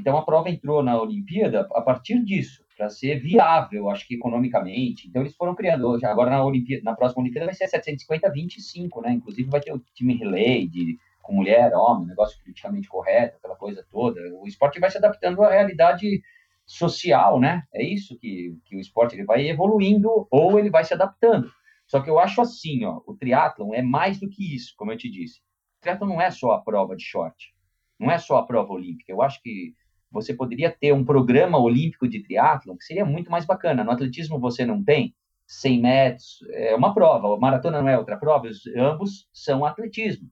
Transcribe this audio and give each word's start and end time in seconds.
Então 0.00 0.16
a 0.16 0.24
prova 0.24 0.48
entrou 0.48 0.82
na 0.82 1.00
Olimpíada 1.00 1.68
a 1.74 1.82
partir 1.82 2.24
disso, 2.24 2.64
para 2.74 2.88
ser 2.88 3.20
viável, 3.20 3.90
acho 3.90 4.08
que 4.08 4.14
economicamente. 4.14 5.06
Então 5.06 5.20
eles 5.20 5.36
foram 5.36 5.54
criando. 5.54 5.98
Agora 6.06 6.30
na, 6.30 6.42
Olimpíada, 6.42 6.82
na 6.82 6.96
próxima 6.96 7.22
Olimpíada 7.22 7.46
vai 7.46 7.54
ser 7.54 7.68
750-25, 7.68 9.02
né? 9.02 9.12
Inclusive 9.12 9.50
vai 9.50 9.60
ter 9.60 9.74
o 9.74 9.78
time 9.94 10.14
relay 10.14 10.66
de, 10.66 10.98
com 11.20 11.34
mulher, 11.34 11.74
homem, 11.74 12.06
negócio 12.06 12.38
politicamente 12.40 12.88
correto, 12.88 13.36
aquela 13.36 13.56
coisa 13.56 13.84
toda. 13.90 14.18
O 14.40 14.46
esporte 14.46 14.80
vai 14.80 14.90
se 14.90 14.96
adaptando 14.96 15.42
à 15.42 15.50
realidade 15.50 16.22
social, 16.64 17.38
né? 17.38 17.62
É 17.74 17.84
isso 17.84 18.18
que, 18.18 18.56
que 18.64 18.76
o 18.76 18.80
esporte 18.80 19.14
ele 19.14 19.26
vai 19.26 19.46
evoluindo 19.46 20.26
ou 20.30 20.58
ele 20.58 20.70
vai 20.70 20.82
se 20.82 20.94
adaptando. 20.94 21.50
Só 21.86 22.00
que 22.00 22.08
eu 22.08 22.18
acho 22.18 22.40
assim, 22.40 22.86
ó, 22.86 23.02
o 23.06 23.14
triatlon 23.14 23.74
é 23.74 23.82
mais 23.82 24.18
do 24.18 24.30
que 24.30 24.54
isso, 24.54 24.72
como 24.78 24.92
eu 24.92 24.96
te 24.96 25.10
disse. 25.10 25.40
O 25.40 25.82
triatlon 25.82 26.08
não 26.08 26.22
é 26.22 26.30
só 26.30 26.52
a 26.52 26.62
prova 26.62 26.96
de 26.96 27.04
short, 27.04 27.52
não 27.98 28.10
é 28.10 28.16
só 28.16 28.38
a 28.38 28.46
prova 28.46 28.72
olímpica. 28.72 29.12
Eu 29.12 29.20
acho 29.20 29.42
que 29.42 29.74
você 30.10 30.34
poderia 30.34 30.70
ter 30.70 30.92
um 30.92 31.04
programa 31.04 31.58
olímpico 31.58 32.08
de 32.08 32.20
triatlon 32.20 32.76
que 32.76 32.84
seria 32.84 33.04
muito 33.04 33.30
mais 33.30 33.44
bacana. 33.44 33.84
No 33.84 33.90
atletismo 33.90 34.38
você 34.38 34.66
não 34.66 34.82
tem 34.82 35.14
100 35.46 35.80
metros, 35.80 36.38
é 36.50 36.74
uma 36.74 36.94
prova, 36.94 37.34
a 37.34 37.38
maratona 37.38 37.80
não 37.80 37.88
é 37.88 37.98
outra 37.98 38.16
prova, 38.16 38.48
ambos 38.76 39.28
são 39.32 39.64
atletismo. 39.64 40.28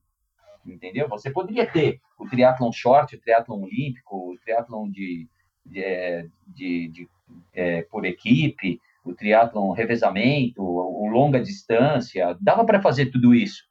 Entendeu? 0.65 1.07
Você 1.09 1.31
poderia 1.31 1.65
ter 1.65 1.99
o 2.17 2.27
triatlon 2.27 2.71
short, 2.71 3.15
o 3.15 3.21
triatlon 3.21 3.63
olímpico, 3.63 4.31
o 4.31 4.37
triatlon 4.43 4.89
de, 4.89 5.27
de, 5.65 5.83
é, 5.83 6.25
de, 6.47 6.87
de 6.89 7.09
é, 7.53 7.81
por 7.83 8.05
equipe, 8.05 8.79
o 9.03 9.13
triatlon 9.13 9.71
revezamento, 9.71 10.61
o 10.61 11.07
longa 11.07 11.41
distância, 11.41 12.37
dava 12.39 12.65
para 12.65 12.81
fazer 12.81 13.07
tudo 13.07 13.33
isso 13.33 13.63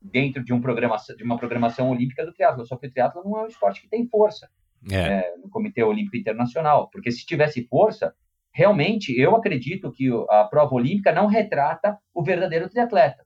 dentro 0.00 0.44
de, 0.44 0.52
um 0.52 0.60
programa, 0.60 0.96
de 1.16 1.24
uma 1.24 1.38
programação 1.38 1.90
olímpica 1.90 2.26
do 2.26 2.32
triatlo. 2.32 2.66
Só 2.66 2.76
que 2.76 2.88
o 2.88 2.90
triatlo 2.90 3.22
não 3.24 3.38
é 3.38 3.42
um 3.44 3.48
esporte 3.48 3.80
que 3.80 3.88
tem 3.88 4.06
força 4.06 4.48
é. 4.90 4.96
É, 4.96 5.36
no 5.42 5.48
Comitê 5.48 5.82
Olímpico 5.82 6.16
Internacional, 6.16 6.88
porque 6.90 7.10
se 7.10 7.24
tivesse 7.24 7.66
força, 7.66 8.14
realmente 8.52 9.18
eu 9.18 9.34
acredito 9.34 9.90
que 9.92 10.08
a 10.30 10.44
prova 10.44 10.74
olímpica 10.74 11.12
não 11.12 11.26
retrata 11.26 11.98
o 12.12 12.22
verdadeiro 12.22 12.68
triatleta. 12.68 13.24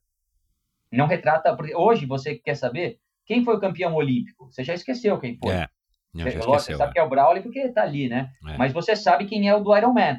Não 0.90 1.06
retrata, 1.06 1.54
porque 1.54 1.74
hoje 1.74 2.06
você 2.06 2.34
quer 2.36 2.54
saber 2.54 2.98
quem 3.26 3.44
foi 3.44 3.56
o 3.56 3.60
campeão 3.60 3.94
olímpico? 3.94 4.50
Você 4.50 4.64
já 4.64 4.72
esqueceu 4.72 5.18
quem 5.18 5.36
foi. 5.36 5.52
É. 5.52 5.68
Não, 6.14 6.22
você, 6.22 6.28
esqueceu, 6.30 6.50
você 6.50 6.76
sabe 6.76 6.90
é. 6.90 6.92
que 6.94 6.98
é 6.98 7.02
o 7.02 7.08
Brawley 7.08 7.42
porque 7.42 7.58
está 7.58 7.82
ali, 7.82 8.08
né? 8.08 8.30
É. 8.48 8.56
Mas 8.56 8.72
você 8.72 8.96
sabe 8.96 9.26
quem 9.26 9.48
é 9.48 9.54
o 9.54 9.60
do 9.60 9.76
Iron 9.76 9.92
Man. 9.92 10.18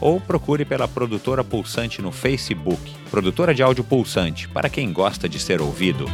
ou 0.00 0.20
procure 0.20 0.64
pela 0.64 0.86
produtora 0.86 1.42
Pulsante 1.42 2.02
no 2.02 2.12
Facebook, 2.12 2.80
produtora 3.10 3.54
de 3.54 3.62
áudio 3.62 3.82
Pulsante, 3.82 4.48
para 4.48 4.68
quem 4.68 4.92
gosta 4.92 5.28
de 5.28 5.38
ser 5.38 5.60
ouvido. 5.60 6.06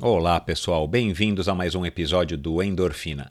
Olá 0.00 0.38
pessoal, 0.38 0.86
bem-vindos 0.86 1.48
a 1.48 1.54
mais 1.54 1.74
um 1.74 1.84
episódio 1.86 2.36
do 2.36 2.62
Endorfina. 2.62 3.30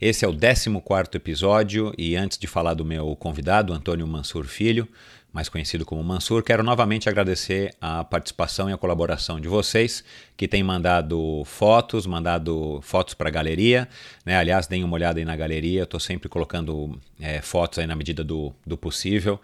Esse 0.00 0.24
é 0.24 0.28
o 0.28 0.32
14 0.32 0.70
episódio 1.14 1.92
e 1.96 2.16
antes 2.16 2.36
de 2.36 2.46
falar 2.46 2.74
do 2.74 2.84
meu 2.84 3.14
convidado, 3.16 3.72
Antônio 3.72 4.06
Mansur 4.06 4.44
Filho, 4.44 4.88
mais 5.36 5.50
conhecido 5.50 5.84
como 5.84 6.02
Mansur, 6.02 6.42
quero 6.42 6.62
novamente 6.62 7.10
agradecer 7.10 7.74
a 7.78 8.02
participação 8.02 8.70
e 8.70 8.72
a 8.72 8.78
colaboração 8.78 9.38
de 9.38 9.46
vocês 9.48 10.02
que 10.34 10.48
têm 10.48 10.62
mandado 10.62 11.42
fotos, 11.44 12.06
mandado 12.06 12.80
fotos 12.82 13.12
para 13.12 13.28
a 13.28 13.30
galeria. 13.30 13.86
Né? 14.24 14.34
Aliás, 14.34 14.66
deem 14.66 14.82
uma 14.82 14.94
olhada 14.94 15.18
aí 15.18 15.26
na 15.26 15.36
galeria, 15.36 15.82
estou 15.82 16.00
sempre 16.00 16.26
colocando 16.26 16.98
é, 17.20 17.42
fotos 17.42 17.78
aí 17.78 17.86
na 17.86 17.94
medida 17.94 18.24
do, 18.24 18.50
do 18.66 18.78
possível. 18.78 19.38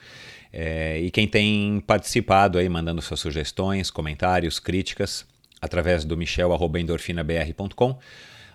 É, 0.51 0.99
e 0.99 1.11
quem 1.11 1.29
tem 1.29 1.79
participado 1.87 2.57
aí, 2.57 2.71
mandando 2.71 3.03
suas 3.03 3.21
sugestões, 3.21 3.91
comentários, 3.91 4.59
críticas, 4.59 5.27
através 5.61 6.07
do 6.07 6.17
michel.endorfinabr.com 6.17 7.99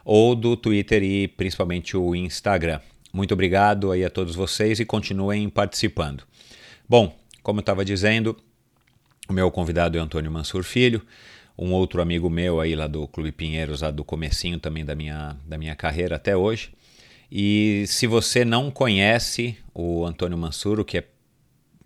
ou 0.03 0.35
do 0.35 0.57
Twitter 0.57 1.03
e 1.03 1.27
principalmente 1.27 1.95
o 1.95 2.15
Instagram. 2.15 2.79
Muito 3.13 3.35
obrigado 3.35 3.91
aí 3.91 4.03
a 4.03 4.09
todos 4.09 4.33
vocês 4.33 4.79
e 4.79 4.85
continuem 4.85 5.47
participando. 5.49 6.23
Bom, 6.89 7.13
como 7.47 7.59
eu 7.59 7.61
estava 7.61 7.85
dizendo, 7.85 8.35
o 9.29 9.31
meu 9.31 9.49
convidado 9.49 9.97
é 9.97 10.01
Antônio 10.01 10.29
Mansur 10.29 10.63
Filho, 10.63 11.01
um 11.57 11.71
outro 11.71 12.01
amigo 12.01 12.29
meu 12.29 12.59
aí 12.59 12.75
lá 12.75 12.87
do 12.87 13.07
Clube 13.07 13.31
Pinheiros, 13.31 13.83
lá 13.83 13.89
do 13.89 14.03
comecinho 14.03 14.59
também 14.59 14.83
da 14.83 14.93
minha, 14.93 15.37
da 15.45 15.57
minha 15.57 15.73
carreira 15.73 16.17
até 16.17 16.35
hoje. 16.35 16.73
E 17.31 17.85
se 17.87 18.05
você 18.05 18.43
não 18.43 18.69
conhece 18.69 19.55
o 19.73 20.05
Antônio 20.05 20.37
Mansur, 20.37 20.81
o 20.81 20.83
que 20.83 20.97
é 20.97 21.05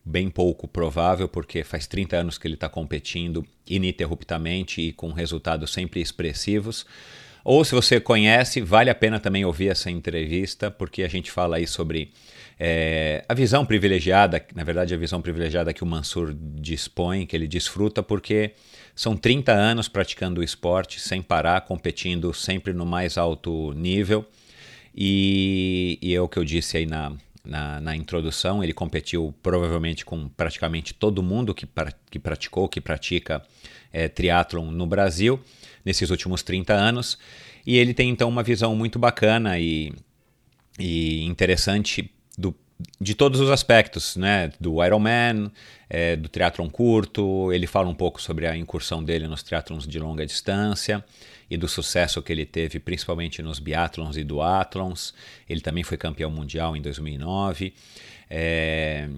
bem 0.03 0.31
pouco 0.31 0.67
provável, 0.67 1.29
porque 1.29 1.63
faz 1.63 1.85
30 1.85 2.17
anos 2.17 2.39
que 2.39 2.47
ele 2.47 2.55
está 2.55 2.67
competindo 2.67 3.45
ininterruptamente 3.69 4.81
e 4.81 4.91
com 4.91 5.11
resultados 5.11 5.71
sempre 5.71 6.01
expressivos. 6.01 6.87
Ou 7.43 7.63
se 7.63 7.75
você 7.75 7.99
conhece, 7.99 8.61
vale 8.61 8.89
a 8.89 8.95
pena 8.95 9.19
também 9.19 9.45
ouvir 9.45 9.67
essa 9.67 9.91
entrevista, 9.91 10.71
porque 10.71 11.03
a 11.03 11.07
gente 11.07 11.29
fala 11.29 11.57
aí 11.57 11.67
sobre 11.67 12.11
é, 12.63 13.25
a 13.27 13.33
visão 13.33 13.65
privilegiada, 13.65 14.45
na 14.53 14.63
verdade, 14.63 14.93
a 14.93 14.97
visão 14.97 15.19
privilegiada 15.19 15.73
que 15.73 15.83
o 15.83 15.87
Mansur 15.87 16.31
dispõe, 16.37 17.25
que 17.25 17.35
ele 17.35 17.47
desfruta, 17.47 18.03
porque 18.03 18.51
são 18.93 19.17
30 19.17 19.51
anos 19.51 19.87
praticando 19.87 20.41
o 20.41 20.43
esporte 20.43 20.99
sem 20.99 21.23
parar, 21.23 21.61
competindo 21.61 22.31
sempre 22.35 22.71
no 22.71 22.85
mais 22.85 23.17
alto 23.17 23.73
nível. 23.73 24.23
E, 24.95 25.97
e 26.03 26.13
é 26.13 26.21
o 26.21 26.29
que 26.29 26.37
eu 26.37 26.45
disse 26.45 26.77
aí 26.77 26.85
na, 26.85 27.13
na, 27.43 27.81
na, 27.81 27.95
introdução, 27.95 28.63
ele 28.63 28.73
competiu 28.73 29.33
provavelmente 29.41 30.05
com 30.05 30.29
praticamente 30.29 30.93
todo 30.93 31.23
mundo 31.23 31.55
que, 31.55 31.65
pra, 31.65 31.91
que 32.11 32.19
praticou, 32.19 32.69
que 32.69 32.79
pratica 32.79 33.41
é, 33.91 34.07
triatlon 34.07 34.69
no 34.69 34.85
Brasil 34.85 35.39
nesses 35.83 36.11
últimos 36.11 36.43
30 36.43 36.73
anos. 36.73 37.17
E 37.65 37.75
ele 37.79 37.95
tem 37.95 38.07
então 38.07 38.29
uma 38.29 38.43
visão 38.43 38.75
muito 38.75 38.99
bacana 38.99 39.57
e, 39.57 39.91
e 40.77 41.23
interessante 41.23 42.07
de 42.99 43.15
todos 43.15 43.39
os 43.39 43.49
aspectos, 43.49 44.15
né? 44.15 44.51
Do 44.59 44.83
Ironman, 44.83 45.51
é, 45.89 46.15
do 46.15 46.29
triatlon 46.29 46.69
curto, 46.69 47.51
ele 47.51 47.67
fala 47.67 47.89
um 47.89 47.93
pouco 47.95 48.21
sobre 48.21 48.47
a 48.47 48.55
incursão 48.55 49.03
dele 49.03 49.27
nos 49.27 49.43
triatlons 49.43 49.87
de 49.87 49.99
longa 49.99 50.25
distância 50.25 51.03
e 51.49 51.57
do 51.57 51.67
sucesso 51.67 52.21
que 52.21 52.31
ele 52.31 52.45
teve 52.45 52.79
principalmente 52.79 53.41
nos 53.41 53.59
biatlons 53.59 54.15
e 54.15 54.23
duatlons. 54.23 55.13
Ele 55.49 55.61
também 55.61 55.83
foi 55.83 55.97
campeão 55.97 56.31
mundial 56.31 56.77
em 56.77 56.81
2009. 56.81 57.73
É, 58.29 59.09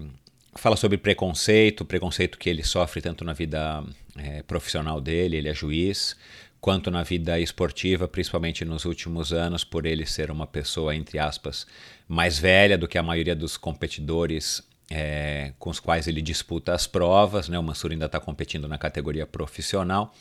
fala 0.54 0.76
sobre 0.76 0.98
preconceito, 0.98 1.84
preconceito 1.84 2.38
que 2.38 2.50
ele 2.50 2.64
sofre 2.64 3.00
tanto 3.00 3.24
na 3.24 3.32
vida 3.32 3.84
é, 4.16 4.42
profissional 4.42 5.00
dele, 5.00 5.36
ele 5.36 5.48
é 5.48 5.54
juiz, 5.54 6.16
quanto 6.64 6.90
na 6.90 7.02
vida 7.02 7.38
esportiva, 7.38 8.08
principalmente 8.08 8.64
nos 8.64 8.86
últimos 8.86 9.34
anos, 9.34 9.62
por 9.62 9.84
ele 9.84 10.06
ser 10.06 10.30
uma 10.30 10.46
pessoa, 10.46 10.96
entre 10.96 11.18
aspas, 11.18 11.66
mais 12.08 12.38
velha 12.38 12.78
do 12.78 12.88
que 12.88 12.96
a 12.96 13.02
maioria 13.02 13.36
dos 13.36 13.58
competidores 13.58 14.62
é, 14.90 15.52
com 15.58 15.68
os 15.68 15.78
quais 15.78 16.08
ele 16.08 16.22
disputa 16.22 16.72
as 16.72 16.86
provas. 16.86 17.50
Né? 17.50 17.58
O 17.58 17.62
Mansur 17.62 17.92
ainda 17.92 18.06
está 18.06 18.18
competindo 18.18 18.66
na 18.66 18.78
categoria 18.78 19.26
profissional. 19.26 20.14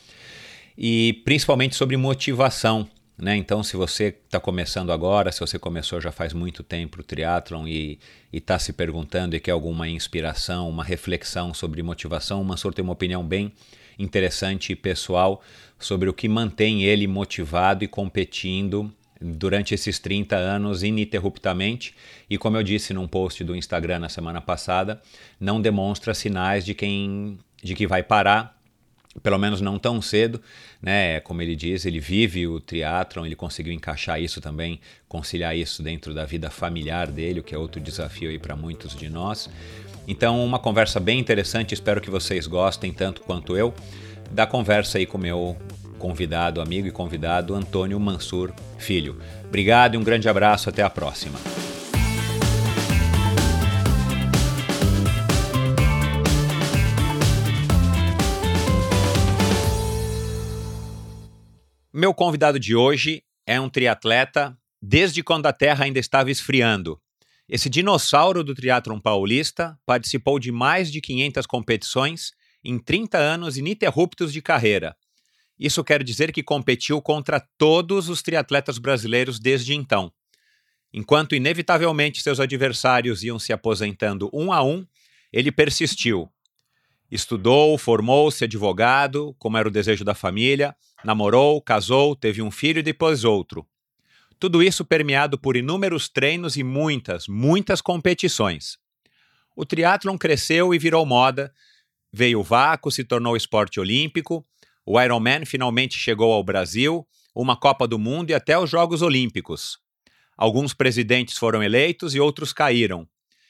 E 0.77 1.21
principalmente 1.23 1.77
sobre 1.77 1.95
motivação. 1.95 2.89
Né? 3.17 3.37
Então, 3.37 3.63
se 3.63 3.77
você 3.77 4.13
está 4.25 4.37
começando 4.37 4.91
agora, 4.91 5.31
se 5.31 5.39
você 5.39 5.57
começou 5.57 6.01
já 6.01 6.11
faz 6.11 6.33
muito 6.33 6.61
tempo 6.61 6.99
o 6.99 7.03
triatlon 7.05 7.65
e 7.65 7.97
está 8.33 8.59
se 8.59 8.73
perguntando 8.73 9.33
e 9.33 9.39
quer 9.39 9.51
alguma 9.51 9.87
inspiração, 9.87 10.67
uma 10.67 10.83
reflexão 10.83 11.53
sobre 11.53 11.81
motivação, 11.81 12.41
o 12.41 12.43
Mansur 12.43 12.73
tem 12.73 12.83
uma 12.83 12.91
opinião 12.91 13.25
bem 13.25 13.53
interessante 13.97 14.73
e 14.73 14.75
pessoal 14.75 15.41
sobre 15.83 16.09
o 16.09 16.13
que 16.13 16.27
mantém 16.27 16.83
ele 16.83 17.07
motivado 17.07 17.83
e 17.83 17.87
competindo 17.87 18.91
durante 19.23 19.73
esses 19.73 19.99
30 19.99 20.35
anos 20.35 20.83
ininterruptamente 20.83 21.95
e, 22.29 22.37
como 22.37 22.57
eu 22.57 22.63
disse 22.63 22.93
num 22.93 23.07
post 23.07 23.43
do 23.43 23.55
Instagram 23.55 23.99
na 23.99 24.09
semana 24.09 24.41
passada, 24.41 25.01
não 25.39 25.61
demonstra 25.61 26.13
sinais 26.13 26.65
de 26.65 26.73
quem 26.73 27.39
de 27.63 27.73
que 27.75 27.87
vai 27.87 28.03
parar, 28.03 28.59
pelo 29.21 29.37
menos 29.37 29.61
não 29.61 29.79
tão 29.79 30.01
cedo, 30.01 30.41
né? 30.81 31.21
Como 31.21 31.41
ele 31.41 31.55
diz, 31.55 31.85
ele 31.85 31.99
vive 31.99 32.45
o 32.45 32.59
triatlon, 32.59 33.25
ele 33.25 33.37
conseguiu 33.37 33.71
encaixar 33.71 34.21
isso 34.21 34.41
também, 34.41 34.81
conciliar 35.07 35.55
isso 35.55 35.81
dentro 35.81 36.13
da 36.13 36.25
vida 36.25 36.49
familiar 36.49 37.09
dele, 37.09 37.39
o 37.39 37.43
que 37.43 37.55
é 37.55 37.57
outro 37.57 37.79
desafio 37.79 38.29
aí 38.29 38.37
para 38.37 38.55
muitos 38.55 38.93
de 38.93 39.07
nós. 39.09 39.49
Então, 40.05 40.43
uma 40.43 40.59
conversa 40.59 40.99
bem 40.99 41.19
interessante, 41.19 41.73
espero 41.73 42.01
que 42.01 42.09
vocês 42.09 42.47
gostem 42.47 42.91
tanto 42.91 43.21
quanto 43.21 43.55
eu 43.55 43.73
da 44.33 44.47
conversa 44.47 44.97
aí 44.97 45.05
com 45.05 45.17
meu 45.17 45.55
convidado, 45.99 46.59
amigo 46.59 46.87
e 46.87 46.91
convidado 46.91 47.53
Antônio 47.53 47.99
Mansur 47.99 48.51
Filho. 48.79 49.21
Obrigado 49.45 49.93
e 49.93 49.97
um 49.97 50.03
grande 50.03 50.27
abraço, 50.27 50.69
até 50.69 50.81
a 50.81 50.89
próxima. 50.89 51.39
Meu 61.93 62.11
convidado 62.11 62.59
de 62.59 62.75
hoje 62.75 63.23
é 63.45 63.61
um 63.61 63.69
triatleta 63.69 64.57
desde 64.81 65.21
quando 65.21 65.45
a 65.45 65.53
Terra 65.53 65.85
ainda 65.85 65.99
estava 65.99 66.31
esfriando. 66.31 66.99
Esse 67.47 67.69
dinossauro 67.69 68.43
do 68.43 68.55
triatlon 68.55 68.99
paulista 68.99 69.77
participou 69.85 70.39
de 70.39 70.51
mais 70.51 70.91
de 70.91 70.99
500 70.99 71.45
competições 71.45 72.31
em 72.63 72.79
30 72.79 73.17
anos 73.17 73.57
ininterruptos 73.57 74.31
de 74.31 74.41
carreira. 74.41 74.95
Isso 75.59 75.83
quer 75.83 76.03
dizer 76.03 76.31
que 76.31 76.41
competiu 76.41 77.01
contra 77.01 77.39
todos 77.57 78.09
os 78.09 78.21
triatletas 78.21 78.77
brasileiros 78.77 79.39
desde 79.39 79.73
então. 79.73 80.11
Enquanto 80.91 81.35
inevitavelmente 81.35 82.21
seus 82.21 82.39
adversários 82.39 83.23
iam 83.23 83.39
se 83.39 83.51
aposentando 83.51 84.29
um 84.33 84.51
a 84.51 84.63
um, 84.63 84.85
ele 85.31 85.51
persistiu. 85.51 86.29
Estudou, 87.09 87.77
formou-se 87.77 88.43
advogado, 88.43 89.35
como 89.37 89.57
era 89.57 89.67
o 89.67 89.71
desejo 89.71 90.03
da 90.03 90.15
família, 90.15 90.75
namorou, 91.03 91.61
casou, 91.61 92.15
teve 92.15 92.41
um 92.41 92.49
filho 92.49 92.79
e 92.79 92.83
depois 92.83 93.23
outro. 93.23 93.67
Tudo 94.39 94.61
isso 94.61 94.83
permeado 94.83 95.37
por 95.37 95.55
inúmeros 95.55 96.09
treinos 96.09 96.57
e 96.57 96.63
muitas, 96.63 97.27
muitas 97.27 97.81
competições. 97.81 98.77
O 99.55 99.65
triatlon 99.65 100.17
cresceu 100.17 100.73
e 100.73 100.79
virou 100.79 101.05
moda, 101.05 101.53
veio 102.13 102.39
o 102.39 102.43
vácuo, 102.43 102.91
se 102.91 103.03
tornou 103.03 103.35
esporte 103.35 103.79
olímpico 103.79 104.45
o 104.85 104.99
Ironman 105.01 105.45
finalmente 105.45 105.97
chegou 105.97 106.33
ao 106.33 106.43
Brasil, 106.43 107.07
uma 107.33 107.55
Copa 107.55 107.87
do 107.87 107.97
Mundo 107.97 108.31
e 108.31 108.33
até 108.33 108.57
os 108.59 108.69
Jogos 108.69 109.01
Olímpicos. 109.01 109.79
Alguns 110.37 110.73
presidentes 110.73 111.37
foram 111.37 111.63
eleitos 111.63 112.13
e 112.13 112.19
outros 112.19 112.51
caíram. 112.51 113.07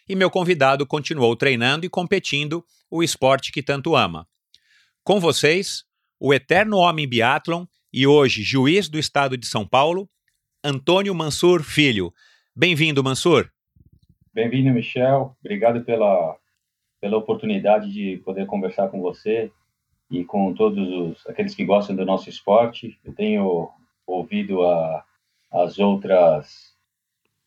E 0.07 0.15
meu 0.15 0.29
convidado 0.29 0.85
continuou 0.85 1.35
treinando 1.35 1.85
e 1.85 1.89
competindo 1.89 2.63
o 2.89 3.01
esporte 3.01 3.51
que 3.51 3.63
tanto 3.63 3.95
ama. 3.95 4.27
Com 5.03 5.19
vocês, 5.19 5.83
o 6.19 6.33
eterno 6.33 6.77
homem 6.77 7.07
biatlon 7.07 7.65
e 7.91 8.05
hoje 8.05 8.43
juiz 8.43 8.87
do 8.87 8.99
estado 8.99 9.35
de 9.35 9.47
São 9.47 9.67
Paulo, 9.67 10.07
Antônio 10.63 11.15
Mansur 11.15 11.63
Filho. 11.63 12.13
Bem-vindo, 12.55 13.03
Mansur. 13.03 13.49
Bem-vindo, 14.31 14.71
Michel. 14.71 15.35
Obrigado 15.43 15.83
pela, 15.83 16.37
pela 17.03 17.17
oportunidade 17.17 17.91
de 17.91 18.21
poder 18.23 18.45
conversar 18.45 18.87
com 18.87 19.01
você 19.01 19.51
e 20.09 20.23
com 20.23 20.53
todos 20.53 20.87
os, 20.87 21.27
aqueles 21.27 21.53
que 21.53 21.65
gostam 21.65 21.93
do 21.97 22.05
nosso 22.05 22.29
esporte. 22.29 22.97
Eu 23.03 23.13
tenho 23.13 23.69
ouvido 24.07 24.65
a, 24.65 25.03
as 25.51 25.79
outras 25.79 26.71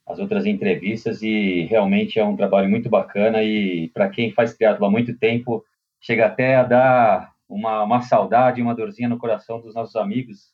as 0.06 0.19
outras 0.19 0.44
entrevistas 0.44 1.23
e 1.23 1.62
realmente 1.70 2.20
é 2.20 2.25
um 2.25 2.37
trabalho 2.37 2.69
muito 2.69 2.91
bacana 2.91 3.43
e 3.43 3.88
para 3.94 4.11
quem 4.11 4.31
faz 4.31 4.55
triatlo 4.55 4.85
há 4.85 4.91
muito 4.91 5.17
tempo 5.17 5.64
chega 6.03 6.26
até 6.26 6.56
a 6.56 6.62
dar 6.62 7.32
uma, 7.49 7.82
uma 7.82 8.03
saudade, 8.03 8.61
uma 8.61 8.75
dorzinha 8.75 9.08
no 9.08 9.17
coração 9.17 9.58
dos 9.58 9.75
nossos 9.75 9.97
amigos 9.97 10.53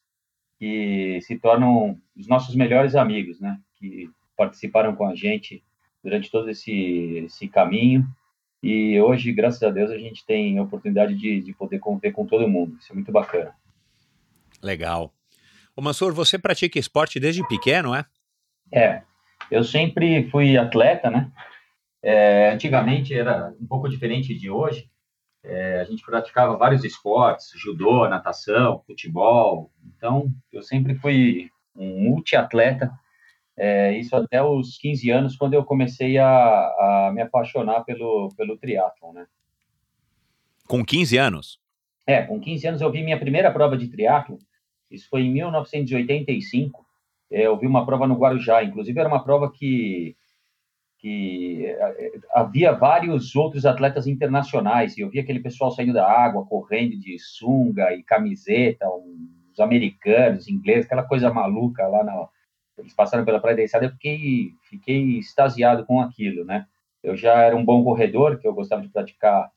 que 0.61 1.19
se 1.23 1.37
tornam 1.41 1.99
os 2.17 2.29
nossos 2.29 2.55
melhores 2.55 2.95
amigos, 2.95 3.41
né? 3.41 3.59
Que 3.75 4.09
participaram 4.37 4.95
com 4.95 5.09
a 5.09 5.15
gente 5.17 5.61
durante 6.05 6.31
todo 6.31 6.49
esse, 6.49 7.25
esse 7.27 7.49
caminho 7.49 8.07
e 8.63 9.01
hoje, 9.01 9.33
graças 9.33 9.63
a 9.63 9.71
Deus, 9.71 9.91
a 9.91 9.99
gente 9.99 10.25
tem 10.25 10.59
a 10.59 10.63
oportunidade 10.63 11.15
de, 11.15 11.41
de 11.41 11.53
poder 11.53 11.81
conviver 11.81 12.13
com 12.13 12.25
todo 12.25 12.49
mundo. 12.49 12.77
Isso 12.79 12.93
é 12.93 12.95
muito 12.95 13.11
bacana. 13.11 13.55
Legal. 14.63 15.13
O 15.75 15.83
Mansur, 15.83 16.13
você 16.13 16.39
pratica 16.39 16.79
esporte 16.79 17.19
desde 17.19 17.47
pequeno, 17.49 17.95
é? 17.95 18.05
É. 18.73 19.03
Eu 19.51 19.65
sempre 19.65 20.31
fui 20.31 20.57
atleta, 20.57 21.11
né? 21.11 21.31
É, 22.03 22.51
antigamente 22.51 23.13
era 23.13 23.53
um 23.61 23.67
pouco 23.67 23.89
diferente 23.89 24.33
de 24.35 24.49
hoje. 24.49 24.89
É, 25.45 25.81
a 25.81 25.85
gente 25.85 26.05
praticava 26.05 26.57
vários 26.57 26.85
esportes, 26.85 27.51
judô, 27.57 28.09
natação, 28.09 28.83
futebol. 28.87 29.73
Então, 29.97 30.33
eu 30.53 30.63
sempre 30.63 30.95
fui 30.95 31.51
um 31.75 32.05
multiatleta 32.05 32.93
é, 33.57 33.99
isso 33.99 34.17
até 34.17 34.43
os 34.43 34.79
15 34.79 35.11
anos, 35.11 35.37
quando 35.37 35.55
eu 35.55 35.65
comecei 35.65 36.19
a, 36.19 36.27
a 36.29 37.13
me 37.15 37.21
apaixonar 37.21 37.85
pelo, 37.85 38.33
pelo 38.37 38.57
triatlon, 38.57 39.13
né? 39.13 39.27
Com 40.67 40.85
15 40.85 41.19
anos? 41.19 41.61
É, 42.07 42.23
com 42.23 42.41
15 42.41 42.67
anos 42.67 42.81
eu 42.81 42.91
vi 42.91 43.03
minha 43.03 43.19
primeira 43.19 43.53
prova 43.53 43.77
de 43.77 43.89
triatlon. 43.89 44.39
Isso 44.91 45.09
foi 45.09 45.23
em 45.23 45.33
1985. 45.33 46.85
É, 47.31 47.47
eu 47.47 47.57
vi 47.59 47.67
uma 47.67 47.85
prova 47.85 48.07
no 48.07 48.17
Guarujá. 48.17 48.63
Inclusive, 48.63 48.99
era 48.99 49.09
uma 49.09 49.23
prova 49.23 49.51
que, 49.51 50.17
que 50.99 51.67
é, 51.67 52.13
havia 52.35 52.73
vários 52.73 53.37
outros 53.37 53.67
atletas 53.67 54.07
internacionais. 54.07 54.97
E 54.97 55.03
eu 55.03 55.11
vi 55.11 55.19
aquele 55.19 55.41
pessoal 55.41 55.71
saindo 55.71 55.93
da 55.93 56.11
água, 56.11 56.47
correndo 56.47 56.99
de 56.99 57.19
sunga 57.19 57.95
e 57.95 58.03
camiseta, 58.03 58.87
os 59.53 59.61
americanos, 59.61 60.49
ingleses, 60.49 60.87
aquela 60.87 61.03
coisa 61.03 61.33
maluca 61.33 61.87
lá 61.87 62.03
na, 62.03 62.29
eles 62.83 62.95
passaram 62.95 63.25
pela 63.25 63.41
Praia 63.41 63.57
da 63.57 63.63
Enseada, 63.63 63.87
eu 63.87 63.91
fiquei, 63.93 64.53
fiquei 64.69 65.19
extasiado 65.19 65.87
com 65.87 66.01
aquilo, 66.01 66.45
né? 66.45 66.67
Eu 67.03 67.17
já 67.17 67.43
era 67.43 67.57
um 67.57 67.65
bom 67.65 67.83
corredor, 67.83 68.39
que 68.39 68.47
eu 68.47 68.55
gostava 68.55 68.83
de 68.83 68.89
praticar 68.89 69.51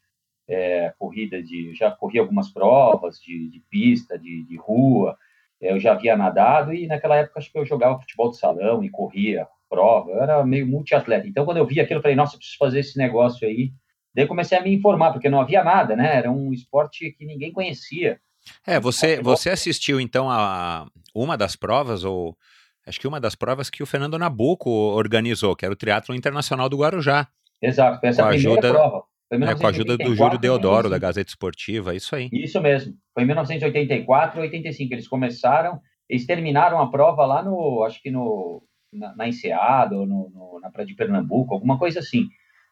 é, 0.48 0.94
corrida 0.98 1.42
de... 1.42 1.74
Já 1.76 1.92
corri 1.92 2.18
algumas 2.18 2.50
provas 2.52 3.20
de, 3.20 3.50
de 3.50 3.60
pista, 3.70 4.18
de, 4.18 4.44
de 4.44 4.56
rua, 4.58 5.18
eu 5.62 5.80
já 5.80 5.94
havia 5.94 6.18
nadado 6.18 6.74
e 6.74 6.88
naquela 6.88 7.18
época 7.18 7.40
acho 7.40 7.52
que 7.52 7.58
eu 7.58 7.66
jogava 7.66 8.00
futebol 8.00 8.30
de 8.30 8.38
salão 8.38 8.84
e 8.84 8.90
corria 8.90 9.48
prova, 9.70 10.12
eu 10.12 10.22
era 10.22 10.46
meio 10.46 10.68
multiatleta. 10.68 11.28
Então, 11.28 11.46
quando 11.46 11.58
eu 11.58 11.66
vi 11.66 11.80
aquilo, 11.80 12.00
eu 12.00 12.02
falei, 12.02 12.16
nossa, 12.16 12.36
eu 12.36 12.38
preciso 12.38 12.58
fazer 12.58 12.80
esse 12.80 12.98
negócio 12.98 13.48
aí. 13.48 13.72
Daí 14.14 14.28
comecei 14.28 14.58
a 14.58 14.62
me 14.62 14.74
informar, 14.74 15.12
porque 15.12 15.30
não 15.30 15.42
havia 15.42 15.64
nada, 15.64 15.96
né? 15.96 16.18
Era 16.18 16.32
um 16.32 16.54
esporte 16.54 17.12
que 17.12 17.26
ninguém 17.26 17.52
conhecia. 17.52 18.20
É, 18.66 18.80
você, 18.80 19.22
você 19.22 19.50
assistiu 19.50 20.00
então 20.00 20.30
a 20.30 20.88
uma 21.14 21.36
das 21.38 21.56
provas 21.56 22.04
ou 22.04 22.38
acho 22.86 23.00
que 23.00 23.08
uma 23.08 23.20
das 23.20 23.36
provas 23.36 23.70
que 23.70 23.84
o 23.84 23.86
Fernando 23.86 24.18
Nabuco 24.18 24.70
organizou, 24.70 25.56
que 25.56 25.66
era 25.66 25.74
o 25.74 25.78
Triatlo 25.78 26.16
Internacional 26.16 26.70
do 26.70 26.78
Guarujá. 26.78 27.28
Exato, 27.62 28.00
foi 28.00 28.10
essa 28.10 28.22
com 28.22 28.30
a 28.30 28.32
primeira 28.32 28.52
ajuda, 28.52 28.74
prova. 28.74 29.04
É, 29.32 29.56
com 29.56 29.66
a 29.66 29.70
ajuda 29.70 29.98
do 29.98 30.16
Júlio 30.16 30.38
Deodoro, 30.38 30.90
da 30.90 31.00
Gazeta 31.00 31.30
Esportiva, 31.30 31.96
isso 31.96 32.16
aí. 32.16 32.30
Isso 32.32 32.62
mesmo. 32.62 32.94
Foi 33.14 33.24
em 33.24 33.26
1984 33.26 34.40
85 34.40 34.94
eles 34.94 35.08
começaram, 35.08 35.82
eles 36.08 36.26
terminaram 36.26 36.80
a 36.80 36.92
prova 36.92 37.26
lá 37.26 37.42
no, 37.42 37.84
acho 37.84 38.02
que 38.02 38.12
no, 38.12 38.62
na, 38.94 39.16
na 39.16 39.28
Enseada, 39.28 39.98
ou 39.98 40.06
no, 40.06 40.30
no, 40.30 40.60
na 40.62 40.70
Praia 40.70 40.88
de 40.88 40.96
Pernambuco, 40.96 41.54
alguma 41.54 41.80
coisa 41.80 42.00
assim. 42.00 42.26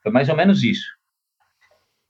Foi 0.04 0.12
mais 0.12 0.30
ou 0.30 0.36
menos 0.36 0.64
isso. 0.64 0.86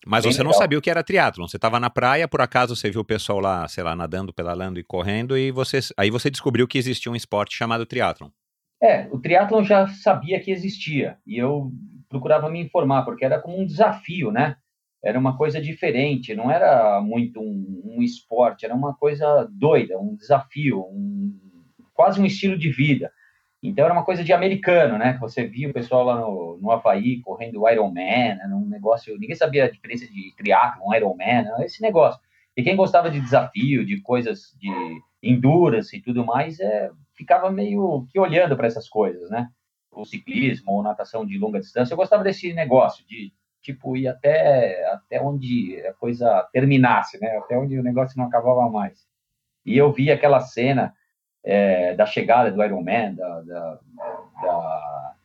Mas 0.06 0.24
Bem 0.24 0.32
você 0.32 0.40
legal. 0.40 0.54
não 0.54 0.60
sabia 0.60 0.78
o 0.78 0.82
que 0.82 0.90
era 0.90 1.04
triatlon. 1.04 1.48
Você 1.48 1.58
estava 1.58 1.80
na 1.80 1.90
praia, 1.90 2.28
por 2.28 2.42
acaso 2.42 2.76
você 2.76 2.90
viu 2.90 3.02
o 3.02 3.06
pessoal 3.06 3.40
lá, 3.40 3.68
sei 3.68 3.84
lá, 3.84 3.96
nadando, 3.96 4.34
pedalando 4.34 4.80
e 4.80 4.84
correndo, 4.84 5.38
e 5.38 5.52
você, 5.52 5.80
aí 5.98 6.10
você 6.10 6.30
descobriu 6.30 6.68
que 6.68 6.78
existia 6.78 7.12
um 7.12 7.16
esporte 7.16 7.56
chamado 7.56 7.86
triatlon. 7.86 8.30
É, 8.82 9.08
o 9.12 9.20
triatlon 9.20 9.64
já 9.64 9.88
sabia 9.88 10.40
que 10.42 10.52
existia, 10.52 11.18
e 11.26 11.38
eu 11.38 11.72
procurava 12.10 12.50
me 12.50 12.62
informar, 12.62 13.04
porque 13.04 13.24
era 13.24 13.40
como 13.40 13.60
um 13.60 13.66
desafio, 13.66 14.30
né? 14.30 14.58
Era 15.04 15.18
uma 15.18 15.38
coisa 15.38 15.62
diferente, 15.62 16.36
não 16.36 16.52
era 16.52 17.02
muito 17.02 17.40
um, 17.40 17.82
um 17.86 18.02
esporte, 18.02 18.66
era 18.66 18.76
uma 18.76 18.94
coisa 18.96 19.48
doida, 19.52 19.98
um 19.98 20.16
desafio, 20.16 20.80
um, 20.80 21.38
quase 21.94 22.22
um 22.22 22.26
estilo 22.26 22.58
de 22.58 22.70
vida. 22.70 23.12
Então 23.64 23.86
era 23.86 23.94
uma 23.94 24.04
coisa 24.04 24.26
de 24.26 24.34
americano, 24.34 24.98
né? 24.98 25.14
Que 25.14 25.22
você 25.22 25.48
via 25.48 25.70
o 25.70 25.74
pessoal 25.74 26.04
lá 26.04 26.20
no, 26.20 26.60
no 26.62 26.70
Havaí 26.70 27.22
correndo 27.22 27.68
Ironman, 27.70 28.38
era 28.42 28.54
um 28.54 28.68
negócio. 28.68 29.18
Ninguém 29.18 29.38
sabia 29.38 29.64
a 29.64 29.72
diferença 29.72 30.06
de 30.06 30.34
triatlon, 30.36 30.94
Ironman, 30.94 31.46
esse 31.62 31.82
negócio. 31.82 32.20
E 32.58 32.62
quem 32.62 32.76
gostava 32.76 33.10
de 33.10 33.22
desafio, 33.22 33.86
de 33.86 34.02
coisas 34.02 34.54
de 34.60 34.70
endurance 35.24 35.96
e 35.96 36.02
tudo 36.02 36.26
mais, 36.26 36.60
é, 36.60 36.92
ficava 37.16 37.50
meio 37.50 38.06
que 38.12 38.20
olhando 38.20 38.58
para 38.58 38.68
essas 38.68 38.90
coisas, 38.90 39.30
né? 39.30 39.48
O 39.94 40.04
ciclismo 40.04 40.74
ou 40.74 40.84
natação 40.84 41.26
de 41.26 41.38
longa 41.38 41.60
distância. 41.60 41.94
Eu 41.94 41.98
gostava 41.98 42.22
desse 42.22 42.54
negócio 42.54 43.08
de 43.08 43.32
tipo, 43.62 43.96
ir 43.96 44.10
até, 44.10 44.86
até 44.92 45.22
onde 45.22 45.82
a 45.88 45.94
coisa 45.94 46.46
terminasse, 46.52 47.18
né? 47.22 47.38
Até 47.38 47.58
onde 47.58 47.80
o 47.80 47.84
negócio 47.84 48.18
não 48.18 48.26
acabava 48.26 48.70
mais. 48.70 49.08
E 49.66 49.78
eu 49.78 49.90
vi 49.94 50.12
aquela 50.12 50.42
cena 50.42 50.94
é, 51.44 51.94
da 51.96 52.06
chegada 52.06 52.52
do 52.52 52.64
Iron 52.64 52.84
Man, 52.84 53.14
da, 53.16 53.42
da, 53.42 53.80
da, 54.42 55.16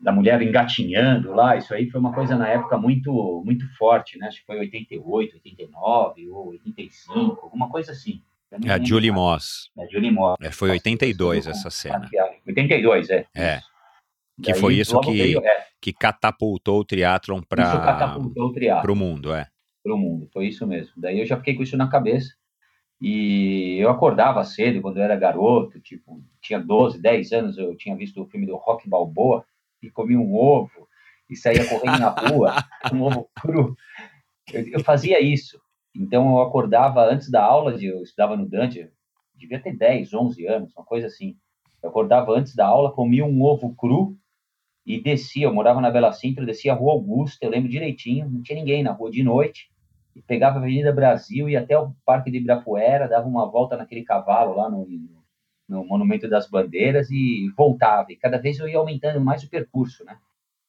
da, 0.00 0.12
mulher 0.12 0.40
engatinhando 0.42 1.32
lá, 1.32 1.56
isso 1.56 1.72
aí 1.72 1.88
foi 1.90 1.98
uma 1.98 2.12
coisa 2.12 2.36
na 2.36 2.48
época 2.48 2.76
muito, 2.76 3.42
muito 3.44 3.66
forte, 3.76 4.18
né? 4.18 4.26
Acho 4.26 4.40
que 4.40 4.46
foi 4.46 4.58
88, 4.58 5.36
89 5.36 6.30
ou 6.30 6.48
85, 6.48 7.40
alguma 7.42 7.70
coisa 7.70 7.92
assim. 7.92 8.22
É 8.64 8.72
a 8.72 8.82
Julie 8.82 9.12
Moss. 9.12 9.70
É 9.78 9.84
a 9.84 9.86
Julie 9.86 10.10
Moss. 10.10 10.36
É, 10.40 10.50
foi 10.50 10.70
82 10.70 11.46
essa 11.46 11.70
cena. 11.70 12.08
82, 12.46 13.10
é. 13.10 13.26
É. 13.34 13.60
Que 14.42 14.52
Daí, 14.52 14.60
foi 14.60 14.74
isso 14.74 14.98
que, 15.00 15.12
veio, 15.12 15.40
é. 15.44 15.66
que 15.80 15.92
catapultou 15.92 16.80
o 16.80 16.84
triatlon 16.84 17.40
para 17.42 18.90
o 18.90 18.96
mundo, 18.96 19.32
é. 19.32 19.46
Para 19.82 19.94
o 19.94 19.98
mundo, 19.98 20.28
foi 20.32 20.48
isso 20.48 20.66
mesmo. 20.66 20.92
Daí 20.96 21.20
eu 21.20 21.26
já 21.26 21.36
fiquei 21.36 21.54
com 21.54 21.62
isso 21.62 21.76
na 21.76 21.88
cabeça. 21.88 22.34
E 23.00 23.78
eu 23.78 23.88
acordava 23.88 24.44
cedo 24.44 24.82
quando 24.82 24.98
eu 24.98 25.02
era 25.02 25.16
garoto, 25.16 25.80
tipo, 25.80 26.22
tinha 26.40 26.60
12, 26.60 27.00
10 27.00 27.32
anos, 27.32 27.56
eu 27.56 27.74
tinha 27.74 27.96
visto 27.96 28.22
o 28.22 28.26
filme 28.26 28.46
do 28.46 28.56
Rock 28.56 28.86
Balboa 28.88 29.44
e 29.82 29.90
comia 29.90 30.18
um 30.18 30.34
ovo 30.34 30.86
e 31.28 31.34
saía 31.34 31.66
correndo 31.66 31.98
na 31.98 32.10
rua, 32.10 32.54
um 32.92 33.02
ovo 33.02 33.30
cru. 33.34 33.74
Eu, 34.52 34.68
eu, 34.68 34.84
fazia 34.84 35.18
isso. 35.18 35.58
Então 35.94 36.36
eu 36.36 36.42
acordava 36.42 37.02
antes 37.02 37.30
da 37.30 37.42
aula, 37.42 37.76
de, 37.76 37.86
eu 37.86 38.02
estudava 38.02 38.36
no 38.36 38.46
Dante, 38.46 38.90
devia 39.34 39.60
ter 39.60 39.74
10, 39.74 40.12
11 40.12 40.46
anos, 40.46 40.72
uma 40.76 40.84
coisa 40.84 41.06
assim. 41.06 41.36
Eu 41.82 41.88
acordava 41.88 42.32
antes 42.32 42.54
da 42.54 42.66
aula, 42.66 42.92
comia 42.92 43.24
um 43.24 43.42
ovo 43.42 43.74
cru 43.74 44.14
e 44.84 45.00
descia. 45.00 45.46
Eu 45.46 45.54
morava 45.54 45.80
na 45.80 45.90
Bela 45.90 46.12
Sintra, 46.12 46.44
descia 46.44 46.72
a 46.72 46.76
Rua 46.76 46.92
Augusta, 46.92 47.46
eu 47.46 47.50
lembro 47.50 47.70
direitinho, 47.70 48.28
não 48.28 48.42
tinha 48.42 48.58
ninguém 48.58 48.82
na 48.82 48.92
rua 48.92 49.10
de 49.10 49.22
noite 49.22 49.70
pegava 50.26 50.58
a 50.58 50.62
Avenida 50.62 50.92
Brasil 50.92 51.48
e 51.48 51.56
até 51.56 51.78
o 51.78 51.92
Parque 52.04 52.30
de 52.30 52.38
Ibirapuera, 52.38 53.08
dava 53.08 53.26
uma 53.28 53.50
volta 53.50 53.76
naquele 53.76 54.02
cavalo 54.02 54.56
lá 54.56 54.68
no, 54.68 54.86
no 55.68 55.84
Monumento 55.84 56.28
das 56.28 56.48
Bandeiras 56.48 57.10
e 57.10 57.48
voltava. 57.56 58.10
E 58.10 58.16
cada 58.16 58.38
vez 58.38 58.58
eu 58.58 58.68
ia 58.68 58.78
aumentando 58.78 59.20
mais 59.20 59.42
o 59.42 59.48
percurso, 59.48 60.04
né? 60.04 60.16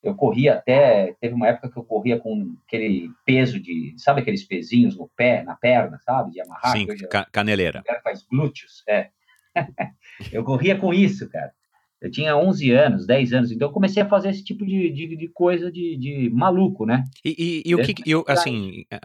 Eu 0.04 0.16
corria 0.16 0.56
até, 0.56 1.14
teve 1.22 1.36
uma 1.36 1.48
época 1.48 1.70
que 1.70 1.78
eu 1.78 1.84
corria 1.84 2.20
com 2.20 2.56
aquele 2.66 3.12
peso 3.24 3.60
de, 3.60 3.94
sabe 3.98 4.22
aqueles 4.22 4.44
pezinhos 4.44 4.98
no 4.98 5.08
pé, 5.16 5.44
na 5.44 5.56
perna, 5.56 6.00
sabe, 6.04 6.32
de 6.32 6.42
amarrar. 6.42 6.72
Sim, 6.72 6.88
caneleira. 7.32 7.82
O 7.82 7.84
cara 7.84 8.02
faz 8.02 8.24
glúteos, 8.24 8.84
é. 8.88 9.10
eu 10.34 10.44
corria 10.44 10.76
com 10.76 10.92
isso, 10.92 11.30
cara. 11.30 11.54
Eu 12.02 12.10
tinha 12.10 12.36
11 12.36 12.72
anos, 12.72 13.06
10 13.06 13.34
anos, 13.34 13.52
então 13.52 13.68
eu 13.68 13.72
comecei 13.72 14.02
a 14.02 14.10
fazer 14.10 14.30
esse 14.30 14.44
tipo 14.44 14.66
de, 14.66 14.90
de, 14.90 15.16
de 15.16 15.28
coisa 15.28 15.72
de, 15.72 15.96
de, 15.96 16.32
maluco, 16.32 16.84
né? 16.84 17.04
E, 17.24 17.62
e, 17.64 17.70
e 17.70 17.76
o 17.76 17.84
que, 17.84 17.94
eu, 18.10 18.26
assim, 18.28 18.86
eh, 18.90 19.00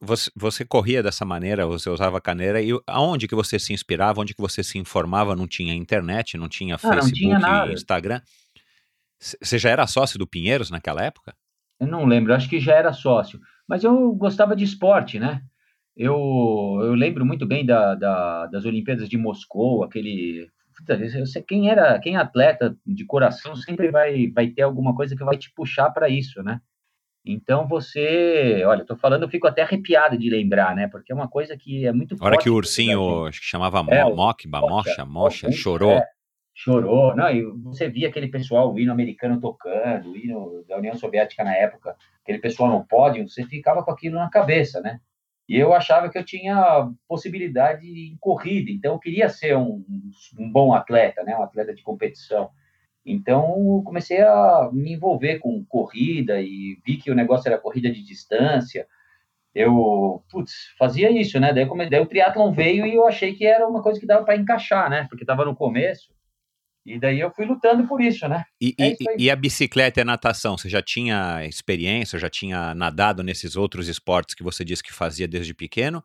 você, 0.00 0.28
você 0.34 0.64
corria 0.64 1.04
dessa 1.04 1.24
maneira, 1.24 1.64
você 1.64 1.88
usava 1.88 2.20
caneira, 2.20 2.60
e 2.60 2.70
aonde 2.84 3.28
que 3.28 3.34
você 3.36 3.60
se 3.60 3.72
inspirava, 3.72 4.20
onde 4.20 4.34
que 4.34 4.40
você 4.40 4.64
se 4.64 4.76
informava? 4.76 5.36
Não 5.36 5.46
tinha 5.46 5.72
internet, 5.72 6.36
não 6.36 6.48
tinha 6.48 6.76
Facebook, 6.76 7.28
não 7.28 7.38
tinha 7.38 7.72
Instagram? 7.72 8.20
Você 9.20 9.56
já 9.56 9.70
era 9.70 9.86
sócio 9.86 10.18
do 10.18 10.26
Pinheiros 10.26 10.68
naquela 10.68 11.00
época? 11.00 11.36
Eu 11.78 11.86
não 11.86 12.04
lembro, 12.04 12.34
acho 12.34 12.48
que 12.48 12.58
já 12.58 12.74
era 12.74 12.92
sócio, 12.92 13.38
mas 13.68 13.84
eu 13.84 14.12
gostava 14.14 14.56
de 14.56 14.64
esporte, 14.64 15.16
né? 15.20 15.42
Eu, 15.96 16.80
eu 16.82 16.94
lembro 16.94 17.24
muito 17.24 17.46
bem 17.46 17.64
da, 17.64 17.94
da, 17.94 18.46
das 18.46 18.64
Olimpíadas 18.64 19.08
de 19.08 19.16
Moscou, 19.16 19.84
aquele 19.84 20.50
você, 20.86 21.42
quem 21.42 21.70
era, 21.70 21.98
quem 21.98 22.16
é 22.16 22.18
atleta 22.18 22.76
de 22.86 23.04
coração 23.04 23.54
sempre 23.56 23.90
vai, 23.90 24.28
vai 24.28 24.48
ter 24.48 24.62
alguma 24.62 24.94
coisa 24.94 25.16
que 25.16 25.24
vai 25.24 25.36
te 25.36 25.52
puxar 25.54 25.90
para 25.90 26.08
isso, 26.08 26.42
né? 26.42 26.60
Então 27.24 27.68
você, 27.68 28.62
olha, 28.66 28.84
tô 28.84 28.96
falando, 28.96 29.22
eu 29.22 29.28
fico 29.28 29.46
até 29.46 29.62
arrepiado 29.62 30.18
de 30.18 30.28
lembrar, 30.28 30.74
né? 30.74 30.88
Porque 30.88 31.12
é 31.12 31.14
uma 31.14 31.28
coisa 31.28 31.56
que 31.56 31.86
é 31.86 31.92
muito. 31.92 32.16
A 32.20 32.24
hora 32.24 32.38
que 32.38 32.50
o 32.50 32.54
ursinho, 32.54 33.30
que 33.30 33.38
chamava 33.40 33.78
é, 33.88 34.04
Mokba, 34.04 34.60
Mocha, 34.60 35.04
Mocha, 35.04 35.52
chorou. 35.52 35.92
É, 35.92 36.04
chorou, 36.52 37.14
não, 37.14 37.30
e 37.30 37.42
você 37.62 37.88
via 37.88 38.08
aquele 38.08 38.26
pessoal, 38.26 38.72
o 38.72 38.78
hino 38.78 38.90
americano 38.90 39.40
tocando, 39.40 40.10
o 40.10 40.16
hino 40.16 40.64
da 40.68 40.76
União 40.76 40.96
Soviética 40.96 41.44
na 41.44 41.54
época, 41.54 41.96
aquele 42.22 42.38
pessoal 42.38 42.70
no 42.70 42.84
pódio, 42.84 43.28
você 43.28 43.44
ficava 43.44 43.84
com 43.84 43.90
aquilo 43.92 44.16
na 44.16 44.28
cabeça, 44.28 44.80
né? 44.80 45.00
E 45.48 45.56
eu 45.56 45.72
achava 45.74 46.08
que 46.08 46.16
eu 46.16 46.24
tinha 46.24 46.88
possibilidade 47.08 47.86
em 47.86 48.16
corrida, 48.20 48.70
então 48.70 48.94
eu 48.94 48.98
queria 48.98 49.28
ser 49.28 49.56
um, 49.56 49.84
um 50.38 50.50
bom 50.50 50.72
atleta, 50.72 51.22
né, 51.22 51.36
um 51.36 51.42
atleta 51.42 51.74
de 51.74 51.82
competição. 51.82 52.50
Então 53.04 53.82
comecei 53.84 54.22
a 54.22 54.70
me 54.72 54.92
envolver 54.92 55.40
com 55.40 55.64
corrida 55.64 56.40
e 56.40 56.78
vi 56.86 56.96
que 56.96 57.10
o 57.10 57.14
negócio 57.14 57.48
era 57.48 57.58
corrida 57.58 57.90
de 57.90 58.02
distância. 58.02 58.86
Eu, 59.54 60.22
putz, 60.30 60.52
fazia 60.78 61.10
isso, 61.10 61.38
né? 61.38 61.52
Daí, 61.52 61.66
daí 61.90 62.00
o 62.00 62.06
triatlon 62.06 62.52
veio 62.52 62.86
e 62.86 62.94
eu 62.94 63.06
achei 63.06 63.34
que 63.34 63.44
era 63.44 63.66
uma 63.68 63.82
coisa 63.82 64.00
que 64.00 64.06
dava 64.06 64.24
para 64.24 64.36
encaixar, 64.36 64.88
né? 64.88 65.06
Porque 65.10 65.24
estava 65.24 65.44
no 65.44 65.54
começo. 65.54 66.10
E 66.84 66.98
daí 66.98 67.20
eu 67.20 67.30
fui 67.30 67.44
lutando 67.44 67.86
por 67.86 68.00
isso, 68.00 68.26
né? 68.28 68.44
E, 68.60 68.74
é 68.78 68.88
isso 68.88 68.98
e, 69.16 69.30
a 69.30 69.36
bicicleta 69.36 70.00
e 70.00 70.02
a 70.02 70.04
natação, 70.04 70.58
você 70.58 70.68
já 70.68 70.82
tinha 70.82 71.44
experiência, 71.46 72.18
já 72.18 72.28
tinha 72.28 72.74
nadado 72.74 73.22
nesses 73.22 73.54
outros 73.56 73.88
esportes 73.88 74.34
que 74.34 74.42
você 74.42 74.64
disse 74.64 74.82
que 74.82 74.92
fazia 74.92 75.28
desde 75.28 75.54
pequeno? 75.54 76.02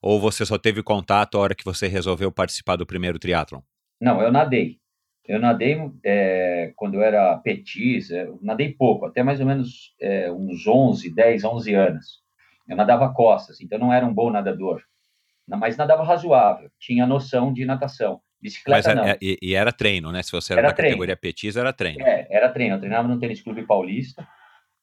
Ou 0.00 0.20
você 0.20 0.44
só 0.44 0.58
teve 0.58 0.82
contato 0.82 1.36
a 1.36 1.40
hora 1.40 1.54
que 1.54 1.64
você 1.64 1.86
resolveu 1.86 2.32
participar 2.32 2.76
do 2.76 2.86
primeiro 2.86 3.18
triatlon? 3.18 3.60
Não, 4.00 4.20
eu 4.20 4.32
nadei. 4.32 4.78
Eu 5.26 5.40
nadei 5.40 5.78
é, 6.04 6.72
quando 6.76 6.94
eu 6.94 7.02
era 7.02 7.36
petis, 7.38 8.10
é, 8.10 8.24
eu 8.24 8.38
nadei 8.42 8.74
pouco, 8.74 9.06
até 9.06 9.22
mais 9.22 9.40
ou 9.40 9.46
menos 9.46 9.94
é, 10.00 10.30
uns 10.30 10.66
11, 10.66 11.14
10, 11.14 11.44
11 11.44 11.74
anos. 11.74 12.22
Eu 12.68 12.76
nadava 12.76 13.12
costas, 13.12 13.60
então 13.60 13.78
não 13.78 13.92
era 13.92 14.04
um 14.04 14.12
bom 14.12 14.30
nadador, 14.30 14.82
mas 15.46 15.76
nadava 15.76 16.02
razoável, 16.02 16.70
tinha 16.78 17.06
noção 17.06 17.52
de 17.52 17.64
natação. 17.64 18.20
Bicicleta 18.44 18.88
Mas, 18.88 18.96
não. 18.96 19.04
É, 19.06 19.16
e, 19.22 19.38
e, 19.40 19.54
era 19.54 19.72
treino, 19.72 20.12
né? 20.12 20.22
Se 20.22 20.30
você 20.30 20.52
era, 20.52 20.60
era 20.60 20.68
da 20.68 20.74
treino. 20.74 20.92
categoria 20.92 21.16
petis, 21.16 21.56
era 21.56 21.72
treino. 21.72 22.06
É, 22.06 22.26
era 22.28 22.50
treino. 22.50 22.74
Eu 22.74 22.78
treinava 22.78 23.08
no 23.08 23.18
Tênis 23.18 23.40
Clube 23.40 23.66
Paulista 23.66 24.28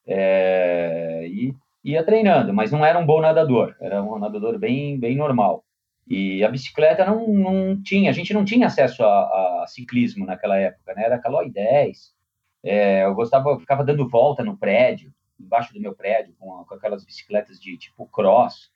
é, 0.04 1.24
e 1.28 1.54
ia 1.84 2.02
treinando, 2.04 2.52
mas 2.52 2.72
não 2.72 2.84
era 2.84 2.98
um 2.98 3.06
bom 3.06 3.20
nadador. 3.20 3.76
Era 3.80 4.02
um 4.02 4.18
nadador 4.18 4.58
bem, 4.58 4.98
bem 4.98 5.14
normal. 5.14 5.64
E 6.08 6.42
a 6.42 6.48
bicicleta 6.48 7.06
não, 7.06 7.28
não 7.28 7.80
tinha, 7.80 8.10
a 8.10 8.12
gente 8.12 8.34
não 8.34 8.44
tinha 8.44 8.66
acesso 8.66 9.04
a, 9.04 9.62
a 9.62 9.66
ciclismo 9.68 10.26
naquela 10.26 10.58
época, 10.58 10.92
né? 10.94 11.04
Era 11.04 11.20
Calói 11.20 11.48
10. 11.48 12.12
É, 12.64 13.04
eu 13.04 13.14
gostava, 13.14 13.50
eu 13.50 13.60
ficava 13.60 13.84
dando 13.84 14.08
volta 14.08 14.42
no 14.42 14.56
prédio, 14.56 15.14
embaixo 15.38 15.72
do 15.72 15.80
meu 15.80 15.94
prédio, 15.94 16.34
com, 16.36 16.64
com 16.64 16.74
aquelas 16.74 17.04
bicicletas 17.04 17.60
de 17.60 17.76
tipo 17.76 18.08
cross 18.08 18.72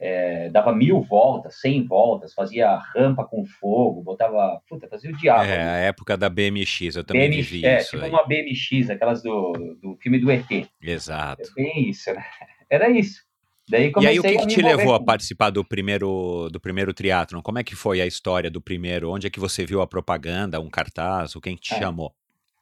é, 0.00 0.48
dava 0.50 0.72
mil 0.72 1.00
voltas, 1.02 1.60
cem 1.60 1.84
voltas, 1.84 2.32
fazia 2.32 2.76
rampa 2.94 3.24
com 3.24 3.44
fogo, 3.44 4.02
botava. 4.02 4.60
Puta, 4.68 4.88
fazia 4.88 5.10
o 5.10 5.16
diabo. 5.16 5.44
É, 5.44 5.62
a 5.62 5.76
época 5.76 6.16
da 6.16 6.28
BMX, 6.28 6.96
eu 6.96 7.04
também 7.04 7.28
BMX, 7.28 7.48
vivi 7.48 7.66
é, 7.66 7.78
isso. 7.78 7.90
Tipo 7.90 8.04
aí. 8.04 8.10
uma 8.10 8.26
BMX, 8.26 8.90
aquelas 8.90 9.22
do, 9.22 9.52
do 9.80 9.96
filme 10.00 10.18
do 10.18 10.30
ET. 10.30 10.68
Exato. 10.80 11.42
É 11.58 11.80
isso, 11.80 12.12
né? 12.12 12.24
Era 12.70 12.88
isso. 12.90 13.26
Daí 13.68 13.92
e 14.00 14.06
aí, 14.06 14.18
o 14.18 14.22
que, 14.22 14.38
que 14.38 14.46
te 14.46 14.62
levou 14.62 14.94
a 14.94 15.02
participar 15.02 15.50
do 15.50 15.62
primeiro 15.62 16.48
do 16.50 16.58
primeiro 16.58 16.94
triatlon? 16.94 17.42
Como 17.42 17.58
é 17.58 17.62
que 17.62 17.76
foi 17.76 18.00
a 18.00 18.06
história 18.06 18.50
do 18.50 18.62
primeiro? 18.62 19.10
Onde 19.10 19.26
é 19.26 19.30
que 19.30 19.38
você 19.38 19.66
viu 19.66 19.82
a 19.82 19.86
propaganda, 19.86 20.58
um 20.58 20.70
cartaz? 20.70 21.36
O 21.36 21.40
quem 21.40 21.54
te 21.54 21.74
é. 21.74 21.78
chamou? 21.78 22.14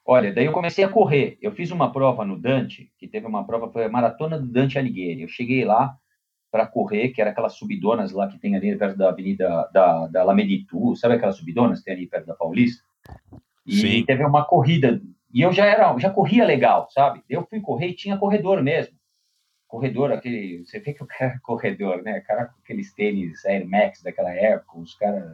Olha, 0.04 0.32
daí 0.32 0.46
eu 0.46 0.52
comecei 0.52 0.84
a 0.84 0.88
correr. 0.88 1.38
Eu 1.40 1.52
fiz 1.52 1.70
uma 1.70 1.92
prova 1.92 2.24
no 2.24 2.36
Dante, 2.36 2.90
que 2.98 3.06
teve 3.06 3.26
uma 3.26 3.46
prova, 3.46 3.70
foi 3.70 3.84
a 3.84 3.88
Maratona 3.88 4.38
do 4.38 4.46
Dante 4.46 4.78
Alighieri. 4.78 5.22
Eu 5.22 5.28
cheguei 5.28 5.64
lá, 5.64 5.96
para 6.56 6.66
correr, 6.66 7.10
que 7.10 7.20
era 7.20 7.30
aquelas 7.30 7.58
subidonas 7.58 8.12
lá 8.12 8.28
que 8.28 8.38
tem 8.38 8.56
ali 8.56 8.74
perto 8.76 8.96
da 8.96 9.10
Avenida 9.10 9.68
da, 9.74 10.06
da 10.06 10.24
Lameditu, 10.24 10.96
sabe 10.96 11.14
aquelas 11.14 11.36
subidonas 11.36 11.80
que 11.80 11.84
tem 11.84 11.94
ali 11.94 12.06
perto 12.06 12.26
da 12.26 12.34
Paulista? 12.34 12.82
E 13.66 13.76
Sim. 13.76 14.04
teve 14.06 14.24
uma 14.24 14.42
corrida, 14.42 14.98
e 15.34 15.42
eu 15.42 15.52
já 15.52 15.66
era, 15.66 15.94
já 15.98 16.08
corria 16.08 16.46
legal, 16.46 16.88
sabe? 16.90 17.22
Eu 17.28 17.46
fui 17.46 17.60
correr 17.60 17.88
e 17.88 17.94
tinha 17.94 18.16
corredor 18.16 18.62
mesmo. 18.62 18.96
Corredor, 19.68 20.12
aquele, 20.12 20.64
você 20.64 20.80
vê 20.80 20.94
que 20.94 21.02
o 21.02 21.06
cara 21.06 21.34
é 21.34 21.38
corredor, 21.42 22.02
né? 22.02 22.20
Cara 22.20 22.46
com 22.46 22.58
aqueles 22.64 22.94
tênis 22.94 23.44
Air 23.44 23.68
Max 23.68 24.00
daquela 24.02 24.32
época, 24.32 24.78
os 24.78 24.94
caras, 24.94 25.24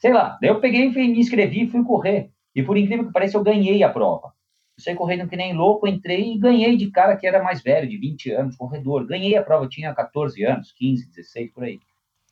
sei 0.00 0.12
lá. 0.12 0.36
Daí 0.40 0.50
eu 0.50 0.60
peguei, 0.60 0.90
me 0.90 1.20
inscrevi 1.20 1.62
e 1.62 1.70
fui 1.70 1.84
correr. 1.84 2.30
E 2.56 2.62
por 2.62 2.76
incrível 2.76 3.06
que 3.06 3.12
pareça, 3.12 3.36
eu 3.36 3.44
ganhei 3.44 3.84
a 3.84 3.88
prova 3.88 4.32
saí 4.78 4.94
correndo 4.94 5.28
que 5.28 5.36
nem 5.36 5.54
louco, 5.54 5.86
entrei 5.86 6.34
e 6.34 6.38
ganhei 6.38 6.76
de 6.76 6.90
cara 6.90 7.16
que 7.16 7.26
era 7.26 7.42
mais 7.42 7.62
velho, 7.62 7.88
de 7.88 7.96
20 7.96 8.30
anos, 8.32 8.56
corredor. 8.56 9.06
Ganhei 9.06 9.36
a 9.36 9.42
prova, 9.42 9.68
tinha 9.68 9.94
14 9.94 10.44
anos, 10.44 10.72
15, 10.72 11.08
16, 11.08 11.52
por 11.52 11.64
aí. 11.64 11.80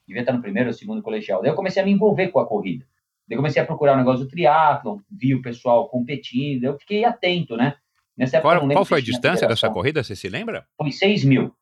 Devia 0.06 0.22
estar 0.22 0.32
no 0.32 0.42
primeiro 0.42 0.68
ou 0.68 0.74
segundo 0.74 1.02
colegial. 1.02 1.40
Daí 1.40 1.50
eu 1.50 1.56
comecei 1.56 1.82
a 1.82 1.86
me 1.86 1.92
envolver 1.92 2.28
com 2.28 2.38
a 2.38 2.46
corrida. 2.46 2.84
Daí 3.26 3.36
eu 3.36 3.38
comecei 3.38 3.62
a 3.62 3.66
procurar 3.66 3.94
o 3.94 3.96
negócio 3.96 4.24
do 4.24 4.30
triatlo, 4.30 5.02
vi 5.10 5.34
o 5.34 5.40
pessoal 5.40 5.88
competindo, 5.88 6.64
eu 6.64 6.78
fiquei 6.78 7.04
atento, 7.04 7.56
né? 7.56 7.76
Nessa 8.16 8.36
época, 8.36 8.58
qual, 8.58 8.68
qual 8.70 8.84
foi 8.84 8.98
a 8.98 9.02
distância 9.02 9.48
dessa 9.48 9.70
corrida, 9.70 10.04
você 10.04 10.14
se 10.14 10.28
lembra? 10.28 10.66
Foi 10.76 10.92
6 10.92 11.24
mil. 11.24 11.52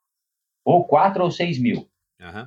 Ou 0.64 0.84
4 0.84 1.22
ou 1.22 1.30
6 1.30 1.58
mil. 1.58 1.88
Uhum. 2.20 2.46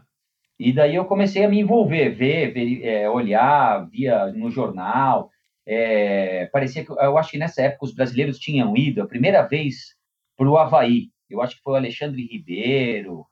E 0.60 0.72
daí 0.72 0.96
eu 0.96 1.06
comecei 1.06 1.44
a 1.44 1.50
me 1.50 1.60
envolver, 1.60 2.10
ver, 2.10 2.54
ver 2.54 2.84
é, 2.84 3.10
olhar, 3.10 3.89
via 3.89 4.27
no 4.27 4.50
jornal, 4.50 5.32
é, 5.67 6.45
parecia 6.51 6.86
que 6.86 6.91
eu 6.91 7.17
acho 7.17 7.31
que 7.31 7.38
nessa 7.38 7.62
época 7.62 7.86
os 7.86 7.93
brasileiros 7.93 8.39
tinham 8.39 8.75
ido 8.75 9.01
a 9.01 9.07
primeira 9.07 9.41
vez 9.41 9.95
para 10.38 10.50
o 10.50 10.57
Havaí. 10.57 11.10
eu 11.29 11.41
acho 11.41 11.55
que 11.55 11.63
foi 11.63 11.74
o 11.74 11.77
Alexandre 11.77 12.25
Ribeiro, 12.25 13.25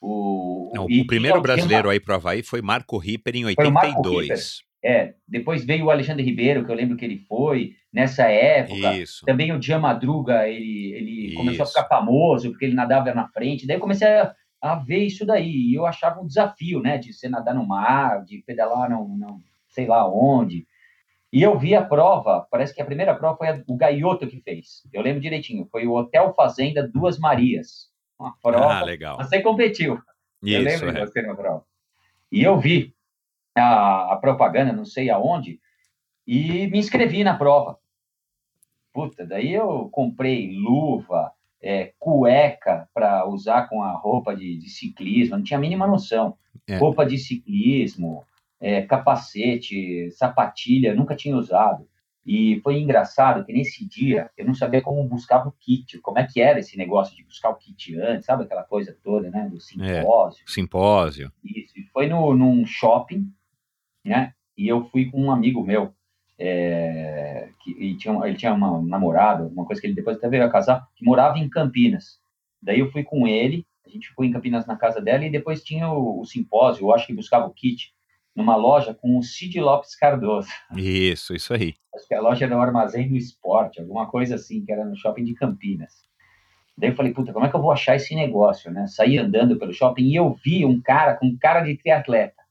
o... 0.00 0.72
Não, 0.74 0.84
o 0.86 1.06
primeiro 1.06 1.40
brasileiro 1.42 1.88
uma... 1.88 1.92
aí 1.92 2.00
pro 2.00 2.14
Havaí 2.14 2.42
foi 2.42 2.62
Marco 2.62 2.96
Ripper 2.96 3.36
em 3.36 3.44
82. 3.44 4.62
É, 4.82 5.14
depois 5.28 5.62
veio 5.62 5.86
o 5.86 5.90
Alexandre 5.90 6.22
Ribeiro, 6.22 6.64
que 6.64 6.70
eu 6.70 6.74
lembro 6.74 6.96
que 6.96 7.04
ele 7.04 7.18
foi 7.18 7.74
nessa 7.92 8.24
época. 8.28 8.96
Isso. 8.96 9.26
Também 9.26 9.52
o 9.52 9.60
Jean 9.60 9.78
Madruga, 9.78 10.48
ele, 10.48 10.92
ele 10.94 11.34
começou 11.34 11.64
a 11.64 11.66
ficar 11.66 11.84
famoso 11.84 12.50
porque 12.50 12.64
ele 12.64 12.74
nadava 12.74 13.12
na 13.12 13.28
frente. 13.28 13.66
Daí 13.66 13.76
eu 13.76 13.80
comecei 13.80 14.08
a, 14.08 14.34
a 14.62 14.76
ver 14.76 15.04
isso 15.04 15.26
daí. 15.26 15.50
E 15.50 15.74
eu 15.74 15.84
achava 15.84 16.20
um 16.20 16.26
desafio, 16.26 16.80
né? 16.80 16.96
De 16.96 17.12
você 17.12 17.28
nadar 17.28 17.54
no 17.54 17.66
mar, 17.66 18.24
de 18.24 18.42
pedalar 18.46 18.88
não, 18.88 19.06
não 19.06 19.42
sei 19.68 19.86
lá 19.86 20.08
onde. 20.10 20.66
E 21.32 21.42
eu 21.42 21.56
vi 21.58 21.74
a 21.74 21.84
prova, 21.84 22.46
parece 22.50 22.74
que 22.74 22.82
a 22.82 22.84
primeira 22.84 23.14
prova 23.14 23.36
foi 23.36 23.48
a, 23.48 23.62
o 23.68 23.76
Gaioto 23.76 24.26
que 24.26 24.40
fez. 24.40 24.82
Eu 24.92 25.02
lembro 25.02 25.20
direitinho, 25.20 25.68
foi 25.70 25.86
o 25.86 25.94
Hotel 25.94 26.34
Fazenda 26.34 26.86
Duas 26.86 27.18
Marias. 27.18 27.90
Uma 28.18 28.36
prova. 28.42 28.80
Ah, 28.80 28.84
legal. 28.84 29.16
Você 29.16 29.40
competiu. 29.40 30.00
Isso, 30.42 30.56
eu 30.56 30.62
lembro 30.62 30.88
é. 30.90 30.92
de 30.92 31.00
você 31.00 31.22
na 31.22 31.34
prova. 31.34 31.64
E 32.32 32.42
eu 32.42 32.58
vi 32.58 32.94
a, 33.56 34.12
a 34.12 34.16
propaganda, 34.16 34.72
não 34.72 34.84
sei 34.84 35.10
aonde, 35.10 35.60
e 36.26 36.66
me 36.68 36.78
inscrevi 36.78 37.24
na 37.24 37.36
prova. 37.36 37.78
Puta, 38.92 39.24
daí 39.24 39.52
eu 39.52 39.88
comprei 39.90 40.52
luva, 40.52 41.32
é, 41.62 41.92
cueca 41.98 42.88
para 42.92 43.26
usar 43.26 43.68
com 43.68 43.82
a 43.82 43.92
roupa 43.92 44.34
de, 44.34 44.58
de, 44.58 44.68
ciclismo, 44.68 45.36
não 45.36 45.44
tinha 45.44 45.58
a 45.58 45.60
mínima 45.60 45.86
noção. 45.86 46.36
É. 46.68 46.76
Roupa 46.76 47.06
de 47.06 47.18
ciclismo, 47.18 48.24
é, 48.60 48.82
capacete, 48.82 50.10
sapatilha, 50.12 50.94
nunca 50.94 51.16
tinha 51.16 51.36
usado. 51.36 51.88
E 52.24 52.60
foi 52.62 52.78
engraçado 52.78 53.44
que 53.44 53.52
nesse 53.52 53.88
dia 53.88 54.30
eu 54.36 54.44
não 54.44 54.54
sabia 54.54 54.82
como 54.82 55.02
buscava 55.08 55.48
o 55.48 55.52
kit, 55.52 55.98
como 56.00 56.18
é 56.18 56.26
que 56.26 56.40
era 56.40 56.60
esse 56.60 56.76
negócio 56.76 57.16
de 57.16 57.24
buscar 57.24 57.48
o 57.48 57.56
kit 57.56 57.98
antes, 57.98 58.26
sabe 58.26 58.44
aquela 58.44 58.62
coisa 58.62 58.96
toda, 59.02 59.30
né? 59.30 59.48
Do 59.48 59.58
simpósio. 59.58 60.44
É, 60.46 60.52
simpósio. 60.52 61.32
Isso. 61.42 61.78
E 61.78 61.84
foi 61.84 62.06
no, 62.06 62.36
num 62.36 62.66
shopping, 62.66 63.32
né? 64.04 64.34
E 64.56 64.68
eu 64.68 64.84
fui 64.90 65.06
com 65.06 65.22
um 65.22 65.32
amigo 65.32 65.64
meu, 65.64 65.94
é, 66.38 67.48
que 67.62 67.70
ele 67.72 67.96
tinha, 67.96 68.14
ele 68.26 68.36
tinha 68.36 68.52
uma 68.52 68.82
namorada, 68.82 69.46
uma 69.46 69.64
coisa 69.64 69.80
que 69.80 69.86
ele 69.86 69.94
depois 69.94 70.18
até 70.18 70.28
veio 70.28 70.44
a 70.44 70.50
casar, 70.50 70.86
que 70.94 71.04
morava 71.04 71.38
em 71.38 71.48
Campinas. 71.48 72.20
Daí 72.62 72.80
eu 72.80 72.92
fui 72.92 73.02
com 73.02 73.26
ele, 73.26 73.66
a 73.86 73.88
gente 73.88 74.10
foi 74.10 74.26
em 74.26 74.32
Campinas 74.32 74.66
na 74.66 74.76
casa 74.76 75.00
dela 75.00 75.24
e 75.24 75.30
depois 75.30 75.64
tinha 75.64 75.90
o, 75.90 76.20
o 76.20 76.26
simpósio, 76.26 76.84
eu 76.84 76.94
acho 76.94 77.06
que 77.06 77.14
buscava 77.14 77.46
o 77.46 77.54
kit 77.54 77.94
numa 78.34 78.56
loja 78.56 78.94
com 78.94 79.18
o 79.18 79.22
Cid 79.22 79.60
Lopes 79.60 79.94
Cardoso. 79.96 80.48
Isso, 80.76 81.34
isso 81.34 81.52
aí. 81.52 81.74
Acho 81.94 82.06
que 82.06 82.14
a 82.14 82.20
loja 82.20 82.44
era 82.44 82.56
o 82.56 82.60
Armazém 82.60 83.08
do 83.08 83.16
Esporte, 83.16 83.80
alguma 83.80 84.06
coisa 84.06 84.36
assim, 84.36 84.64
que 84.64 84.72
era 84.72 84.84
no 84.84 84.96
shopping 84.96 85.24
de 85.24 85.34
Campinas. 85.34 86.08
Daí 86.78 86.90
eu 86.90 86.96
falei, 86.96 87.12
puta, 87.12 87.32
como 87.32 87.44
é 87.44 87.50
que 87.50 87.54
eu 87.54 87.60
vou 87.60 87.72
achar 87.72 87.96
esse 87.96 88.14
negócio, 88.14 88.70
né? 88.70 88.86
Saí 88.86 89.18
andando 89.18 89.58
pelo 89.58 89.72
shopping 89.72 90.04
e 90.04 90.16
eu 90.16 90.32
vi 90.32 90.64
um 90.64 90.80
cara 90.80 91.14
com 91.14 91.36
cara 91.38 91.60
de 91.60 91.76
triatleta, 91.76 92.42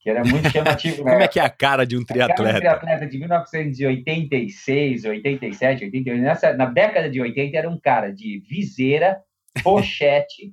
que 0.00 0.10
era 0.10 0.24
muito 0.24 0.50
chamativo. 0.50 1.04
como 1.04 1.22
é 1.22 1.28
que 1.28 1.38
é 1.38 1.44
a 1.44 1.50
cara 1.50 1.86
de 1.86 1.96
um 1.96 2.04
triatleta? 2.04 2.42
A 2.42 2.44
cara 2.44 2.52
de 2.52 2.56
um 2.56 2.60
triatleta 2.60 3.06
de 3.06 3.18
1986, 3.18 5.04
87, 5.04 5.84
88, 5.84 6.22
nessa, 6.22 6.52
na 6.54 6.66
década 6.66 7.08
de 7.08 7.20
80 7.20 7.56
era 7.56 7.70
um 7.70 7.78
cara 7.78 8.12
de 8.12 8.40
viseira, 8.40 9.22
pochete, 9.62 10.52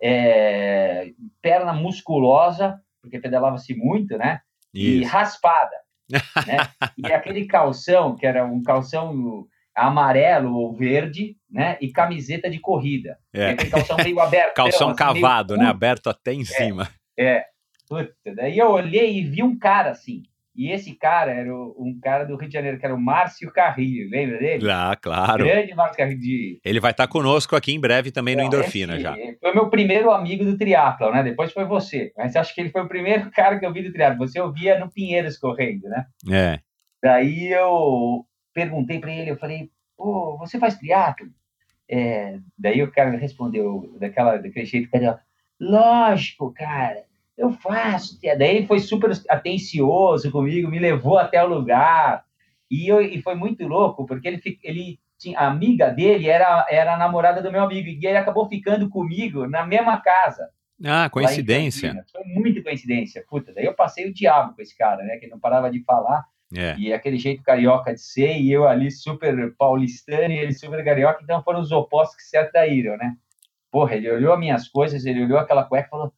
é, 0.00 1.10
perna 1.42 1.72
musculosa, 1.72 2.80
porque 3.04 3.20
pedalava-se 3.20 3.74
muito, 3.74 4.16
né? 4.16 4.40
Isso. 4.72 5.02
E 5.02 5.04
raspada. 5.04 5.76
né? 6.46 6.56
E 6.98 7.12
aquele 7.12 7.46
calção, 7.46 8.16
que 8.16 8.26
era 8.26 8.44
um 8.44 8.62
calção 8.62 9.46
amarelo 9.74 10.54
ou 10.54 10.72
verde, 10.72 11.36
né? 11.50 11.76
E 11.80 11.92
camiseta 11.92 12.48
de 12.48 12.58
corrida. 12.58 13.18
É. 13.32 13.50
aquele 13.50 13.70
calção 13.70 13.96
meio 13.96 14.18
aberto. 14.20 14.54
calção 14.56 14.88
assim, 14.88 14.96
cavado, 14.96 15.54
meio... 15.54 15.64
né? 15.64 15.70
Aberto 15.70 16.08
até 16.08 16.32
em 16.32 16.42
é, 16.42 16.44
cima. 16.44 16.88
É. 17.18 17.44
Puta, 17.88 18.14
daí 18.34 18.58
eu 18.58 18.70
olhei 18.70 19.18
e 19.18 19.24
vi 19.24 19.42
um 19.42 19.58
cara 19.58 19.90
assim. 19.90 20.22
E 20.56 20.70
esse 20.70 20.94
cara 20.94 21.32
era 21.32 21.52
um 21.52 21.98
cara 22.00 22.24
do 22.24 22.36
Rio 22.36 22.48
de 22.48 22.54
Janeiro, 22.54 22.78
que 22.78 22.86
era 22.86 22.94
o 22.94 23.00
Márcio 23.00 23.50
Carrilho, 23.52 24.08
lembra 24.08 24.38
dele? 24.38 24.70
Ah, 24.70 24.96
claro. 25.00 25.44
Grande 25.44 25.74
Márcio 25.74 25.96
Carrilho. 25.96 26.20
De... 26.20 26.60
Ele 26.64 26.78
vai 26.78 26.92
estar 26.92 27.08
conosco 27.08 27.56
aqui 27.56 27.72
em 27.72 27.80
breve 27.80 28.12
também 28.12 28.36
no 28.36 28.42
Endorfina 28.42 28.94
esse, 28.94 29.02
já. 29.02 29.16
Foi 29.40 29.52
meu 29.52 29.68
primeiro 29.68 30.12
amigo 30.12 30.44
do 30.44 30.56
triatlo, 30.56 31.10
né? 31.10 31.24
Depois 31.24 31.52
foi 31.52 31.64
você. 31.64 32.12
Mas 32.16 32.36
acho 32.36 32.54
que 32.54 32.60
ele 32.60 32.70
foi 32.70 32.82
o 32.82 32.88
primeiro 32.88 33.30
cara 33.34 33.58
que 33.58 33.66
eu 33.66 33.72
vi 33.72 33.82
do 33.82 33.92
triatlo. 33.92 34.18
Você 34.18 34.40
ouvia 34.40 34.78
no 34.78 34.90
Pinheiros 34.90 35.38
correndo, 35.38 35.88
né? 35.88 36.06
É. 36.30 36.60
Daí 37.02 37.52
eu 37.52 38.24
perguntei 38.54 39.00
para 39.00 39.12
ele, 39.12 39.32
eu 39.32 39.36
falei, 39.36 39.70
pô, 39.96 40.38
você 40.38 40.58
faz 40.58 40.78
triatlo? 40.78 41.26
É, 41.90 42.38
daí 42.56 42.80
o 42.80 42.92
cara 42.92 43.10
respondeu 43.16 43.96
daquela, 43.98 44.36
daquele 44.36 44.64
jeito, 44.64 44.88
lógico, 45.60 46.54
cara 46.54 47.02
eu 47.36 47.52
faço. 47.52 48.18
Daí 48.22 48.56
ele 48.56 48.66
foi 48.66 48.78
super 48.78 49.10
atencioso 49.28 50.30
comigo, 50.30 50.70
me 50.70 50.78
levou 50.78 51.18
até 51.18 51.42
o 51.42 51.48
lugar. 51.48 52.24
E, 52.70 52.88
eu, 52.88 53.00
e 53.00 53.20
foi 53.22 53.34
muito 53.34 53.66
louco, 53.66 54.06
porque 54.06 54.26
ele, 54.26 54.42
ele 54.62 55.00
tinha, 55.18 55.38
a 55.38 55.48
amiga 55.48 55.90
dele 55.90 56.28
era, 56.28 56.66
era 56.70 56.94
a 56.94 56.98
namorada 56.98 57.42
do 57.42 57.52
meu 57.52 57.62
amigo, 57.62 57.88
e 57.88 58.06
ele 58.06 58.16
acabou 58.16 58.48
ficando 58.48 58.88
comigo 58.88 59.46
na 59.46 59.66
mesma 59.66 60.00
casa. 60.00 60.48
Ah, 60.84 61.08
coincidência. 61.08 62.04
Foi 62.10 62.24
muita 62.24 62.62
coincidência. 62.62 63.24
Puta, 63.28 63.52
daí 63.52 63.64
eu 63.64 63.74
passei 63.74 64.08
o 64.08 64.14
diabo 64.14 64.54
com 64.54 64.62
esse 64.62 64.76
cara, 64.76 65.02
né? 65.04 65.16
Que 65.18 65.28
não 65.28 65.38
parava 65.38 65.70
de 65.70 65.82
falar. 65.84 66.24
É. 66.56 66.76
E 66.76 66.92
aquele 66.92 67.16
jeito 67.16 67.42
carioca 67.42 67.92
de 67.92 68.00
ser, 68.00 68.36
e 68.36 68.50
eu 68.52 68.66
ali 68.66 68.90
super 68.90 69.54
paulistano 69.56 70.32
e 70.32 70.38
ele 70.38 70.52
super 70.52 70.84
carioca, 70.84 71.20
então 71.22 71.42
foram 71.42 71.60
os 71.60 71.72
opostos 71.72 72.16
que 72.16 72.22
se 72.22 72.36
atraíram, 72.36 72.96
né? 72.96 73.16
Porra, 73.70 73.96
ele 73.96 74.10
olhou 74.10 74.32
as 74.32 74.38
minhas 74.38 74.68
coisas, 74.68 75.04
ele 75.04 75.24
olhou 75.24 75.38
aquela 75.38 75.64
cueca 75.64 75.88
e 75.88 75.90
falou: 75.90 76.12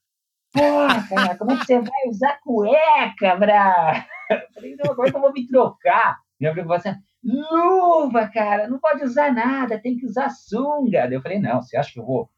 Porra, 0.56 1.06
cara, 1.06 1.36
como 1.36 1.52
é 1.52 1.58
que 1.58 1.66
você 1.66 1.78
vai 1.78 2.08
usar 2.08 2.40
cueca, 2.40 3.36
bra? 3.36 4.06
Falei, 4.54 4.74
não, 4.76 4.90
agora 4.90 5.10
que 5.10 5.16
eu 5.16 5.20
vou 5.20 5.32
me 5.32 5.46
trocar. 5.46 6.18
Minha 6.40 6.52
assim, 6.74 6.94
luva, 7.22 8.26
cara, 8.28 8.66
não 8.66 8.78
pode 8.78 9.04
usar 9.04 9.32
nada, 9.34 9.78
tem 9.78 9.98
que 9.98 10.06
usar 10.06 10.30
sunga. 10.30 11.08
Eu 11.10 11.20
falei, 11.20 11.38
não, 11.38 11.60
você 11.60 11.76
acha 11.76 11.92
que 11.92 11.98
eu 11.98 12.06
vou 12.06 12.30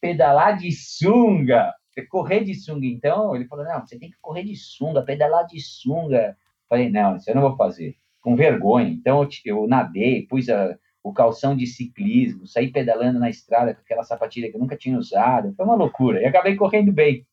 pedalar 0.00 0.56
de 0.56 0.70
sunga? 0.70 1.72
Correr 2.08 2.44
de 2.44 2.54
sunga, 2.54 2.86
então? 2.86 3.34
Ele 3.34 3.46
falou, 3.46 3.64
não, 3.64 3.80
você 3.80 3.98
tem 3.98 4.10
que 4.10 4.16
correr 4.20 4.44
de 4.44 4.54
sunga, 4.56 5.02
pedalar 5.02 5.46
de 5.46 5.60
sunga. 5.60 6.28
Eu 6.28 6.34
falei, 6.68 6.90
não, 6.90 7.16
isso 7.16 7.30
eu 7.30 7.34
não 7.34 7.42
vou 7.42 7.56
fazer. 7.56 7.96
Com 8.20 8.36
vergonha. 8.36 8.88
Então, 8.88 9.22
eu, 9.22 9.28
eu 9.44 9.66
nadei, 9.66 10.26
pus 10.26 10.48
a, 10.48 10.76
o 11.02 11.12
calção 11.12 11.56
de 11.56 11.66
ciclismo, 11.66 12.46
saí 12.46 12.70
pedalando 12.70 13.18
na 13.18 13.30
estrada 13.30 13.74
com 13.74 13.80
aquela 13.80 14.02
sapatilha 14.02 14.50
que 14.50 14.56
eu 14.56 14.60
nunca 14.60 14.76
tinha 14.76 14.98
usado. 14.98 15.54
Foi 15.54 15.64
uma 15.64 15.74
loucura. 15.74 16.20
E 16.20 16.24
acabei 16.24 16.56
correndo 16.56 16.92
bem. 16.92 17.26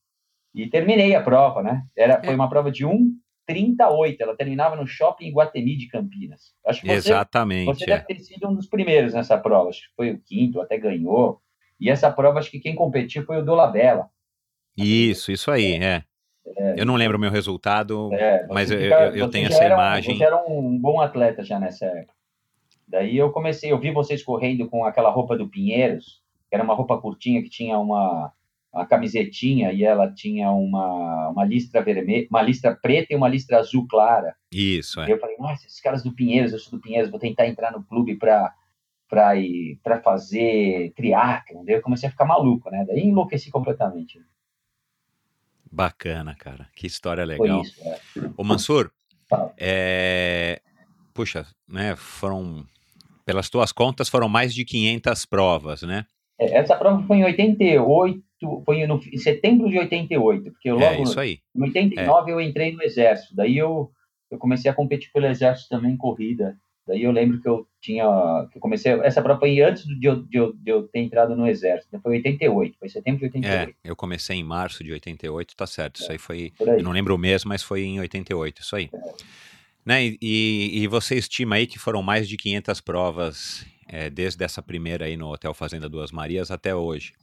E 0.53 0.67
terminei 0.67 1.15
a 1.15 1.21
prova, 1.21 1.63
né? 1.63 1.83
Era, 1.95 2.15
é. 2.15 2.23
Foi 2.23 2.35
uma 2.35 2.49
prova 2.49 2.71
de 2.71 2.85
1,38. 2.85 4.17
Ela 4.19 4.35
terminava 4.35 4.75
no 4.75 4.85
shopping 4.85 5.27
Iguatemi 5.27 5.77
de 5.77 5.87
Campinas. 5.87 6.53
Acho 6.65 6.81
que 6.81 6.87
você, 6.87 6.93
Exatamente. 6.93 7.65
Você 7.65 7.85
é. 7.85 7.87
deve 7.87 8.05
ter 8.05 8.19
sido 8.19 8.49
um 8.49 8.53
dos 8.53 8.67
primeiros 8.67 9.13
nessa 9.13 9.37
prova. 9.37 9.69
Acho 9.69 9.81
que 9.81 9.95
foi 9.95 10.11
o 10.11 10.19
quinto, 10.19 10.59
até 10.59 10.77
ganhou. 10.77 11.41
E 11.79 11.89
essa 11.89 12.11
prova, 12.11 12.39
acho 12.39 12.51
que 12.51 12.59
quem 12.59 12.75
competiu 12.75 13.25
foi 13.25 13.37
o 13.37 13.45
Dolabella. 13.45 14.09
Isso, 14.77 15.31
isso 15.31 15.49
aí, 15.49 15.73
é. 15.73 16.03
é. 16.57 16.75
Eu 16.77 16.85
não 16.85 16.95
lembro 16.95 17.17
o 17.17 17.19
meu 17.19 17.31
resultado, 17.31 18.13
é, 18.13 18.45
mas 18.47 18.69
fica, 18.69 18.83
eu, 18.83 19.15
eu 19.15 19.29
tenho 19.29 19.47
essa 19.47 19.65
imagem. 19.65 20.17
Você 20.17 20.23
era 20.23 20.37
um 20.47 20.77
bom 20.77 21.01
atleta 21.01 21.43
já 21.43 21.59
nessa 21.59 21.85
época. 21.85 22.13
Daí 22.87 23.17
eu 23.17 23.31
comecei, 23.31 23.71
eu 23.71 23.79
vi 23.79 23.91
vocês 23.91 24.21
correndo 24.21 24.67
com 24.69 24.83
aquela 24.83 25.09
roupa 25.09 25.37
do 25.37 25.47
Pinheiros, 25.47 26.21
que 26.49 26.55
era 26.55 26.63
uma 26.63 26.73
roupa 26.73 26.99
curtinha 26.99 27.41
que 27.41 27.49
tinha 27.49 27.79
uma, 27.79 28.31
a 28.73 28.85
camisetinha 28.85 29.71
e 29.71 29.83
ela 29.83 30.11
tinha 30.11 30.49
uma, 30.51 31.29
uma 31.29 31.43
listra 31.43 31.81
vermelha, 31.81 32.27
uma 32.29 32.41
listra 32.41 32.73
preta 32.73 33.13
e 33.13 33.15
uma 33.15 33.27
listra 33.27 33.59
azul 33.59 33.85
clara. 33.87 34.35
Isso, 34.51 35.01
é. 35.01 35.11
eu 35.11 35.19
falei, 35.19 35.35
nossa, 35.37 35.65
esses 35.65 35.81
caras 35.81 36.03
do 36.03 36.13
Pinheiros, 36.13 36.53
eu 36.53 36.59
sou 36.59 36.77
do 36.77 36.81
Pinheiros, 36.81 37.09
vou 37.09 37.19
tentar 37.19 37.47
entrar 37.47 37.71
no 37.71 37.83
clube 37.83 38.15
para 38.15 38.53
para 39.09 39.35
ir 39.35 39.77
para 39.83 40.01
fazer 40.01 40.93
triatlon. 40.95 41.65
Daí 41.65 41.75
eu 41.75 41.81
comecei 41.81 42.07
a 42.07 42.11
ficar 42.11 42.23
maluco, 42.23 42.69
né? 42.71 42.85
Daí 42.87 43.01
enlouqueci 43.01 43.51
completamente. 43.51 44.21
Bacana, 45.69 46.33
cara. 46.33 46.69
Que 46.73 46.87
história 46.87 47.25
legal. 47.25 47.57
Foi 47.57 47.67
isso, 47.67 47.81
é. 47.83 47.99
Ô 48.37 48.43
Mansur, 48.45 48.89
é... 49.57 50.61
puxa, 51.13 51.45
né, 51.67 51.93
foram 51.97 52.65
pelas 53.25 53.49
tuas 53.49 53.71
contas 53.71 54.09
foram 54.09 54.27
mais 54.27 54.53
de 54.53 54.65
500 54.65 55.25
provas, 55.25 55.81
né? 55.83 56.05
É, 56.39 56.57
essa 56.57 56.75
prova 56.75 57.05
foi 57.05 57.17
em 57.17 57.23
88, 57.23 58.21
foi 58.65 58.85
no, 58.85 58.99
em 59.11 59.17
setembro 59.17 59.69
de 59.69 59.77
88, 59.77 60.51
porque 60.51 60.69
é, 60.69 60.73
logo 60.73 60.85
é, 60.85 61.01
isso 61.01 61.19
aí. 61.19 61.39
em 61.55 61.63
89 61.63 62.29
é. 62.29 62.33
eu 62.33 62.41
entrei 62.41 62.71
no 62.73 62.83
exército, 62.83 63.35
daí 63.35 63.57
eu, 63.57 63.91
eu 64.29 64.37
comecei 64.37 64.69
a 64.69 64.73
competir 64.73 65.11
pelo 65.11 65.27
exército 65.27 65.69
também 65.69 65.93
em 65.93 65.97
corrida. 65.97 66.57
Daí 66.87 67.03
eu 67.03 67.11
lembro 67.11 67.39
que 67.39 67.47
eu 67.47 67.67
tinha, 67.79 68.03
que 68.51 68.57
eu 68.57 68.61
comecei, 68.61 68.91
essa 69.03 69.21
prova 69.21 69.39
foi 69.39 69.61
antes 69.61 69.85
de 69.85 70.07
eu, 70.07 70.23
de 70.23 70.37
eu, 70.37 70.53
de 70.53 70.71
eu 70.71 70.87
ter 70.87 70.99
entrado 70.99 71.35
no 71.35 71.47
exército, 71.47 71.99
foi 72.01 72.17
88, 72.17 72.75
foi 72.79 72.89
setembro 72.89 73.19
de 73.19 73.25
88. 73.25 73.69
É, 73.69 73.89
eu 73.89 73.95
comecei 73.95 74.35
em 74.35 74.43
março 74.43 74.83
de 74.83 74.91
88, 74.91 75.55
tá 75.55 75.67
certo, 75.67 76.01
isso 76.01 76.11
aí 76.11 76.17
foi, 76.17 76.51
aí. 76.59 76.67
eu 76.79 76.83
não 76.83 76.91
lembro 76.91 77.13
o 77.13 77.17
mês, 77.19 77.45
mas 77.45 77.61
foi 77.61 77.83
em 77.83 77.99
88, 77.99 78.61
isso 78.61 78.75
aí. 78.75 78.89
É. 78.91 79.41
Né, 79.85 80.15
e, 80.21 80.71
e 80.73 80.87
você 80.87 81.15
estima 81.15 81.55
aí 81.55 81.65
que 81.65 81.79
foram 81.79 82.03
mais 82.03 82.27
de 82.27 82.37
500 82.37 82.81
provas 82.81 83.65
é, 83.87 84.09
desde 84.09 84.43
essa 84.43 84.61
primeira 84.61 85.05
aí 85.05 85.17
no 85.17 85.31
Hotel 85.31 85.53
Fazenda 85.53 85.89
Duas 85.89 86.11
Marias 86.11 86.49
até 86.49 86.75
hoje. 86.75 87.13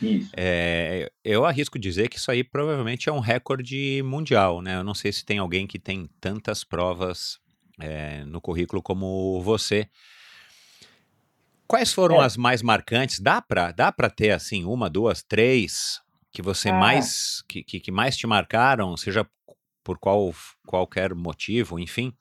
Isso. 0.00 0.30
É, 0.36 1.10
eu 1.24 1.44
arrisco 1.44 1.78
dizer 1.78 2.08
que 2.08 2.16
isso 2.16 2.30
aí 2.30 2.42
provavelmente 2.42 3.08
é 3.08 3.12
um 3.12 3.18
recorde 3.20 4.02
mundial, 4.02 4.62
né? 4.62 4.76
Eu 4.76 4.84
não 4.84 4.94
sei 4.94 5.12
se 5.12 5.24
tem 5.24 5.38
alguém 5.38 5.66
que 5.66 5.78
tem 5.78 6.08
tantas 6.20 6.64
provas 6.64 7.38
é, 7.78 8.24
no 8.24 8.40
currículo 8.40 8.82
como 8.82 9.40
você. 9.42 9.88
Quais 11.66 11.92
foram 11.92 12.20
É. 12.20 12.24
as 12.24 12.36
mais 12.36 12.62
marcantes? 12.62 13.20
Dá 13.20 13.40
para 13.40 13.70
dá 13.72 13.92
para 13.92 14.10
ter 14.10 14.30
assim 14.30 14.64
uma, 14.64 14.90
duas, 14.90 15.22
três 15.22 16.00
que 16.32 16.42
você 16.42 16.70
Ah. 16.70 16.74
mais 16.74 17.42
que, 17.48 17.62
que, 17.62 17.78
que 17.80 17.92
mais 17.92 18.16
te 18.16 18.26
marcaram, 18.26 18.96
seja 18.96 19.26
por 19.84 19.98
qual 19.98 20.32
qualquer 20.66 21.14
motivo, 21.14 21.78
enfim. 21.78 22.12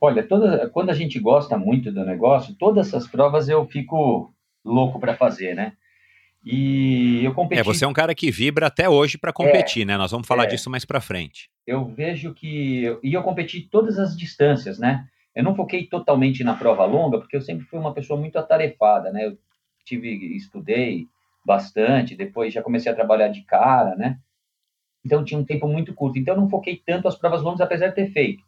Olha, 0.00 0.26
toda, 0.26 0.68
quando 0.70 0.90
a 0.90 0.94
gente 0.94 1.18
gosta 1.18 1.56
muito 1.56 1.90
do 1.90 2.04
negócio, 2.04 2.54
todas 2.58 2.88
essas 2.88 3.06
provas 3.08 3.48
eu 3.48 3.64
fico 3.66 4.34
louco 4.64 4.98
para 5.00 5.16
fazer, 5.16 5.54
né? 5.54 5.74
E 6.44 7.24
eu 7.24 7.32
competi. 7.32 7.60
É, 7.60 7.64
você 7.64 7.84
é 7.84 7.88
um 7.88 7.92
cara 7.92 8.14
que 8.14 8.30
vibra 8.30 8.66
até 8.66 8.88
hoje 8.88 9.16
para 9.16 9.32
competir, 9.32 9.86
né? 9.86 9.96
Nós 9.96 10.10
vamos 10.10 10.26
falar 10.26 10.44
é. 10.44 10.46
disso 10.48 10.68
mais 10.68 10.84
para 10.84 11.00
frente. 11.00 11.48
eu 11.66 11.86
vejo 11.86 12.34
que 12.34 12.98
e 13.02 13.14
eu 13.14 13.22
competi 13.22 13.62
todas 13.62 13.98
as 13.98 14.14
distâncias, 14.16 14.78
né? 14.78 15.06
Eu 15.34 15.42
não 15.42 15.54
foquei 15.54 15.86
totalmente 15.86 16.44
na 16.44 16.54
prova 16.54 16.84
longa, 16.84 17.18
porque 17.18 17.36
eu 17.36 17.40
sempre 17.40 17.64
fui 17.64 17.78
uma 17.78 17.94
pessoa 17.94 18.20
muito 18.20 18.38
atarefada, 18.38 19.10
né? 19.10 19.26
Eu 19.26 19.38
tive 19.84 20.36
estudei 20.36 21.06
bastante, 21.44 22.14
depois 22.14 22.52
já 22.52 22.62
comecei 22.62 22.92
a 22.92 22.94
trabalhar 22.94 23.28
de 23.28 23.42
cara, 23.42 23.96
né? 23.96 24.18
Então 25.04 25.24
tinha 25.24 25.40
um 25.40 25.44
tempo 25.44 25.66
muito 25.66 25.94
curto. 25.94 26.18
Então 26.18 26.34
eu 26.34 26.40
não 26.40 26.48
foquei 26.48 26.80
tanto 26.84 27.08
as 27.08 27.16
provas 27.16 27.40
longas, 27.40 27.62
apesar 27.62 27.88
de 27.88 27.94
ter 27.94 28.12
feito. 28.12 28.43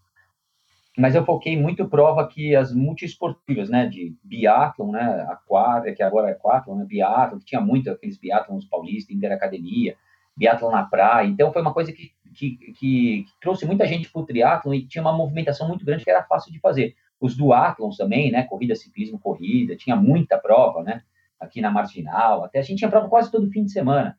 Mas 0.97 1.15
eu 1.15 1.25
foquei 1.25 1.61
muito 1.61 1.87
prova 1.87 2.27
que 2.27 2.57
as 2.57 2.73
multiesportivas, 2.73 3.69
né, 3.69 3.87
de 3.87 4.17
biatlon, 4.25 4.93
né, 4.93 5.27
aquário, 5.29 5.95
que 5.95 6.03
agora 6.03 6.31
é 6.31 6.33
aquatlon, 6.33 6.77
né, 6.77 6.85
biatlon, 6.87 7.39
que 7.39 7.45
tinha 7.45 7.61
muito 7.61 7.91
aqueles 7.91 8.17
biatlons 8.17 8.65
paulistas, 8.65 9.15
interacademia, 9.15 9.95
biatlon 10.35 10.71
na 10.71 10.85
praia. 10.85 11.27
Então 11.27 11.53
foi 11.53 11.61
uma 11.61 11.75
coisa 11.75 11.93
que, 11.93 12.13
que, 12.35 12.57
que 12.79 13.27
trouxe 13.43 13.67
muita 13.67 13.87
gente 13.87 14.11
para 14.11 14.23
o 14.23 14.25
triatlon 14.25 14.73
e 14.73 14.87
tinha 14.87 15.03
uma 15.03 15.13
movimentação 15.13 15.69
muito 15.69 15.85
grande 15.85 16.03
que 16.03 16.11
era 16.11 16.23
fácil 16.23 16.51
de 16.51 16.59
fazer. 16.61 16.97
Os 17.21 17.37
duatlons 17.37 17.99
também, 17.99 18.33
né, 18.33 18.45
corrida, 18.45 18.75
ciclismo, 18.75 19.19
corrida, 19.19 19.77
tinha 19.77 19.97
muita 19.97 20.39
prova, 20.39 20.83
né, 20.83 21.03
aqui 21.39 21.61
na 21.61 21.71
Marginal, 21.71 22.43
até 22.45 22.59
a 22.59 22.63
gente 22.63 22.79
tinha 22.79 22.91
prova 22.91 23.09
quase 23.09 23.31
todo 23.31 23.51
fim 23.51 23.65
de 23.65 23.73
semana. 23.73 24.19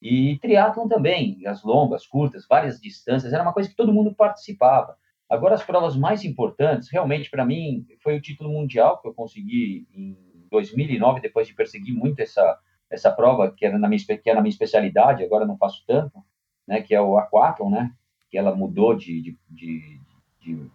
E 0.00 0.38
triatlon 0.40 0.88
também, 0.88 1.40
as 1.46 1.62
longas, 1.62 2.06
curtas, 2.06 2.46
várias 2.46 2.78
distâncias, 2.78 3.32
era 3.32 3.42
uma 3.42 3.52
coisa 3.54 3.68
que 3.68 3.74
todo 3.74 3.92
mundo 3.92 4.14
participava. 4.14 4.96
Agora, 5.28 5.54
as 5.54 5.62
provas 5.62 5.96
mais 5.96 6.24
importantes, 6.24 6.88
realmente, 6.90 7.30
para 7.30 7.44
mim, 7.44 7.84
foi 8.02 8.16
o 8.16 8.20
título 8.20 8.50
mundial 8.50 9.00
que 9.00 9.08
eu 9.08 9.14
consegui 9.14 9.86
em 9.94 10.16
2009, 10.50 11.20
depois 11.20 11.46
de 11.46 11.54
perseguir 11.54 11.94
muito 11.94 12.20
essa, 12.20 12.58
essa 12.90 13.10
prova, 13.10 13.52
que 13.54 13.66
era, 13.66 13.78
na 13.78 13.88
minha, 13.88 14.00
que 14.00 14.28
era 14.28 14.36
na 14.36 14.42
minha 14.42 14.52
especialidade, 14.52 15.22
agora 15.22 15.46
não 15.46 15.58
faço 15.58 15.84
tanto, 15.86 16.18
né, 16.66 16.80
que 16.80 16.94
é 16.94 17.00
o 17.00 17.18
aquatlon, 17.18 17.70
né, 17.70 17.92
que 18.30 18.38
ela 18.38 18.54
mudou 18.54 18.94
de, 18.94 19.20
de, 19.20 19.38
de, 19.50 20.00
de, 20.40 20.70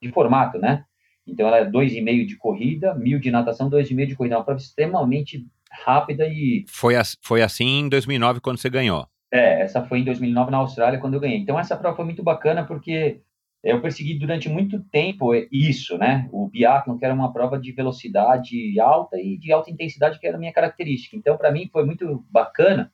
de 0.00 0.12
formato, 0.12 0.58
né, 0.58 0.84
então 1.26 1.46
ela 1.46 1.58
é 1.58 1.64
2,5 1.64 2.26
de 2.26 2.36
corrida, 2.36 2.94
mil 2.94 3.20
de 3.20 3.30
natação, 3.30 3.70
2,5 3.70 4.06
de 4.06 4.16
corrida, 4.16 4.34
é 4.34 4.38
uma 4.38 4.44
prova 4.44 4.60
extremamente 4.60 5.46
rápida 5.70 6.26
e... 6.26 6.64
Foi, 6.68 6.94
foi 7.20 7.42
assim 7.42 7.80
em 7.80 7.88
2009 7.88 8.40
quando 8.40 8.58
você 8.58 8.68
ganhou. 8.68 9.06
É, 9.30 9.62
essa 9.62 9.82
foi 9.82 10.00
em 10.00 10.04
2009 10.04 10.50
na 10.50 10.58
Austrália, 10.58 10.98
quando 10.98 11.14
eu 11.14 11.20
ganhei. 11.20 11.38
Então 11.38 11.58
essa 11.58 11.76
prova 11.76 11.96
foi 11.96 12.04
muito 12.04 12.22
bacana, 12.22 12.66
porque 12.66 13.22
eu 13.62 13.80
persegui 13.80 14.18
durante 14.18 14.48
muito 14.48 14.82
tempo 14.84 15.32
isso, 15.52 15.96
né? 15.96 16.28
O 16.32 16.48
biathlon, 16.48 16.98
que 16.98 17.04
era 17.04 17.14
uma 17.14 17.32
prova 17.32 17.58
de 17.58 17.70
velocidade 17.70 18.78
alta 18.80 19.16
e 19.20 19.38
de 19.38 19.52
alta 19.52 19.70
intensidade, 19.70 20.18
que 20.18 20.26
era 20.26 20.36
a 20.36 20.40
minha 20.40 20.52
característica. 20.52 21.16
Então, 21.16 21.36
para 21.36 21.52
mim, 21.52 21.68
foi 21.72 21.84
muito 21.84 22.24
bacana, 22.28 22.92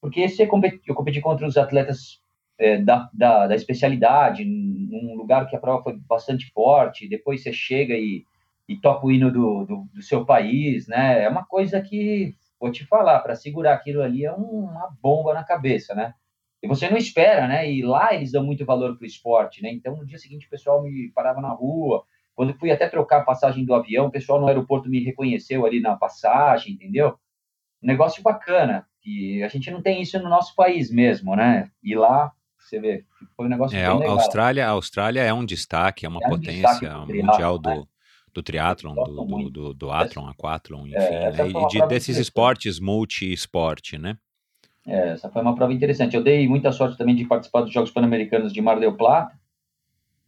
porque 0.00 0.26
você 0.26 0.46
competi, 0.46 0.80
eu 0.86 0.94
competi 0.94 1.20
contra 1.20 1.46
os 1.46 1.58
atletas 1.58 2.20
é, 2.58 2.78
da, 2.78 3.10
da, 3.12 3.46
da, 3.48 3.54
especialidade, 3.54 4.44
num 4.44 5.14
lugar 5.16 5.46
que 5.46 5.56
a 5.56 5.60
prova 5.60 5.82
foi 5.82 5.98
bastante 5.98 6.50
forte, 6.52 7.08
depois 7.08 7.42
você 7.42 7.52
chega 7.52 7.94
e, 7.94 8.24
e 8.66 8.76
toca 8.76 9.06
o 9.06 9.12
hino 9.12 9.30
do, 9.30 9.64
do, 9.66 9.86
do 9.92 10.02
seu 10.02 10.24
país, 10.24 10.86
né? 10.88 11.24
É 11.24 11.28
uma 11.28 11.44
coisa 11.44 11.78
que, 11.80 12.34
vou 12.58 12.72
te 12.72 12.86
falar, 12.86 13.20
para 13.20 13.36
segurar 13.36 13.74
aquilo 13.74 14.02
ali 14.02 14.24
é 14.24 14.32
uma 14.32 14.88
bomba 15.02 15.34
na 15.34 15.44
cabeça, 15.44 15.94
né? 15.94 16.14
E 16.62 16.68
você 16.68 16.90
não 16.90 16.96
espera, 16.96 17.48
né? 17.48 17.70
E 17.70 17.82
lá 17.82 18.14
eles 18.14 18.32
dão 18.32 18.44
muito 18.44 18.64
valor 18.64 18.96
para 18.96 19.04
o 19.04 19.06
esporte, 19.06 19.62
né? 19.62 19.70
Então, 19.72 19.96
no 19.96 20.04
dia 20.04 20.18
seguinte, 20.18 20.46
o 20.46 20.50
pessoal 20.50 20.82
me 20.82 21.10
parava 21.14 21.40
na 21.40 21.50
rua. 21.50 22.04
Quando 22.34 22.54
fui 22.54 22.70
até 22.70 22.88
trocar 22.88 23.18
a 23.20 23.24
passagem 23.24 23.64
do 23.64 23.74
avião, 23.74 24.06
o 24.06 24.10
pessoal 24.10 24.40
no 24.40 24.46
aeroporto 24.46 24.88
me 24.88 25.02
reconheceu 25.02 25.64
ali 25.64 25.80
na 25.80 25.96
passagem, 25.96 26.74
entendeu? 26.74 27.18
Um 27.82 27.86
negócio 27.86 28.22
bacana. 28.22 28.86
E 29.04 29.42
a 29.42 29.48
gente 29.48 29.70
não 29.70 29.80
tem 29.80 30.02
isso 30.02 30.18
no 30.18 30.28
nosso 30.28 30.54
país 30.54 30.90
mesmo, 30.90 31.34
né? 31.34 31.70
E 31.82 31.94
lá, 31.94 32.30
você 32.58 32.78
vê, 32.78 33.04
foi 33.34 33.46
um 33.46 33.48
negócio 33.48 33.76
é, 33.76 33.82
bem 33.82 33.90
a 33.90 33.94
legal. 33.98 34.18
Austrália, 34.18 34.66
a 34.66 34.70
Austrália 34.70 35.20
é 35.22 35.32
um 35.32 35.44
destaque, 35.44 36.04
é 36.04 36.08
uma 36.08 36.20
É 36.22 36.26
um 36.26 36.30
potência 36.30 36.90
do 36.90 37.14
mundial 37.14 37.58
triatlon, 37.58 37.80
do, 37.80 37.88
do 38.34 38.42
triatlon, 38.42 38.94
do, 38.94 39.24
do, 39.24 39.50
do, 39.50 39.74
do 39.74 39.90
atlon, 39.90 40.26
aquatlon, 40.28 40.86
enfim, 40.86 40.96
É, 40.96 41.32
né? 41.32 41.48
e 41.48 41.66
de, 41.68 41.86
desses 41.88 42.18
esportes 42.18 42.78
multi-esporte, 42.78 43.98
né? 43.98 44.18
É, 44.86 45.10
essa 45.10 45.28
foi 45.28 45.42
uma 45.42 45.54
prova 45.54 45.72
interessante. 45.72 46.16
Eu 46.16 46.22
dei 46.22 46.48
muita 46.48 46.72
sorte 46.72 46.96
também 46.96 47.14
de 47.14 47.24
participar 47.24 47.62
dos 47.62 47.72
Jogos 47.72 47.90
Pan-Americanos 47.90 48.52
de 48.52 48.60
Mar 48.60 48.78
del 48.78 48.96
Plata, 48.96 49.38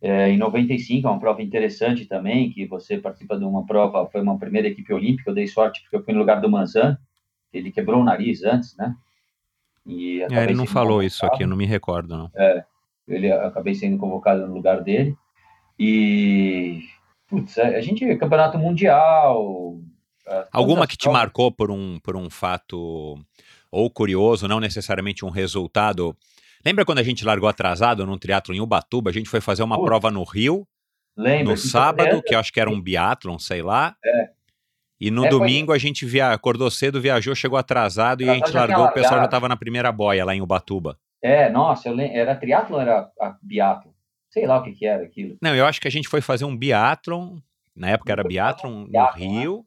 é, 0.02 0.30
em 0.30 0.36
95, 0.36 1.06
é 1.06 1.10
uma 1.10 1.20
prova 1.20 1.40
interessante 1.40 2.06
também, 2.06 2.50
que 2.50 2.66
você 2.66 2.98
participa 2.98 3.38
de 3.38 3.44
uma 3.44 3.64
prova, 3.64 4.08
foi 4.10 4.20
uma 4.20 4.36
primeira 4.36 4.66
equipe 4.66 4.92
olímpica, 4.92 5.30
eu 5.30 5.34
dei 5.34 5.46
sorte 5.46 5.80
porque 5.80 5.94
eu 5.94 6.02
fui 6.02 6.12
no 6.12 6.18
lugar 6.18 6.40
do 6.40 6.50
Manzan, 6.50 6.98
ele 7.52 7.70
quebrou 7.70 8.00
o 8.00 8.04
nariz 8.04 8.42
antes, 8.42 8.76
né? 8.76 8.96
E 9.86 10.22
É, 10.22 10.42
ele 10.42 10.54
não 10.54 10.66
falou 10.66 11.04
isso 11.04 11.24
aqui, 11.24 11.44
eu 11.44 11.48
não 11.48 11.56
me 11.56 11.66
recordo, 11.66 12.16
não. 12.16 12.30
ele 13.06 13.30
acabei 13.30 13.76
sendo 13.76 13.96
convocado 13.96 14.44
no 14.44 14.54
lugar 14.54 14.82
dele. 14.82 15.16
E 15.78 16.82
putz, 17.28 17.56
a 17.58 17.80
gente 17.80 18.16
campeonato 18.16 18.58
mundial. 18.58 19.78
Alguma 20.52 20.86
que 20.86 20.96
te 20.96 21.04
provas. 21.04 21.20
marcou 21.20 21.52
por 21.52 21.70
um, 21.70 22.00
por 22.00 22.16
um 22.16 22.28
fato 22.28 23.18
ou 23.72 23.90
curioso, 23.90 24.46
não 24.46 24.60
necessariamente 24.60 25.24
um 25.24 25.30
resultado. 25.30 26.14
Lembra 26.64 26.84
quando 26.84 26.98
a 26.98 27.02
gente 27.02 27.24
largou 27.24 27.48
atrasado 27.48 28.04
num 28.06 28.18
triatlo 28.18 28.54
em 28.54 28.60
Ubatuba? 28.60 29.08
A 29.10 29.12
gente 29.12 29.28
foi 29.30 29.40
fazer 29.40 29.62
uma 29.62 29.76
Putz, 29.76 29.86
prova 29.86 30.10
no 30.10 30.22
Rio, 30.22 30.68
Lembra? 31.16 31.44
no 31.52 31.56
sábado, 31.56 32.22
que 32.22 32.34
eu 32.34 32.38
acho 32.38 32.52
que 32.52 32.60
era 32.60 32.70
um 32.70 32.80
biatlon, 32.80 33.38
sei 33.38 33.62
lá. 33.62 33.96
É. 34.04 34.30
E 35.00 35.10
no 35.10 35.24
É, 35.24 35.30
foi- 35.30 35.38
domingo 35.40 35.72
a 35.72 35.78
gente 35.78 36.04
via, 36.06 36.30
acordou 36.32 36.70
cedo, 36.70 37.00
viajou, 37.00 37.34
chegou 37.34 37.58
atrasado 37.58 38.22
e 38.22 38.28
a 38.28 38.34
gente 38.34 38.52
largou, 38.52 38.84
o 38.84 38.92
pessoal 38.92 39.18
já 39.18 39.24
estava 39.24 39.48
na 39.48 39.56
primeira 39.56 39.90
boia 39.90 40.24
lá 40.24 40.32
em 40.34 40.40
Ubatuba. 40.42 40.96
É, 41.20 41.48
nossa, 41.50 41.90
lem- 41.90 42.14
era 42.14 42.36
triatlo 42.36 42.76
ou 42.76 42.80
era 42.82 43.10
a 43.20 43.36
biatlo? 43.42 43.92
Sei 44.30 44.46
lá 44.46 44.58
o 44.58 44.62
que 44.62 44.72
que 44.72 44.86
era 44.86 45.02
aquilo. 45.02 45.36
Não, 45.42 45.54
eu 45.56 45.66
acho 45.66 45.80
que 45.80 45.88
a 45.88 45.90
gente 45.90 46.08
foi 46.08 46.20
fazer 46.20 46.44
um 46.44 46.56
biatlon, 46.56 47.38
na 47.74 47.90
época 47.90 48.12
era 48.12 48.22
biatlon 48.22 48.82
no 48.82 48.88
biatlon, 48.88 49.20
né? 49.20 49.40
Rio. 49.40 49.66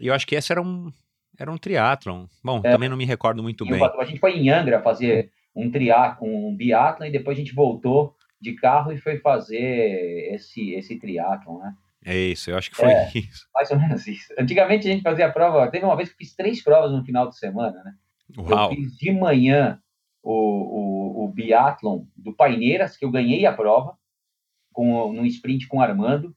E 0.00 0.08
eu 0.08 0.14
acho 0.14 0.26
que 0.26 0.34
esse 0.34 0.50
era 0.52 0.60
um 0.60 0.90
era 1.38 1.50
um 1.50 1.58
triatlon. 1.58 2.26
Bom, 2.42 2.60
É. 2.64 2.70
também 2.72 2.88
não 2.88 2.96
me 2.96 3.04
recordo 3.04 3.42
muito 3.42 3.64
Em 3.66 3.70
bem. 3.70 3.82
A 3.84 4.04
gente 4.04 4.20
foi 4.20 4.32
em 4.38 4.50
Angra 4.50 4.82
fazer 4.82 5.30
um 5.54 5.70
triatlo, 5.70 6.26
um 6.26 6.54
biatlo 6.54 7.06
e 7.06 7.10
depois 7.10 7.36
a 7.36 7.40
gente 7.40 7.54
voltou 7.54 8.14
de 8.40 8.52
carro 8.54 8.92
e 8.92 8.98
foi 8.98 9.18
fazer 9.18 10.32
esse 10.34 10.72
esse 10.74 10.98
triatlon, 10.98 11.58
né? 11.58 11.74
É 12.04 12.16
isso, 12.16 12.50
eu 12.50 12.56
acho 12.58 12.70
que 12.70 12.76
foi 12.76 12.88
É. 12.88 13.10
isso. 13.16 13.46
Mais 13.54 13.70
ou 13.70 13.78
menos 13.78 14.06
isso. 14.06 14.32
Antigamente 14.38 14.86
a 14.86 14.92
gente 14.92 15.02
fazia 15.02 15.32
prova, 15.32 15.70
teve 15.70 15.84
uma 15.84 15.96
vez 15.96 16.10
que 16.10 16.16
fiz 16.18 16.34
três 16.36 16.62
provas 16.62 16.92
no 16.92 17.04
final 17.04 17.28
de 17.28 17.36
semana, 17.38 17.82
né? 17.82 17.94
Uau. 18.38 18.70
Eu 18.70 18.76
fiz 18.76 18.96
de 18.96 19.10
manhã 19.12 19.80
o, 20.22 20.32
o, 20.32 21.24
o 21.24 21.28
biathlon 21.28 22.04
do 22.16 22.32
Paineiras, 22.34 22.96
que 22.96 23.04
eu 23.04 23.10
ganhei 23.10 23.46
a 23.46 23.52
prova, 23.52 23.96
com, 24.72 25.12
num 25.12 25.24
sprint 25.24 25.66
com 25.68 25.78
o 25.78 25.80
Armando. 25.80 26.34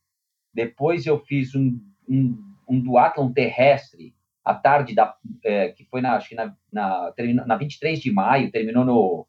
Depois 0.54 1.06
eu 1.06 1.20
fiz 1.20 1.54
um, 1.56 1.80
um, 2.08 2.38
um 2.68 2.80
duatlon 2.80 3.32
terrestre 3.32 4.16
à 4.50 4.56
tarde, 4.56 4.96
da, 4.96 5.14
é, 5.44 5.70
que 5.70 5.86
foi 5.86 6.02
na, 6.02 6.16
acho 6.16 6.30
que 6.30 6.36
na, 6.36 6.54
na, 6.72 7.14
na 7.46 7.56
23 7.56 8.00
de 8.00 8.12
maio, 8.12 8.52
terminou 8.52 8.84
no, 8.84 9.28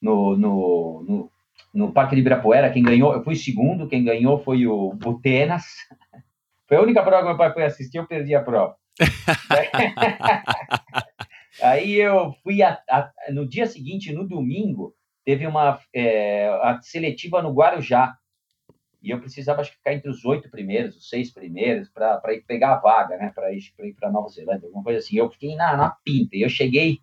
no, 0.00 0.36
no, 0.36 1.04
no, 1.06 1.30
no 1.72 1.92
Parque 1.92 2.14
de 2.14 2.20
Ibirapuera. 2.20 2.70
Quem 2.70 2.82
ganhou, 2.82 3.12
eu 3.12 3.22
fui 3.22 3.36
segundo, 3.36 3.88
quem 3.88 4.04
ganhou 4.04 4.42
foi 4.42 4.66
o 4.66 4.92
Butenas. 4.94 5.64
Foi 6.66 6.76
a 6.76 6.82
única 6.82 7.02
prova 7.02 7.22
que 7.22 7.28
meu 7.28 7.36
pai 7.38 7.50
foi 7.50 7.64
assistir, 7.64 7.96
eu 7.96 8.06
perdi 8.06 8.34
a 8.34 8.42
prova. 8.42 8.76
Aí 11.62 11.94
eu 11.94 12.34
fui 12.42 12.62
a, 12.62 12.78
a, 12.90 13.10
no 13.32 13.48
dia 13.48 13.66
seguinte, 13.66 14.12
no 14.12 14.28
domingo, 14.28 14.94
teve 15.24 15.46
uma 15.46 15.80
é, 15.94 16.46
a 16.62 16.78
seletiva 16.82 17.40
no 17.40 17.54
Guarujá. 17.54 18.14
E 19.02 19.10
eu 19.10 19.20
precisava 19.20 19.60
acho 19.60 19.70
que 19.70 19.76
ficar 19.76 19.94
entre 19.94 20.10
os 20.10 20.24
oito 20.24 20.50
primeiros, 20.50 20.96
os 20.96 21.08
seis 21.08 21.32
primeiros, 21.32 21.88
para 21.88 22.20
ir 22.32 22.42
pegar 22.46 22.74
a 22.74 22.80
vaga, 22.80 23.16
né? 23.16 23.32
Para 23.34 23.52
ir 23.52 23.62
para 23.98 24.10
Nova 24.10 24.28
Zelândia, 24.28 24.66
alguma 24.66 24.82
coisa 24.82 24.98
assim. 24.98 25.16
Eu 25.16 25.30
fiquei 25.30 25.54
na, 25.54 25.76
na 25.76 25.90
pinta. 26.04 26.36
E 26.36 26.42
eu 26.42 26.48
cheguei 26.48 26.98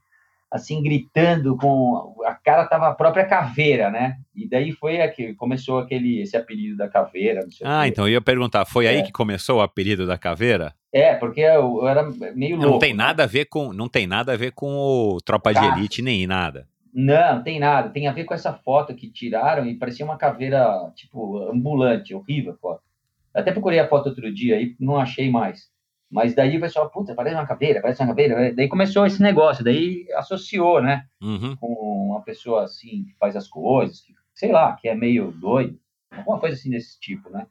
assim, 0.52 0.82
gritando 0.82 1.58
com... 1.58 2.16
A 2.26 2.34
cara 2.34 2.66
tava 2.66 2.88
a 2.88 2.94
própria 2.94 3.26
caveira, 3.26 3.90
né? 3.90 4.18
E 4.34 4.48
daí 4.48 4.72
foi 4.72 5.06
que 5.10 5.34
começou 5.36 5.80
aquele, 5.80 6.22
esse 6.22 6.36
apelido 6.38 6.78
da 6.78 6.88
caveira. 6.88 7.42
ah, 7.64 7.88
então 7.88 8.08
eu 8.08 8.14
ia 8.14 8.22
perguntar, 8.22 8.66
foi 8.66 8.86
é. 8.86 8.90
aí 8.90 9.04
que 9.04 9.12
começou 9.12 9.60
o 9.60 9.62
apelido 9.62 10.06
da 10.06 10.18
caveira? 10.18 10.74
É, 10.94 11.14
porque 11.16 11.42
eu, 11.42 11.80
eu 11.82 11.88
era 11.88 12.04
meio 12.34 12.56
louco. 12.56 12.72
Não 12.72 12.80
tem 12.80 12.94
nada 12.94 13.24
a 13.24 13.28
ver 13.28 13.46
com, 13.46 13.74
não 13.74 13.90
tem 13.90 14.08
nada 14.08 14.34
a 14.34 14.38
ver 14.38 14.52
com 14.52 14.68
o 14.68 15.18
Tropa 15.20 15.54
de 15.54 15.60
Elite 15.60 16.02
nem 16.02 16.26
nada. 16.26 16.68
Não, 16.98 17.44
tem 17.44 17.60
nada. 17.60 17.90
Tem 17.90 18.08
a 18.08 18.14
ver 18.14 18.24
com 18.24 18.34
essa 18.34 18.54
foto 18.54 18.96
que 18.96 19.12
tiraram 19.12 19.66
e 19.66 19.76
parecia 19.76 20.06
uma 20.06 20.18
caveira, 20.18 20.90
tipo, 20.96 21.38
ambulante, 21.50 22.16
horrível 22.16 22.54
a 22.54 22.56
foto. 22.58 22.82
Até 23.34 23.52
procurei 23.52 23.80
a 23.80 23.88
foto 23.90 24.08
outro 24.08 24.34
dia 24.34 24.62
e 24.62 24.78
não 24.80 24.96
achei 24.98 25.30
mais. 25.30 25.70
Mas 26.10 26.34
daí 26.34 26.56
o 26.56 26.62
pessoal, 26.62 26.90
puta, 26.90 27.14
parece 27.14 27.36
uma 27.36 27.46
caveira, 27.46 27.82
parece 27.82 28.02
uma 28.02 28.08
caveira. 28.08 28.54
Daí 28.56 28.70
começou 28.70 29.06
esse 29.06 29.22
negócio, 29.22 29.62
daí 29.62 30.08
associou, 30.14 30.82
né? 30.82 31.06
Uhum. 31.22 31.58
Com 31.58 31.68
uma 32.12 32.22
pessoa 32.22 32.64
assim, 32.64 33.04
que 33.04 33.14
faz 33.20 33.36
as 33.36 33.50
coisas, 33.50 34.00
que, 34.00 34.14
sei 34.34 34.54
lá, 34.54 34.74
que 34.78 34.88
é 34.88 34.96
meio 34.96 35.34
doido, 35.34 35.78
alguma 36.10 36.40
coisa 36.40 36.56
assim 36.56 36.70
desse 36.70 36.98
tipo, 36.98 37.30
né? 37.30 37.46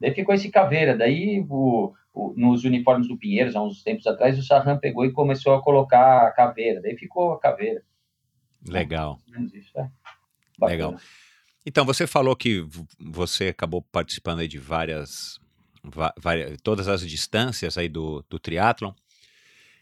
Daí 0.00 0.14
ficou 0.14 0.34
esse 0.34 0.50
caveira. 0.50 0.96
Daí, 0.96 1.44
o, 1.50 1.92
o, 2.14 2.32
nos 2.34 2.64
uniformes 2.64 3.08
do 3.08 3.18
Pinheiros, 3.18 3.54
há 3.54 3.62
uns 3.62 3.82
tempos 3.82 4.06
atrás, 4.06 4.38
o 4.38 4.42
Sarran 4.42 4.78
pegou 4.78 5.04
e 5.04 5.12
começou 5.12 5.52
a 5.54 5.62
colocar 5.62 6.26
a 6.26 6.30
caveira. 6.30 6.80
Daí 6.80 6.96
ficou 6.96 7.34
a 7.34 7.38
caveira. 7.38 7.82
Legal. 8.66 9.20
É. 9.76 9.90
Legal. 10.66 10.96
Então, 11.64 11.84
você 11.84 12.06
falou 12.06 12.36
que 12.36 12.64
você 12.98 13.48
acabou 13.48 13.82
participando 13.82 14.46
de 14.46 14.58
várias 14.58 15.40
todas 16.62 16.88
as 16.88 17.08
distâncias 17.08 17.78
aí 17.78 17.88
do, 17.88 18.24
do 18.28 18.38
triatlon, 18.38 18.92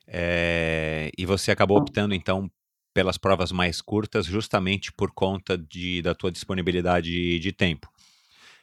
é, 0.07 1.11
e 1.17 1.25
você 1.25 1.51
acabou 1.51 1.79
optando 1.79 2.15
então 2.15 2.51
pelas 2.93 3.19
provas 3.19 3.51
mais 3.51 3.81
curtas 3.81 4.27
justamente 4.27 4.93
por 4.93 5.11
conta 5.13 5.57
de, 5.57 6.03
da 6.03 6.15
tua 6.15 6.31
disponibilidade 6.31 7.39
de 7.39 7.53
tempo 7.53 7.91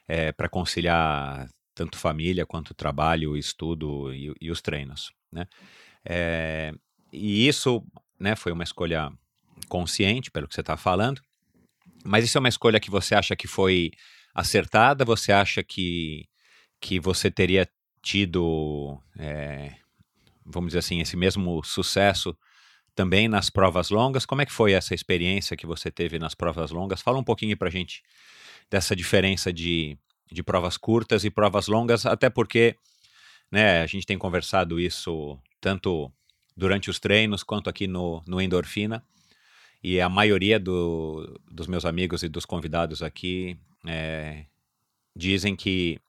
é, 0.08 0.28
eh, 0.28 0.32
para 0.32 0.48
conciliar 0.48 1.50
tanto 1.74 1.98
família 1.98 2.46
quanto 2.46 2.74
trabalho, 2.74 3.36
estudo 3.36 4.14
e, 4.14 4.34
e 4.40 4.52
os 4.52 4.62
treinos, 4.62 5.12
né? 5.32 5.48
É, 6.06 6.74
e 7.12 7.48
isso, 7.48 7.84
né, 8.20 8.36
foi 8.36 8.52
uma 8.52 8.64
escolha 8.64 9.12
consciente 9.72 10.30
pelo 10.30 10.50
que 10.50 10.54
você 10.54 10.60
está 10.60 10.76
falando, 10.76 11.22
mas 12.04 12.26
isso 12.26 12.38
é 12.38 12.40
uma 12.40 12.50
escolha 12.50 12.78
que 12.78 12.92
você 12.92 13.16
acha 13.16 13.38
que 13.38 13.48
foi 13.48 13.92
acertada? 14.36 15.06
Você 15.06 15.32
acha 15.32 15.64
que 15.64 16.28
que 16.82 17.00
você 17.00 17.30
teria 17.30 17.70
tido, 18.02 19.00
é, 19.18 19.76
vamos 20.44 20.70
dizer 20.70 20.80
assim, 20.80 21.00
esse 21.00 21.16
mesmo 21.16 21.64
sucesso 21.64 22.36
também 22.96 23.28
nas 23.28 23.52
provas 23.52 23.92
longas. 23.92 24.26
Como 24.26 24.42
é 24.42 24.46
que 24.48 24.52
foi 24.52 24.74
essa 24.74 24.96
experiência 24.96 25.56
que 25.56 25.68
você 25.68 25.92
teve 25.92 26.18
nas 26.18 26.34
provas 26.34 26.72
longas? 26.72 27.02
Fala 27.02 27.20
um 27.20 27.24
pouquinho 27.24 27.56
para 27.56 27.70
gente 27.70 28.02
dessa 28.70 28.96
diferença 28.96 29.54
de, 29.54 29.96
de 30.32 30.42
provas 30.42 30.76
curtas 30.76 31.24
e 31.24 31.30
provas 31.30 31.68
longas, 31.68 32.04
até 32.04 32.32
porque 32.32 32.76
né, 33.52 33.84
a 33.84 33.86
gente 33.86 34.08
tem 34.08 34.18
conversado 34.18 34.80
isso 34.80 35.38
tanto 35.62 36.12
durante 36.58 36.90
os 36.90 37.00
treinos 37.00 37.44
quanto 37.44 37.70
aqui 37.70 37.86
no, 37.86 38.24
no 38.28 38.42
Endorfina. 38.42 39.04
E 39.84 40.00
a 40.00 40.08
maioria 40.08 40.60
do, 40.60 41.40
dos 41.50 41.68
meus 41.68 41.86
amigos 41.86 42.24
e 42.24 42.30
dos 42.30 42.46
convidados 42.46 43.02
aqui 43.02 43.58
é, 43.86 44.46
dizem 45.16 45.56
que 45.56 46.00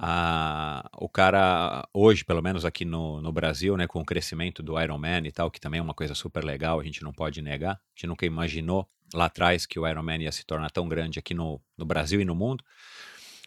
ah, 0.00 0.88
o 0.96 1.08
cara, 1.08 1.86
hoje, 1.92 2.24
pelo 2.24 2.40
menos 2.40 2.64
aqui 2.64 2.84
no, 2.84 3.20
no 3.20 3.32
Brasil, 3.32 3.76
né, 3.76 3.88
com 3.88 4.00
o 4.00 4.04
crescimento 4.04 4.62
do 4.62 4.80
Ironman 4.80 5.26
e 5.26 5.32
tal, 5.32 5.50
que 5.50 5.60
também 5.60 5.80
é 5.80 5.82
uma 5.82 5.92
coisa 5.92 6.14
super 6.14 6.44
legal, 6.44 6.78
a 6.78 6.84
gente 6.84 7.02
não 7.02 7.12
pode 7.12 7.42
negar. 7.42 7.74
A 7.74 7.80
gente 7.96 8.06
nunca 8.06 8.24
imaginou 8.24 8.88
lá 9.12 9.24
atrás 9.24 9.66
que 9.66 9.78
o 9.78 9.86
Ironman 9.86 10.22
ia 10.22 10.30
se 10.30 10.46
tornar 10.46 10.70
tão 10.70 10.88
grande 10.88 11.18
aqui 11.18 11.34
no, 11.34 11.60
no 11.76 11.84
Brasil 11.84 12.20
e 12.20 12.24
no 12.24 12.34
mundo. 12.34 12.62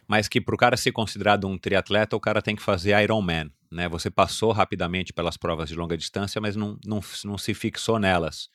Mas 0.06 0.28
que 0.28 0.42
para 0.42 0.54
o 0.54 0.58
cara 0.58 0.76
ser 0.76 0.92
considerado 0.92 1.48
um 1.48 1.58
triatleta, 1.58 2.18
o 2.18 2.20
cara 2.20 2.42
tem 2.42 2.56
que 2.56 2.62
fazer 2.62 3.02
Ironman. 3.02 3.50
Né? 3.72 3.88
Você 3.88 4.12
passou 4.12 4.52
rapidamente 4.52 5.14
pelas 5.14 5.38
provas 5.38 5.70
de 5.70 5.76
longa 5.76 5.98
distância, 5.98 6.42
mas 6.42 6.56
não, 6.56 6.78
não, 6.86 7.00
não 7.24 7.38
se 7.38 7.54
fixou 7.54 7.98
nelas. 7.98 8.50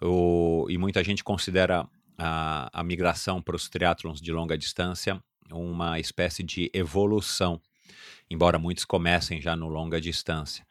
O, 0.00 0.66
e 0.70 0.78
muita 0.78 1.02
gente 1.02 1.24
considera 1.24 1.86
a, 2.16 2.70
a 2.72 2.84
migração 2.84 3.42
para 3.42 3.56
os 3.56 3.68
triatlons 3.68 4.20
de 4.20 4.32
longa 4.32 4.56
distância 4.56 5.20
uma 5.52 5.98
espécie 5.98 6.42
de 6.42 6.70
evolução, 6.72 7.60
embora 8.30 8.58
muitos 8.58 8.84
comecem 8.84 9.40
já 9.40 9.54
no 9.54 9.68
longa 9.68 10.00
distância. 10.00 10.66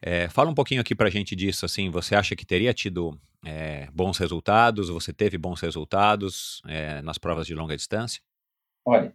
É, 0.00 0.28
fala 0.28 0.50
um 0.50 0.54
pouquinho 0.54 0.80
aqui 0.80 0.94
para 0.94 1.08
a 1.08 1.10
gente 1.10 1.34
disso, 1.34 1.64
assim, 1.64 1.90
você 1.90 2.14
acha 2.14 2.36
que 2.36 2.46
teria 2.46 2.72
tido 2.72 3.18
é, 3.44 3.88
bons 3.92 4.18
resultados, 4.18 4.88
você 4.88 5.12
teve 5.12 5.36
bons 5.38 5.60
resultados 5.60 6.62
é, 6.66 7.02
nas 7.02 7.18
provas 7.18 7.46
de 7.46 7.54
longa 7.54 7.76
distância? 7.76 8.20
Olha, 8.84 9.12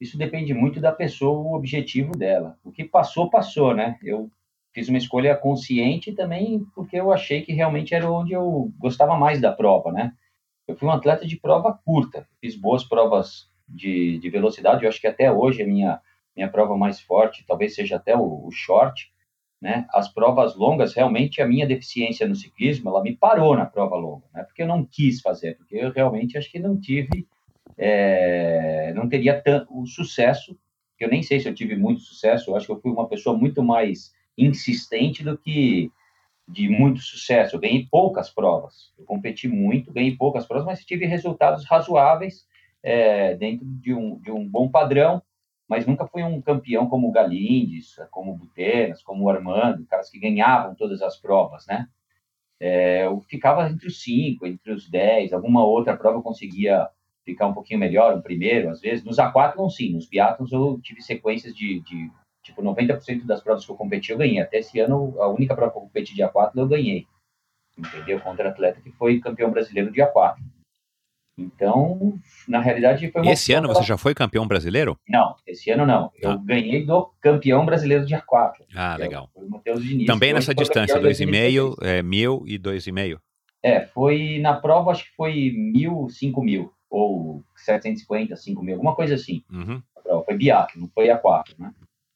isso 0.00 0.18
depende 0.18 0.52
muito 0.52 0.80
da 0.80 0.92
pessoa, 0.92 1.38
o 1.38 1.54
objetivo 1.54 2.12
dela. 2.12 2.58
O 2.64 2.70
que 2.70 2.84
passou, 2.84 3.30
passou, 3.30 3.74
né? 3.74 3.98
Eu 4.02 4.30
fiz 4.72 4.88
uma 4.88 4.98
escolha 4.98 5.34
consciente 5.34 6.12
também 6.12 6.64
porque 6.74 6.96
eu 6.96 7.10
achei 7.10 7.42
que 7.42 7.52
realmente 7.52 7.94
era 7.94 8.10
onde 8.10 8.32
eu 8.32 8.70
gostava 8.78 9.16
mais 9.16 9.40
da 9.40 9.52
prova, 9.52 9.90
né? 9.90 10.12
Eu 10.68 10.76
fui 10.76 10.88
um 10.88 10.92
atleta 10.92 11.26
de 11.26 11.36
prova 11.36 11.78
curta, 11.84 12.28
fiz 12.40 12.56
boas 12.56 12.84
provas 12.84 13.48
de, 13.68 14.18
de 14.18 14.28
velocidade. 14.28 14.84
Eu 14.84 14.88
acho 14.88 15.00
que 15.00 15.06
até 15.06 15.32
hoje 15.32 15.62
a 15.62 15.66
minha, 15.66 16.00
minha 16.36 16.50
prova 16.50 16.76
mais 16.76 17.00
forte, 17.00 17.44
talvez 17.46 17.74
seja 17.74 17.96
até 17.96 18.16
o, 18.16 18.46
o 18.46 18.50
short. 18.50 19.10
Né? 19.60 19.86
As 19.94 20.12
provas 20.12 20.54
longas, 20.54 20.92
realmente 20.92 21.40
a 21.40 21.46
minha 21.46 21.66
deficiência 21.66 22.28
no 22.28 22.34
ciclismo, 22.34 22.90
ela 22.90 23.02
me 23.02 23.16
parou 23.16 23.56
na 23.56 23.64
prova 23.64 23.96
longa, 23.96 24.26
né? 24.34 24.42
porque 24.42 24.62
eu 24.62 24.66
não 24.66 24.84
quis 24.84 25.22
fazer, 25.22 25.56
porque 25.56 25.76
eu 25.76 25.90
realmente 25.90 26.36
acho 26.36 26.50
que 26.50 26.58
não 26.58 26.78
tive, 26.78 27.26
é, 27.78 28.92
não 28.94 29.08
teria 29.08 29.40
tanto 29.40 29.78
o 29.78 29.86
sucesso, 29.86 30.58
eu 30.98 31.08
nem 31.08 31.22
sei 31.22 31.40
se 31.40 31.48
eu 31.48 31.54
tive 31.54 31.76
muito 31.76 32.00
sucesso, 32.00 32.50
eu 32.50 32.56
acho 32.56 32.66
que 32.66 32.72
eu 32.72 32.80
fui 32.80 32.90
uma 32.90 33.08
pessoa 33.08 33.36
muito 33.36 33.62
mais 33.62 34.14
insistente 34.36 35.22
do 35.22 35.36
que 35.36 35.90
de 36.48 36.68
muito 36.68 37.00
sucesso. 37.00 37.56
Eu 37.56 37.60
ganhei 37.60 37.86
poucas 37.90 38.30
provas, 38.30 38.92
eu 38.98 39.04
competi 39.04 39.48
muito, 39.48 39.92
ganhei 39.92 40.16
poucas 40.16 40.46
provas, 40.46 40.64
mas 40.64 40.84
tive 40.84 41.04
resultados 41.04 41.64
razoáveis 41.64 42.46
é, 42.82 43.34
dentro 43.34 43.66
de 43.66 43.92
um, 43.92 44.18
de 44.18 44.30
um 44.30 44.48
bom 44.48 44.70
padrão, 44.70 45.22
mas 45.68 45.84
nunca 45.84 46.06
fui 46.06 46.22
um 46.22 46.40
campeão 46.40 46.88
como 46.88 47.08
o 47.08 47.12
Galindes, 47.12 47.96
como 48.10 48.32
o 48.32 48.36
Butenas, 48.36 49.02
como 49.02 49.24
o 49.24 49.30
Armando, 49.30 49.84
caras 49.86 50.08
que 50.08 50.20
ganhavam 50.20 50.74
todas 50.74 51.02
as 51.02 51.16
provas, 51.16 51.66
né? 51.66 51.88
É, 52.58 53.04
eu 53.04 53.20
ficava 53.20 53.68
entre 53.68 53.88
os 53.88 54.02
cinco, 54.02 54.46
entre 54.46 54.72
os 54.72 54.88
dez, 54.88 55.32
alguma 55.32 55.64
outra 55.64 55.96
prova 55.96 56.18
eu 56.18 56.22
conseguia 56.22 56.88
ficar 57.26 57.48
um 57.48 57.52
pouquinho 57.52 57.80
melhor, 57.80 58.16
um 58.16 58.22
primeiro, 58.22 58.70
às 58.70 58.80
vezes. 58.80 59.04
Nos 59.04 59.18
aquátlons, 59.18 59.74
sim, 59.74 59.92
nos 59.92 60.06
biatlons 60.06 60.52
eu 60.52 60.80
tive 60.80 61.02
sequências 61.02 61.54
de, 61.54 61.80
de 61.80 62.10
tipo, 62.42 62.62
90% 62.62 63.26
das 63.26 63.42
provas 63.42 63.66
que 63.66 63.70
eu 63.70 63.76
competi 63.76 64.12
eu 64.12 64.18
ganhei. 64.18 64.40
Até 64.40 64.58
esse 64.58 64.78
ano, 64.78 65.20
a 65.20 65.28
única 65.28 65.54
prova 65.54 65.72
que 65.72 65.78
eu 65.78 65.82
competi 65.82 66.14
de 66.14 66.22
aquátlon 66.22 66.62
eu 66.62 66.68
ganhei, 66.68 67.04
entendeu? 67.76 68.20
Contra 68.20 68.48
atleta 68.48 68.80
que 68.80 68.92
foi 68.92 69.18
campeão 69.18 69.50
brasileiro 69.50 69.90
de 69.92 70.00
aquátlon. 70.00 70.46
Então, 71.38 72.18
na 72.48 72.60
realidade, 72.60 73.10
foi 73.10 73.20
uma. 73.20 73.30
Esse 73.30 73.52
ano 73.52 73.68
você 73.68 73.82
já 73.82 73.98
foi 73.98 74.14
campeão 74.14 74.46
brasileiro? 74.46 74.98
Não, 75.06 75.34
esse 75.46 75.70
ano 75.70 75.84
não. 75.84 76.10
Eu 76.18 76.30
ah. 76.30 76.40
ganhei 76.42 76.86
do 76.86 77.12
campeão 77.20 77.66
brasileiro 77.66 78.06
de 78.06 78.14
A4. 78.14 78.54
Ah, 78.74 78.96
legal. 78.96 79.28
Também 80.06 80.32
nessa 80.32 80.54
distância, 80.54 80.98
2,5, 80.98 81.76
é, 81.82 82.02
mil 82.02 82.42
e 82.46 82.58
2,5? 82.58 83.18
É, 83.62 83.84
foi 83.84 84.38
na 84.40 84.54
prova, 84.54 84.92
acho 84.92 85.04
que 85.04 85.14
foi 85.14 85.52
mil, 85.54 86.08
cinco 86.08 86.42
mil, 86.42 86.72
ou 86.90 87.44
750, 87.56 88.36
5 88.36 88.62
mil, 88.62 88.74
alguma 88.74 88.94
coisa 88.94 89.14
assim. 89.14 89.42
Uhum. 89.50 89.82
Foi 90.24 90.36
biac, 90.36 90.78
não 90.78 90.88
foi 90.88 91.08
A4, 91.08 91.58
né? 91.58 91.72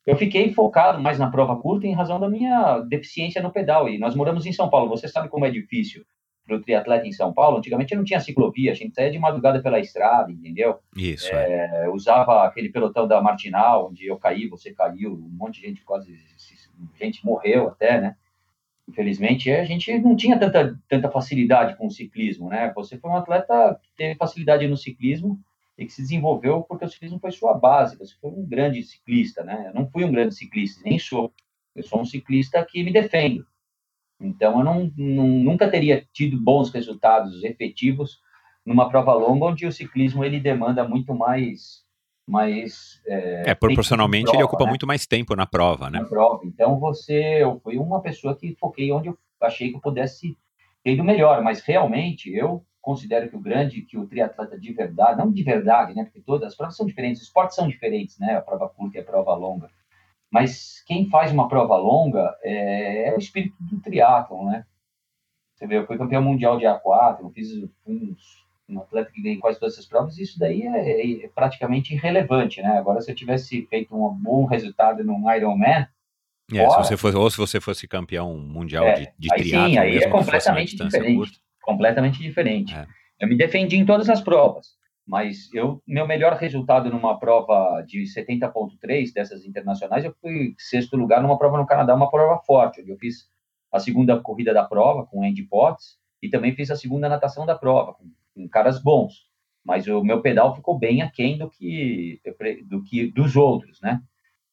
Eu 0.06 0.16
fiquei 0.16 0.52
focado 0.52 1.00
mais 1.00 1.18
na 1.18 1.30
prova 1.30 1.56
curta 1.56 1.86
em 1.86 1.94
razão 1.94 2.18
da 2.18 2.28
minha 2.28 2.80
deficiência 2.80 3.42
no 3.42 3.52
pedal. 3.52 3.88
E 3.88 3.98
nós 3.98 4.14
moramos 4.14 4.46
em 4.46 4.52
São 4.52 4.68
Paulo, 4.68 4.88
você 4.88 5.06
sabe 5.06 5.28
como 5.28 5.44
é 5.44 5.50
difícil 5.50 6.04
para 6.46 6.56
o 6.56 6.60
triatleta 6.60 7.06
em 7.06 7.12
São 7.12 7.32
Paulo, 7.32 7.58
antigamente 7.58 7.94
não 7.94 8.02
tinha 8.02 8.18
ciclovia, 8.18 8.72
a 8.72 8.74
gente 8.74 8.94
saía 8.94 9.10
de 9.10 9.18
madrugada 9.18 9.62
pela 9.62 9.78
estrada, 9.78 10.32
entendeu? 10.32 10.78
Isso. 10.96 11.32
É, 11.32 11.84
é. 11.84 11.88
Usava 11.88 12.44
aquele 12.44 12.70
pelotão 12.70 13.06
da 13.06 13.22
Martinal, 13.22 13.88
onde 13.88 14.06
eu 14.06 14.18
caí, 14.18 14.48
você 14.48 14.72
caiu, 14.72 15.12
um 15.12 15.36
monte 15.36 15.60
de 15.60 15.68
gente 15.68 15.84
quase, 15.84 16.18
gente 17.00 17.24
morreu 17.24 17.68
até, 17.68 18.00
né? 18.00 18.16
Infelizmente, 18.90 19.48
a 19.52 19.64
gente 19.64 19.96
não 20.00 20.16
tinha 20.16 20.36
tanta, 20.36 20.76
tanta 20.88 21.08
facilidade 21.08 21.76
com 21.76 21.86
o 21.86 21.90
ciclismo, 21.90 22.48
né? 22.48 22.72
Você 22.74 22.98
foi 22.98 23.08
um 23.08 23.16
atleta 23.16 23.78
que 23.80 23.90
teve 23.96 24.16
facilidade 24.16 24.66
no 24.66 24.76
ciclismo 24.76 25.38
e 25.78 25.86
que 25.86 25.92
se 25.92 26.02
desenvolveu 26.02 26.62
porque 26.62 26.84
o 26.84 26.88
ciclismo 26.88 27.20
foi 27.20 27.30
sua 27.30 27.54
base. 27.54 27.96
Você 27.96 28.16
foi 28.20 28.30
um 28.30 28.44
grande 28.44 28.82
ciclista, 28.82 29.44
né? 29.44 29.68
Eu 29.68 29.74
não 29.74 29.88
fui 29.88 30.04
um 30.04 30.10
grande 30.10 30.34
ciclista, 30.34 30.82
nem 30.84 30.98
sou. 30.98 31.32
Eu 31.74 31.84
sou 31.84 32.00
um 32.00 32.04
ciclista 32.04 32.66
que 32.68 32.82
me 32.82 32.92
defendo. 32.92 33.46
Então, 34.20 34.58
eu 34.58 34.64
não, 34.64 34.92
não, 34.96 35.28
nunca 35.28 35.70
teria 35.70 36.04
tido 36.12 36.36
bons 36.36 36.70
resultados 36.72 37.44
efetivos 37.44 38.20
numa 38.66 38.88
prova 38.88 39.14
longa, 39.14 39.46
onde 39.46 39.66
o 39.66 39.72
ciclismo 39.72 40.24
ele 40.24 40.40
demanda 40.40 40.86
muito 40.86 41.14
mais. 41.14 41.84
Mais 42.30 43.00
é, 43.06 43.50
é 43.50 43.54
proporcionalmente 43.54 44.24
prova, 44.24 44.36
ele 44.36 44.44
ocupa 44.44 44.64
né? 44.64 44.70
muito 44.70 44.86
mais 44.86 45.06
tempo 45.06 45.34
na 45.34 45.46
prova, 45.46 45.90
né? 45.90 45.98
Na 46.00 46.04
prova. 46.06 46.40
Então, 46.44 46.78
você. 46.78 47.42
Eu 47.42 47.60
fui 47.60 47.76
uma 47.76 48.00
pessoa 48.00 48.36
que 48.36 48.54
foquei 48.58 48.92
onde 48.92 49.08
eu 49.08 49.18
achei 49.40 49.70
que 49.70 49.76
eu 49.76 49.80
pudesse 49.80 50.36
tem 50.82 50.96
do 50.96 51.04
melhor, 51.04 51.42
mas 51.42 51.60
realmente 51.60 52.34
eu 52.34 52.64
considero 52.80 53.28
que 53.28 53.36
o 53.36 53.40
grande, 53.40 53.82
que 53.82 53.98
o 53.98 54.06
triatleta 54.06 54.58
de 54.58 54.72
verdade, 54.72 55.18
não 55.18 55.30
de 55.30 55.42
verdade, 55.42 55.94
né? 55.94 56.04
Porque 56.04 56.20
todas 56.20 56.48
as 56.48 56.56
provas 56.56 56.76
são 56.76 56.86
diferentes, 56.86 57.20
os 57.20 57.26
esportes 57.26 57.56
são 57.56 57.68
diferentes, 57.68 58.18
né? 58.18 58.36
A 58.36 58.40
prova 58.40 58.68
curta 58.68 58.96
e 58.96 59.00
a 59.00 59.04
prova 59.04 59.34
longa. 59.34 59.68
Mas 60.30 60.82
quem 60.86 61.08
faz 61.10 61.32
uma 61.32 61.48
prova 61.48 61.76
longa 61.76 62.34
é, 62.42 63.08
é 63.08 63.14
o 63.14 63.18
espírito 63.18 63.56
do 63.60 63.80
triatlon, 63.80 64.46
né? 64.46 64.64
Você 65.54 65.66
vê, 65.66 65.76
eu 65.76 65.86
fui 65.86 65.98
campeão 65.98 66.22
mundial 66.22 66.56
de 66.56 66.64
A4, 66.64 67.20
eu 67.20 67.30
fiz 67.30 67.52
um, 67.86 68.14
um 68.70 68.80
atleta 68.80 69.10
que 69.12 69.22
ganhou 69.22 69.40
quase 69.40 69.58
todas 69.58 69.74
essas 69.74 69.86
provas, 69.86 70.18
isso 70.18 70.38
daí 70.38 70.62
é, 70.62 71.24
é, 71.24 71.28
praticamente 71.28 71.94
irrelevante, 71.94 72.62
né? 72.62 72.78
Agora, 72.78 73.00
se 73.00 73.10
eu 73.10 73.14
tivesse 73.14 73.66
feito 73.66 73.94
um 73.94 74.14
bom 74.14 74.44
resultado 74.44 75.04
num 75.04 75.30
Ironman, 75.32 75.86
é, 76.52 76.68
se 76.68 76.76
você 76.76 76.96
fosse, 76.96 77.16
ou 77.16 77.30
se 77.30 77.36
você 77.36 77.60
fosse 77.60 77.86
campeão 77.86 78.36
mundial 78.36 78.84
é, 78.84 78.94
de, 78.94 79.12
de 79.18 79.32
aí 79.32 79.40
triatlo, 79.40 79.70
sim, 79.70 79.78
aí 79.78 79.96
é 79.98 80.08
completamente 80.08 80.76
diferente. 80.76 81.16
Curta. 81.16 81.38
Completamente 81.62 82.18
diferente. 82.18 82.74
É. 82.74 82.86
Eu 83.20 83.28
me 83.28 83.36
defendi 83.36 83.76
em 83.76 83.86
todas 83.86 84.08
as 84.08 84.20
provas, 84.20 84.74
mas 85.06 85.52
eu 85.54 85.80
meu 85.86 86.06
melhor 86.06 86.32
resultado 86.34 86.90
numa 86.90 87.18
prova 87.18 87.82
de 87.82 88.02
70.3 88.02 89.12
dessas 89.12 89.44
internacionais, 89.44 90.04
eu 90.04 90.14
fui 90.20 90.54
sexto 90.58 90.96
lugar 90.96 91.22
numa 91.22 91.38
prova 91.38 91.58
no 91.58 91.66
Canadá, 91.66 91.94
uma 91.94 92.10
prova 92.10 92.40
forte, 92.44 92.80
onde 92.80 92.90
eu 92.90 92.98
fiz 92.98 93.28
a 93.72 93.78
segunda 93.78 94.18
corrida 94.18 94.52
da 94.52 94.64
prova 94.64 95.06
com 95.06 95.22
Andy 95.22 95.44
Potts 95.44 95.98
e 96.22 96.28
também 96.28 96.54
fiz 96.54 96.70
a 96.70 96.76
segunda 96.76 97.08
natação 97.08 97.46
da 97.46 97.54
prova 97.54 97.94
com, 97.94 98.10
caras 98.48 98.82
bons. 98.82 99.28
Mas 99.64 99.86
o 99.86 100.02
meu 100.02 100.22
pedal 100.22 100.54
ficou 100.54 100.78
bem 100.78 101.02
aquém 101.02 101.36
do 101.36 101.50
que 101.50 102.20
do 102.66 102.82
que 102.82 103.10
dos 103.12 103.36
outros, 103.36 103.80
né? 103.80 104.00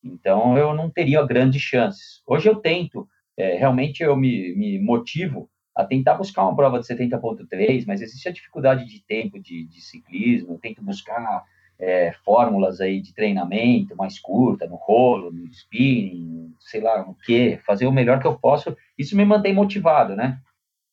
Então 0.03 0.57
eu 0.57 0.73
não 0.73 0.89
teria 0.89 1.25
grandes 1.25 1.61
chances. 1.61 2.21
Hoje 2.25 2.49
eu 2.49 2.55
tento, 2.55 3.07
é, 3.35 3.55
realmente 3.55 4.03
eu 4.03 4.15
me, 4.15 4.53
me, 4.55 4.79
motivo 4.79 5.49
a 5.75 5.83
tentar 5.85 6.15
buscar 6.15 6.43
uma 6.43 6.55
prova 6.55 6.79
de 6.79 6.87
70.3, 6.87 7.85
mas 7.85 8.01
existe 8.01 8.27
a 8.27 8.31
dificuldade 8.31 8.85
de 8.85 9.03
tempo 9.03 9.39
de, 9.39 9.65
de 9.65 9.81
ciclismo. 9.81 10.53
Eu 10.53 10.59
tento 10.59 10.83
buscar 10.83 11.43
é, 11.79 12.11
fórmulas 12.25 12.81
aí 12.81 13.01
de 13.01 13.13
treinamento 13.13 13.95
mais 13.95 14.19
curta, 14.19 14.65
no 14.67 14.75
rolo, 14.75 15.31
no 15.31 15.45
spinning, 15.47 16.53
sei 16.59 16.81
lá, 16.81 17.05
no 17.05 17.15
que, 17.15 17.59
fazer 17.65 17.85
o 17.85 17.91
melhor 17.91 18.19
que 18.19 18.27
eu 18.27 18.37
posso. 18.37 18.75
Isso 18.97 19.15
me 19.15 19.25
mantém 19.25 19.53
motivado, 19.53 20.15
né? 20.15 20.39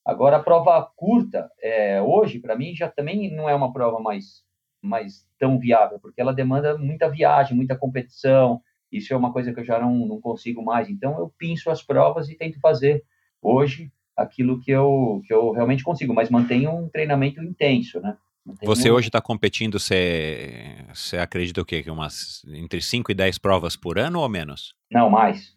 Agora 0.05 0.37
a 0.37 0.43
prova 0.43 0.83
curta, 0.97 1.51
é, 1.63 2.01
hoje 2.03 2.39
para 2.39 2.57
mim 2.57 2.75
já 2.75 2.89
também 2.89 3.35
não 3.35 3.49
é 3.49 3.55
uma 3.55 3.73
prova 3.73 4.01
mais 4.01 4.45
mais 4.83 5.27
tão 5.39 5.59
viável, 5.59 5.99
porque 5.99 6.21
ela 6.21 6.35
demanda 6.35 6.77
muita 6.77 7.09
viagem, 7.09 7.57
muita 7.57 7.75
competição, 7.75 8.61
isso 8.93 9.13
é 9.13 9.17
uma 9.17 9.33
coisa 9.33 9.53
que 9.53 9.61
eu 9.61 9.65
já 9.65 9.81
não, 9.81 10.07
não 10.07 10.21
consigo 10.21 10.63
mais. 10.63 10.89
Então, 10.89 11.19
eu 11.19 11.33
pinço 11.37 11.71
as 11.71 11.83
provas 11.83 12.29
e 12.29 12.37
tento 12.37 12.61
fazer 12.61 13.03
hoje 13.43 13.91
aquilo 14.17 14.61
que 14.61 14.71
eu, 14.71 15.21
que 15.27 15.35
eu 15.35 15.51
realmente 15.51 15.83
consigo, 15.83 16.15
mas 16.15 16.31
mantenho 16.31 16.71
um 16.71 16.89
treinamento 16.89 17.43
intenso, 17.43 18.01
né? 18.01 18.17
Mantenho... 18.47 18.69
Você 18.73 18.91
hoje 18.91 19.09
está 19.09 19.21
competindo, 19.21 19.81
você, 19.81 20.77
você 20.93 21.17
acredita 21.17 21.61
o 21.61 21.65
quê? 21.65 21.83
Que 21.83 21.91
umas 21.91 22.45
entre 22.47 22.81
5 22.81 23.11
e 23.11 23.15
10 23.15 23.39
provas 23.39 23.75
por 23.75 23.99
ano 23.99 24.21
ou 24.21 24.29
menos? 24.29 24.75
Não, 24.91 25.11
mais. 25.11 25.57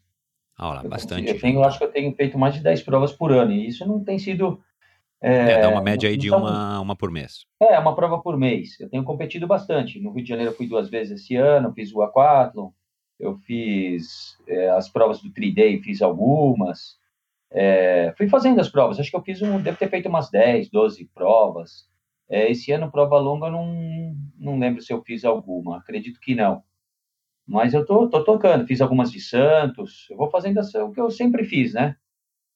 Ah, 0.58 0.74
lá, 0.74 0.84
eu 0.84 0.90
bastante. 0.90 1.30
Eu 1.30 1.40
tenho, 1.40 1.64
acho 1.64 1.78
que 1.78 1.84
eu 1.84 1.92
tenho 1.92 2.14
feito 2.16 2.38
mais 2.38 2.56
de 2.56 2.62
10 2.62 2.82
provas 2.82 3.14
por 3.14 3.32
ano, 3.32 3.52
e 3.52 3.68
isso 3.68 3.86
não 3.86 4.04
tem 4.04 4.18
sido... 4.18 4.62
É, 5.22 5.52
é 5.52 5.62
dá 5.62 5.70
uma 5.70 5.82
média 5.82 6.10
aí 6.10 6.18
de 6.18 6.30
uma, 6.30 6.80
uma 6.80 6.96
por 6.96 7.12
mês. 7.12 7.46
É, 7.60 7.78
uma 7.80 7.96
prova 7.96 8.20
por 8.20 8.38
mês. 8.38 8.80
Eu 8.80 8.90
tenho 8.90 9.04
competido 9.04 9.48
bastante. 9.48 10.00
No 10.00 10.12
Rio 10.12 10.24
de 10.24 10.30
Janeiro 10.30 10.52
eu 10.52 10.56
fui 10.56 10.68
duas 10.68 10.90
vezes 10.90 11.22
esse 11.22 11.36
ano, 11.36 11.74
fiz 11.74 11.92
o 11.92 12.00
A4, 12.00 12.72
eu 13.20 13.36
fiz 13.36 14.38
é, 14.48 14.70
as 14.70 14.90
provas 14.90 15.22
do 15.22 15.32
3D, 15.32 15.82
fiz 15.82 16.02
algumas, 16.02 16.98
é, 17.52 18.14
fui 18.18 18.28
fazendo 18.28 18.60
as 18.60 18.70
provas, 18.70 19.00
acho 19.00 19.10
que 19.10 19.16
eu 19.16 19.24
fiz 19.24 19.42
um, 19.42 19.62
devo 19.62 19.78
ter 19.78 19.90
feito 19.90 20.10
umas 20.10 20.30
10, 20.30 20.70
12 20.70 21.10
provas, 21.14 21.88
é, 22.30 22.52
esse 22.52 22.72
ano 22.72 22.92
prova 22.92 23.18
longa 23.18 23.50
não, 23.50 24.16
não 24.38 24.60
lembro 24.60 24.82
se 24.82 24.92
eu 24.92 25.02
fiz 25.02 25.24
alguma, 25.24 25.78
acredito 25.78 26.20
que 26.20 26.36
não, 26.36 26.62
mas 27.48 27.74
eu 27.74 27.86
tô, 27.86 28.10
tô 28.10 28.24
tocando, 28.24 28.68
fiz 28.68 28.82
algumas 28.82 29.12
de 29.12 29.22
Santos, 29.22 30.08
eu 30.10 30.18
vou 30.18 30.30
fazendo 30.30 30.60
o 30.60 30.92
que 30.92 31.00
eu 31.00 31.10
sempre 31.10 31.46
fiz, 31.46 31.74
né? 31.74 31.96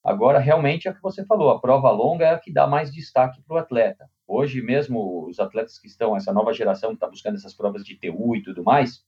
Agora, 0.04 0.40
realmente, 0.40 0.88
é 0.88 0.92
o 0.92 0.96
que 0.96 1.02
você 1.02 1.24
falou, 1.26 1.52
a 1.52 1.60
prova 1.60 1.92
longa 1.92 2.26
é 2.26 2.34
a 2.34 2.40
que 2.40 2.52
dá 2.52 2.68
mais 2.68 2.92
destaque 2.92 3.42
para 3.44 3.56
o 3.56 3.60
atleta. 3.60 4.10
Hoje 4.28 4.62
mesmo, 4.62 5.28
os 5.28 5.40
atletas 5.40 5.78
que 5.80 5.88
estão, 5.88 6.18
essa 6.18 6.34
nova 6.34 6.54
geração 6.54 6.90
que 6.90 6.96
está 6.96 7.08
buscando 7.08 7.36
essas 7.36 7.54
provas 7.54 7.84
de 7.84 7.96
TU 7.96 8.36
e 8.36 8.42
tudo 8.42 8.64
mais, 8.64 9.06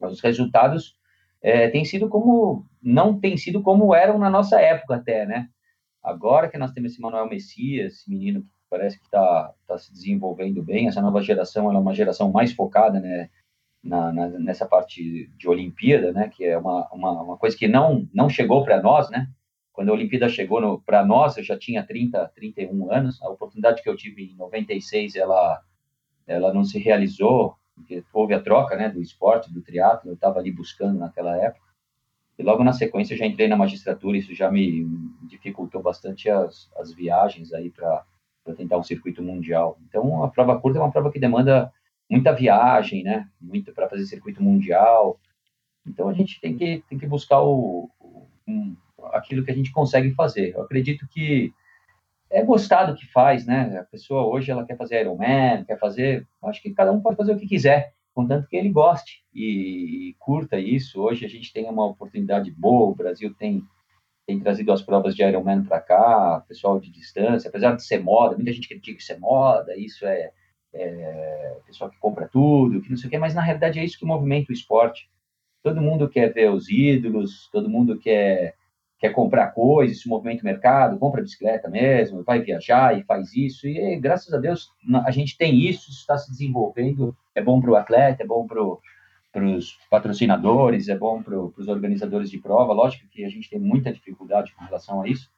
os 0.00 0.20
resultados 0.20 0.98
é, 1.40 1.68
têm 1.68 1.84
sido 1.84 2.08
como 2.08 2.66
não 2.82 3.18
têm 3.18 3.36
sido 3.36 3.62
como 3.62 3.94
eram 3.94 4.18
na 4.18 4.28
nossa 4.28 4.60
época 4.60 4.96
até, 4.96 5.24
né? 5.24 5.48
Agora 6.02 6.48
que 6.48 6.58
nós 6.58 6.72
temos 6.72 6.92
esse 6.92 7.00
Manuel 7.00 7.28
Messias, 7.28 7.94
esse 7.94 8.10
menino 8.10 8.42
que 8.42 8.48
parece 8.68 8.98
que 8.98 9.04
está 9.04 9.52
tá 9.66 9.78
se 9.78 9.92
desenvolvendo 9.92 10.62
bem, 10.62 10.88
essa 10.88 11.00
nova 11.00 11.22
geração 11.22 11.72
é 11.72 11.78
uma 11.78 11.94
geração 11.94 12.30
mais 12.32 12.52
focada, 12.52 13.00
né? 13.00 13.30
Na, 13.86 14.12
na, 14.12 14.28
nessa 14.28 14.66
parte 14.66 15.30
de 15.36 15.48
Olimpíada, 15.48 16.12
né? 16.12 16.28
Que 16.28 16.44
é 16.44 16.58
uma, 16.58 16.88
uma, 16.92 17.22
uma 17.22 17.36
coisa 17.36 17.56
que 17.56 17.68
não 17.68 18.08
não 18.12 18.28
chegou 18.28 18.64
para 18.64 18.82
nós, 18.82 19.08
né? 19.10 19.28
Quando 19.72 19.90
a 19.90 19.92
Olimpíada 19.92 20.28
chegou 20.28 20.80
para 20.80 21.04
nós, 21.04 21.36
eu 21.36 21.44
já 21.44 21.58
tinha 21.58 21.86
30, 21.86 22.32
31 22.34 22.92
anos. 22.92 23.22
A 23.22 23.28
oportunidade 23.28 23.82
que 23.82 23.88
eu 23.88 23.96
tive 23.96 24.24
em 24.24 24.36
96, 24.36 25.14
ela 25.16 25.60
ela 26.26 26.52
não 26.52 26.64
se 26.64 26.78
realizou 26.78 27.56
porque 27.76 28.02
houve 28.12 28.32
a 28.32 28.40
troca 28.40 28.74
né, 28.74 28.88
do 28.88 29.02
esporte, 29.02 29.52
do 29.52 29.60
triatlo, 29.60 30.10
eu 30.10 30.14
estava 30.14 30.38
ali 30.38 30.50
buscando 30.50 30.98
naquela 30.98 31.36
época. 31.36 31.66
E 32.38 32.42
logo 32.42 32.64
na 32.64 32.72
sequência 32.72 33.14
eu 33.14 33.18
já 33.18 33.26
entrei 33.26 33.48
na 33.48 33.56
magistratura, 33.56 34.16
isso 34.16 34.34
já 34.34 34.50
me 34.50 34.86
dificultou 35.28 35.82
bastante 35.82 36.28
as, 36.28 36.70
as 36.76 36.92
viagens 36.92 37.52
aí 37.52 37.70
para 37.70 38.04
tentar 38.56 38.78
um 38.78 38.82
circuito 38.82 39.22
mundial. 39.22 39.78
Então 39.88 40.24
a 40.24 40.28
prova 40.28 40.58
curta 40.58 40.78
é 40.78 40.82
uma 40.82 40.90
prova 40.90 41.10
que 41.10 41.20
demanda 41.20 41.70
muita 42.10 42.32
viagem, 42.32 43.02
né? 43.02 43.28
Muito 43.40 43.72
para 43.72 43.88
fazer 43.88 44.06
circuito 44.06 44.42
mundial. 44.42 45.18
Então 45.86 46.08
a 46.08 46.12
gente 46.12 46.40
tem 46.40 46.56
que, 46.56 46.82
tem 46.88 46.98
que 46.98 47.06
buscar 47.06 47.40
o, 47.42 47.90
o 48.00 48.26
um, 48.46 48.76
aquilo 49.12 49.44
que 49.44 49.50
a 49.50 49.54
gente 49.54 49.72
consegue 49.72 50.12
fazer. 50.14 50.54
Eu 50.54 50.62
acredito 50.62 51.06
que 51.08 51.52
é 52.30 52.42
gostar 52.42 52.86
do 52.86 52.94
que 52.94 53.06
faz, 53.06 53.46
né? 53.46 53.78
A 53.78 53.84
pessoa 53.84 54.26
hoje 54.26 54.50
ela 54.50 54.64
quer 54.64 54.76
fazer 54.76 55.00
Ironman, 55.00 55.64
quer 55.64 55.78
fazer, 55.78 56.26
acho 56.44 56.60
que 56.60 56.74
cada 56.74 56.92
um 56.92 57.00
pode 57.00 57.16
fazer 57.16 57.32
o 57.32 57.38
que 57.38 57.46
quiser, 57.46 57.92
contanto 58.14 58.48
que 58.48 58.56
ele 58.56 58.70
goste 58.70 59.22
e, 59.32 60.10
e, 60.10 60.14
curta 60.18 60.58
isso. 60.58 61.00
Hoje 61.00 61.24
a 61.24 61.28
gente 61.28 61.52
tem 61.52 61.66
uma 61.66 61.86
oportunidade 61.86 62.50
boa, 62.50 62.90
o 62.90 62.94
Brasil 62.94 63.34
tem 63.34 63.62
tem 64.26 64.40
trazido 64.40 64.72
as 64.72 64.82
provas 64.82 65.14
de 65.14 65.22
Ironman 65.22 65.62
para 65.62 65.80
cá, 65.80 66.44
pessoal 66.48 66.80
de 66.80 66.90
distância, 66.90 67.48
apesar 67.48 67.76
de 67.76 67.84
ser 67.84 68.02
moda, 68.02 68.34
muita 68.34 68.52
gente 68.52 68.66
critica 68.66 68.98
isso 68.98 69.12
é 69.12 69.18
moda, 69.18 69.76
isso 69.76 70.04
é, 70.04 70.32
é 70.82 71.56
pessoal 71.66 71.90
que 71.90 71.98
compra 71.98 72.28
tudo, 72.28 72.80
que 72.80 72.90
não 72.90 72.96
sei 72.96 73.08
o 73.08 73.10
quê, 73.10 73.18
mas 73.18 73.34
na 73.34 73.42
realidade 73.42 73.78
é 73.78 73.84
isso 73.84 73.98
que 73.98 74.06
movimenta 74.06 74.50
o 74.50 74.54
esporte. 74.54 75.08
Todo 75.62 75.82
mundo 75.82 76.08
quer 76.08 76.32
ver 76.32 76.50
os 76.50 76.68
ídolos, 76.68 77.48
todo 77.50 77.68
mundo 77.68 77.98
quer 77.98 78.54
quer 78.98 79.10
comprar 79.10 79.48
coisas, 79.48 80.00
se 80.00 80.08
movimenta 80.08 80.40
o 80.40 80.44
mercado, 80.46 80.98
compra 80.98 81.20
bicicleta 81.20 81.68
mesmo, 81.68 82.22
vai 82.22 82.40
viajar 82.40 82.98
e 82.98 83.04
faz 83.04 83.34
isso. 83.34 83.66
E 83.66 83.96
graças 83.96 84.32
a 84.32 84.38
Deus 84.38 84.70
a 85.04 85.10
gente 85.10 85.36
tem 85.36 85.66
isso, 85.66 85.90
isso 85.90 86.00
está 86.00 86.16
se 86.16 86.30
desenvolvendo. 86.30 87.14
É 87.34 87.42
bom 87.42 87.60
para 87.60 87.70
o 87.70 87.76
atleta, 87.76 88.22
é 88.22 88.26
bom 88.26 88.46
para 88.46 89.44
os 89.44 89.78
patrocinadores, 89.90 90.88
é 90.88 90.96
bom 90.96 91.22
para 91.22 91.38
os 91.38 91.68
organizadores 91.68 92.30
de 92.30 92.38
prova. 92.38 92.72
Lógico 92.72 93.06
que 93.08 93.24
a 93.24 93.28
gente 93.28 93.50
tem 93.50 93.58
muita 93.58 93.92
dificuldade 93.92 94.54
com 94.54 94.64
relação 94.64 95.02
a 95.02 95.08
isso, 95.08 95.30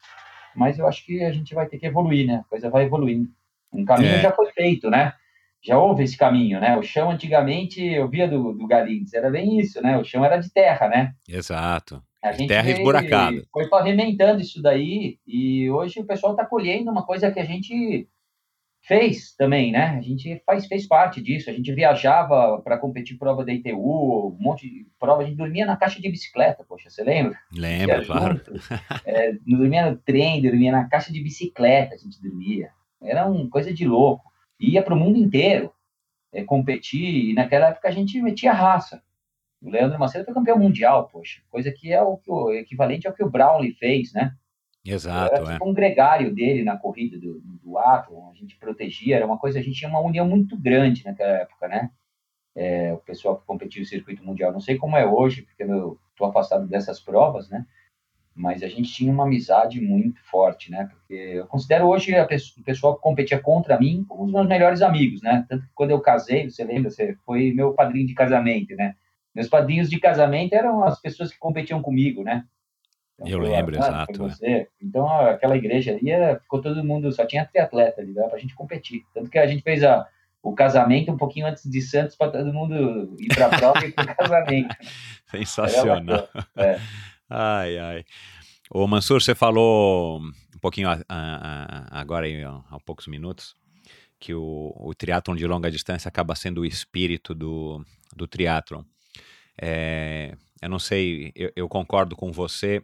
mas 0.55 0.79
eu 0.79 0.87
acho 0.87 1.05
que 1.05 1.24
a 1.24 1.33
gente 1.33 1.53
vai 1.53 1.66
ter 1.66 1.79
que 1.79 1.87
evoluir, 1.87 2.27
né? 2.27 2.44
A 2.46 2.48
coisa 2.48 2.70
vai 2.70 2.85
evoluindo. 2.85 3.29
Um 3.72 3.85
caminho 3.85 4.14
é. 4.14 4.20
já 4.20 4.31
foi 4.31 4.53
feito, 4.53 4.88
né? 4.88 5.14
Já 5.62 5.79
houve 5.79 6.05
esse 6.05 6.16
caminho, 6.16 6.61
né? 6.61 6.77
O 6.77 6.83
chão 6.83 7.11
antigamente, 7.11 7.83
eu 7.85 8.09
via 8.09 8.29
do, 8.29 8.53
do 8.53 8.66
Galindes, 8.66 9.12
era 9.12 9.31
bem 9.31 9.59
isso, 9.59 9.83
né? 9.83 9.99
O 9.99 10.05
chão 10.05 10.25
era 10.25 10.38
de 10.38 10.53
terra, 10.53 10.88
né? 10.88 11.12
Exato. 11.29 12.03
A 12.23 12.33
gente 12.33 12.49
terra 12.49 12.71
esburacada. 12.71 13.42
Foi 13.53 13.68
pavimentando 13.68 14.40
isso 14.40 14.61
daí 14.61 15.18
e 15.27 15.71
hoje 15.71 16.01
o 16.01 16.07
pessoal 16.07 16.33
está 16.33 16.44
colhendo 16.44 16.90
uma 16.90 17.05
coisa 17.05 17.31
que 17.31 17.38
a 17.38 17.44
gente 17.44 18.09
fez 18.83 19.35
também, 19.37 19.71
né? 19.71 19.97
A 19.99 20.01
gente 20.01 20.42
faz, 20.47 20.66
fez 20.66 20.87
parte 20.87 21.21
disso. 21.21 21.51
A 21.51 21.53
gente 21.53 21.73
viajava 21.73 22.61
para 22.62 22.79
competir 22.79 23.18
prova 23.18 23.44
da 23.44 23.53
ITU, 23.53 24.29
um 24.29 24.37
monte 24.40 24.68
de 24.68 24.87
prova. 24.99 25.23
A 25.23 25.27
gente 25.27 25.37
dormia 25.37 25.66
na 25.66 25.77
caixa 25.77 26.01
de 26.01 26.11
bicicleta, 26.11 26.64
poxa, 26.66 26.90
você 26.90 27.05
lembra? 27.05 27.38
Lembro, 27.53 28.07
claro. 28.07 28.40
É, 29.05 29.33
dormia 29.47 29.90
no 29.90 29.97
trem, 29.97 30.42
dormia 30.42 30.73
na 30.73 30.88
caixa 30.88 31.13
de 31.13 31.23
bicicleta, 31.23 31.94
a 31.94 31.98
gente 31.98 32.21
dormia. 32.21 32.71
Era 33.02 33.27
uma 33.27 33.48
coisa 33.48 33.73
de 33.73 33.87
louco. 33.87 34.25
Ia 34.61 34.83
para 34.83 34.94
o 34.94 34.96
mundo 34.96 35.19
inteiro 35.19 35.73
é, 36.33 36.44
competir 36.44 37.31
e 37.31 37.35
naquela 37.35 37.69
época 37.69 37.88
a 37.88 37.92
gente 37.92 38.21
metia 38.21 38.52
raça. 38.52 39.02
O 39.61 39.71
Leandro 39.71 39.98
Macedo 39.98 40.25
foi 40.25 40.35
campeão 40.35 40.59
mundial, 40.59 41.09
poxa, 41.09 41.42
coisa 41.50 41.73
que 41.73 41.92
é 41.92 42.00
o, 42.00 42.17
que 42.17 42.31
o 42.31 42.52
equivalente 42.52 43.06
ao 43.09 43.13
que 43.13 43.25
o 43.25 43.31
Brownlee 43.31 43.75
fez, 43.75 44.13
né? 44.13 44.35
Exato. 44.85 45.35
Era 45.35 45.52
tipo 45.52 45.65
é. 45.65 45.69
um 45.69 45.75
gregário 45.75 46.35
dele 46.35 46.63
na 46.63 46.77
corrida 46.77 47.19
do, 47.19 47.40
do 47.40 47.79
ato, 47.79 48.17
a 48.31 48.35
gente 48.35 48.56
protegia, 48.56 49.17
era 49.17 49.27
uma 49.27 49.38
coisa, 49.38 49.59
a 49.59 49.63
gente 49.63 49.79
tinha 49.79 49.90
uma 49.90 50.00
união 50.00 50.27
muito 50.27 50.56
grande 50.56 51.04
naquela 51.04 51.38
época, 51.38 51.69
né? 51.69 51.90
É, 52.54 52.92
o 52.92 52.98
pessoal 52.98 53.38
que 53.38 53.46
competia 53.46 53.83
o 53.83 53.87
circuito 53.87 54.25
mundial. 54.25 54.52
Não 54.52 54.61
sei 54.61 54.77
como 54.77 54.96
é 54.96 55.06
hoje, 55.06 55.42
porque 55.42 55.63
eu 55.63 55.98
estou 56.11 56.27
afastado 56.27 56.67
dessas 56.67 57.00
provas, 57.00 57.48
né? 57.48 57.67
Mas 58.38 58.62
a 58.62 58.68
gente 58.68 58.92
tinha 58.92 59.12
uma 59.12 59.24
amizade 59.24 59.80
muito 59.80 60.22
forte, 60.22 60.70
né? 60.70 60.88
Porque 60.88 61.12
eu 61.12 61.46
considero 61.48 61.86
hoje 61.88 62.14
a 62.14 62.24
pessoa, 62.24 62.60
o 62.60 62.64
pessoal 62.64 62.94
que 62.94 63.02
competia 63.02 63.40
contra 63.40 63.78
mim 63.78 64.04
como 64.08 64.24
os 64.24 64.32
meus 64.32 64.46
melhores 64.46 64.80
amigos, 64.80 65.20
né? 65.20 65.44
Tanto 65.48 65.64
que 65.64 65.72
quando 65.74 65.90
eu 65.90 66.00
casei, 66.00 66.48
você 66.48 66.62
lembra, 66.62 66.88
você 66.88 67.16
foi 67.26 67.52
meu 67.52 67.74
padrinho 67.74 68.06
de 68.06 68.14
casamento, 68.14 68.76
né? 68.76 68.94
Meus 69.34 69.48
padrinhos 69.48 69.90
de 69.90 69.98
casamento 69.98 70.54
eram 70.54 70.84
as 70.84 71.00
pessoas 71.00 71.32
que 71.32 71.38
competiam 71.38 71.82
comigo, 71.82 72.22
né? 72.22 72.44
Então, 73.14 73.28
eu 73.28 73.40
lembro, 73.40 73.76
ah, 73.82 74.06
exato. 74.08 74.44
É. 74.44 74.68
Então, 74.80 75.08
aquela 75.08 75.56
igreja 75.56 75.90
ali, 75.90 76.12
ficou 76.40 76.62
todo 76.62 76.84
mundo, 76.84 77.10
só 77.10 77.26
tinha 77.26 77.44
triatleta 77.44 78.00
ali, 78.00 78.14
dava 78.14 78.30
pra 78.30 78.38
gente 78.38 78.54
competir. 78.54 79.02
Tanto 79.12 79.28
que 79.28 79.38
a 79.38 79.46
gente 79.48 79.64
fez 79.64 79.82
a, 79.82 80.06
o 80.40 80.54
casamento 80.54 81.10
um 81.10 81.16
pouquinho 81.16 81.48
antes 81.48 81.68
de 81.68 81.82
Santos 81.82 82.14
para 82.14 82.30
todo 82.30 82.52
mundo 82.52 83.16
ir 83.18 83.34
para 83.34 83.46
a 83.46 83.58
prova 83.58 83.84
e 83.84 83.90
para 83.90 84.12
o 84.12 84.14
casamento. 84.14 84.76
Sensacional. 85.26 86.28
É. 86.56 86.78
Ai, 87.31 87.79
ai. 87.79 88.04
Ô 88.70 88.87
Mansur, 88.87 89.20
você 89.20 89.35
falou 89.35 90.20
um 90.20 90.58
pouquinho 90.60 90.88
a, 90.88 90.98
a, 91.08 91.96
a, 91.96 92.00
agora, 92.00 92.26
aí, 92.26 92.42
há 92.42 92.81
poucos 92.87 93.06
minutos, 93.06 93.54
que 94.18 94.35
o, 94.35 94.72
o 94.76 94.94
triatlon 94.94 95.37
de 95.37 95.46
longa 95.46 95.70
distância 95.70 96.08
acaba 96.08 96.35
sendo 96.35 96.62
o 96.62 96.66
espírito 96.66 97.35
do, 97.35 97.85
do 98.16 98.26
triatlon. 98.26 98.83
É, 99.60 100.37
eu 100.62 100.68
não 100.70 100.79
sei, 100.79 101.33
eu, 101.35 101.52
eu 101.54 101.68
concordo 101.68 102.16
com 102.16 102.33
você, 102.33 102.83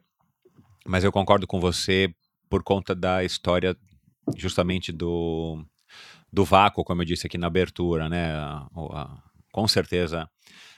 mas 0.86 1.04
eu 1.04 1.12
concordo 1.12 1.46
com 1.46 1.58
você 1.58 2.14
por 2.50 2.62
conta 2.62 2.94
da 2.94 3.24
história 3.24 3.74
justamente 4.36 4.92
do, 4.92 5.64
do 6.30 6.44
vácuo, 6.44 6.84
como 6.84 7.00
eu 7.00 7.06
disse 7.06 7.26
aqui 7.26 7.38
na 7.38 7.46
abertura, 7.46 8.10
né? 8.10 8.34
com 9.50 9.66
certeza 9.66 10.28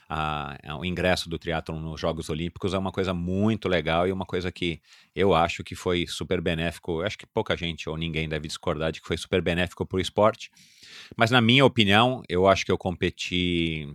a, 0.09 0.57
a, 0.63 0.77
o 0.77 0.85
ingresso 0.85 1.29
do 1.29 1.37
triatlon 1.37 1.79
nos 1.79 1.99
Jogos 1.99 2.29
Olímpicos 2.29 2.73
é 2.73 2.77
uma 2.77 2.91
coisa 2.91 3.13
muito 3.13 3.67
legal 3.67 4.07
e 4.07 4.11
uma 4.11 4.25
coisa 4.25 4.51
que 4.51 4.81
eu 5.15 5.33
acho 5.33 5.63
que 5.63 5.75
foi 5.75 6.07
super 6.07 6.39
benéfico. 6.39 7.01
Eu 7.01 7.05
acho 7.05 7.17
que 7.17 7.25
pouca 7.25 7.57
gente 7.57 7.89
ou 7.89 7.97
ninguém 7.97 8.29
deve 8.29 8.47
discordar 8.47 8.91
de 8.91 9.01
que 9.01 9.07
foi 9.07 9.17
super 9.17 9.41
benéfico 9.41 9.85
para 9.85 9.97
o 9.97 9.99
esporte. 9.99 10.49
Mas 11.15 11.31
na 11.31 11.41
minha 11.41 11.65
opinião, 11.65 12.23
eu 12.29 12.47
acho 12.47 12.65
que 12.65 12.71
eu 12.71 12.77
competi, 12.77 13.87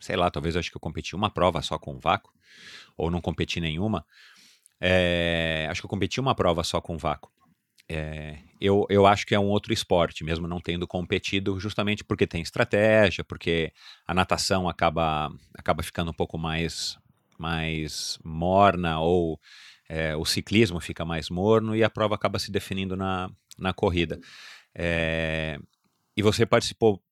sei 0.00 0.16
lá, 0.16 0.30
talvez 0.30 0.54
eu 0.54 0.58
acho 0.58 0.70
que 0.70 0.76
eu 0.76 0.80
competi 0.80 1.14
uma 1.14 1.30
prova 1.30 1.62
só 1.62 1.78
com 1.78 1.98
vácuo 1.98 2.32
ou 2.96 3.10
não 3.10 3.20
competi 3.20 3.60
nenhuma. 3.60 4.04
É, 4.80 5.68
acho 5.70 5.80
que 5.80 5.86
eu 5.86 5.90
competi 5.90 6.20
uma 6.20 6.34
prova 6.34 6.64
só 6.64 6.80
com 6.80 6.98
vácuo. 6.98 7.30
É, 7.88 8.38
eu, 8.60 8.86
eu 8.88 9.06
acho 9.06 9.26
que 9.26 9.34
é 9.34 9.38
um 9.38 9.48
outro 9.48 9.72
esporte, 9.72 10.24
mesmo 10.24 10.46
não 10.46 10.60
tendo 10.60 10.86
competido, 10.86 11.58
justamente 11.58 12.04
porque 12.04 12.26
tem 12.26 12.40
estratégia, 12.40 13.24
porque 13.24 13.72
a 14.06 14.14
natação 14.14 14.68
acaba, 14.68 15.30
acaba 15.54 15.82
ficando 15.82 16.10
um 16.10 16.14
pouco 16.14 16.38
mais, 16.38 16.96
mais 17.38 18.18
morna, 18.24 19.00
ou 19.00 19.38
é, 19.88 20.16
o 20.16 20.24
ciclismo 20.24 20.80
fica 20.80 21.04
mais 21.04 21.28
morno 21.28 21.76
e 21.76 21.84
a 21.84 21.90
prova 21.90 22.14
acaba 22.14 22.38
se 22.38 22.50
definindo 22.50 22.96
na, 22.96 23.30
na 23.58 23.72
corrida. 23.72 24.18
É, 24.74 25.58
e 26.16 26.22
você 26.22 26.46
participou 26.46 27.02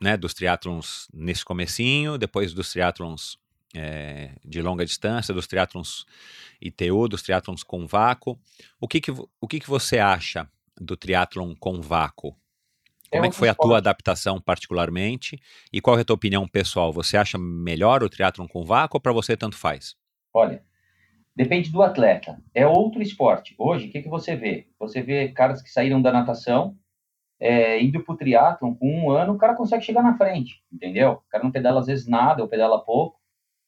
né, 0.00 0.16
dos 0.16 0.34
triatlons 0.34 1.08
nesse 1.12 1.44
comecinho, 1.44 2.16
depois 2.16 2.52
dos 2.52 2.70
triatlons 2.70 3.36
é, 3.74 4.30
de 4.44 4.60
longa 4.60 4.84
distância, 4.84 5.34
dos 5.34 5.46
triatlons 5.46 6.04
ITU, 6.60 7.08
dos 7.08 7.22
triatlons 7.22 7.62
com 7.62 7.86
vácuo. 7.86 8.38
O 8.80 8.88
que, 8.88 9.00
que, 9.00 9.10
o 9.10 9.48
que, 9.48 9.60
que 9.60 9.68
você 9.68 9.98
acha 9.98 10.48
do 10.80 10.96
triatlon 10.96 11.54
com 11.58 11.80
vácuo? 11.80 12.36
Como 13.10 13.24
é, 13.24 13.28
é 13.28 13.30
que 13.30 13.36
foi 13.36 13.48
a 13.48 13.54
tua 13.54 13.78
adaptação 13.78 14.40
particularmente? 14.40 15.40
E 15.72 15.80
qual 15.80 15.98
é 15.98 16.02
a 16.02 16.04
tua 16.04 16.14
opinião 16.14 16.46
pessoal? 16.46 16.92
Você 16.92 17.16
acha 17.16 17.36
melhor 17.38 18.02
o 18.02 18.08
triatlon 18.08 18.46
com 18.46 18.64
vácuo 18.64 18.96
ou 18.96 19.00
para 19.00 19.12
você 19.12 19.36
tanto 19.36 19.56
faz? 19.56 19.96
Olha, 20.32 20.62
depende 21.34 21.70
do 21.70 21.82
atleta. 21.82 22.40
É 22.54 22.66
outro 22.66 23.02
esporte. 23.02 23.54
Hoje, 23.58 23.88
o 23.88 23.90
que, 23.90 24.02
que 24.02 24.08
você 24.08 24.36
vê? 24.36 24.68
Você 24.78 25.02
vê 25.02 25.28
caras 25.28 25.60
que 25.60 25.70
saíram 25.70 26.00
da 26.00 26.12
natação, 26.12 26.76
é, 27.40 27.82
indo 27.82 28.04
para 28.04 28.14
o 28.14 28.16
triatlon, 28.16 28.74
com 28.74 28.86
um 28.86 29.10
ano, 29.10 29.32
o 29.32 29.38
cara 29.38 29.56
consegue 29.56 29.84
chegar 29.84 30.02
na 30.02 30.16
frente, 30.16 30.62
entendeu? 30.72 31.12
O 31.12 31.30
cara 31.30 31.42
não 31.42 31.50
pedala 31.50 31.80
às 31.80 31.86
vezes 31.86 32.06
nada, 32.06 32.42
ou 32.42 32.48
pedala 32.48 32.84
pouco. 32.84 33.19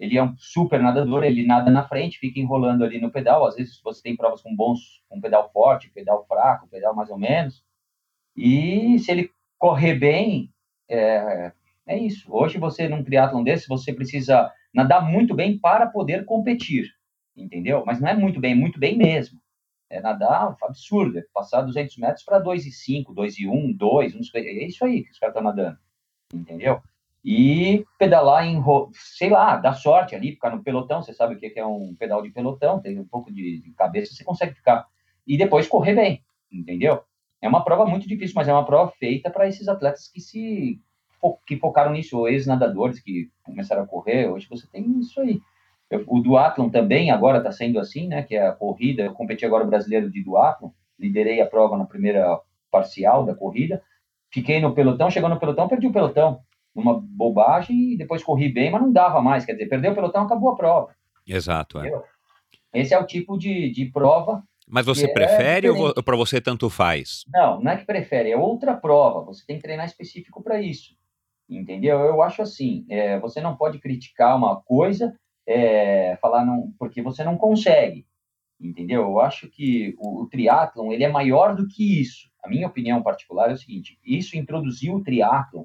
Ele 0.02 0.18
é 0.18 0.22
um 0.24 0.36
super 0.36 0.82
nadador, 0.82 1.22
ele 1.22 1.46
nada 1.46 1.70
na 1.70 1.86
frente, 1.86 2.18
fica 2.18 2.40
enrolando 2.40 2.82
ali 2.82 3.00
no 3.00 3.12
pedal. 3.12 3.46
Às 3.46 3.54
vezes 3.54 3.80
você 3.80 4.02
tem 4.02 4.16
provas 4.16 4.42
com 4.42 4.52
bons, 4.52 5.00
com 5.08 5.20
pedal 5.20 5.48
forte, 5.52 5.90
pedal 5.90 6.26
fraco, 6.26 6.66
pedal 6.66 6.92
mais 6.92 7.08
ou 7.08 7.16
menos. 7.16 7.64
E 8.36 8.98
se 8.98 9.12
ele 9.12 9.30
correr 9.56 9.94
bem, 9.94 10.52
é, 10.90 11.52
é 11.86 11.96
isso. 11.96 12.26
Hoje 12.34 12.58
você 12.58 12.88
num 12.88 13.04
triatlon 13.04 13.44
desse, 13.44 13.68
você 13.68 13.92
precisa 13.92 14.52
nadar 14.74 15.08
muito 15.08 15.36
bem 15.36 15.56
para 15.56 15.86
poder 15.86 16.24
competir, 16.24 16.90
entendeu? 17.36 17.84
Mas 17.86 18.00
não 18.00 18.08
é 18.08 18.16
muito 18.16 18.40
bem, 18.40 18.56
muito 18.56 18.80
bem 18.80 18.98
mesmo. 18.98 19.38
É 19.88 20.00
nadar 20.00 20.56
absurdo, 20.64 21.20
é 21.20 21.24
passar 21.32 21.62
200 21.62 21.96
metros 21.98 22.24
para 22.24 22.42
2,5, 22.42 23.14
2,1, 23.14 23.76
2, 23.76 24.14
é 24.34 24.64
isso 24.64 24.84
aí 24.84 25.04
que 25.04 25.12
os 25.12 25.18
caras 25.20 25.36
estão 25.36 25.44
nadando, 25.44 25.78
entendeu? 26.34 26.82
E 27.24 27.84
pedalar 27.98 28.46
em, 28.46 28.62
sei 28.92 29.30
lá, 29.30 29.56
dá 29.56 29.72
sorte 29.72 30.14
ali, 30.14 30.32
ficar 30.32 30.50
no 30.50 30.62
pelotão, 30.62 31.02
você 31.02 31.12
sabe 31.12 31.34
o 31.34 31.38
que 31.38 31.52
é 31.56 31.64
um 31.64 31.94
pedal 31.94 32.20
de 32.20 32.30
pelotão, 32.30 32.80
tem 32.80 32.98
um 32.98 33.06
pouco 33.06 33.32
de, 33.32 33.62
cabeça, 33.76 34.12
você 34.12 34.24
consegue 34.24 34.54
ficar, 34.54 34.86
e 35.26 35.38
depois 35.38 35.68
correr 35.68 35.94
bem, 35.94 36.22
entendeu? 36.50 37.02
É 37.40 37.48
uma 37.48 37.64
prova 37.64 37.86
muito 37.86 38.08
difícil, 38.08 38.34
mas 38.34 38.48
é 38.48 38.52
uma 38.52 38.66
prova 38.66 38.90
feita 38.98 39.30
para 39.30 39.46
esses 39.46 39.68
atletas 39.68 40.08
que 40.08 40.20
se 40.20 40.80
que 41.46 41.56
focaram 41.56 41.92
nisso, 41.92 42.26
ex-nadadores 42.26 42.98
que 42.98 43.30
começaram 43.44 43.84
a 43.84 43.86
correr, 43.86 44.28
hoje 44.28 44.48
você 44.50 44.66
tem 44.66 44.98
isso 44.98 45.20
aí. 45.20 45.40
O 46.08 46.18
duatlon 46.18 46.68
também 46.68 47.12
agora 47.12 47.38
está 47.38 47.52
sendo 47.52 47.78
assim, 47.78 48.08
né, 48.08 48.24
que 48.24 48.34
é 48.34 48.48
a 48.48 48.52
corrida, 48.52 49.04
eu 49.04 49.12
competi 49.12 49.46
agora 49.46 49.62
o 49.62 49.68
brasileiro 49.68 50.10
de 50.10 50.20
duatlon, 50.24 50.70
liderei 50.98 51.40
a 51.40 51.46
prova 51.46 51.76
na 51.76 51.84
primeira 51.84 52.40
parcial 52.72 53.24
da 53.24 53.36
corrida, 53.36 53.80
fiquei 54.32 54.60
no 54.60 54.74
pelotão, 54.74 55.10
chegou 55.10 55.28
no 55.28 55.38
pelotão, 55.38 55.68
perdi 55.68 55.86
o 55.86 55.92
pelotão, 55.92 56.40
numa 56.74 56.98
bobagem 57.00 57.92
e 57.92 57.96
depois 57.96 58.22
corri 58.22 58.48
bem, 58.48 58.70
mas 58.70 58.80
não 58.80 58.92
dava 58.92 59.20
mais. 59.20 59.44
Quer 59.44 59.52
dizer, 59.52 59.68
perdeu 59.68 59.92
o 59.92 59.94
pelotão, 59.94 60.24
acabou 60.24 60.50
a 60.50 60.56
prova. 60.56 60.94
Exato. 61.26 61.78
É. 61.78 61.90
Esse 62.74 62.94
é 62.94 62.98
o 62.98 63.06
tipo 63.06 63.36
de, 63.36 63.70
de 63.70 63.86
prova. 63.86 64.42
Mas 64.66 64.86
você 64.86 65.04
é 65.04 65.12
prefere 65.12 65.66
é 65.66 65.70
ou 65.70 66.02
para 66.02 66.16
você 66.16 66.40
tanto 66.40 66.70
faz? 66.70 67.24
Não, 67.32 67.60
não 67.60 67.72
é 67.72 67.76
que 67.76 67.84
prefere, 67.84 68.30
é 68.30 68.36
outra 68.36 68.74
prova. 68.74 69.24
Você 69.26 69.44
tem 69.44 69.56
que 69.56 69.62
treinar 69.62 69.86
específico 69.86 70.42
para 70.42 70.60
isso. 70.60 70.96
Entendeu? 71.48 72.00
Eu 72.00 72.22
acho 72.22 72.40
assim: 72.40 72.86
é, 72.88 73.18
você 73.18 73.40
não 73.40 73.56
pode 73.56 73.78
criticar 73.78 74.36
uma 74.36 74.60
coisa, 74.62 75.14
é, 75.46 76.16
falar 76.16 76.44
não, 76.44 76.72
porque 76.78 77.02
você 77.02 77.22
não 77.22 77.36
consegue. 77.36 78.06
Entendeu? 78.58 79.02
Eu 79.02 79.20
acho 79.20 79.50
que 79.50 79.94
o, 79.98 80.22
o 80.22 80.28
triatlon 80.28 80.92
ele 80.92 81.04
é 81.04 81.08
maior 81.08 81.54
do 81.54 81.66
que 81.68 82.00
isso. 82.00 82.30
A 82.42 82.48
minha 82.48 82.66
opinião 82.66 83.02
particular 83.02 83.50
é 83.50 83.54
o 83.54 83.58
seguinte: 83.58 83.98
isso 84.02 84.38
introduziu 84.38 84.94
o 84.94 85.02
triatlon 85.02 85.64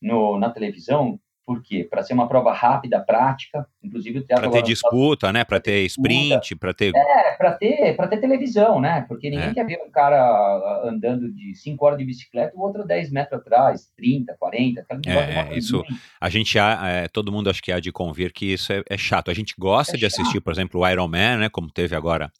no, 0.00 0.38
na 0.38 0.50
televisão, 0.50 1.18
por 1.50 1.62
quê? 1.62 1.82
Para 1.82 2.04
ser 2.04 2.14
uma 2.14 2.28
prova 2.28 2.52
rápida, 2.52 3.00
prática, 3.00 3.66
inclusive 3.82 4.20
o 4.20 4.22
teatro... 4.24 4.48
Para 4.48 4.60
ter 4.60 4.66
disputa, 4.66 5.32
né? 5.32 5.42
Para 5.42 5.58
ter 5.58 5.84
sprint, 5.86 6.54
para 6.54 6.72
ter... 6.72 6.92
É, 6.94 7.32
para 7.32 7.52
ter, 7.54 7.96
ter 7.96 8.20
televisão, 8.20 8.80
né? 8.80 9.04
Porque 9.08 9.28
ninguém 9.28 9.48
é. 9.48 9.54
quer 9.54 9.66
ver 9.66 9.80
um 9.84 9.90
cara 9.90 10.16
ah, 10.16 10.82
andando 10.84 11.28
de 11.32 11.54
5 11.56 11.84
horas 11.84 11.98
de 11.98 12.04
bicicleta, 12.04 12.56
o 12.56 12.60
outro 12.60 12.86
10 12.86 13.10
metros 13.10 13.40
atrás, 13.40 13.90
30, 13.96 14.36
40... 14.38 14.86
É, 15.08 15.58
isso... 15.58 15.82
A 16.20 16.28
gente, 16.28 16.56
é, 16.56 17.08
todo 17.08 17.32
mundo 17.32 17.50
acho 17.50 17.62
que 17.62 17.72
há 17.72 17.80
de 17.80 17.90
convir 17.90 18.32
que 18.32 18.52
isso 18.52 18.72
é, 18.72 18.84
é 18.88 18.96
chato. 18.96 19.28
A 19.28 19.34
gente 19.34 19.54
gosta 19.58 19.96
é 19.96 19.98
de 19.98 20.08
chato. 20.08 20.20
assistir, 20.20 20.40
por 20.40 20.52
exemplo, 20.52 20.80
o 20.80 20.88
Iron 20.88 21.08
Man, 21.08 21.38
né? 21.38 21.48
Como 21.48 21.68
teve 21.68 21.96
agora 21.96 22.30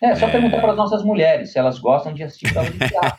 é, 0.00 0.14
só 0.14 0.28
é... 0.28 0.30
perguntar 0.30 0.60
para 0.60 0.70
as 0.70 0.76
nossas 0.76 1.02
mulheres 1.02 1.52
se 1.52 1.58
elas 1.58 1.78
gostam 1.78 2.14
de 2.14 2.22
assistir 2.22 2.52
prova 2.52 2.70
de 2.70 2.78
teatro. 2.78 3.18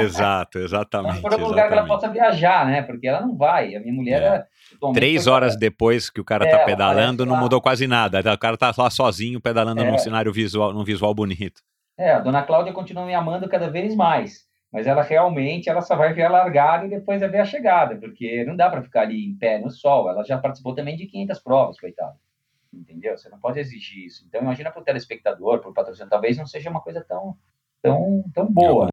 exato, 0.00 0.58
exatamente. 0.58 1.20
Para 1.20 1.36
um 1.36 1.48
lugar 1.48 1.68
que 1.68 1.74
ela 1.74 1.86
possa 1.86 2.08
viajar, 2.08 2.66
né? 2.66 2.82
Porque 2.82 3.06
ela 3.06 3.20
não 3.20 3.36
vai. 3.36 3.74
A 3.74 3.80
minha 3.80 3.92
mulher 3.92 4.22
é. 4.22 4.26
é 4.26 4.44
Três 4.92 5.26
horas 5.26 5.56
depois 5.56 6.08
que 6.08 6.20
o 6.20 6.24
cara 6.24 6.44
está 6.44 6.58
é, 6.58 6.64
pedalando, 6.64 7.26
não 7.26 7.36
mudou 7.36 7.60
quase 7.60 7.86
nada. 7.86 8.20
O 8.20 8.38
cara 8.38 8.54
está 8.54 8.72
lá 8.76 8.90
sozinho 8.90 9.40
pedalando 9.40 9.82
é. 9.82 9.90
num 9.90 9.98
cenário 9.98 10.32
visual, 10.32 10.72
num 10.72 10.84
visual 10.84 11.12
bonito. 11.14 11.62
É, 11.98 12.12
a 12.12 12.20
dona 12.20 12.42
Cláudia 12.42 12.72
continua 12.72 13.06
me 13.06 13.14
amando 13.14 13.48
cada 13.48 13.68
vez 13.68 13.94
mais. 13.94 14.44
Mas 14.72 14.88
ela 14.88 15.02
realmente, 15.02 15.70
ela 15.70 15.80
só 15.80 15.94
vai 15.94 16.12
ver 16.12 16.24
a 16.24 16.30
largada 16.30 16.86
e 16.86 16.90
depois 16.90 17.20
vai 17.20 17.28
ver 17.28 17.38
a 17.38 17.44
chegada, 17.44 17.94
porque 17.94 18.44
não 18.44 18.56
dá 18.56 18.68
para 18.68 18.82
ficar 18.82 19.02
ali 19.02 19.24
em 19.24 19.36
pé 19.36 19.60
no 19.60 19.70
sol. 19.70 20.10
Ela 20.10 20.24
já 20.24 20.36
participou 20.36 20.74
também 20.74 20.96
de 20.96 21.06
500 21.06 21.38
provas, 21.40 21.78
coitada 21.78 22.16
entendeu? 22.78 23.16
Você 23.16 23.28
não 23.28 23.38
pode 23.38 23.58
exigir 23.58 24.06
isso. 24.06 24.24
Então, 24.26 24.40
imagina 24.40 24.70
para 24.70 24.80
o 24.80 24.84
telespectador, 24.84 25.60
para 25.60 25.70
o 25.70 25.74
patrocinador, 25.74 26.10
talvez 26.10 26.36
não 26.36 26.46
seja 26.46 26.70
uma 26.70 26.80
coisa 26.80 27.04
tão, 27.06 27.36
tão, 27.82 28.24
tão 28.34 28.46
boa. 28.52 28.88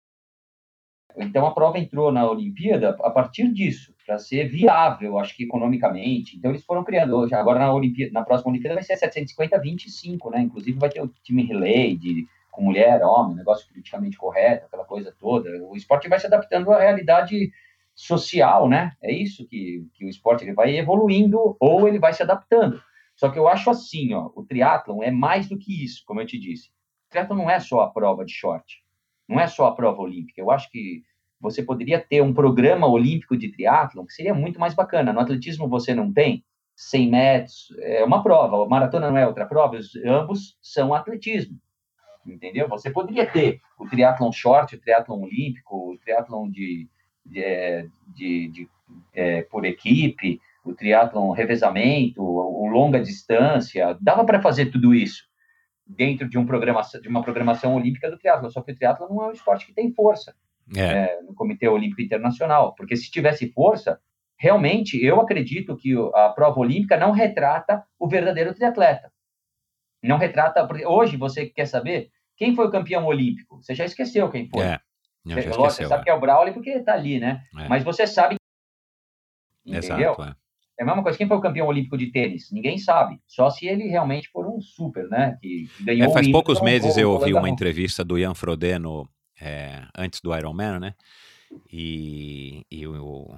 Então, 1.18 1.46
a 1.46 1.54
prova 1.54 1.78
entrou 1.78 2.12
na 2.12 2.30
Olimpíada 2.30 2.90
a 3.02 3.10
partir 3.10 3.52
disso, 3.52 3.94
para 4.06 4.18
ser 4.18 4.48
viável, 4.48 5.18
acho 5.18 5.36
que 5.36 5.44
economicamente. 5.44 6.38
Então, 6.38 6.52
eles 6.52 6.64
foram 6.64 6.84
criando. 6.84 7.28
Agora, 7.34 7.60
na, 7.60 7.74
Olimpíada, 7.74 8.12
na 8.14 8.24
próxima 8.24 8.52
Olimpíada, 8.52 8.76
vai 8.76 8.84
ser 8.84 8.98
750-25, 8.98 10.32
né? 10.32 10.42
Inclusive, 10.42 10.80
vai 10.80 10.90
ter 10.90 11.02
o 11.02 11.08
time 11.24 11.44
relay 11.44 11.96
de, 11.98 12.26
com 12.50 12.64
mulher, 12.64 13.04
homem, 13.04 13.36
negócio 13.36 13.68
politicamente 13.68 14.18
correto, 14.18 14.66
aquela 14.66 14.86
coisa 14.86 15.14
toda. 15.18 15.50
O 15.64 15.76
esporte 15.76 16.08
vai 16.08 16.20
se 16.20 16.28
adaptando 16.28 16.72
à 16.72 16.80
realidade 16.80 17.52
social, 17.94 18.68
né? 18.68 18.94
É 19.02 19.12
isso 19.12 19.48
que, 19.48 19.86
que 19.94 20.06
o 20.06 20.10
esporte 20.10 20.44
ele 20.44 20.54
vai 20.54 20.76
evoluindo 20.78 21.56
ou 21.60 21.88
ele 21.88 22.00
vai 22.00 22.14
se 22.14 22.24
adaptando. 22.24 22.82
Só 23.22 23.30
que 23.30 23.38
eu 23.38 23.47
acho 23.47 23.69
assim, 23.69 24.15
ó, 24.15 24.32
o 24.36 24.43
triatlon 24.43 25.03
é 25.03 25.11
mais 25.11 25.47
do 25.47 25.55
que 25.55 25.84
isso, 25.86 26.01
como 26.07 26.19
eu 26.19 26.26
te 26.26 26.39
disse. 26.39 26.69
O 27.05 27.11
triatlon 27.11 27.38
não 27.38 27.51
é 27.51 27.59
só 27.59 27.82
a 27.82 27.91
prova 27.91 28.26
de 28.26 28.34
short, 28.34 28.84
não 29.30 29.39
é 29.39 29.45
só 29.45 29.67
a 29.67 29.76
prova 29.76 30.01
olímpica. 30.01 30.41
Eu 30.41 30.49
acho 30.49 30.67
que 30.72 31.03
você 31.39 31.61
poderia 31.61 31.99
ter 31.99 32.24
um 32.24 32.34
programa 32.34 32.88
olímpico 32.88 33.38
de 33.38 33.51
triatlon 33.51 34.07
que 34.07 34.13
seria 34.13 34.34
muito 34.34 34.59
mais 34.59 34.74
bacana. 34.74 35.13
No 35.13 35.19
atletismo 35.19 35.69
você 35.69 35.93
não 35.93 36.11
tem 36.11 36.43
100 36.76 37.09
metros, 37.11 37.67
é 37.82 38.03
uma 38.03 38.24
prova, 38.24 38.65
a 38.65 38.67
maratona 38.67 39.11
não 39.11 39.17
é 39.19 39.28
outra 39.28 39.45
prova, 39.45 39.78
ambos 40.03 40.57
são 40.59 40.91
atletismo. 40.91 41.59
Entendeu? 42.26 42.67
Você 42.69 42.89
poderia 42.89 43.30
ter 43.30 43.61
o 43.78 43.88
triatlon 43.88 44.32
short, 44.32 44.76
o 44.76 44.82
triatlon 44.82 45.22
olímpico, 45.22 45.91
o 45.91 45.97
triatlon 45.99 46.49
de, 46.49 46.89
de, 47.24 47.43
é, 47.43 47.88
de, 48.07 48.47
de 48.47 48.69
é, 49.13 49.43
por 49.43 49.63
equipe, 49.63 50.41
o 50.64 50.74
triatlon 50.74 51.32
revezamento, 51.32 52.22
o 52.22 52.68
longa 52.68 53.01
distância, 53.01 53.97
dava 53.99 54.24
para 54.24 54.41
fazer 54.41 54.68
tudo 54.68 54.93
isso 54.93 55.24
dentro 55.86 56.30
de, 56.30 56.38
um 56.38 56.45
programa, 56.45 56.82
de 57.01 57.07
uma 57.07 57.24
programação 57.24 57.76
olímpica 57.76 58.09
do 58.09 58.18
triatlon, 58.18 58.49
só 58.49 58.62
que 58.62 58.72
o 58.72 58.76
triatlon 58.76 59.09
não 59.09 59.24
é 59.24 59.28
um 59.28 59.32
esporte 59.32 59.66
que 59.66 59.74
tem 59.74 59.93
força 59.93 60.36
é. 60.76 60.82
É, 60.82 61.22
no 61.24 61.34
Comitê 61.34 61.68
Olímpico 61.68 62.01
Internacional, 62.01 62.74
porque 62.76 62.95
se 62.95 63.12
tivesse 63.12 63.51
força, 63.51 63.99
realmente 64.38 65.03
eu 65.03 65.20
acredito 65.20 65.76
que 65.76 65.93
a 66.14 66.30
prova 66.30 66.59
olímpica 66.59 66.97
não 66.97 67.12
retrata 67.12 67.84
o 67.99 68.07
verdadeiro 68.07 68.53
triatleta. 68.53 69.12
Não 70.01 70.18
retrata. 70.18 70.66
Porque 70.66 70.86
hoje 70.86 71.18
você 71.18 71.45
quer 71.45 71.66
saber 71.66 72.09
quem 72.36 72.55
foi 72.55 72.68
o 72.68 72.72
campeão 72.72 73.05
olímpico? 73.05 73.62
Você 73.62 73.76
já 73.76 73.86
esqueceu 73.86 74.30
quem 74.32 74.49
foi. 74.49 74.64
É. 74.64 74.80
Não, 75.24 75.36
você, 75.36 75.39
esqueceu, 75.41 75.62
você 75.62 75.88
sabe 75.88 76.01
é. 76.01 76.03
que 76.05 76.09
é 76.09 76.14
o 76.14 76.20
Brauli 76.20 76.53
porque 76.53 76.72
está 76.72 76.93
ali, 76.93 77.20
né? 77.20 77.43
É. 77.59 77.68
Mas 77.68 77.84
você 77.84 78.07
sabe. 78.07 78.36
Entendeu? 79.64 80.14
Exato, 80.14 80.24
é. 80.24 80.36
É. 80.82 80.84
a 80.84 80.86
mesma 80.86 81.04
coisa. 81.04 81.18
Quem 81.18 81.28
foi 81.28 81.38
o 81.38 81.42
campeão 81.42 81.68
olímpico 81.68 81.98
de 81.98 82.12
tênis? 82.12 82.52
Ninguém 82.52 82.78
sabe. 82.78 83.20
Só 83.28 83.50
se 83.50 83.68
ele 83.68 83.88
realmente 83.88 84.30
for 84.30 84.48
um 84.48 84.60
super, 84.60 85.08
né? 85.08 85.38
Que, 85.42 85.70
ganhou 85.82 86.10
é, 86.10 86.14
faz 86.14 86.32
poucos 86.32 86.62
meses 86.62 86.98
eu 86.98 87.12
ouvi 87.12 87.34
uma 87.34 87.50
entrevista 87.50 88.04
do 88.04 88.18
Ian 88.18 88.34
Frodeno 88.34 89.08
é, 89.40 89.84
antes 89.98 90.22
do 90.22 90.36
Ironman, 90.36 90.80
né? 90.80 90.96
E, 91.72 92.66
e, 92.72 92.88
o, 92.88 93.36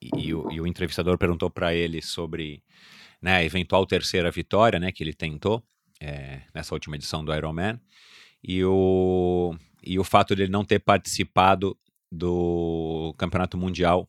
e, 0.00 0.34
o, 0.34 0.50
e 0.50 0.60
o 0.60 0.66
entrevistador 0.66 1.16
perguntou 1.16 1.50
para 1.50 1.74
ele 1.74 2.02
sobre 2.02 2.62
né, 3.22 3.36
a 3.36 3.44
eventual 3.44 3.86
terceira 3.86 4.30
vitória 4.30 4.78
né, 4.78 4.90
que 4.90 5.02
ele 5.02 5.14
tentou 5.14 5.62
é, 6.00 6.40
nessa 6.54 6.74
última 6.74 6.96
edição 6.96 7.24
do 7.24 7.34
Ironman 7.34 7.80
e 8.42 8.64
o, 8.64 9.54
e 9.82 9.98
o 9.98 10.04
fato 10.04 10.34
de 10.34 10.42
ele 10.42 10.52
não 10.52 10.64
ter 10.64 10.78
participado 10.78 11.76
do 12.10 13.14
Campeonato 13.18 13.58
Mundial, 13.58 14.08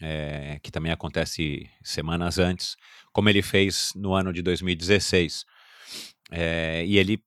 é, 0.00 0.58
que 0.62 0.70
também 0.70 0.92
acontece 0.92 1.68
semanas 1.82 2.38
antes, 2.38 2.76
como 3.12 3.28
ele 3.28 3.42
fez 3.42 3.92
no 3.94 4.14
ano 4.14 4.32
de 4.32 4.42
2016. 4.42 5.44
É, 6.30 6.84
e 6.84 6.98
ele 6.98 7.20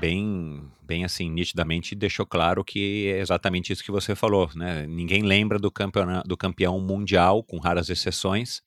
bem, 0.00 0.62
bem 0.82 1.04
assim, 1.04 1.30
nitidamente 1.30 1.94
deixou 1.94 2.26
claro 2.26 2.64
que 2.64 3.08
é 3.08 3.20
exatamente 3.20 3.72
isso 3.72 3.84
que 3.84 3.90
você 3.90 4.14
falou, 4.14 4.50
né? 4.54 4.86
Ninguém 4.86 5.22
lembra 5.22 5.58
do, 5.58 5.70
campeão, 5.70 6.22
do 6.24 6.36
campeão 6.36 6.80
mundial, 6.80 7.42
com 7.42 7.58
raras 7.58 7.88
exceções, 7.88 8.62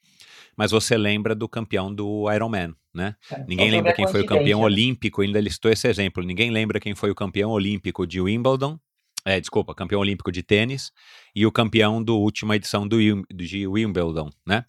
mas 0.57 0.71
você 0.71 0.97
lembra 0.97 1.35
do 1.35 1.47
campeão 1.47 1.93
do 1.93 2.31
Ironman, 2.31 2.73
né? 2.93 3.15
É, 3.31 3.43
Ninguém 3.47 3.71
lembra 3.71 3.93
quem 3.93 4.07
foi 4.07 4.21
o 4.21 4.25
campeão 4.25 4.61
olímpico, 4.61 5.21
ainda 5.21 5.39
listou 5.39 5.71
esse 5.71 5.87
exemplo. 5.87 6.23
Ninguém 6.23 6.49
lembra 6.49 6.79
quem 6.79 6.95
foi 6.95 7.11
o 7.11 7.15
campeão 7.15 7.51
olímpico 7.51 8.07
de 8.07 8.21
Wimbledon, 8.21 8.79
é, 9.25 9.39
desculpa, 9.39 9.73
campeão 9.73 9.99
olímpico 9.99 10.31
de 10.31 10.43
tênis 10.43 10.91
e 11.35 11.45
o 11.45 11.51
campeão 11.51 12.01
do 12.03 12.17
última 12.17 12.55
edição 12.55 12.87
do, 12.87 12.97
de 13.33 13.67
Wimbledon, 13.67 14.29
né? 14.45 14.65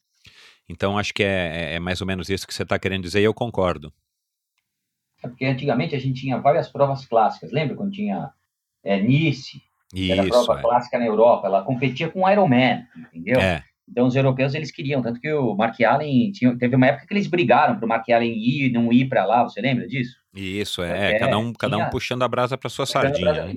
Então 0.69 0.99
acho 0.99 1.15
que 1.15 1.23
é, 1.23 1.73
é, 1.73 1.75
é 1.75 1.79
mais 1.79 2.01
ou 2.01 2.07
menos 2.07 2.29
isso 2.29 2.47
que 2.47 2.55
você 2.55 2.63
está 2.63 2.79
querendo 2.79 3.03
dizer 3.03 3.21
e 3.21 3.25
eu 3.25 3.35
concordo. 3.35 3.93
É 5.23 5.29
porque 5.29 5.45
antigamente 5.45 5.95
a 5.95 5.99
gente 5.99 6.21
tinha 6.21 6.39
várias 6.39 6.69
provas 6.69 7.07
clássicas. 7.07 7.53
Lembra 7.53 7.77
quando 7.77 7.93
tinha 7.93 8.31
é, 8.83 9.01
Nice? 9.01 9.63
Isso, 9.95 10.13
era 10.13 10.23
a 10.23 10.27
prova 10.27 10.59
é. 10.59 10.63
clássica 10.63 10.99
na 10.99 11.07
Europa. 11.07 11.47
Ela 11.47 11.63
competia 11.63 12.09
com 12.09 12.23
o 12.23 12.31
Ironman, 12.31 12.85
entendeu? 13.13 13.41
É. 13.41 13.63
Então 13.89 14.07
os 14.07 14.17
europeus 14.17 14.53
eles 14.55 14.73
queriam, 14.73 15.01
tanto 15.01 15.21
que 15.21 15.33
o 15.33 15.55
Mark 15.55 15.81
Allen 15.81 16.33
tinha, 16.33 16.57
teve 16.59 16.75
uma 16.75 16.87
época 16.87 17.07
que 17.07 17.15
eles 17.15 17.29
brigaram 17.29 17.77
para 17.77 17.85
o 17.85 17.89
Mark 17.89 18.09
Allen 18.11 18.33
ir 18.33 18.67
e 18.67 18.73
não 18.73 18.93
ir 18.93 19.09
para 19.09 19.25
lá. 19.25 19.45
Você 19.45 19.61
lembra 19.61 19.87
disso? 19.87 20.17
Isso 20.35 20.83
é, 20.83 21.13
é 21.13 21.19
cada 21.19 21.39
um 21.39 21.53
cada 21.53 21.79
um 21.79 21.89
puxando 21.89 22.23
a 22.23 22.29
brasa 22.29 22.59
para 22.59 22.69
sua 22.69 22.85
sardinha. 22.85 23.33
Brasa, 23.33 23.47
né? 23.47 23.55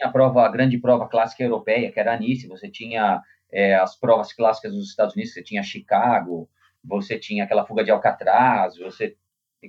Tinha 0.00 0.08
a 0.08 0.12
prova, 0.12 0.46
a 0.46 0.48
grande 0.48 0.78
prova 0.78 1.06
clássica 1.06 1.42
europeia, 1.42 1.92
que 1.92 2.00
era 2.00 2.14
a 2.14 2.18
Nice. 2.18 2.48
Você 2.48 2.70
tinha 2.70 3.20
é, 3.52 3.74
as 3.74 3.98
provas 3.98 4.32
clássicas 4.32 4.72
dos 4.72 4.88
Estados 4.88 5.14
Unidos. 5.14 5.34
Você 5.34 5.42
tinha 5.42 5.62
Chicago. 5.62 6.48
Você 6.82 7.18
tinha 7.18 7.44
aquela 7.44 7.66
fuga 7.66 7.84
de 7.84 7.90
Alcatraz. 7.90 8.78
Você 8.78 9.16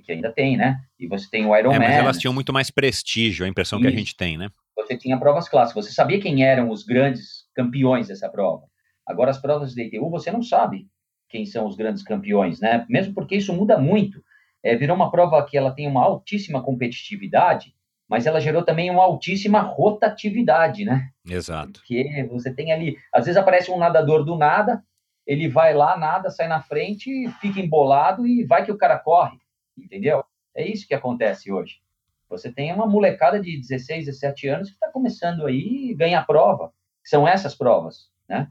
que 0.02 0.10
ainda 0.10 0.32
tem, 0.32 0.56
né? 0.56 0.80
E 0.98 1.06
você 1.06 1.28
tem 1.30 1.44
o 1.44 1.54
Iron 1.54 1.72
é, 1.72 1.78
Man. 1.78 1.84
Mas 1.84 1.96
elas 1.96 2.18
tinham 2.18 2.32
muito 2.32 2.50
mais 2.50 2.70
prestígio, 2.70 3.44
a 3.44 3.48
impressão 3.48 3.78
Isso. 3.78 3.86
que 3.86 3.94
a 3.94 3.98
gente 3.98 4.16
tem, 4.16 4.38
né? 4.38 4.48
Você 4.74 4.96
tinha 4.96 5.18
provas 5.18 5.50
clássicas, 5.50 5.84
você 5.84 5.92
sabia 5.92 6.18
quem 6.18 6.42
eram 6.42 6.70
os 6.70 6.82
grandes 6.82 7.46
campeões 7.54 8.08
dessa 8.08 8.26
prova. 8.26 8.64
Agora, 9.06 9.30
as 9.30 9.38
provas 9.38 9.74
de 9.74 9.82
ITU, 9.82 10.08
você 10.08 10.30
não 10.30 10.42
sabe 10.42 10.88
quem 11.28 11.44
são 11.44 11.66
os 11.66 11.76
grandes 11.76 12.02
campeões, 12.02 12.58
né? 12.58 12.86
Mesmo 12.88 13.12
porque 13.12 13.36
isso 13.36 13.52
muda 13.52 13.78
muito. 13.78 14.24
É, 14.62 14.74
virou 14.74 14.96
uma 14.96 15.10
prova 15.10 15.44
que 15.44 15.58
ela 15.58 15.72
tem 15.72 15.86
uma 15.86 16.02
altíssima 16.02 16.62
competitividade, 16.62 17.74
mas 18.12 18.26
ela 18.26 18.40
gerou 18.40 18.62
também 18.62 18.90
uma 18.90 19.02
altíssima 19.02 19.60
rotatividade, 19.60 20.84
né? 20.84 21.08
Exato. 21.28 21.80
Porque 21.80 22.28
você 22.30 22.52
tem 22.52 22.70
ali, 22.70 22.96
às 23.12 23.24
vezes 23.24 23.40
aparece 23.40 23.70
um 23.70 23.78
nadador 23.78 24.24
do 24.24 24.36
nada, 24.36 24.84
ele 25.26 25.48
vai 25.48 25.74
lá, 25.74 25.96
nada, 25.96 26.30
sai 26.30 26.46
na 26.46 26.60
frente, 26.60 27.28
fica 27.40 27.60
embolado 27.60 28.26
e 28.26 28.44
vai 28.44 28.64
que 28.64 28.72
o 28.72 28.78
cara 28.78 28.98
corre 28.98 29.42
entendeu? 29.76 30.24
É 30.54 30.66
isso 30.66 30.86
que 30.86 30.94
acontece 30.94 31.50
hoje. 31.50 31.80
Você 32.28 32.50
tem 32.50 32.72
uma 32.72 32.86
molecada 32.86 33.40
de 33.40 33.58
16, 33.58 34.06
17 34.06 34.48
anos 34.48 34.68
que 34.68 34.74
está 34.74 34.90
começando 34.90 35.46
aí 35.46 35.90
e 35.90 35.94
ganha 35.94 36.20
a 36.20 36.24
prova. 36.24 36.72
São 37.04 37.26
essas 37.26 37.54
provas, 37.54 38.10
né? 38.28 38.48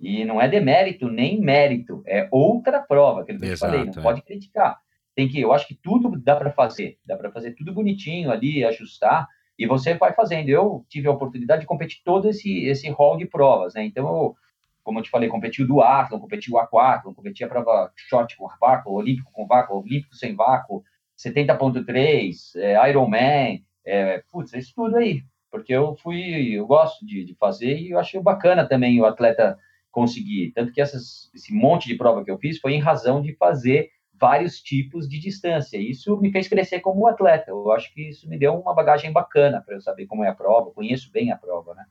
E 0.00 0.24
não 0.24 0.40
é 0.40 0.48
demérito 0.48 1.08
nem 1.08 1.40
mérito, 1.40 2.02
é 2.06 2.28
outra 2.30 2.80
prova, 2.80 3.24
que 3.24 3.32
eu 3.32 3.36
Exato, 3.42 3.72
falei, 3.72 3.84
não 3.86 4.00
é. 4.00 4.02
pode 4.02 4.22
criticar. 4.22 4.78
Tem 5.14 5.28
que, 5.28 5.40
eu 5.40 5.52
acho 5.52 5.66
que 5.68 5.74
tudo 5.74 6.20
dá 6.20 6.34
para 6.36 6.50
fazer, 6.50 6.98
dá 7.04 7.16
para 7.16 7.30
fazer 7.30 7.52
tudo 7.52 7.72
bonitinho 7.72 8.30
ali, 8.30 8.64
ajustar, 8.64 9.28
e 9.58 9.66
você 9.66 9.94
vai 9.94 10.12
fazendo. 10.12 10.48
Eu 10.48 10.84
tive 10.88 11.06
a 11.08 11.12
oportunidade 11.12 11.60
de 11.60 11.66
competir 11.66 12.02
todo 12.04 12.28
esse 12.28 12.64
esse 12.64 12.88
hall 12.90 13.16
de 13.16 13.26
provas, 13.26 13.74
né? 13.74 13.84
Então 13.84 14.06
eu 14.06 14.36
como 14.84 14.98
eu 14.98 15.02
te 15.02 15.10
falei, 15.10 15.30
competiu 15.30 15.66
do 15.66 15.80
Atlas, 15.80 16.20
competiu 16.20 16.54
o 16.54 16.58
aquático, 16.58 17.14
competia 17.14 17.46
a 17.46 17.48
prova 17.48 17.90
short 17.96 18.36
com 18.36 18.46
vácuo, 18.60 18.92
olímpico 18.92 19.32
com 19.32 19.46
vácuo, 19.46 19.78
olímpico 19.78 20.14
sem 20.14 20.36
vácuo, 20.36 20.84
70.3, 21.18 22.54
é, 22.56 22.90
Ironman, 22.90 23.64
é, 23.84 24.22
putz, 24.30 24.52
isso 24.52 24.74
tudo 24.76 24.96
aí, 24.96 25.22
porque 25.50 25.72
eu 25.72 25.96
fui, 25.96 26.52
eu 26.52 26.66
gosto 26.66 27.04
de, 27.06 27.24
de 27.24 27.34
fazer 27.34 27.78
e 27.78 27.90
eu 27.92 27.98
achei 27.98 28.20
bacana 28.20 28.68
também 28.68 29.00
o 29.00 29.06
atleta 29.06 29.58
conseguir, 29.90 30.52
tanto 30.54 30.70
que 30.70 30.82
essas, 30.82 31.30
esse 31.34 31.54
monte 31.54 31.88
de 31.88 31.96
prova 31.96 32.22
que 32.22 32.30
eu 32.30 32.38
fiz 32.38 32.58
foi 32.58 32.74
em 32.74 32.80
razão 32.80 33.22
de 33.22 33.34
fazer 33.36 33.88
vários 34.18 34.60
tipos 34.60 35.08
de 35.08 35.18
distância. 35.18 35.76
Isso 35.78 36.16
me 36.20 36.30
fez 36.30 36.48
crescer 36.48 36.80
como 36.80 37.06
atleta. 37.06 37.50
Eu 37.50 37.72
acho 37.72 37.92
que 37.92 38.08
isso 38.08 38.28
me 38.28 38.38
deu 38.38 38.54
uma 38.54 38.74
bagagem 38.74 39.12
bacana 39.12 39.60
para 39.60 39.74
eu 39.74 39.80
saber 39.80 40.06
como 40.06 40.24
é 40.24 40.28
a 40.28 40.34
prova, 40.34 40.70
conheço 40.70 41.10
bem 41.10 41.32
a 41.32 41.36
prova, 41.36 41.74
né? 41.74 41.84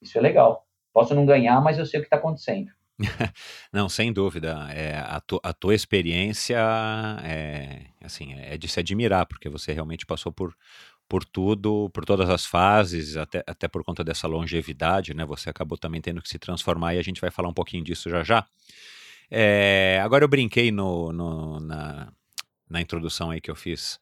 Isso 0.00 0.16
é 0.18 0.20
legal. 0.20 0.66
Posso 0.92 1.14
não 1.14 1.26
ganhar, 1.26 1.60
mas 1.60 1.78
eu 1.78 1.86
sei 1.86 2.00
o 2.00 2.02
que 2.02 2.06
está 2.06 2.16
acontecendo. 2.16 2.70
não, 3.72 3.88
sem 3.88 4.12
dúvida. 4.12 4.66
É, 4.70 4.96
a, 4.98 5.20
tu, 5.20 5.38
a 5.42 5.52
tua 5.52 5.74
experiência 5.74 6.58
é, 7.22 7.86
assim, 8.02 8.34
é 8.34 8.56
de 8.56 8.68
se 8.68 8.80
admirar, 8.80 9.26
porque 9.26 9.48
você 9.48 9.72
realmente 9.72 10.06
passou 10.06 10.32
por, 10.32 10.56
por 11.08 11.24
tudo, 11.24 11.90
por 11.90 12.04
todas 12.04 12.30
as 12.30 12.46
fases, 12.46 13.16
até, 13.16 13.44
até 13.46 13.68
por 13.68 13.84
conta 13.84 14.02
dessa 14.02 14.26
longevidade, 14.26 15.14
né? 15.14 15.24
Você 15.26 15.50
acabou 15.50 15.76
também 15.76 16.00
tendo 16.00 16.22
que 16.22 16.28
se 16.28 16.38
transformar 16.38 16.94
e 16.94 16.98
a 16.98 17.02
gente 17.02 17.20
vai 17.20 17.30
falar 17.30 17.48
um 17.48 17.54
pouquinho 17.54 17.84
disso 17.84 18.08
já 18.08 18.22
já. 18.22 18.46
É, 19.30 20.00
agora 20.02 20.24
eu 20.24 20.28
brinquei 20.28 20.70
no, 20.70 21.12
no, 21.12 21.60
na, 21.60 22.12
na 22.68 22.80
introdução 22.80 23.30
aí 23.30 23.40
que 23.40 23.50
eu 23.50 23.56
fiz 23.56 23.98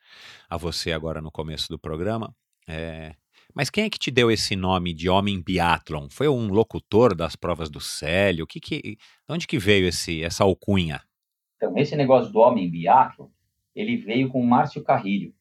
a 0.49 0.57
você 0.57 0.93
agora 0.93 1.21
no 1.21 1.31
começo 1.31 1.69
do 1.69 1.79
programa. 1.79 2.35
É, 2.67 3.15
mas 3.55 3.71
quem 3.71 3.85
é 3.85 3.91
que 3.91 3.99
te 3.99 4.11
deu 4.11 4.31
esse 4.31 4.57
nome 4.57 4.93
de 4.93 5.09
homem 5.09 5.41
biatlon? 5.41 6.09
Foi 6.11 6.29
um 6.29 6.49
locutor 6.49 7.15
das 7.15 7.37
provas 7.37 7.71
do 7.71 7.81
Célio? 7.81 8.47
Que 8.47 8.61
que, 8.61 8.81
de 8.81 8.99
onde 9.29 9.47
que 9.47 9.59
veio 9.59 9.87
esse, 9.87 10.25
essa 10.25 10.43
alcunha? 10.43 11.01
Então, 11.57 11.77
esse 11.79 11.95
negócio 11.95 12.33
do 12.33 12.41
homem 12.41 12.69
biatlon, 12.69 13.29
ele 13.75 13.97
veio 13.97 14.29
com 14.29 14.41
o 14.41 14.47
Márcio 14.47 14.83
Carrilho. 14.83 15.33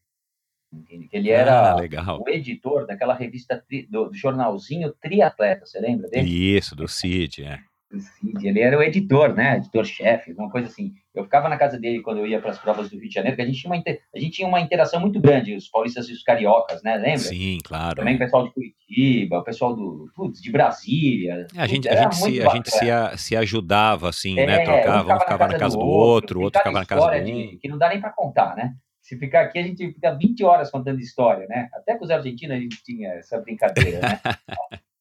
Ele 1.12 1.30
era 1.30 1.74
ah, 1.74 2.18
o 2.18 2.28
editor 2.28 2.88
daquela 2.88 3.14
revista, 3.14 3.64
tri, 3.68 3.86
do, 3.86 4.10
do, 4.10 4.14
jornalzinho 4.16 4.92
Triatleta, 4.94 5.68
você 5.68 5.80
lembra 5.80 6.10
dele? 6.10 6.28
Isso, 6.28 6.76
do 6.76 6.88
CID, 6.88 7.44
é. 7.44 7.60
Cid, 8.00 8.48
ele 8.48 8.60
era 8.60 8.78
o 8.78 8.82
editor, 8.82 9.34
né? 9.34 9.58
Editor-chefe, 9.58 10.34
uma 10.34 10.50
coisa 10.50 10.68
assim. 10.68 10.94
Eu 11.14 11.24
ficava 11.24 11.48
na 11.48 11.58
casa 11.58 11.80
dele 11.80 12.02
quando 12.02 12.20
eu 12.20 12.28
ia 12.28 12.40
para 12.42 12.52
as 12.52 12.58
provas 12.58 12.90
do 12.90 12.98
Rio 12.98 13.08
de 13.08 13.14
Janeiro, 13.14 13.36
porque 13.36 13.44
a 13.44 13.54
gente, 13.54 13.62
tinha 13.62 13.74
uma, 13.74 13.84
a 14.16 14.20
gente 14.20 14.32
tinha 14.32 14.48
uma 14.48 14.60
interação 14.60 15.00
muito 15.00 15.20
grande, 15.20 15.56
os 15.56 15.68
paulistas 15.68 16.10
e 16.10 16.14
os 16.14 16.24
cariocas, 16.24 16.82
né? 16.84 16.96
Lembra? 16.96 17.18
Sim, 17.18 17.60
claro. 17.64 17.96
Também 17.96 18.16
o 18.16 18.20
pessoal 18.20 18.46
de 18.46 18.54
Curitiba, 18.54 19.40
o 19.40 19.44
pessoal 19.44 19.76
do, 19.76 20.10
putz, 20.16 20.42
de 20.42 20.52
Brasília. 20.52 21.48
É, 21.56 21.62
a 21.62 21.68
gente, 21.68 21.88
a 21.88 21.96
gente, 22.04 22.16
se, 22.16 22.42
a 22.42 22.50
gente 22.50 22.72
se, 22.72 22.90
a, 22.90 23.18
se 23.18 23.36
ajudava, 23.36 24.10
assim, 24.10 24.40
é, 24.40 24.46
né? 24.46 24.64
Trocava, 24.64 25.16
um 25.16 25.20
ficava 25.20 25.48
na 25.48 25.60
casa 25.60 25.78
do, 25.78 25.86
outro, 25.86 26.40
o 26.40 26.44
outro 26.44 26.60
ficava 26.60 26.80
na 26.80 26.86
casa 26.86 27.22
do 27.22 27.30
um. 27.30 27.58
que 27.60 27.68
não 27.68 27.78
dá 27.78 27.90
nem 27.90 28.02
para 28.02 28.12
contar, 28.12 28.56
né? 28.56 28.74
Se 29.02 29.18
ficar 29.18 29.42
aqui, 29.42 29.60
a 29.60 29.64
gente 29.64 29.94
fica 29.94 30.12
20 30.12 30.44
horas 30.46 30.72
contando 30.72 31.00
história, 31.00 31.46
né? 31.48 31.70
Até 31.74 31.96
com 31.96 32.06
os 32.06 32.10
argentinos 32.10 32.56
a 32.56 32.60
gente 32.60 32.82
tinha 32.84 33.10
essa 33.16 33.40
brincadeira, 33.40 34.00
né? 34.00 34.20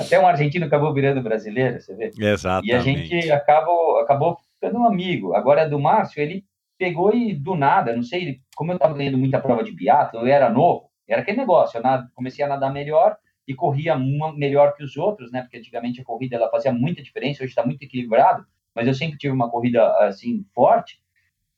Até 0.00 0.18
um 0.18 0.26
argentino 0.26 0.66
acabou 0.66 0.92
virando 0.92 1.22
brasileiro, 1.22 1.80
você 1.80 1.94
vê? 1.94 2.10
Exatamente. 2.18 2.72
E 2.72 2.74
a 2.74 2.80
gente 2.80 3.30
acabou, 3.30 3.98
acabou 3.98 4.38
ficando 4.54 4.78
um 4.78 4.86
amigo. 4.86 5.34
Agora, 5.34 5.68
do 5.68 5.78
Márcio, 5.78 6.20
ele 6.22 6.44
pegou 6.78 7.14
e 7.14 7.34
do 7.34 7.54
nada, 7.54 7.94
não 7.94 8.02
sei, 8.02 8.22
ele, 8.22 8.40
como 8.56 8.72
eu 8.72 8.76
estava 8.76 8.94
ganhando 8.94 9.18
muita 9.18 9.38
prova 9.38 9.62
de 9.62 9.70
biatlo, 9.70 10.20
eu 10.20 10.26
era 10.26 10.48
novo, 10.48 10.88
era 11.06 11.20
aquele 11.20 11.36
negócio, 11.36 11.76
eu 11.76 11.82
nada, 11.82 12.10
comecei 12.14 12.42
a 12.42 12.48
nadar 12.48 12.72
melhor 12.72 13.16
e 13.46 13.54
corria 13.54 13.94
uma 13.94 14.32
melhor 14.32 14.74
que 14.74 14.82
os 14.82 14.96
outros, 14.96 15.30
né? 15.30 15.42
Porque 15.42 15.58
antigamente 15.58 16.00
a 16.00 16.04
corrida 16.04 16.36
ela 16.36 16.48
fazia 16.48 16.72
muita 16.72 17.02
diferença, 17.02 17.42
hoje 17.42 17.50
está 17.50 17.66
muito 17.66 17.82
equilibrado, 17.82 18.46
mas 18.74 18.86
eu 18.86 18.94
sempre 18.94 19.18
tive 19.18 19.34
uma 19.34 19.50
corrida 19.50 19.86
assim 19.98 20.42
forte 20.54 20.98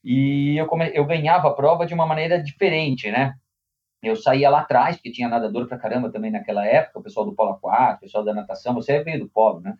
e 0.02 0.56
eu, 0.56 0.66
come... 0.66 0.90
eu 0.92 1.04
ganhava 1.04 1.48
a 1.48 1.54
prova 1.54 1.86
de 1.86 1.94
uma 1.94 2.06
maneira 2.06 2.42
diferente, 2.42 3.08
né? 3.10 3.34
Eu 4.02 4.16
saía 4.16 4.50
lá 4.50 4.60
atrás, 4.60 4.96
porque 4.96 5.12
tinha 5.12 5.28
nadador 5.28 5.68
pra 5.68 5.78
caramba 5.78 6.10
também 6.10 6.30
naquela 6.30 6.66
época, 6.66 6.98
o 6.98 7.02
pessoal 7.02 7.24
do 7.24 7.34
polo 7.34 7.52
aquático, 7.52 7.98
o 7.98 8.00
pessoal 8.00 8.24
da 8.24 8.34
natação, 8.34 8.74
você 8.74 9.02
veio 9.02 9.20
do 9.20 9.28
polo, 9.28 9.60
né? 9.60 9.76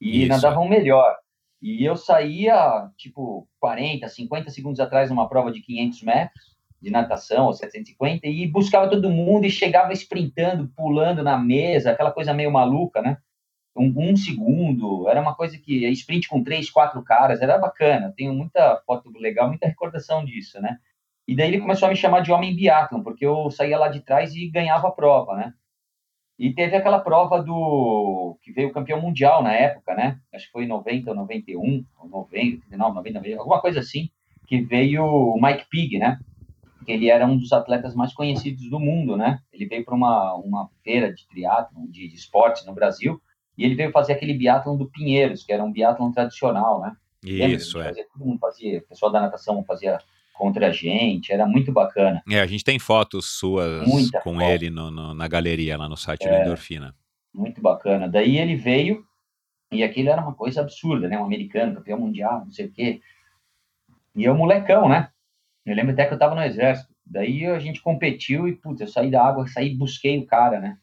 E 0.00 0.22
Isso. 0.22 0.28
nadavam 0.28 0.68
melhor. 0.68 1.16
E 1.62 1.84
eu 1.84 1.94
saía, 1.94 2.90
tipo, 2.96 3.46
40, 3.60 4.08
50 4.08 4.50
segundos 4.50 4.80
atrás 4.80 5.10
numa 5.10 5.28
prova 5.28 5.52
de 5.52 5.60
500 5.60 6.02
metros 6.02 6.56
de 6.80 6.90
natação, 6.90 7.46
ou 7.46 7.52
750, 7.52 8.26
e 8.26 8.46
buscava 8.46 8.88
todo 8.88 9.10
mundo 9.10 9.44
e 9.44 9.50
chegava 9.50 9.92
sprintando, 9.92 10.72
pulando 10.74 11.22
na 11.22 11.36
mesa, 11.36 11.90
aquela 11.90 12.10
coisa 12.10 12.32
meio 12.32 12.50
maluca, 12.50 13.02
né? 13.02 13.18
Um, 13.76 13.92
um 13.96 14.16
segundo, 14.16 15.08
era 15.08 15.20
uma 15.20 15.34
coisa 15.34 15.58
que, 15.58 15.86
sprint 15.90 16.28
com 16.28 16.42
três, 16.42 16.70
quatro 16.70 17.02
caras, 17.02 17.42
era 17.42 17.58
bacana, 17.58 18.12
tenho 18.16 18.32
muita 18.32 18.82
foto 18.86 19.10
legal, 19.18 19.48
muita 19.48 19.66
recordação 19.66 20.24
disso, 20.24 20.60
né? 20.60 20.78
E 21.26 21.36
daí 21.36 21.48
ele 21.48 21.60
começou 21.60 21.86
a 21.86 21.90
me 21.90 21.96
chamar 21.96 22.20
de 22.20 22.32
homem 22.32 22.54
biatlon, 22.54 23.02
porque 23.02 23.24
eu 23.24 23.50
saía 23.50 23.78
lá 23.78 23.88
de 23.88 24.00
trás 24.00 24.34
e 24.34 24.48
ganhava 24.48 24.88
a 24.88 24.92
prova, 24.92 25.36
né? 25.36 25.54
E 26.38 26.54
teve 26.54 26.74
aquela 26.74 26.98
prova 26.98 27.42
do 27.42 28.38
que 28.42 28.50
veio 28.50 28.72
campeão 28.72 29.00
mundial 29.00 29.42
na 29.42 29.52
época, 29.52 29.94
né? 29.94 30.18
Acho 30.34 30.46
que 30.46 30.52
foi 30.52 30.64
em 30.64 30.68
90 30.68 31.10
ou 31.10 31.16
91, 31.16 31.84
ou 31.98 32.08
90, 32.08 32.76
99, 32.76 33.12
90, 33.12 33.38
alguma 33.38 33.60
coisa 33.60 33.80
assim, 33.80 34.08
que 34.46 34.60
veio 34.62 35.04
o 35.04 35.40
Mike 35.40 35.66
Pig, 35.70 35.98
né? 35.98 36.18
Que 36.86 36.92
ele 36.92 37.10
era 37.10 37.26
um 37.26 37.36
dos 37.36 37.52
atletas 37.52 37.94
mais 37.94 38.14
conhecidos 38.14 38.70
do 38.70 38.80
mundo, 38.80 39.16
né? 39.18 39.38
Ele 39.52 39.66
veio 39.66 39.84
para 39.84 39.94
uma, 39.94 40.34
uma 40.36 40.70
feira 40.82 41.12
de 41.12 41.28
triatlon, 41.28 41.86
de, 41.86 42.08
de 42.08 42.14
esportes 42.14 42.64
no 42.64 42.72
Brasil, 42.72 43.20
e 43.56 43.64
ele 43.64 43.74
veio 43.74 43.92
fazer 43.92 44.14
aquele 44.14 44.32
biatlon 44.32 44.78
do 44.78 44.90
Pinheiros, 44.90 45.44
que 45.44 45.52
era 45.52 45.62
um 45.62 45.70
biatlon 45.70 46.10
tradicional, 46.10 46.80
né? 46.80 46.96
Isso, 47.22 47.78
é. 47.80 47.84
Fazia, 47.84 48.06
todo 48.10 48.24
mundo 48.24 48.38
fazia, 48.38 48.78
o 48.78 48.88
pessoal 48.88 49.12
da 49.12 49.20
natação 49.20 49.62
fazia 49.64 49.98
contra 50.40 50.68
a 50.68 50.72
gente, 50.72 51.30
era 51.30 51.46
muito 51.46 51.70
bacana. 51.70 52.22
É, 52.26 52.40
a 52.40 52.46
gente 52.46 52.64
tem 52.64 52.78
fotos 52.78 53.26
suas 53.26 53.86
Muita 53.86 54.22
com 54.22 54.36
foto. 54.36 54.42
ele 54.42 54.70
no, 54.70 54.90
no, 54.90 55.12
na 55.12 55.28
galeria 55.28 55.76
lá 55.76 55.86
no 55.86 55.98
site 55.98 56.26
é, 56.26 56.30
da 56.30 56.40
Endorfina. 56.40 56.94
Muito 57.32 57.60
bacana. 57.60 58.08
Daí 58.08 58.38
ele 58.38 58.56
veio 58.56 59.04
e 59.70 59.82
aquilo 59.82 60.08
era 60.08 60.22
uma 60.22 60.32
coisa 60.32 60.62
absurda, 60.62 61.06
né? 61.08 61.18
Um 61.18 61.26
americano, 61.26 61.74
campeão 61.74 62.00
mundial, 62.00 62.42
não 62.42 62.50
sei 62.50 62.66
o 62.66 62.72
quê. 62.72 63.02
E 64.16 64.24
eu, 64.24 64.34
molecão, 64.34 64.88
né? 64.88 65.10
Eu 65.66 65.76
lembro 65.76 65.92
até 65.92 66.06
que 66.06 66.14
eu 66.14 66.18
tava 66.18 66.34
no 66.34 66.42
exército. 66.42 66.88
Daí 67.04 67.44
a 67.44 67.58
gente 67.58 67.82
competiu 67.82 68.48
e, 68.48 68.56
putz, 68.56 68.80
eu 68.80 68.88
saí 68.88 69.10
da 69.10 69.22
água, 69.22 69.46
saí 69.46 69.74
busquei 69.74 70.18
o 70.18 70.26
cara, 70.26 70.58
né? 70.58 70.78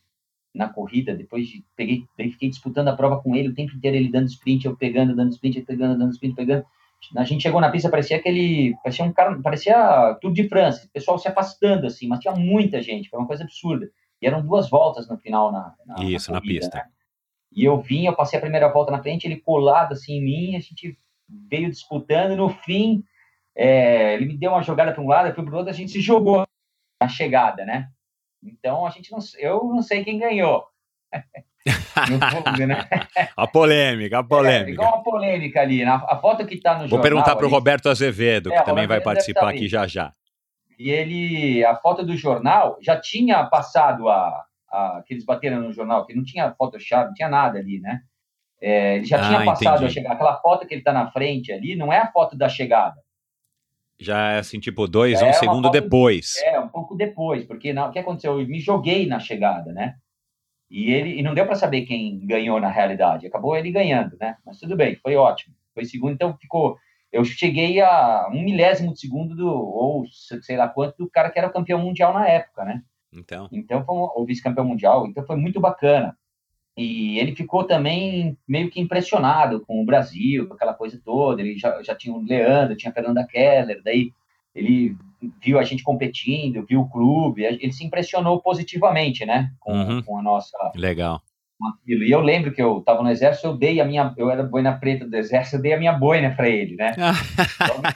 Na 0.54 0.70
corrida, 0.70 1.16
depois 1.16 1.48
de, 1.48 1.66
peguei, 1.76 2.06
fiquei 2.16 2.50
disputando 2.50 2.90
a 2.90 2.96
prova 2.96 3.20
com 3.22 3.36
ele 3.36 3.50
o 3.50 3.56
tempo 3.56 3.76
inteiro, 3.76 3.98
ele 3.98 4.12
dando 4.12 4.28
sprint, 4.28 4.66
eu 4.66 4.78
pegando, 4.78 5.16
dando 5.16 5.32
sprint, 5.32 5.62
pegando, 5.64 5.98
dando 5.98 6.12
sprint, 6.12 6.36
pegando. 6.36 6.64
A 7.16 7.24
gente 7.24 7.44
chegou 7.44 7.62
na 7.62 7.72
pista, 7.72 7.90
parecia 7.90 8.18
aquele. 8.18 8.76
Parecia 8.84 9.06
um 9.06 9.14
cara. 9.14 9.40
Parecia 9.42 10.18
Tour 10.22 10.34
de 10.34 10.48
França, 10.50 10.86
o 10.86 10.90
pessoal 10.90 11.18
se 11.18 11.28
afastando, 11.28 11.88
assim, 11.88 12.08
mas 12.08 12.20
tinha 12.20 12.34
muita 12.34 12.82
gente, 12.82 13.10
foi 13.10 13.20
uma 13.20 13.28
coisa 13.28 13.44
absurda. 13.44 13.90
E 14.22 14.28
eram 14.28 14.46
duas 14.46 14.70
voltas 14.70 15.08
no 15.08 15.18
final 15.18 15.52
na, 15.52 15.76
na 15.86 16.04
Isso, 16.04 16.32
na, 16.32 16.40
corrida, 16.40 16.66
na 16.66 16.72
pista. 16.72 16.78
Né? 16.78 16.90
E 17.52 17.64
eu 17.64 17.80
vim, 17.80 18.06
eu 18.06 18.16
passei 18.16 18.38
a 18.38 18.42
primeira 18.42 18.72
volta 18.72 18.92
na 18.92 19.02
frente, 19.02 19.26
ele 19.26 19.38
colado 19.38 19.94
assim 19.94 20.18
em 20.18 20.24
mim, 20.24 20.56
a 20.56 20.60
gente 20.60 20.98
veio 21.28 21.70
disputando, 21.70 22.36
no 22.36 22.50
fim, 22.50 23.04
é, 23.56 24.14
ele 24.16 24.26
me 24.26 24.38
deu 24.38 24.52
uma 24.52 24.64
jogada 24.64 24.92
para 24.92 25.02
um 25.02 25.08
lado, 25.08 25.30
eu 25.30 25.36
fui 25.36 25.44
para 25.44 25.54
o 25.54 25.58
outro, 25.58 25.72
a 25.72 25.76
gente 25.76 25.92
se 25.92 26.02
jogou 26.02 26.46
na 27.02 27.08
chegada, 27.08 27.66
né? 27.66 27.90
Então 28.44 28.86
a 28.86 28.90
gente 28.90 29.12
não, 29.12 29.20
eu 29.38 29.64
não 29.66 29.82
sei 29.82 30.04
quem 30.04 30.20
ganhou. 30.20 30.66
né? 31.68 32.88
A 33.36 33.48
polêmica, 33.48 34.20
a 34.20 34.24
polêmica. 34.24 34.70
É, 34.70 34.74
igual 34.74 34.96
uma 34.96 35.04
polêmica 35.04 35.62
ali. 35.62 35.84
Na, 35.84 35.96
a 35.96 36.18
foto 36.18 36.46
que 36.46 36.56
está 36.56 36.74
no 36.74 36.80
Vou 36.80 36.88
jornal... 36.88 37.00
Vou 37.00 37.02
perguntar 37.02 37.36
para 37.36 37.46
o 37.46 37.50
Roberto 37.50 37.90
Azevedo, 37.90 38.52
é, 38.52 38.58
que 38.58 38.66
também 38.66 38.88
vai 38.88 39.02
participar 39.02 39.50
aqui 39.50 39.68
já 39.68 39.88
já. 39.88 40.12
E 40.78 40.90
ele, 40.90 41.66
a 41.66 41.76
foto 41.76 42.06
do 42.06 42.16
jornal, 42.16 42.78
já 42.82 43.00
tinha 43.00 43.44
passado 43.46 44.08
a, 44.10 44.44
a 44.70 45.04
que 45.06 45.14
eles 45.14 45.26
bateram 45.26 45.62
no 45.62 45.74
jornal, 45.74 46.06
que 46.06 46.16
não 46.16 46.24
tinha 46.24 46.54
Photoshop, 46.54 47.08
não 47.08 47.14
tinha 47.14 47.30
nada 47.30 47.58
ali, 47.58 47.80
né? 47.80 48.02
É, 48.62 48.96
ele 48.98 49.06
já 49.06 49.18
ah, 49.18 49.28
tinha 49.28 49.46
passado 49.46 49.86
a 49.86 49.90
chegada. 49.90 50.16
Aquela 50.16 50.38
foto 50.38 50.68
que 50.68 50.74
ele 50.74 50.82
está 50.82 50.94
na 50.94 51.12
frente 51.12 51.52
ali 51.52 51.76
não 51.76 51.92
é 51.92 52.00
a 52.00 52.12
foto 52.12 52.36
da 52.36 52.50
chegada. 52.50 52.96
Já 54.00 54.34
é 54.34 54.40
assim, 54.40 54.60
tipo, 54.60 54.88
dois, 54.88 55.20
é 55.22 55.30
um 55.30 55.34
segundo 55.34 55.72
depois. 55.72 56.36
É, 56.44 56.60
um 56.60 56.68
pouco 56.68 56.96
depois, 56.96 57.46
porque 57.46 57.74
não, 57.74 57.90
o 57.90 57.92
que 57.92 57.98
aconteceu? 57.98 58.40
Eu 58.40 58.48
me 58.48 58.60
joguei 58.60 59.08
na 59.08 59.20
chegada, 59.20 59.72
né? 59.74 59.96
E 60.70 60.92
ele 60.92 61.20
e 61.20 61.24
não 61.24 61.34
deu 61.34 61.46
para 61.46 61.56
saber 61.56 61.86
quem 61.86 62.20
ganhou 62.26 62.60
na 62.60 62.70
realidade. 62.70 63.26
Acabou 63.26 63.56
ele 63.56 63.72
ganhando, 63.72 64.18
né? 64.20 64.38
Mas 64.46 64.60
tudo 64.60 64.76
bem, 64.76 64.96
foi 64.96 65.16
ótimo. 65.16 65.56
Foi 65.74 65.86
segundo, 65.86 66.14
então 66.14 66.38
ficou. 66.38 66.78
Eu 67.12 67.24
cheguei 67.24 67.80
a 67.80 68.30
um 68.34 68.44
milésimo 68.44 68.94
de 68.94 69.00
segundo 69.00 69.36
do, 69.36 69.48
ou 69.48 70.06
sei 70.42 70.58
lá 70.58 70.68
quanto, 70.68 70.98
do 70.98 71.10
cara 71.10 71.30
que 71.30 71.40
era 71.40 71.50
campeão 71.50 71.80
mundial 71.80 72.14
na 72.14 72.28
época, 72.28 72.66
né? 72.66 72.84
Então. 73.14 73.48
Então 73.52 73.86
foi 73.86 73.96
um, 73.96 74.10
o 74.16 74.26
vice-campeão 74.26 74.66
mundial, 74.66 75.08
então 75.08 75.26
foi 75.26 75.38
muito 75.38 75.60
bacana. 75.60 76.18
E 76.76 77.18
ele 77.18 77.36
ficou 77.36 77.64
também 77.64 78.38
meio 78.48 78.70
que 78.70 78.80
impressionado 78.80 79.66
com 79.66 79.82
o 79.82 79.86
Brasil, 79.86 80.48
com 80.48 80.54
aquela 80.54 80.76
coisa 80.76 81.02
toda. 81.04 81.42
Ele 81.42 81.58
já, 81.58 81.82
já 81.82 81.96
tinha 81.96 82.14
o 82.14 82.22
Leandro, 82.22 82.76
tinha 82.76 82.92
a 82.92 82.94
Fernanda 82.94 83.26
Keller, 83.26 83.82
daí 83.84 84.12
ele 84.54 84.96
viu 85.42 85.58
a 85.58 85.64
gente 85.64 85.84
competindo, 85.84 86.66
viu 86.66 86.82
o 86.82 86.90
clube, 86.90 87.44
ele 87.44 87.72
se 87.72 87.84
impressionou 87.84 88.42
positivamente, 88.42 89.26
né, 89.26 89.52
com, 89.60 89.74
uhum. 89.74 90.02
com 90.04 90.18
a 90.20 90.22
nossa... 90.22 90.58
Legal. 90.76 91.22
E 91.88 92.14
eu 92.14 92.22
lembro 92.22 92.52
que 92.52 92.62
eu 92.62 92.80
estava 92.80 93.02
no 93.02 93.10
exército, 93.10 93.48
eu 93.48 93.58
dei 93.58 93.82
a 93.82 93.86
minha, 93.86 94.14
eu 94.16 94.30
era 94.30 94.44
boina 94.44 94.78
preta 94.78 95.08
do 95.08 95.16
exército, 95.16 95.56
eu 95.56 95.62
dei 95.62 95.74
a 95.74 95.80
minha 95.80 95.94
boina 95.94 96.30
para 96.36 96.48
ele, 96.48 96.76
né? 96.76 96.94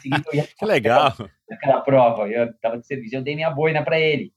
seguinte, 0.01 0.23
eu 0.27 0.39
ia 0.39 0.47
que 0.57 0.65
legal. 0.65 1.13
Naquela 1.47 1.81
prova, 1.81 2.27
eu 2.27 2.45
estava 2.45 2.79
de 2.79 2.87
serviço, 2.87 3.15
eu 3.15 3.21
dei 3.21 3.35
minha 3.35 3.51
boina 3.51 3.83
para 3.83 3.99
ele. 3.99 4.33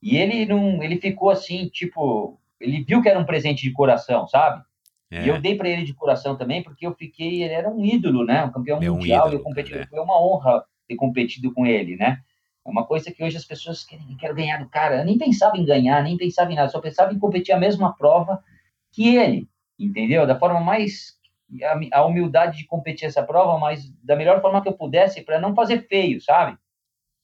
E 0.00 0.16
ele 0.16 0.46
não, 0.46 0.82
ele 0.82 1.00
ficou 1.00 1.30
assim, 1.30 1.68
tipo, 1.68 2.38
ele 2.60 2.84
viu 2.84 3.02
que 3.02 3.08
era 3.08 3.18
um 3.18 3.24
presente 3.24 3.62
de 3.62 3.72
coração, 3.72 4.28
sabe? 4.28 4.62
É. 5.10 5.24
E 5.24 5.28
eu 5.28 5.40
dei 5.40 5.56
para 5.56 5.68
ele 5.68 5.82
de 5.82 5.92
coração 5.92 6.36
também, 6.36 6.62
porque 6.62 6.86
eu 6.86 6.94
fiquei, 6.94 7.42
ele 7.42 7.52
era 7.52 7.68
um 7.68 7.84
ídolo, 7.84 8.24
né? 8.24 8.44
Um 8.44 8.52
campeão 8.52 8.78
Meu 8.78 8.94
mundial, 8.94 9.26
ídolo, 9.26 9.40
eu 9.40 9.42
competi, 9.42 9.74
é. 9.74 9.86
foi 9.86 9.98
uma 9.98 10.22
honra 10.22 10.64
ter 10.90 10.96
competido 10.96 11.54
com 11.54 11.64
ele, 11.64 11.96
né? 11.96 12.20
É 12.66 12.68
uma 12.68 12.84
coisa 12.84 13.10
que 13.10 13.22
hoje 13.22 13.36
as 13.36 13.44
pessoas 13.44 13.84
querem, 13.84 14.16
querem 14.16 14.34
ganhar 14.34 14.58
do 14.58 14.68
cara. 14.68 14.98
Eu 14.98 15.04
nem 15.04 15.16
pensava 15.16 15.56
em 15.56 15.64
ganhar, 15.64 16.02
nem 16.02 16.16
pensava 16.16 16.52
em 16.52 16.56
nada, 16.56 16.68
só 16.68 16.80
pensava 16.80 17.12
em 17.12 17.18
competir 17.18 17.54
a 17.54 17.58
mesma 17.58 17.96
prova 17.96 18.42
que 18.92 19.16
ele, 19.16 19.48
entendeu? 19.78 20.26
Da 20.26 20.38
forma 20.38 20.60
mais 20.60 21.18
a, 21.92 22.04
humildade 22.04 22.58
de 22.58 22.66
competir 22.66 23.06
essa 23.06 23.22
prova, 23.22 23.58
mas 23.58 23.88
da 24.02 24.16
melhor 24.16 24.40
forma 24.40 24.60
que 24.60 24.68
eu 24.68 24.72
pudesse 24.72 25.22
para 25.22 25.40
não 25.40 25.54
fazer 25.54 25.86
feio, 25.86 26.20
sabe? 26.20 26.58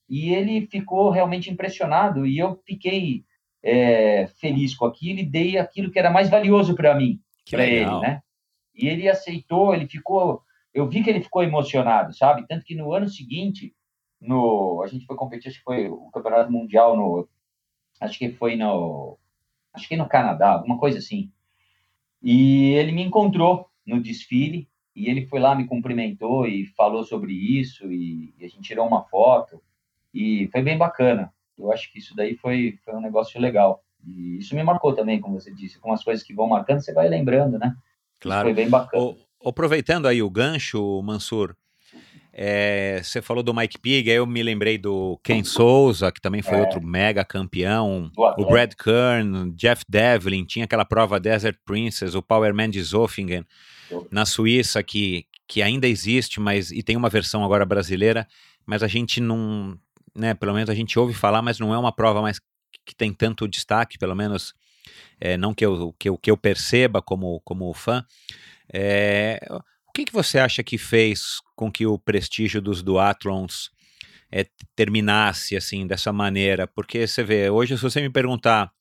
E 0.09 0.33
ele 0.33 0.65
ficou 0.67 1.09
realmente 1.09 1.51
impressionado 1.51 2.25
e 2.25 2.37
eu 2.39 2.61
fiquei 2.65 3.25
é, 3.61 4.27
feliz 4.39 4.73
com 4.75 4.85
aquilo 4.85 5.19
e 5.19 5.25
dei 5.25 5.57
aquilo 5.57 5.91
que 5.91 5.99
era 5.99 6.09
mais 6.09 6.29
valioso 6.29 6.73
para 6.73 6.95
mim, 6.95 7.19
para 7.49 7.65
ele, 7.65 7.99
né? 7.99 8.21
E 8.73 8.87
ele 8.87 9.09
aceitou, 9.09 9.73
ele 9.73 9.87
ficou 9.87 10.41
eu 10.77 10.87
vi 10.87 11.03
que 11.03 11.09
ele 11.09 11.21
ficou 11.21 11.41
emocionado, 11.41 12.13
sabe? 12.13 12.45
Tanto 12.47 12.63
que 12.63 12.75
no 12.75 12.93
ano 12.93 13.09
seguinte, 13.09 13.73
no, 14.21 14.83
a 14.83 14.87
gente 14.87 15.07
foi 15.07 15.15
competir, 15.15 15.49
acho 15.49 15.57
que 15.57 15.63
foi 15.63 15.89
o 15.89 16.11
campeonato 16.11 16.51
mundial 16.51 16.95
no, 16.95 17.27
acho 17.99 18.19
que 18.19 18.29
foi 18.29 18.55
no, 18.55 19.17
acho 19.73 19.89
que 19.89 19.97
no 19.97 20.07
Canadá, 20.07 20.51
alguma 20.51 20.77
coisa 20.77 20.99
assim. 20.99 21.31
E 22.21 22.73
ele 22.73 22.91
me 22.91 23.01
encontrou 23.01 23.67
no 23.83 23.99
desfile 23.99 24.69
e 24.95 25.09
ele 25.09 25.25
foi 25.25 25.39
lá, 25.39 25.55
me 25.55 25.65
cumprimentou 25.65 26.45
e 26.45 26.67
falou 26.67 27.03
sobre 27.03 27.33
isso 27.33 27.91
e, 27.91 28.31
e 28.37 28.45
a 28.45 28.47
gente 28.47 28.61
tirou 28.61 28.85
uma 28.85 29.03
foto 29.03 29.59
e 30.13 30.47
foi 30.51 30.61
bem 30.61 30.77
bacana. 30.77 31.33
Eu 31.57 31.71
acho 31.71 31.91
que 31.91 31.97
isso 31.97 32.15
daí 32.15 32.35
foi, 32.35 32.77
foi 32.85 32.93
um 32.93 33.01
negócio 33.01 33.41
legal. 33.41 33.83
E 34.05 34.37
isso 34.37 34.53
me 34.53 34.61
marcou 34.61 34.93
também, 34.93 35.19
como 35.19 35.41
você 35.41 35.51
disse, 35.51 35.79
com 35.79 35.91
as 35.91 36.03
coisas 36.03 36.23
que 36.23 36.35
vão 36.35 36.47
marcando, 36.47 36.81
você 36.81 36.93
vai 36.93 37.09
lembrando, 37.09 37.57
né? 37.57 37.75
Claro. 38.19 38.47
Isso 38.47 38.55
foi 38.55 38.63
bem 38.63 38.69
bacana. 38.69 39.15
Aproveitando 39.45 40.07
aí 40.07 40.21
o 40.21 40.29
gancho, 40.29 41.01
Mansur, 41.03 41.55
é, 42.39 43.01
você 43.03 43.19
falou 43.19 43.41
do 43.41 43.51
Mike 43.51 43.79
Pig, 43.79 44.11
aí 44.11 44.17
eu 44.17 44.27
me 44.27 44.43
lembrei 44.43 44.77
do 44.77 45.19
Ken 45.23 45.43
Souza, 45.43 46.11
que 46.11 46.21
também 46.21 46.43
foi 46.43 46.59
é. 46.59 46.61
outro 46.61 46.79
mega 46.79 47.25
campeão, 47.25 48.11
o 48.15 48.45
Brad 48.45 48.73
Kern, 48.75 49.51
Jeff 49.55 49.83
Devlin, 49.89 50.45
tinha 50.45 50.65
aquela 50.65 50.85
prova 50.85 51.19
Desert 51.19 51.57
Princess, 51.65 52.13
o 52.13 52.21
Powerman 52.21 52.69
de 52.69 52.79
Zofingen, 52.83 53.43
na 54.11 54.23
Suíça, 54.23 54.83
que, 54.83 55.25
que 55.47 55.63
ainda 55.63 55.87
existe, 55.87 56.39
mas 56.39 56.69
e 56.69 56.83
tem 56.83 56.95
uma 56.95 57.09
versão 57.09 57.43
agora 57.43 57.65
brasileira, 57.65 58.27
mas 58.67 58.83
a 58.83 58.87
gente 58.87 59.19
não, 59.19 59.75
né, 60.15 60.35
pelo 60.35 60.53
menos 60.53 60.69
a 60.69 60.75
gente 60.75 60.99
ouve 60.99 61.15
falar, 61.15 61.41
mas 61.41 61.59
não 61.59 61.73
é 61.73 61.77
uma 61.79 61.91
prova 61.91 62.21
mais 62.21 62.39
que 62.85 62.95
tem 62.95 63.11
tanto 63.11 63.47
destaque, 63.47 63.97
pelo 63.97 64.15
menos 64.15 64.53
é, 65.19 65.37
não 65.37 65.53
que 65.53 65.65
eu, 65.65 65.93
que, 65.99 66.09
eu, 66.09 66.17
que 66.17 66.31
eu 66.31 66.37
perceba 66.37 67.01
como, 67.01 67.41
como 67.41 67.73
fã. 67.73 68.05
É, 68.73 69.39
o 69.87 69.91
que, 69.91 70.05
que 70.05 70.13
você 70.13 70.39
acha 70.39 70.63
que 70.63 70.77
fez 70.77 71.39
com 71.55 71.71
que 71.71 71.85
o 71.85 71.97
prestígio 71.97 72.61
dos 72.61 72.83
duatlons 72.83 73.71
é, 74.31 74.45
terminasse 74.75 75.55
assim 75.55 75.87
dessa 75.87 76.13
maneira? 76.13 76.67
Porque 76.67 77.07
você 77.07 77.23
vê, 77.23 77.49
hoje 77.49 77.75
se 77.77 77.83
você 77.83 78.01
me 78.01 78.09
perguntar 78.09 78.71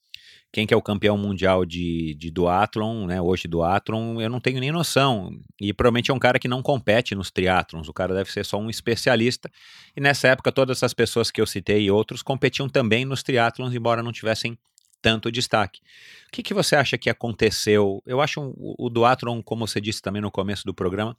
quem 0.53 0.67
que 0.67 0.73
é 0.73 0.77
o 0.77 0.83
campeão 0.83 1.19
mundial 1.19 1.67
de, 1.67 2.15
de 2.15 2.31
duatlon, 2.31 3.07
né, 3.07 3.21
hoje 3.21 3.47
duatlon, 3.47 4.21
eu 4.21 4.31
não 4.31 4.41
tenho 4.41 4.61
nem 4.61 4.73
noção. 4.73 5.31
E 5.61 5.73
provavelmente 5.73 6.11
é 6.11 6.15
um 6.15 6.19
cara 6.19 6.39
que 6.39 6.49
não 6.49 6.63
compete 6.63 7.15
nos 7.15 7.31
triatlons, 7.31 7.89
o 7.89 7.93
cara 7.93 8.15
deve 8.15 8.31
ser 8.31 8.45
só 8.45 8.59
um 8.59 8.71
especialista. 8.71 9.51
E 9.95 10.01
nessa 10.01 10.29
época 10.29 10.53
todas 10.53 10.79
essas 10.79 10.95
pessoas 10.95 11.31
que 11.31 11.41
eu 11.41 11.47
citei 11.47 11.83
e 11.83 11.91
outros 11.91 12.23
competiam 12.23 12.69
também 12.69 13.05
nos 13.05 13.23
triatlons, 13.23 13.75
embora 13.75 14.03
não 14.03 14.13
tivessem 14.13 14.57
tanto 15.01 15.31
destaque. 15.31 15.81
O 16.29 16.33
que, 16.33 16.43
que 16.43 16.55
você 16.55 16.77
acha 16.77 16.99
que 16.99 17.09
aconteceu? 17.09 18.03
Eu 18.07 18.21
acho 18.21 18.41
o, 18.41 18.87
o 18.87 18.91
duatlon, 18.91 19.43
como 19.43 19.67
você 19.67 19.81
disse 19.81 20.03
também 20.03 20.21
no 20.21 20.31
começo 20.31 20.65
do 20.65 20.75
programa, 20.75 21.17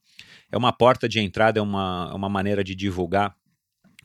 é 0.52 0.58
uma 0.58 0.74
porta 0.74 1.08
de 1.08 1.20
entrada, 1.20 1.60
é 1.60 1.62
uma, 1.62 2.14
uma 2.14 2.30
maneira 2.30 2.64
de 2.64 2.76
divulgar 2.76 3.36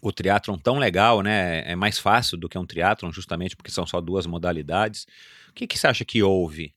o 0.02 0.12
triatlon 0.12 0.56
tão 0.58 0.78
legal, 0.78 1.22
né? 1.22 1.62
É 1.70 1.76
mais 1.76 1.98
fácil 1.98 2.36
do 2.36 2.48
que 2.48 2.58
um 2.58 2.66
triatlon, 2.66 3.12
justamente 3.12 3.56
porque 3.56 3.70
são 3.70 3.86
só 3.86 4.00
duas 4.00 4.26
modalidades. 4.26 5.06
O 5.48 5.52
que, 5.52 5.66
que 5.66 5.78
você 5.78 5.86
acha 5.86 6.04
que 6.04 6.22
houve? 6.22 6.74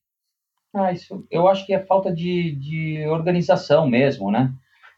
Ah, 0.74 0.92
isso, 0.92 1.26
eu 1.32 1.48
acho 1.48 1.66
que 1.66 1.74
é 1.74 1.80
falta 1.80 2.14
de, 2.14 2.52
de 2.52 3.08
organização 3.08 3.88
mesmo, 3.88 4.30
né? 4.30 4.54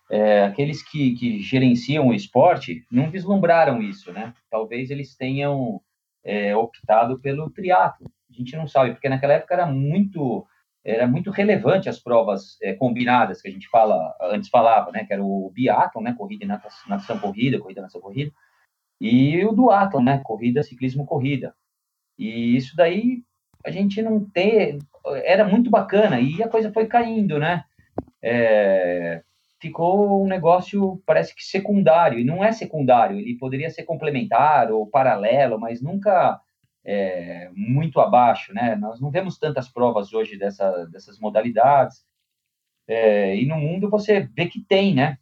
É, 0.09 0.43
aqueles 0.43 0.81
que, 0.81 1.15
que 1.15 1.39
gerenciam 1.39 2.07
o 2.07 2.13
esporte 2.13 2.85
não 2.91 3.11
vislumbraram 3.11 3.81
isso, 3.81 4.11
né? 4.11 4.33
Talvez 4.49 4.89
eles 4.89 5.15
tenham 5.15 5.81
é, 6.27 6.55
optado 6.55 7.17
pelo 7.19 7.49
triatlo. 7.49 8.05
A 8.29 8.33
gente 8.33 8.55
não 8.57 8.67
sabe, 8.67 8.91
porque 8.91 9.07
naquela 9.07 9.33
época 9.33 9.53
era 9.53 9.65
muito 9.65 10.45
era 10.83 11.05
muito 11.05 11.31
relevante 11.31 11.89
as 11.89 11.99
provas 11.99 12.57
é, 12.61 12.73
combinadas 12.73 13.41
que 13.41 13.49
a 13.49 13.51
gente 13.51 13.67
fala 13.67 14.15
antes 14.21 14.49
falava, 14.49 14.89
né, 14.89 15.03
que 15.03 15.11
era 15.11 15.21
o 15.21 15.51
biatlon, 15.53 16.01
né, 16.01 16.15
corrida 16.17 16.45
e 16.45 16.47
natação, 16.47 16.89
natação 16.89 17.19
corrida, 17.19 17.59
corrida 17.59 17.81
natação 17.81 17.99
corrida, 17.99 18.31
e 19.01 19.43
o 19.43 19.51
duatlon, 19.51 20.01
né, 20.01 20.21
corrida, 20.23 20.63
ciclismo, 20.63 21.05
corrida. 21.05 21.53
E 22.17 22.55
isso 22.55 22.73
daí 22.75 23.21
a 23.65 23.69
gente 23.69 24.01
não 24.01 24.23
ter 24.23 24.79
era 25.25 25.45
muito 25.45 25.69
bacana 25.69 26.21
e 26.21 26.41
a 26.41 26.47
coisa 26.47 26.71
foi 26.71 26.87
caindo, 26.87 27.37
né? 27.37 27.65
É, 28.21 29.23
ficou 29.59 30.23
um 30.23 30.27
negócio, 30.27 31.01
parece 31.05 31.35
que 31.35 31.43
secundário, 31.43 32.19
e 32.19 32.23
não 32.23 32.43
é 32.43 32.51
secundário, 32.51 33.17
ele 33.17 33.37
poderia 33.37 33.69
ser 33.69 33.83
complementar 33.83 34.71
ou 34.71 34.87
paralelo, 34.87 35.59
mas 35.59 35.81
nunca 35.81 36.39
é, 36.85 37.49
muito 37.55 37.99
abaixo, 37.99 38.53
né? 38.53 38.75
Nós 38.75 38.99
não 39.01 39.11
vemos 39.11 39.37
tantas 39.37 39.67
provas 39.67 40.13
hoje 40.13 40.37
dessa, 40.37 40.85
dessas 40.85 41.19
modalidades, 41.19 42.05
é, 42.87 43.35
e 43.35 43.45
no 43.45 43.57
mundo 43.57 43.89
você 43.89 44.21
vê 44.35 44.47
que 44.47 44.61
tem, 44.61 44.93
né? 44.95 45.17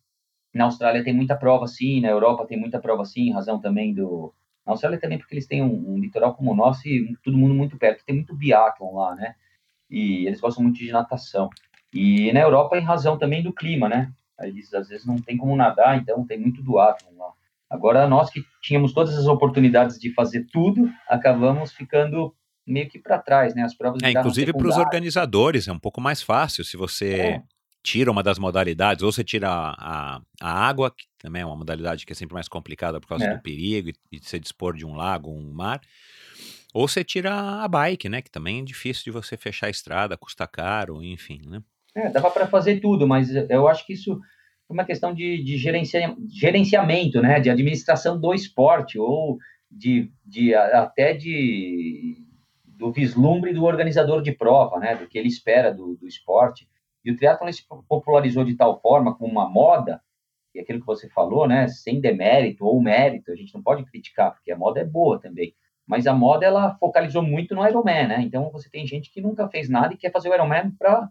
Na 0.54 0.66
Austrália 0.66 1.04
tem 1.04 1.14
muita 1.14 1.36
prova, 1.36 1.68
sim, 1.68 2.02
na 2.02 2.10
Europa 2.10 2.46
tem 2.46 2.58
muita 2.60 2.80
prova, 2.80 3.04
sim, 3.06 3.24
em 3.30 3.34
razão 3.34 3.60
também 3.60 3.94
do... 3.94 4.34
Na 4.66 4.74
Austrália 4.74 5.00
também 5.00 5.18
porque 5.18 5.36
eles 5.36 5.48
têm 5.48 5.62
um, 5.62 5.94
um 5.94 6.00
litoral 6.00 6.34
como 6.34 6.52
o 6.52 6.56
nosso 6.56 6.88
e 6.88 7.16
todo 7.24 7.38
mundo 7.38 7.54
muito 7.54 7.78
perto, 7.78 8.06
tem 8.06 8.16
muito 8.16 8.36
biatlon 8.36 8.96
lá, 8.96 9.16
né? 9.16 9.36
E 9.90 10.26
eles 10.26 10.40
gostam 10.40 10.64
muito 10.64 10.78
de 10.80 10.92
natação. 10.92 11.50
E 11.94 12.32
na 12.34 12.42
Europa, 12.42 12.78
em 12.78 12.82
razão 12.84 13.18
também 13.18 13.44
do 13.44 13.54
clima, 13.54 13.88
né? 13.90 14.12
Eles 14.42 14.74
às 14.74 14.90
vezes 14.90 15.06
não 15.06 15.18
tem 15.18 15.38
como 15.38 15.56
nadar, 15.56 15.98
então 15.98 16.26
tem 16.26 16.40
muito 16.40 16.62
duatlon 16.62 17.18
lá. 17.18 17.32
Agora, 17.70 18.08
nós 18.08 18.30
que 18.30 18.44
tínhamos 18.62 18.94
todas 18.94 19.18
as 19.18 19.26
oportunidades 19.26 20.00
de 20.00 20.14
fazer 20.14 20.46
tudo, 20.52 20.90
acabamos 21.08 21.72
ficando 21.72 22.34
meio 22.66 22.90
que 22.90 23.00
para 23.00 23.20
trás, 23.20 23.54
né? 23.54 23.64
As 23.64 23.76
provas 23.76 24.02
é, 24.04 24.12
inclusive 24.12 24.54
para 24.54 24.68
os 24.68 24.78
organizadores 24.78 25.68
é 25.68 25.72
um 25.72 25.80
pouco 25.80 26.02
mais 26.02 26.22
fácil 26.22 26.64
se 26.64 26.76
você 26.78 27.14
é. 27.14 27.44
tira 27.84 28.12
uma 28.12 28.24
das 28.24 28.40
modalidades, 28.40 29.04
ou 29.04 29.12
você 29.12 29.24
tira 29.24 29.50
a, 29.50 30.22
a 30.42 30.68
água, 30.68 30.92
que 30.92 31.06
também 31.18 31.42
é 31.42 31.46
uma 31.46 31.56
modalidade 31.56 32.06
que 32.06 32.12
é 32.12 32.16
sempre 32.16 32.34
mais 32.34 32.48
complicada 32.48 33.00
por 33.00 33.08
causa 33.08 33.26
é. 33.26 33.36
do 33.36 33.42
perigo 33.42 33.90
e, 33.90 33.96
e 34.12 34.20
de 34.20 34.28
se 34.28 34.40
dispor 34.40 34.76
de 34.76 34.86
um 34.86 34.96
lago, 34.96 35.32
um 35.32 35.52
mar. 35.52 35.82
Ou 36.74 36.88
você 36.88 37.04
tira 37.04 37.64
a 37.64 37.68
bike, 37.68 38.10
né? 38.10 38.22
Que 38.22 38.30
também 38.30 38.60
é 38.60 38.64
difícil 38.64 39.06
de 39.06 39.12
você 39.12 39.38
fechar 39.38 39.68
a 39.68 39.72
estrada, 39.72 40.18
custa 40.18 40.46
caro, 40.46 41.02
enfim, 41.02 41.42
né? 41.46 41.62
É, 41.96 42.10
dava 42.10 42.30
para 42.30 42.48
fazer 42.48 42.82
tudo, 42.82 43.08
mas 43.08 43.34
eu 43.50 43.68
acho 43.68 43.86
que 43.86 43.94
isso 43.94 44.20
é 44.70 44.74
uma 44.74 44.84
questão 44.84 45.14
de, 45.14 45.42
de 45.44 45.58
gerencia, 45.58 46.16
gerenciamento, 46.28 47.22
né, 47.22 47.40
de 47.40 47.50
administração 47.50 48.20
do 48.20 48.34
esporte, 48.34 49.00
ou 49.00 49.38
de, 49.72 50.12
de 50.26 50.54
até 50.54 51.14
de 51.14 52.22
do 52.66 52.92
vislumbre 52.92 53.54
do 53.54 53.64
organizador 53.64 54.22
de 54.22 54.34
prova, 54.34 54.78
né, 54.80 54.96
do 54.96 55.08
que 55.08 55.18
ele 55.18 55.30
espera 55.30 55.74
do, 55.74 55.96
do 55.96 56.06
esporte. 56.06 56.68
E 57.06 57.12
o 57.12 57.16
triatlon 57.16 57.52
se 57.52 57.64
popularizou 57.88 58.44
de 58.44 58.56
tal 58.56 58.82
forma, 58.82 59.16
como 59.16 59.32
uma 59.32 59.50
moda, 59.50 60.02
e 60.54 60.60
aquilo 60.60 60.80
que 60.82 60.86
você 60.86 61.08
falou, 61.10 61.48
né, 61.48 61.68
sem 61.68 62.02
demérito 62.02 62.66
ou 62.66 62.82
mérito, 62.82 63.32
a 63.32 63.36
gente 63.36 63.54
não 63.54 63.64
pode 63.64 63.86
criticar, 63.86 64.34
porque 64.34 64.52
a 64.52 64.58
moda 64.58 64.82
é 64.82 64.86
boa 64.86 65.20
também. 65.20 65.54
Mas 65.88 66.08
a 66.08 66.14
moda, 66.14 66.46
ela 66.46 66.76
focalizou 66.76 67.22
muito 67.22 67.54
no 67.54 67.66
Ironman, 67.66 68.08
né? 68.08 68.22
Então, 68.22 68.50
você 68.52 68.70
tem 68.70 68.88
gente 68.88 69.12
que 69.12 69.22
nunca 69.22 69.48
fez 69.48 69.70
nada 69.70 69.94
e 69.94 69.98
quer 69.98 70.12
fazer 70.12 70.30
o 70.30 70.34
Ironman 70.34 70.72
para 70.72 71.10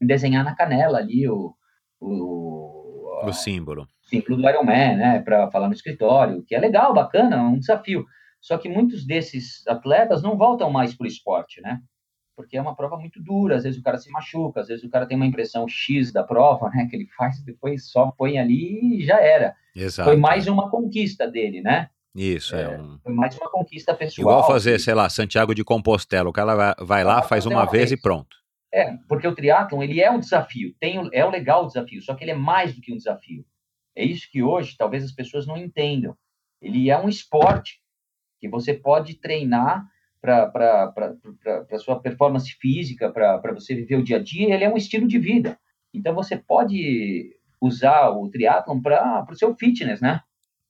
desenhar 0.00 0.44
na 0.44 0.54
canela 0.54 0.98
ali 0.98 1.28
o, 1.28 1.54
o, 2.00 3.26
o 3.26 3.32
símbolo. 3.32 3.88
símbolo 4.02 4.36
do 4.36 4.48
Iron 4.48 4.64
Man, 4.64 4.96
né, 4.96 5.20
para 5.20 5.50
falar 5.50 5.68
no 5.68 5.74
escritório, 5.74 6.44
que 6.46 6.54
é 6.54 6.58
legal, 6.58 6.92
bacana, 6.92 7.36
é 7.36 7.40
um 7.40 7.58
desafio. 7.58 8.04
Só 8.40 8.58
que 8.58 8.68
muitos 8.68 9.04
desses 9.04 9.66
atletas 9.66 10.22
não 10.22 10.36
voltam 10.36 10.70
mais 10.70 10.94
para 10.94 11.04
o 11.04 11.08
esporte, 11.08 11.60
né? 11.60 11.80
Porque 12.36 12.56
é 12.56 12.60
uma 12.60 12.76
prova 12.76 12.98
muito 12.98 13.20
dura, 13.22 13.56
às 13.56 13.64
vezes 13.64 13.80
o 13.80 13.82
cara 13.82 13.96
se 13.96 14.10
machuca, 14.10 14.60
às 14.60 14.68
vezes 14.68 14.84
o 14.84 14.90
cara 14.90 15.06
tem 15.06 15.16
uma 15.16 15.26
impressão 15.26 15.66
X 15.66 16.12
da 16.12 16.22
prova, 16.22 16.68
né, 16.68 16.86
que 16.88 16.94
ele 16.94 17.06
faz, 17.16 17.42
depois 17.42 17.90
só 17.90 18.12
põe 18.16 18.38
ali 18.38 18.98
e 18.98 19.04
já 19.04 19.18
era. 19.20 19.54
Exato. 19.74 20.10
Foi 20.10 20.18
mais 20.18 20.46
uma 20.46 20.70
conquista 20.70 21.26
dele, 21.26 21.62
né? 21.62 21.88
Isso, 22.14 22.54
é, 22.54 22.62
é 22.62 22.78
um... 22.78 22.98
Foi 23.02 23.12
mais 23.12 23.36
uma 23.36 23.50
conquista 23.50 23.94
pessoal. 23.94 24.22
Igual 24.22 24.46
fazer, 24.46 24.78
sei 24.78 24.94
lá, 24.94 25.08
Santiago 25.08 25.54
de 25.54 25.64
Compostela, 25.64 26.28
o 26.28 26.32
cara 26.32 26.74
vai 26.80 27.04
lá, 27.04 27.22
faz 27.22 27.46
uma 27.46 27.64
vez 27.66 27.90
e 27.90 27.96
pronto. 27.96 28.36
É, 28.76 28.94
porque 29.08 29.26
o 29.26 29.34
triatlon, 29.34 29.82
ele 29.82 30.02
é 30.02 30.10
um 30.10 30.20
desafio, 30.20 30.74
tem, 30.78 31.08
é 31.10 31.24
um 31.24 31.30
legal 31.30 31.66
desafio, 31.66 32.02
só 32.02 32.14
que 32.14 32.22
ele 32.22 32.32
é 32.32 32.34
mais 32.34 32.74
do 32.74 32.82
que 32.82 32.92
um 32.92 32.96
desafio. 32.98 33.42
É 33.96 34.04
isso 34.04 34.30
que 34.30 34.42
hoje 34.42 34.76
talvez 34.76 35.02
as 35.02 35.12
pessoas 35.12 35.46
não 35.46 35.56
entendam. 35.56 36.14
Ele 36.60 36.90
é 36.90 36.98
um 36.98 37.08
esporte 37.08 37.80
que 38.38 38.46
você 38.46 38.74
pode 38.74 39.14
treinar 39.14 39.86
para 40.20 40.92
a 41.72 41.78
sua 41.78 42.00
performance 42.00 42.52
física, 42.60 43.10
para 43.10 43.54
você 43.54 43.74
viver 43.74 43.96
o 43.96 44.04
dia 44.04 44.18
a 44.18 44.22
dia, 44.22 44.54
ele 44.54 44.64
é 44.64 44.68
um 44.68 44.76
estilo 44.76 45.08
de 45.08 45.18
vida. 45.18 45.58
Então 45.94 46.14
você 46.14 46.36
pode 46.36 47.34
usar 47.58 48.10
o 48.10 48.28
triatlon 48.28 48.82
para 48.82 49.26
o 49.30 49.36
seu 49.36 49.56
fitness, 49.56 50.02
né? 50.02 50.20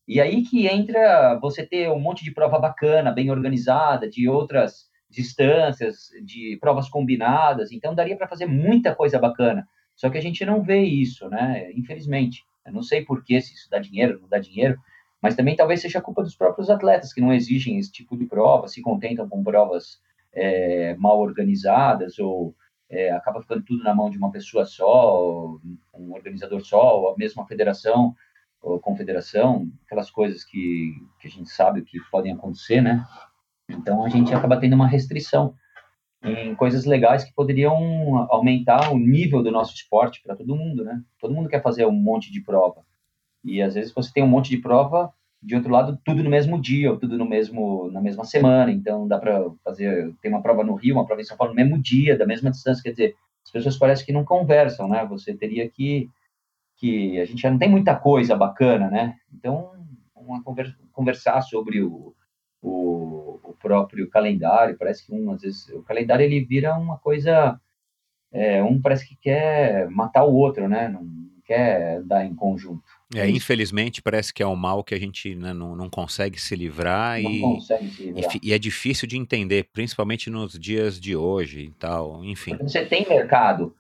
E 0.07 0.21
aí 0.21 0.43
que 0.43 0.69
entra 0.69 1.37
você 1.41 1.67
ter 1.67 1.91
um 1.91 1.99
monte 1.99 2.23
de 2.23 2.31
prova 2.31 2.61
bacana, 2.61 3.11
bem 3.11 3.33
organizada, 3.33 4.09
de 4.09 4.29
outras 4.29 4.89
distâncias, 5.09 6.11
de 6.25 6.59
provas 6.61 6.89
combinadas, 6.89 7.73
então 7.73 7.95
daria 7.95 8.17
para 8.17 8.29
fazer 8.29 8.47
muita 8.47 8.95
coisa 8.95 9.19
bacana. 9.19 9.67
Só 9.95 10.11
que 10.11 10.19
a 10.19 10.21
gente 10.21 10.45
não 10.45 10.63
vê 10.63 10.83
isso, 10.83 11.29
né? 11.29 11.71
Infelizmente. 11.73 12.45
Eu 12.65 12.73
não 12.73 12.83
sei 12.83 13.05
por 13.05 13.25
que, 13.25 13.41
se 13.41 13.55
isso 13.55 13.71
dá 13.71 13.79
dinheiro, 13.79 14.21
não 14.21 14.29
dá 14.29 14.39
dinheiro, 14.39 14.77
mas 15.23 15.35
também 15.35 15.57
talvez 15.57 15.81
seja 15.81 16.01
culpa 16.01 16.23
dos 16.23 16.37
próprios 16.37 16.69
atletas 16.69 17.13
que 17.13 17.21
não 17.21 17.33
exigem 17.33 17.79
esse 17.79 17.91
tipo 17.91 18.17
de 18.17 18.27
prova, 18.27 18.69
se 18.69 18.83
contentam 18.83 19.29
com 19.29 19.43
provas 19.43 20.01
é, 20.33 20.95
mal 20.97 21.19
organizadas 21.19 22.19
ou 22.19 22.55
é, 22.89 23.11
acaba 23.11 23.41
ficando 23.41 23.65
tudo 23.65 23.83
na 23.83 23.95
mão 23.95 24.11
de 24.11 24.19
uma 24.19 24.31
pessoa 24.31 24.65
só, 24.65 25.59
um 25.95 26.13
organizador 26.13 26.61
só, 26.61 27.01
ou 27.01 27.15
a 27.15 27.17
mesma 27.17 27.47
federação 27.47 28.15
ou 28.61 28.81
confederação, 28.81 29.71
aquelas 29.85 30.11
coisas 30.11 30.45
que, 30.45 30.95
que 31.21 31.29
a 31.29 31.31
gente 31.31 31.49
sabe 31.49 31.83
que 31.83 31.99
podem 32.11 32.33
acontecer, 32.33 32.81
né? 32.81 33.05
Então 33.69 34.05
a 34.05 34.09
gente 34.09 34.33
acaba 34.35 34.59
tendo 34.59 34.75
uma 34.75 34.87
restrição 34.87 35.55
em 36.23 36.55
coisas 36.55 36.85
legais 36.85 37.25
que 37.25 37.35
poderiam 37.35 38.27
aumentar 38.31 38.93
o 38.93 38.99
nível 38.99 39.43
do 39.43 39.51
nosso 39.51 39.75
esporte 39.75 40.21
para 40.23 40.35
todo 40.35 40.57
mundo, 40.57 40.85
né? 40.85 41.01
Todo 41.21 41.35
mundo 41.35 41.49
quer 41.49 41.63
fazer 41.63 41.87
um 41.87 41.93
monte 41.93 42.33
de 42.33 42.41
prova. 42.41 42.83
E 43.45 43.63
às 43.63 43.75
vezes 43.75 43.93
você 43.93 44.13
tem 44.13 44.25
um 44.25 44.29
monte 44.29 44.51
de 44.51 44.59
prova, 44.59 45.13
de 45.43 45.55
outro 45.55 45.71
lado, 45.71 45.99
tudo 46.05 46.23
no 46.23 46.31
mesmo 46.31 46.61
dia, 46.61 46.91
ou 46.91 46.99
tudo 46.99 47.17
no 47.17 47.29
mesmo 47.29 47.91
na 47.93 48.01
mesma 48.01 48.25
semana. 48.25 48.73
Então 48.73 49.07
dá 49.07 49.19
para 49.19 49.45
fazer, 49.63 50.13
tem 50.21 50.31
uma 50.31 50.43
prova 50.43 50.65
no 50.65 50.75
Rio, 50.75 50.97
uma 50.97 51.07
prova 51.07 51.21
em 51.21 51.25
São 51.25 51.37
Paulo 51.37 51.53
no 51.55 51.57
mesmo 51.57 51.81
dia, 51.81 52.19
da 52.19 52.27
mesma 52.27 52.51
distância, 52.51 52.83
quer 52.83 52.91
dizer, 52.91 53.15
as 53.45 53.51
pessoas 53.51 53.79
parecem 53.79 54.07
que 54.07 54.13
não 54.13 54.25
conversam, 54.25 54.89
né? 54.89 55.07
Você 55.07 55.35
teria 55.35 55.69
que 55.69 56.09
que 56.79 57.19
a 57.19 57.25
gente 57.25 57.41
já 57.41 57.51
não 57.51 57.59
tem 57.59 57.71
muita 57.71 57.95
coisa 57.97 58.37
bacana, 58.37 58.91
né? 58.91 59.17
Então, 59.33 59.71
uma 60.15 60.43
conversa, 60.43 60.75
conversar 60.93 61.41
sobre 61.41 61.83
o, 61.83 62.15
o, 62.63 63.41
o, 63.43 63.57
próprio 63.61 64.09
calendário, 64.09 64.77
parece 64.79 65.07
que 65.07 65.13
um, 65.13 65.31
às 65.31 65.43
vezes, 65.43 65.69
o 65.69 65.83
calendário 65.83 66.25
ele 66.25 66.45
vira 66.45 66.75
uma 66.75 66.99
coisa, 66.99 67.61
é, 68.33 68.63
um 68.63 68.81
parece 68.81 69.07
que 69.09 69.17
quer 69.17 69.89
matar 69.91 70.25
o 70.25 70.35
outro, 70.35 70.69
né? 70.69 70.89
Não, 70.89 71.07
quer 71.47 72.03
dar 72.03 72.27
em 72.27 72.35
conjunto. 72.35 72.83
É, 73.15 73.29
infelizmente 73.31 74.03
parece 74.03 74.35
que 74.35 74.43
é 74.43 74.47
um 74.47 74.57
mal 74.57 74.83
que 74.83 74.95
a 74.95 74.99
gente 74.99 75.35
né, 75.37 75.53
não, 75.53 75.77
não 75.77 75.89
consegue 75.89 76.41
se 76.41 76.57
livrar, 76.57 77.23
não 77.23 77.31
e, 77.31 77.41
consegue 77.41 77.89
se 77.89 78.03
livrar. 78.03 78.37
E, 78.37 78.49
e, 78.49 78.53
é 78.53 78.59
difícil 78.59 79.07
de 79.07 79.17
entender, 79.17 79.69
principalmente 79.73 80.29
nos 80.29 80.59
dias 80.59 81.01
de 81.01 81.15
hoje 81.15 81.61
e 81.61 81.71
tal, 81.71 82.25
enfim. 82.25 82.57
Você 82.61 82.85
tem 82.85 83.09
mercado 83.09 83.75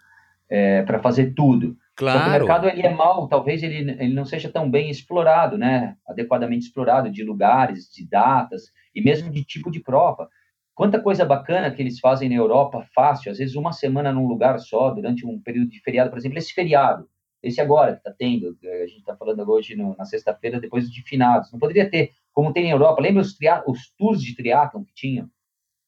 é, 0.48 0.82
para 0.82 1.00
fazer 1.00 1.34
tudo. 1.34 1.76
Claro. 1.96 2.18
Só 2.18 2.24
que 2.24 2.28
o 2.28 2.32
mercado 2.38 2.68
ele 2.68 2.86
é 2.86 2.94
mal, 2.94 3.26
talvez 3.26 3.62
ele, 3.62 3.90
ele 3.92 4.12
não 4.12 4.26
seja 4.26 4.50
tão 4.50 4.70
bem 4.70 4.90
explorado, 4.90 5.56
né? 5.56 5.96
Adequadamente 6.06 6.66
explorado 6.66 7.10
de 7.10 7.24
lugares, 7.24 7.90
de 7.90 8.06
datas 8.06 8.70
e 8.94 9.02
mesmo 9.02 9.30
de 9.30 9.42
tipo 9.42 9.70
de 9.70 9.80
prova. 9.80 10.28
Quanta 10.74 11.00
coisa 11.00 11.24
bacana 11.24 11.70
que 11.70 11.80
eles 11.80 11.98
fazem 11.98 12.28
na 12.28 12.34
Europa, 12.34 12.86
fácil, 12.94 13.32
às 13.32 13.38
vezes 13.38 13.56
uma 13.56 13.72
semana 13.72 14.12
num 14.12 14.28
lugar 14.28 14.58
só, 14.58 14.90
durante 14.90 15.26
um 15.26 15.40
período 15.40 15.70
de 15.70 15.80
feriado, 15.80 16.10
por 16.10 16.18
exemplo, 16.18 16.36
esse 16.36 16.52
feriado, 16.52 17.08
esse 17.42 17.62
agora 17.62 17.92
que 17.92 17.98
está 17.98 18.12
tendo, 18.12 18.54
a 18.62 18.86
gente 18.86 18.98
está 18.98 19.16
falando 19.16 19.48
hoje 19.50 19.74
no, 19.74 19.96
na 19.96 20.04
sexta-feira, 20.04 20.60
depois 20.60 20.90
de 20.90 21.02
finados. 21.02 21.50
Não 21.50 21.58
poderia 21.58 21.88
ter, 21.88 22.10
como 22.30 22.52
tem 22.52 22.64
na 22.64 22.70
Europa, 22.72 23.00
lembra 23.00 23.22
os, 23.22 23.34
os 23.66 23.94
tours 23.96 24.20
de 24.20 24.36
triatlon 24.36 24.84
que 24.84 24.92
tinham? 24.94 25.30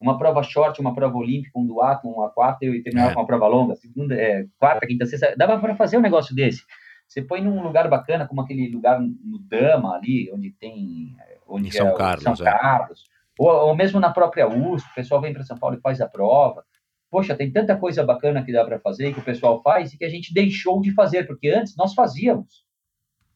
Uma 0.01 0.17
prova 0.17 0.43
short, 0.43 0.81
uma 0.81 0.95
prova 0.95 1.17
olímpica, 1.17 1.59
um 1.59 1.67
duatlon, 1.67 2.13
uma 2.13 2.31
quarta 2.31 2.65
e 2.65 2.83
terminava 2.83 3.11
é. 3.11 3.15
com 3.15 3.21
uma 3.21 3.27
prova 3.27 3.47
longa, 3.49 3.75
segunda, 3.75 4.15
é, 4.15 4.45
quarta, 4.59 4.87
quinta, 4.87 5.07
sexta, 5.07 5.35
dava 5.37 5.59
para 5.59 5.75
fazer 5.75 5.99
um 5.99 6.03
negócio 6.03 6.35
desse. 6.35 6.63
Você 7.07 7.23
põe 7.23 7.41
num 7.41 7.63
lugar 7.63 7.89
bacana, 7.89 8.29
como 8.29 8.43
aquele 8.43 8.71
lugar 8.71 9.01
no 9.01 9.39
Dama 9.39 9.95
ali, 9.97 10.31
onde 10.33 10.51
tem, 10.53 11.17
onde 11.47 11.69
em 11.69 11.71
São 11.71 11.89
é, 11.89 11.95
Carlos, 11.97 12.23
São 12.23 12.37
Carlos 12.37 13.05
é. 13.09 13.43
ou, 13.43 13.69
ou, 13.69 13.77
mesmo 13.77 13.99
na 13.99 14.13
própria 14.13 14.47
USP, 14.47 14.91
o 14.91 14.95
pessoal 14.95 15.21
vem 15.21 15.33
para 15.33 15.43
São 15.43 15.59
Paulo 15.59 15.77
e 15.77 15.81
faz 15.81 16.01
a 16.01 16.09
prova. 16.09 16.65
Poxa, 17.11 17.35
tem 17.35 17.51
tanta 17.51 17.75
coisa 17.75 18.05
bacana 18.05 18.45
que 18.45 18.53
dá 18.53 18.65
para 18.65 18.79
fazer, 18.79 19.15
que 19.15 19.21
o 19.21 19.25
pessoal 19.25 19.63
faz 19.63 19.95
e 19.95 19.99
que 19.99 20.05
a 20.05 20.11
gente 20.11 20.35
deixou 20.35 20.81
de 20.83 20.93
fazer, 20.93 21.27
porque 21.27 21.49
antes 21.49 21.75
nós 21.75 21.95
fazíamos. 21.95 22.67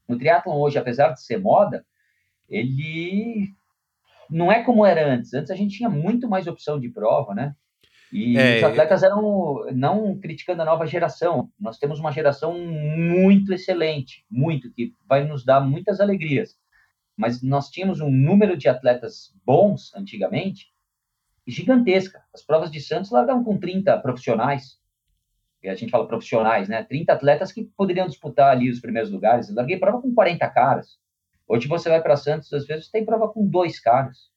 No 0.07 0.17
triatlon 0.17 0.59
hoje, 0.61 0.77
apesar 0.77 1.09
de 1.09 1.23
ser 1.23 1.39
moda, 1.39 1.83
ele 2.47 3.51
não 4.33 4.51
é 4.51 4.63
como 4.63 4.85
era 4.85 5.07
antes. 5.07 5.33
Antes 5.33 5.51
a 5.51 5.55
gente 5.55 5.77
tinha 5.77 5.89
muito 5.89 6.27
mais 6.27 6.47
opção 6.47 6.79
de 6.79 6.89
prova, 6.89 7.33
né? 7.33 7.55
E 8.11 8.37
é, 8.37 8.57
os 8.57 8.63
atletas 8.63 9.01
eram, 9.01 9.65
não 9.73 10.19
criticando 10.19 10.61
a 10.61 10.65
nova 10.65 10.85
geração, 10.85 11.49
nós 11.59 11.79
temos 11.79 11.99
uma 11.99 12.11
geração 12.11 12.57
muito 12.57 13.51
excelente, 13.53 14.23
muito, 14.29 14.71
que 14.71 14.93
vai 15.07 15.23
nos 15.23 15.43
dar 15.43 15.61
muitas 15.61 15.99
alegrias. 15.99 16.55
Mas 17.17 17.41
nós 17.41 17.69
tínhamos 17.69 18.01
um 18.01 18.11
número 18.11 18.55
de 18.55 18.69
atletas 18.69 19.33
bons 19.43 19.93
antigamente 19.95 20.67
gigantesca. 21.47 22.21
As 22.33 22.43
provas 22.43 22.71
de 22.71 22.79
Santos 22.81 23.11
largavam 23.11 23.43
com 23.43 23.57
30 23.57 23.97
profissionais, 23.99 24.79
e 25.63 25.69
a 25.69 25.75
gente 25.75 25.89
fala 25.89 26.07
profissionais, 26.07 26.67
né? 26.67 26.83
30 26.83 27.13
atletas 27.13 27.51
que 27.51 27.63
poderiam 27.77 28.07
disputar 28.07 28.49
ali 28.51 28.69
os 28.69 28.79
primeiros 28.79 29.09
lugares. 29.09 29.49
Eu 29.49 29.55
larguei 29.55 29.77
prova 29.77 30.01
com 30.01 30.13
40 30.13 30.47
caras. 30.49 30.99
Hoje 31.47 31.67
você 31.67 31.89
vai 31.89 32.01
para 32.01 32.15
Santos, 32.15 32.51
às 32.53 32.65
vezes 32.65 32.89
tem 32.89 33.05
prova 33.05 33.27
com 33.27 33.45
dois 33.45 33.79
caras, 33.79 34.29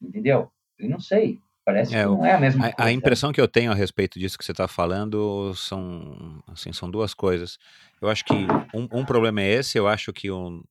entendeu? 0.00 0.50
Eu 0.78 0.88
não 0.88 1.00
sei, 1.00 1.38
parece 1.64 1.94
é, 1.94 2.02
que 2.02 2.06
não 2.06 2.24
é 2.24 2.32
a 2.32 2.40
mesma 2.40 2.66
a, 2.66 2.72
coisa. 2.72 2.88
A 2.88 2.92
impressão 2.92 3.32
que 3.32 3.40
eu 3.40 3.48
tenho 3.48 3.72
a 3.72 3.74
respeito 3.74 4.18
disso 4.18 4.38
que 4.38 4.44
você 4.44 4.52
está 4.52 4.68
falando 4.68 5.52
são, 5.54 6.42
assim, 6.48 6.72
são 6.72 6.90
duas 6.90 7.14
coisas. 7.14 7.58
Eu 8.00 8.08
acho 8.08 8.24
que 8.24 8.34
um, 8.74 8.88
um 8.92 9.04
problema 9.04 9.42
é 9.42 9.52
esse, 9.54 9.78
eu 9.78 9.88
acho 9.88 10.12
que 10.12 10.30
o, 10.30 10.62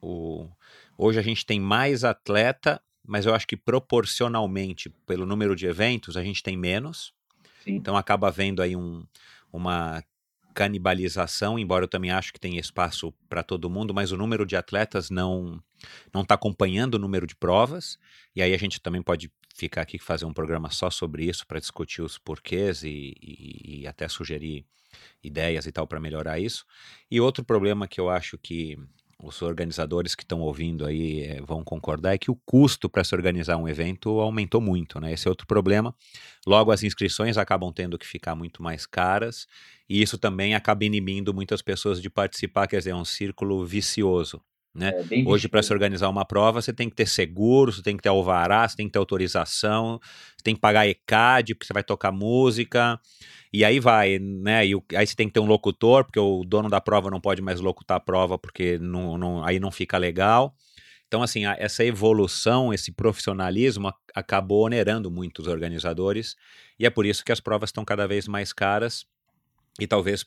o, 0.00 0.48
hoje 0.96 1.18
a 1.18 1.22
gente 1.22 1.44
tem 1.44 1.60
mais 1.60 2.04
atleta, 2.04 2.80
mas 3.06 3.26
eu 3.26 3.34
acho 3.34 3.46
que 3.46 3.56
proporcionalmente, 3.56 4.90
pelo 5.06 5.26
número 5.26 5.54
de 5.54 5.66
eventos, 5.66 6.16
a 6.16 6.22
gente 6.22 6.42
tem 6.42 6.56
menos. 6.56 7.14
Sim. 7.62 7.74
Então 7.74 7.96
acaba 7.96 8.28
havendo 8.28 8.62
aí 8.62 8.76
um, 8.76 9.04
uma 9.52 10.02
canibalização, 10.56 11.58
embora 11.58 11.84
eu 11.84 11.88
também 11.88 12.10
acho 12.10 12.32
que 12.32 12.40
tem 12.40 12.56
espaço 12.56 13.12
para 13.28 13.42
todo 13.42 13.68
mundo, 13.68 13.92
mas 13.92 14.10
o 14.10 14.16
número 14.16 14.46
de 14.46 14.56
atletas 14.56 15.10
não 15.10 15.62
não 16.12 16.22
está 16.22 16.34
acompanhando 16.34 16.94
o 16.94 16.98
número 16.98 17.26
de 17.26 17.36
provas, 17.36 17.98
e 18.34 18.40
aí 18.40 18.54
a 18.54 18.56
gente 18.56 18.80
também 18.80 19.02
pode 19.02 19.30
ficar 19.54 19.82
aqui 19.82 19.98
fazer 19.98 20.24
um 20.24 20.32
programa 20.32 20.70
só 20.70 20.88
sobre 20.88 21.26
isso 21.26 21.46
para 21.46 21.60
discutir 21.60 22.00
os 22.00 22.16
porquês 22.16 22.82
e, 22.82 23.14
e, 23.20 23.82
e 23.82 23.86
até 23.86 24.08
sugerir 24.08 24.64
ideias 25.22 25.66
e 25.66 25.72
tal 25.72 25.86
para 25.86 26.00
melhorar 26.00 26.38
isso. 26.38 26.64
E 27.10 27.20
outro 27.20 27.44
problema 27.44 27.86
que 27.86 28.00
eu 28.00 28.08
acho 28.08 28.38
que 28.38 28.78
os 29.18 29.40
organizadores 29.42 30.14
que 30.14 30.22
estão 30.22 30.40
ouvindo 30.40 30.84
aí 30.84 31.22
é, 31.22 31.40
vão 31.40 31.64
concordar 31.64 32.14
é 32.14 32.18
que 32.18 32.30
o 32.30 32.36
custo 32.44 32.88
para 32.88 33.02
se 33.02 33.14
organizar 33.14 33.56
um 33.56 33.68
evento 33.68 34.20
aumentou 34.20 34.60
muito, 34.60 35.00
né? 35.00 35.12
Esse 35.12 35.26
é 35.26 35.30
outro 35.30 35.46
problema. 35.46 35.94
Logo, 36.46 36.70
as 36.70 36.82
inscrições 36.82 37.38
acabam 37.38 37.72
tendo 37.72 37.98
que 37.98 38.06
ficar 38.06 38.34
muito 38.34 38.62
mais 38.62 38.86
caras 38.86 39.46
e 39.88 40.02
isso 40.02 40.18
também 40.18 40.54
acaba 40.54 40.84
inibindo 40.84 41.32
muitas 41.32 41.62
pessoas 41.62 42.00
de 42.00 42.10
participar, 42.10 42.66
quer 42.66 42.78
dizer, 42.78 42.90
é 42.90 42.94
um 42.94 43.04
círculo 43.04 43.64
vicioso. 43.64 44.40
Né? 44.76 44.92
É 45.10 45.28
Hoje, 45.28 45.48
para 45.48 45.62
se 45.62 45.72
organizar 45.72 46.08
uma 46.10 46.24
prova, 46.24 46.60
você 46.60 46.72
tem 46.72 46.90
que 46.90 46.94
ter 46.94 47.08
seguro, 47.08 47.72
você 47.72 47.82
tem 47.82 47.96
que 47.96 48.02
ter 48.02 48.10
alvará, 48.10 48.68
você 48.68 48.76
tem 48.76 48.86
que 48.86 48.92
ter 48.92 48.98
autorização, 48.98 49.98
você 50.36 50.44
tem 50.44 50.54
que 50.54 50.60
pagar 50.60 50.86
ECAD, 50.86 51.54
porque 51.54 51.66
você 51.66 51.72
vai 51.72 51.82
tocar 51.82 52.12
música, 52.12 53.00
e 53.52 53.64
aí 53.64 53.80
vai, 53.80 54.18
né? 54.18 54.66
E 54.66 54.74
aí 54.94 55.06
você 55.06 55.16
tem 55.16 55.28
que 55.28 55.32
ter 55.32 55.40
um 55.40 55.46
locutor, 55.46 56.04
porque 56.04 56.20
o 56.20 56.44
dono 56.44 56.68
da 56.68 56.80
prova 56.80 57.10
não 57.10 57.20
pode 57.20 57.40
mais 57.40 57.58
locutar 57.58 57.96
a 57.96 58.00
prova, 58.00 58.36
porque 58.36 58.78
não, 58.78 59.16
não, 59.16 59.42
aí 59.42 59.58
não 59.58 59.70
fica 59.70 59.96
legal. 59.96 60.54
Então, 61.08 61.22
assim, 61.22 61.46
essa 61.46 61.84
evolução, 61.84 62.74
esse 62.74 62.92
profissionalismo 62.92 63.92
acabou 64.14 64.66
onerando 64.66 65.10
muito 65.10 65.40
os 65.40 65.48
organizadores, 65.48 66.36
e 66.78 66.84
é 66.84 66.90
por 66.90 67.06
isso 67.06 67.24
que 67.24 67.32
as 67.32 67.40
provas 67.40 67.68
estão 67.68 67.84
cada 67.84 68.06
vez 68.06 68.28
mais 68.28 68.52
caras, 68.52 69.06
e 69.80 69.86
talvez 69.86 70.26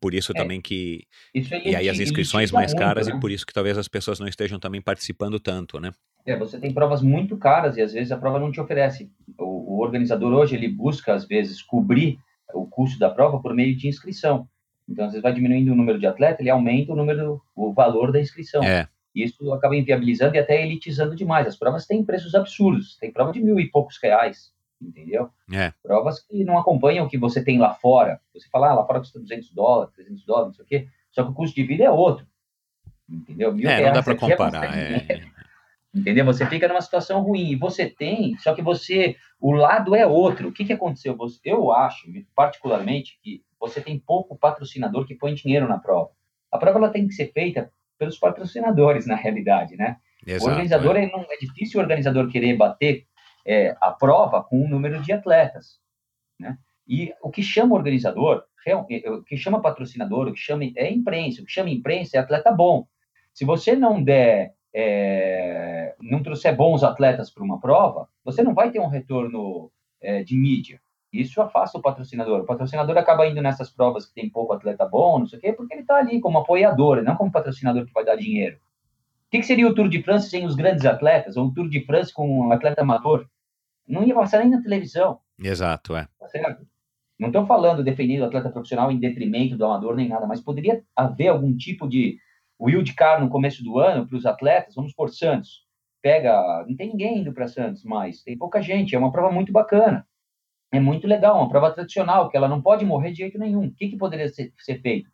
por 0.00 0.14
isso 0.14 0.32
é, 0.32 0.34
também 0.34 0.60
que. 0.60 1.04
Isso 1.34 1.54
e 1.54 1.76
aí 1.76 1.88
as 1.88 2.00
inscrições 2.00 2.50
mais 2.50 2.72
caras, 2.72 3.06
muito, 3.06 3.14
né? 3.14 3.18
e 3.18 3.20
por 3.20 3.30
isso 3.30 3.46
que 3.46 3.52
talvez 3.52 3.76
as 3.76 3.88
pessoas 3.88 4.18
não 4.18 4.26
estejam 4.26 4.58
também 4.58 4.80
participando 4.80 5.38
tanto, 5.38 5.78
né? 5.78 5.92
É, 6.24 6.36
você 6.36 6.58
tem 6.58 6.72
provas 6.72 7.02
muito 7.02 7.36
caras 7.36 7.76
e 7.76 7.82
às 7.82 7.92
vezes 7.92 8.10
a 8.12 8.16
prova 8.16 8.38
não 8.38 8.50
te 8.50 8.60
oferece. 8.60 9.10
O, 9.38 9.76
o 9.76 9.80
organizador 9.80 10.32
hoje 10.32 10.56
ele 10.56 10.68
busca 10.68 11.14
às 11.14 11.26
vezes 11.26 11.62
cobrir 11.62 12.18
o 12.54 12.66
custo 12.66 12.98
da 12.98 13.10
prova 13.10 13.40
por 13.40 13.54
meio 13.54 13.76
de 13.76 13.88
inscrição. 13.88 14.48
Então 14.88 15.04
às 15.04 15.12
vezes 15.12 15.22
vai 15.22 15.32
diminuindo 15.32 15.72
o 15.72 15.76
número 15.76 15.98
de 15.98 16.06
atleta, 16.06 16.42
ele 16.42 16.50
aumenta 16.50 16.92
o 16.92 16.96
número, 16.96 17.40
o 17.54 17.72
valor 17.72 18.10
da 18.12 18.20
inscrição. 18.20 18.62
É. 18.62 18.88
Isso 19.14 19.52
acaba 19.52 19.76
inviabilizando 19.76 20.36
e 20.36 20.38
até 20.38 20.62
elitizando 20.62 21.16
demais. 21.16 21.46
As 21.46 21.56
provas 21.56 21.86
têm 21.86 22.04
preços 22.04 22.34
absurdos. 22.34 22.96
Tem 22.96 23.12
prova 23.12 23.32
de 23.32 23.40
mil 23.40 23.58
e 23.58 23.68
poucos 23.68 23.98
reais 24.00 24.52
entendeu? 24.80 25.30
É. 25.52 25.72
Provas 25.82 26.20
que 26.20 26.44
não 26.44 26.58
acompanham 26.58 27.06
o 27.06 27.08
que 27.08 27.18
você 27.18 27.42
tem 27.42 27.58
lá 27.58 27.74
fora. 27.74 28.20
Você 28.34 28.48
fala, 28.48 28.70
ah, 28.70 28.74
lá 28.74 28.86
fora 28.86 29.00
custa 29.00 29.20
200 29.20 29.52
dólares, 29.52 29.94
300 29.94 30.24
dólares, 30.24 30.46
não 30.48 30.54
sei 30.54 30.64
o 30.64 30.68
quê, 30.68 30.88
só 31.10 31.24
que 31.24 31.30
o 31.30 31.34
custo 31.34 31.56
de 31.56 31.64
vida 31.64 31.84
é 31.84 31.90
outro, 31.90 32.26
entendeu? 33.08 33.52
Mil 33.52 33.68
é, 33.68 33.86
não 33.86 33.92
dá 33.92 34.02
para 34.02 34.16
comparar. 34.16 34.78
É... 34.78 35.22
Entendeu? 35.92 36.24
Você 36.24 36.46
fica 36.46 36.68
numa 36.68 36.80
situação 36.80 37.20
ruim. 37.20 37.50
E 37.50 37.56
você 37.56 37.84
tem, 37.88 38.38
só 38.38 38.54
que 38.54 38.62
você, 38.62 39.16
o 39.40 39.50
lado 39.50 39.94
é 39.94 40.06
outro. 40.06 40.48
O 40.48 40.52
que, 40.52 40.64
que 40.64 40.72
aconteceu? 40.72 41.18
Eu 41.44 41.72
acho, 41.72 42.06
particularmente, 42.32 43.18
que 43.22 43.42
você 43.58 43.80
tem 43.80 43.98
pouco 43.98 44.38
patrocinador 44.38 45.04
que 45.04 45.16
põe 45.16 45.34
dinheiro 45.34 45.68
na 45.68 45.78
prova. 45.78 46.10
A 46.50 46.58
prova 46.58 46.78
ela 46.78 46.90
tem 46.90 47.06
que 47.06 47.14
ser 47.14 47.32
feita 47.32 47.72
pelos 47.98 48.18
patrocinadores, 48.18 49.06
na 49.06 49.14
realidade, 49.14 49.76
né? 49.76 49.96
Exato, 50.26 50.46
o 50.46 50.50
organizador, 50.50 50.96
é. 50.96 51.10
Não, 51.10 51.26
é 51.28 51.36
difícil 51.38 51.80
o 51.80 51.82
organizador 51.82 52.28
querer 52.28 52.56
bater 52.56 53.06
é, 53.46 53.76
a 53.80 53.90
prova 53.90 54.42
com 54.42 54.64
um 54.64 54.68
número 54.68 55.00
de 55.02 55.12
atletas. 55.12 55.80
Né? 56.38 56.56
E 56.86 57.14
o 57.22 57.30
que 57.30 57.42
chama 57.42 57.74
organizador, 57.74 58.44
o 59.06 59.22
que 59.22 59.36
chama 59.36 59.62
patrocinador, 59.62 60.28
o 60.28 60.32
que 60.32 60.40
chama 60.40 60.64
é 60.76 60.90
imprensa, 60.90 61.42
o 61.42 61.44
que 61.44 61.52
chama 61.52 61.70
imprensa 61.70 62.16
é 62.16 62.20
atleta 62.20 62.50
bom. 62.50 62.86
Se 63.32 63.44
você 63.44 63.76
não 63.76 64.02
der, 64.02 64.54
é, 64.74 65.94
não 66.00 66.22
trouxer 66.22 66.54
bons 66.54 66.82
atletas 66.82 67.30
para 67.30 67.44
uma 67.44 67.60
prova, 67.60 68.08
você 68.24 68.42
não 68.42 68.54
vai 68.54 68.70
ter 68.70 68.80
um 68.80 68.88
retorno 68.88 69.70
é, 70.00 70.22
de 70.22 70.36
mídia. 70.36 70.80
Isso 71.12 71.40
afasta 71.42 71.76
o 71.76 71.82
patrocinador. 71.82 72.40
O 72.40 72.46
patrocinador 72.46 72.96
acaba 72.96 73.26
indo 73.26 73.42
nessas 73.42 73.70
provas 73.70 74.06
que 74.06 74.14
tem 74.14 74.30
pouco 74.30 74.52
atleta 74.52 74.86
bom, 74.86 75.18
não 75.18 75.26
sei 75.26 75.38
o 75.38 75.42
quê, 75.42 75.52
porque 75.52 75.74
ele 75.74 75.82
está 75.82 75.96
ali 75.96 76.20
como 76.20 76.38
apoiador, 76.38 77.02
não 77.02 77.16
como 77.16 77.32
patrocinador 77.32 77.84
que 77.84 77.92
vai 77.92 78.04
dar 78.04 78.16
dinheiro. 78.16 78.58
O 79.30 79.32
que, 79.32 79.38
que, 79.38 79.46
seria 79.46 79.68
o 79.68 79.72
Tour 79.72 79.88
de 79.88 80.02
France 80.02 80.28
sem 80.28 80.44
os 80.44 80.56
grandes 80.56 80.84
atletas? 80.84 81.36
Ou 81.36 81.46
o 81.46 81.54
Tour 81.54 81.68
de 81.68 81.86
France 81.86 82.12
com 82.12 82.48
um 82.48 82.50
atleta 82.50 82.82
amador? 82.82 83.28
Não 83.86 84.02
ia 84.02 84.12
passar 84.12 84.40
nem 84.40 84.50
na 84.50 84.60
televisão. 84.60 85.20
Exato, 85.40 85.94
é. 85.94 86.08
Tá 86.18 86.26
certo? 86.26 86.66
Não 87.16 87.28
estou 87.28 87.46
falando 87.46 87.84
defendendo 87.84 88.22
o 88.22 88.24
atleta 88.24 88.50
profissional 88.50 88.90
em 88.90 88.98
detrimento 88.98 89.56
do 89.56 89.64
amador 89.64 89.94
nem 89.94 90.08
nada, 90.08 90.26
mas 90.26 90.40
poderia 90.40 90.82
haver 90.96 91.28
algum 91.28 91.56
tipo 91.56 91.88
de 91.88 92.18
wild 92.60 92.92
card 92.94 93.22
no 93.22 93.30
começo 93.30 93.62
do 93.62 93.78
ano 93.78 94.04
para 94.04 94.16
os 94.16 94.26
atletas. 94.26 94.74
Vamos 94.74 94.92
por 94.92 95.10
Santos. 95.10 95.64
Pega, 96.02 96.64
não 96.66 96.74
tem 96.74 96.88
ninguém 96.88 97.20
indo 97.20 97.32
para 97.32 97.46
Santos 97.46 97.84
mais, 97.84 98.24
tem 98.24 98.36
pouca 98.36 98.60
gente, 98.60 98.96
é 98.96 98.98
uma 98.98 99.12
prova 99.12 99.30
muito 99.32 99.52
bacana. 99.52 100.04
é 100.72 100.80
muito 100.80 101.06
legal, 101.06 101.36
uma 101.36 101.48
prova 101.48 101.70
tradicional, 101.70 102.28
que 102.28 102.36
ela 102.36 102.48
não 102.48 102.60
pode 102.60 102.84
morrer 102.84 103.12
de 103.12 103.18
jeito 103.18 103.38
nenhum. 103.38 103.66
O 103.66 103.74
que, 103.74 103.90
que 103.90 103.96
poderia 103.96 104.28
ser, 104.28 104.52
ser 104.58 104.80
feito? 104.80 105.08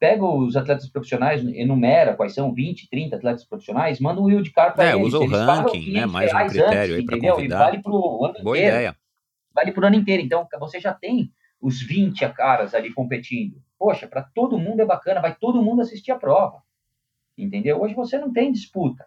Pega 0.00 0.24
os 0.24 0.56
atletas 0.56 0.88
profissionais, 0.88 1.44
enumera 1.44 2.16
quais 2.16 2.32
são 2.34 2.54
20, 2.54 2.88
30 2.88 3.16
atletas 3.16 3.44
profissionais, 3.44 4.00
manda 4.00 4.18
um 4.18 4.24
wildcard 4.24 4.74
para 4.74 4.86
é, 4.86 4.94
eles. 4.94 5.08
usa 5.08 5.18
o 5.18 5.24
eles 5.24 5.38
ranking, 5.38 5.92
né? 5.92 6.06
Mais 6.06 6.32
um 6.32 6.46
critério 6.48 6.96
aí 6.96 7.04
para 7.04 7.20
convidar. 7.20 7.56
E 7.56 7.66
vale 7.66 7.82
para 7.82 7.92
o 7.92 8.24
ano 8.24 8.34
Boa 8.42 8.56
inteiro. 8.56 8.76
ideia. 8.76 8.96
Vale 9.54 9.72
para 9.72 9.84
o 9.84 9.86
ano 9.86 9.96
inteiro. 9.96 10.22
Então, 10.22 10.48
você 10.58 10.80
já 10.80 10.94
tem 10.94 11.30
os 11.60 11.82
20 11.82 12.26
caras 12.30 12.74
ali 12.74 12.90
competindo. 12.94 13.62
Poxa, 13.78 14.08
para 14.08 14.22
todo 14.22 14.58
mundo 14.58 14.80
é 14.80 14.86
bacana, 14.86 15.20
vai 15.20 15.34
todo 15.34 15.62
mundo 15.62 15.82
assistir 15.82 16.12
a 16.12 16.18
prova. 16.18 16.62
Entendeu? 17.36 17.82
Hoje 17.82 17.94
você 17.94 18.16
não 18.16 18.32
tem 18.32 18.50
disputa 18.50 19.06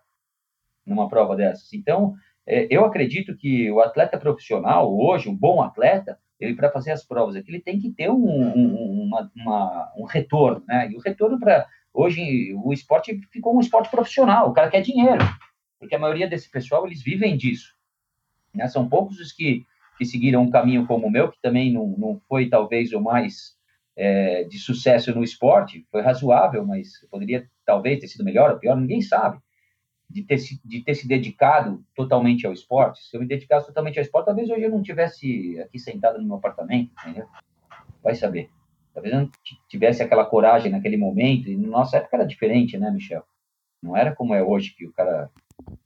numa 0.86 1.10
prova 1.10 1.36
dessas. 1.36 1.74
Então, 1.74 2.14
é, 2.46 2.68
eu 2.70 2.86
acredito 2.86 3.36
que 3.36 3.72
o 3.72 3.80
atleta 3.80 4.18
profissional, 4.18 4.96
hoje, 4.96 5.28
um 5.28 5.36
bom 5.36 5.62
atleta, 5.62 6.20
ele 6.44 6.56
para 6.56 6.72
fazer 6.72 6.92
as 6.92 7.04
provas 7.04 7.36
aqui, 7.36 7.52
ele 7.52 7.62
tem 7.62 7.80
que 7.80 7.92
ter 7.92 8.10
um, 8.10 8.26
um, 8.26 9.04
uma, 9.04 9.32
uma, 9.36 9.94
um 9.98 10.04
retorno, 10.04 10.64
né? 10.68 10.90
E 10.92 10.96
o 10.96 11.00
retorno 11.00 11.40
para 11.40 11.68
hoje 11.94 12.54
o 12.64 12.74
esporte 12.74 13.20
ficou 13.32 13.56
um 13.56 13.60
esporte 13.60 13.90
profissional, 13.90 14.50
o 14.50 14.54
cara 14.54 14.70
quer 14.70 14.82
dinheiro, 14.82 15.24
porque 15.80 15.96
a 15.96 16.00
maioria 16.00 16.28
desse 16.28 16.50
pessoal 16.50 16.86
eles 16.86 17.02
vivem 17.02 17.38
disso. 17.38 17.76
Né? 18.54 18.68
São 18.68 18.88
poucos 18.88 19.20
os 19.20 19.32
que, 19.32 19.64
que 19.98 20.06
seguiram 20.06 20.42
um 20.42 20.50
caminho 20.50 20.86
como 20.88 21.08
o 21.08 21.12
meu, 21.12 21.32
que 21.32 21.42
também 21.42 21.72
não, 21.72 21.88
não 21.98 22.22
foi 22.28 22.50
talvez 22.50 22.94
o 22.94 23.02
mais 23.02 23.56
é, 23.96 24.44
de 24.44 24.58
sucesso 24.58 25.14
no 25.14 25.24
esporte, 25.24 25.86
foi 25.92 26.02
razoável, 26.02 26.66
mas 26.66 26.90
poderia 27.12 27.48
talvez 27.66 28.00
ter 28.00 28.08
sido 28.08 28.24
melhor 28.24 28.52
ou 28.52 28.60
pior, 28.60 28.76
ninguém 28.76 29.02
sabe 29.02 29.38
de 30.14 30.22
ter, 30.22 30.38
se, 30.38 30.62
de 30.64 30.82
ter 30.82 30.94
se 30.94 31.08
dedicado 31.08 31.84
totalmente 31.96 32.46
ao 32.46 32.54
esporte. 32.54 33.02
Se 33.04 33.18
eu 33.18 33.22
me 33.22 33.28
dedicasse 33.28 33.66
totalmente 33.66 33.98
ao 33.98 34.04
esporte, 34.04 34.28
talvez 34.28 34.48
hoje 34.48 34.62
eu 34.62 34.70
não 34.70 34.84
tivesse 34.84 35.60
aqui 35.60 35.80
sentado 35.80 36.20
no 36.20 36.28
meu 36.28 36.36
apartamento, 36.36 36.92
entendeu? 37.02 37.26
Vai 38.04 38.14
saber. 38.14 38.52
Talvez 38.94 39.12
eu 39.12 39.22
não 39.22 39.32
tivesse 39.68 40.04
aquela 40.04 40.24
coragem 40.24 40.72
naquele 40.72 40.98
momento. 40.98 41.50
E 41.50 41.58
na 41.58 41.68
nossa 41.68 41.98
época 41.98 42.18
era 42.18 42.28
diferente, 42.28 42.78
né, 42.78 42.92
Michel? 42.92 43.24
Não 43.82 43.98
era 43.98 44.16
como 44.16 44.36
é 44.36 44.44
hoje, 44.44 44.76
que 44.78 44.86
o 44.86 44.94
cara 44.94 45.32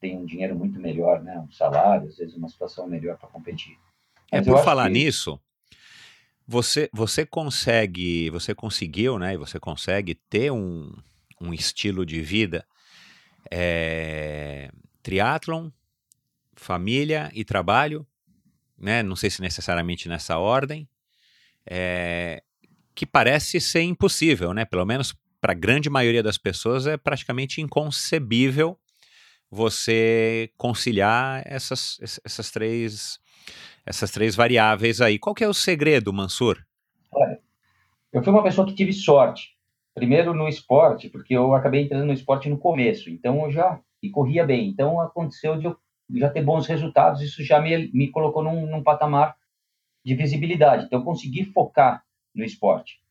tem 0.01 0.17
um 0.17 0.25
dinheiro 0.25 0.57
muito 0.57 0.77
melhor, 0.77 1.23
né? 1.23 1.39
Um 1.39 1.51
salário, 1.51 2.09
às 2.09 2.17
vezes 2.17 2.35
uma 2.35 2.49
situação 2.49 2.85
melhor 2.85 3.17
para 3.17 3.29
competir. 3.29 3.77
É, 4.29 4.39
Mas 4.39 4.47
é 4.47 4.51
por 4.51 4.61
falar 4.61 4.87
que... 4.87 4.93
nisso, 4.93 5.39
você, 6.45 6.89
você 6.91 7.25
consegue, 7.25 8.29
você 8.29 8.53
conseguiu, 8.53 9.17
né? 9.17 9.35
E 9.35 9.37
você 9.37 9.57
consegue 9.57 10.15
ter 10.15 10.51
um, 10.51 10.91
um 11.39 11.53
estilo 11.53 12.05
de 12.05 12.19
vida 12.19 12.65
é, 13.51 14.69
triatlon, 15.01 15.69
família 16.55 17.29
e 17.33 17.43
trabalho, 17.43 18.05
né? 18.77 19.03
Não 19.03 19.15
sei 19.15 19.29
se 19.29 19.41
necessariamente 19.41 20.09
nessa 20.09 20.37
ordem, 20.37 20.87
é, 21.65 22.43
que 22.93 23.05
parece 23.05 23.59
ser 23.59 23.81
impossível, 23.81 24.53
né? 24.53 24.65
Pelo 24.65 24.85
menos 24.85 25.15
para 25.39 25.51
a 25.51 25.55
grande 25.55 25.89
maioria 25.89 26.23
das 26.23 26.37
pessoas 26.37 26.87
é 26.87 26.97
praticamente 26.97 27.61
inconcebível 27.61 28.77
você 29.49 30.51
conciliar 30.57 31.41
essas, 31.45 31.97
essas 32.23 32.51
três 32.51 33.19
essas 33.85 34.11
três 34.11 34.35
variáveis 34.35 34.99
aí. 34.99 35.17
Qual 35.17 35.33
que 35.33 35.43
é 35.43 35.47
o 35.47 35.53
segredo, 35.53 36.11
Mansur? 36.11 36.61
Olha, 37.09 37.39
eu 38.11 38.21
fui 38.21 38.33
uma 38.33 38.43
pessoa 38.43 38.67
que 38.67 38.75
tive 38.75 38.91
sorte 38.91 39.56
primeiro 39.97 40.33
no 40.33 40.47
esporte, 40.47 41.09
porque 41.09 41.35
eu 41.35 41.55
acabei 41.55 41.81
entrando 41.81 42.05
no 42.05 42.13
esporte 42.13 42.47
no 42.47 42.57
começo, 42.57 43.09
então 43.09 43.45
eu 43.45 43.51
já 43.51 43.81
e 44.01 44.11
corria 44.11 44.45
bem. 44.45 44.69
Então 44.69 45.01
aconteceu 45.01 45.57
de 45.57 45.65
eu 45.65 45.77
já 46.15 46.29
ter 46.29 46.43
bons 46.43 46.67
resultados, 46.67 47.21
isso 47.21 47.43
já 47.43 47.59
me, 47.59 47.91
me 47.91 48.09
colocou 48.11 48.43
num, 48.43 48.67
num 48.67 48.83
patamar 48.83 49.35
de 50.05 50.13
visibilidade. 50.13 50.85
Então 50.85 50.99
eu 50.99 51.05
consegui 51.05 51.45
focar 51.45 52.03
no 52.33 52.43
esporte. 52.43 53.01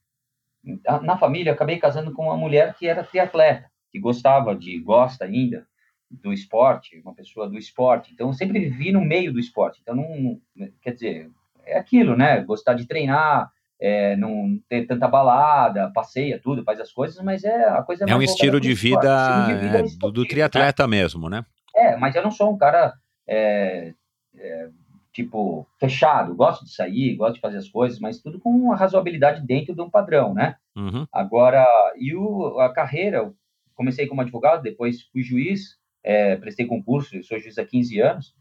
Na 1.03 1.19
família, 1.19 1.53
acabei 1.53 1.79
casando 1.79 2.13
com 2.13 2.25
uma 2.25 2.37
mulher 2.37 2.75
que 2.75 2.87
era 2.87 3.05
triatleta, 3.05 3.71
que 3.91 3.99
gostava 3.99 4.55
de, 4.55 4.79
gosta 4.79 5.25
ainda 5.25 5.67
do 6.09 6.33
esporte, 6.33 7.01
uma 7.01 7.15
pessoa 7.15 7.49
do 7.49 7.59
esporte. 7.59 8.13
Então 8.13 8.33
sempre 8.33 8.61
vivi 8.61 8.93
no 8.93 9.01
meio 9.01 9.33
do 9.33 9.41
esporte. 9.41 9.81
Então 9.83 9.95
não, 9.95 10.41
quer 10.81 10.93
dizer, 10.93 11.31
é 11.65 11.77
aquilo, 11.79 12.17
né? 12.17 12.41
Gostar 12.43 12.75
de 12.75 12.87
treinar, 12.87 13.53
é, 13.81 14.17
não 14.17 14.59
ter 14.69 14.87
tanta 14.87 15.07
balada, 15.07 15.91
passeia 15.95 16.41
tudo, 16.43 16.65
faz 16.65 16.81
as 16.81 16.93
coisas, 16.93 17.23
mas 17.23 17.45
é 17.45 17.69
a 17.69 17.83
coisa 17.83 18.05
é 18.09 18.17
um 18.17 18.23
estilo 18.23 18.61
de, 18.61 18.73
vida, 18.75 18.99
estilo 18.99 19.47
de 19.47 19.67
vida, 19.67 19.79
é, 19.79 19.99
do, 19.99 20.11
do, 20.11 20.27
triatleta 20.27 20.85
né? 20.85 20.89
mesmo, 20.89 21.29
né? 21.29 21.45
É, 21.75 21.97
mas 21.97 22.15
eu 22.15 22.23
não 22.23 22.31
sou 22.31 22.53
um 22.53 22.57
cara 22.57 22.95
é, 23.29 23.93
é, 24.35 24.69
tipo 25.13 25.67
fechado, 25.79 26.35
gosto 26.35 26.65
de 26.65 26.75
sair, 26.75 27.17
gosto 27.17 27.35
de 27.35 27.41
fazer 27.41 27.59
as 27.59 27.69
coisas, 27.69 27.99
mas 27.99 28.21
tudo 28.21 28.41
com 28.41 28.51
uma 28.51 28.77
razoabilidade 28.77 29.47
dentro 29.47 29.75
de 29.75 29.81
um 29.81 29.91
padrão, 29.91 30.33
né? 30.33 30.57
Uhum. 30.75 31.07
Agora, 31.13 31.67
e 31.99 32.15
o, 32.15 32.59
a 32.61 32.73
carreira, 32.73 33.19
eu 33.19 33.35
comecei 33.75 34.07
como 34.07 34.23
advogado, 34.23 34.63
depois 34.63 35.03
fui 35.13 35.23
juiz, 35.23 35.77
é, 36.03 36.37
prestei 36.37 36.67
concurso, 36.67 37.23
sou 37.25 37.39
juiz 37.39 37.59
há 37.59 37.65
15 37.65 38.01
anos. 38.01 38.35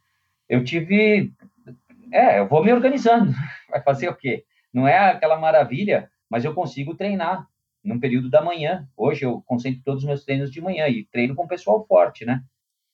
Eu 0.48 0.64
tive, 0.64 1.32
é, 2.12 2.40
eu 2.40 2.48
vou 2.48 2.64
me 2.64 2.72
organizando, 2.72 3.34
vai 3.70 3.82
fazer 3.82 4.08
o 4.08 4.16
quê? 4.16 4.46
Não 4.76 4.86
é 4.86 5.12
aquela 5.12 5.40
maravilha, 5.40 6.10
mas 6.30 6.44
eu 6.44 6.54
consigo 6.54 6.96
treinar 6.96 7.48
num 7.82 7.98
período 7.98 8.30
da 8.30 8.44
manhã. 8.44 8.86
Hoje 8.98 9.24
eu 9.24 9.42
concentro 9.46 9.82
todos 9.86 10.04
os 10.04 10.08
meus 10.08 10.26
treinos 10.26 10.52
de 10.52 10.60
manhã 10.60 10.86
e 10.90 11.06
treino 11.06 11.34
com 11.34 11.48
pessoal 11.48 11.86
forte, 11.88 12.26
né? 12.26 12.44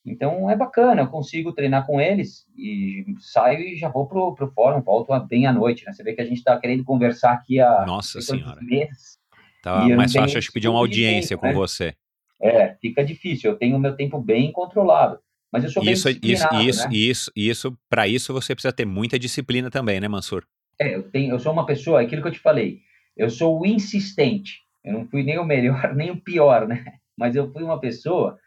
Então 0.06 0.48
é 0.48 0.56
bacana, 0.56 1.02
eu 1.02 1.08
consigo 1.08 1.52
treinar 1.52 1.88
com 1.88 2.00
eles 2.00 2.46
e 2.56 3.04
saio 3.20 3.60
e 3.62 3.76
já 3.76 3.90
vou 3.90 4.06
pro, 4.08 4.36
pro 4.36 4.52
fórum, 4.52 4.80
volto 4.82 5.12
bem 5.28 5.48
à 5.48 5.54
noite, 5.54 5.84
né? 5.84 5.92
Você 5.92 6.04
vê 6.04 6.14
que 6.14 6.22
a 6.22 6.26
gente 6.26 6.38
está 6.38 6.56
querendo 6.60 6.84
conversar 6.84 7.32
aqui 7.32 7.60
há 7.60 7.84
Nossa 7.84 8.22
senhora. 8.22 8.62
meses. 8.62 9.18
Tá 9.64 9.88
mais 9.90 10.14
fácil 10.14 10.38
acho 10.38 10.54
pedir 10.54 10.68
uma 10.68 10.80
audiência 10.80 11.36
tempo, 11.36 11.42
com 11.42 11.48
né? 11.48 11.54
você. 11.54 11.96
É, 12.40 12.76
fica 12.80 13.04
difícil. 13.04 13.50
Eu 13.50 13.58
tenho 13.58 13.76
o 13.76 13.80
meu 13.80 13.96
tempo 13.96 14.20
bem 14.20 14.52
controlado. 14.52 15.20
Mas 15.52 15.64
eu 15.64 15.72
sou 15.72 15.84
bem 15.84 15.94
isso, 15.94 16.10
isso, 16.10 16.48
isso, 16.54 16.88
né? 16.88 16.96
isso, 16.96 17.32
isso, 17.36 17.78
para 17.90 18.08
isso 18.08 18.34
você 18.34 18.54
precisa 18.54 18.72
ter 18.72 18.86
muita 18.86 19.18
disciplina 19.18 19.70
também, 19.72 20.00
né, 20.00 20.08
Mansur? 20.08 20.46
É, 20.82 20.96
eu, 20.96 21.04
tenho, 21.04 21.32
eu 21.32 21.40
sou 21.40 21.54
uma 21.54 21.66
pessoa, 21.68 22.02
aquilo 22.02 22.24
que 22.24 22.28
eu 22.30 22.34
te 22.34 22.40
falei, 22.40 22.80
eu 23.16 23.30
sou 23.30 23.62
o 23.62 23.66
insistente. 23.68 24.62
Eu 24.84 24.94
não 24.94 25.06
fui 25.06 25.22
nem 25.22 25.38
o 25.38 25.46
melhor, 25.46 25.94
nem 25.94 26.10
o 26.10 26.20
pior, 26.20 26.68
né? 26.68 26.84
Mas 27.16 27.36
eu 27.36 27.52
fui 27.52 27.62
uma 27.62 27.80
pessoa 27.80 28.40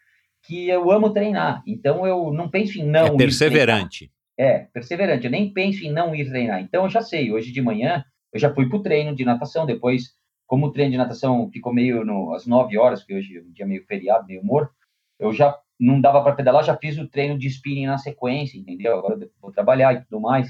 que 0.42 0.68
eu 0.68 0.90
amo 0.90 1.12
treinar. 1.12 1.62
Então 1.64 2.04
eu 2.04 2.32
não 2.32 2.50
penso 2.50 2.80
em 2.80 2.84
não. 2.84 3.06
É 3.06 3.16
perseverante. 3.16 4.10
É, 4.36 4.58
perseverante. 4.74 5.26
Eu 5.26 5.30
nem 5.30 5.52
penso 5.52 5.84
em 5.84 5.92
não 5.92 6.12
ir 6.12 6.28
treinar. 6.28 6.60
Então 6.60 6.82
eu 6.82 6.90
já 6.90 7.02
sei, 7.02 7.30
hoje 7.30 7.52
de 7.52 7.62
manhã 7.62 8.04
eu 8.32 8.40
já 8.40 8.52
fui 8.52 8.68
para 8.68 8.78
o 8.78 8.82
treino 8.82 9.14
de 9.14 9.24
natação. 9.24 9.64
Depois, 9.64 10.16
como 10.44 10.66
o 10.66 10.72
treino 10.72 10.90
de 10.90 10.98
natação 10.98 11.48
ficou 11.52 11.72
meio 11.72 12.04
no, 12.04 12.34
às 12.34 12.48
9 12.48 12.76
horas, 12.76 13.00
porque 13.00 13.14
hoje 13.14 13.38
é 13.38 13.42
um 13.42 13.52
dia 13.52 13.64
meio 13.64 13.84
feriado, 13.86 14.26
meio 14.26 14.44
morto, 14.44 14.74
eu 15.20 15.32
já 15.32 15.56
não 15.78 16.00
dava 16.00 16.20
para 16.20 16.34
pedalar, 16.34 16.64
já 16.64 16.76
fiz 16.76 16.98
o 16.98 17.08
treino 17.08 17.38
de 17.38 17.46
spinning 17.46 17.86
na 17.86 17.98
sequência, 17.98 18.58
entendeu? 18.58 18.98
Agora 18.98 19.14
eu 19.20 19.30
vou 19.40 19.52
trabalhar 19.52 19.94
e 19.94 20.02
tudo 20.02 20.20
mais. 20.20 20.48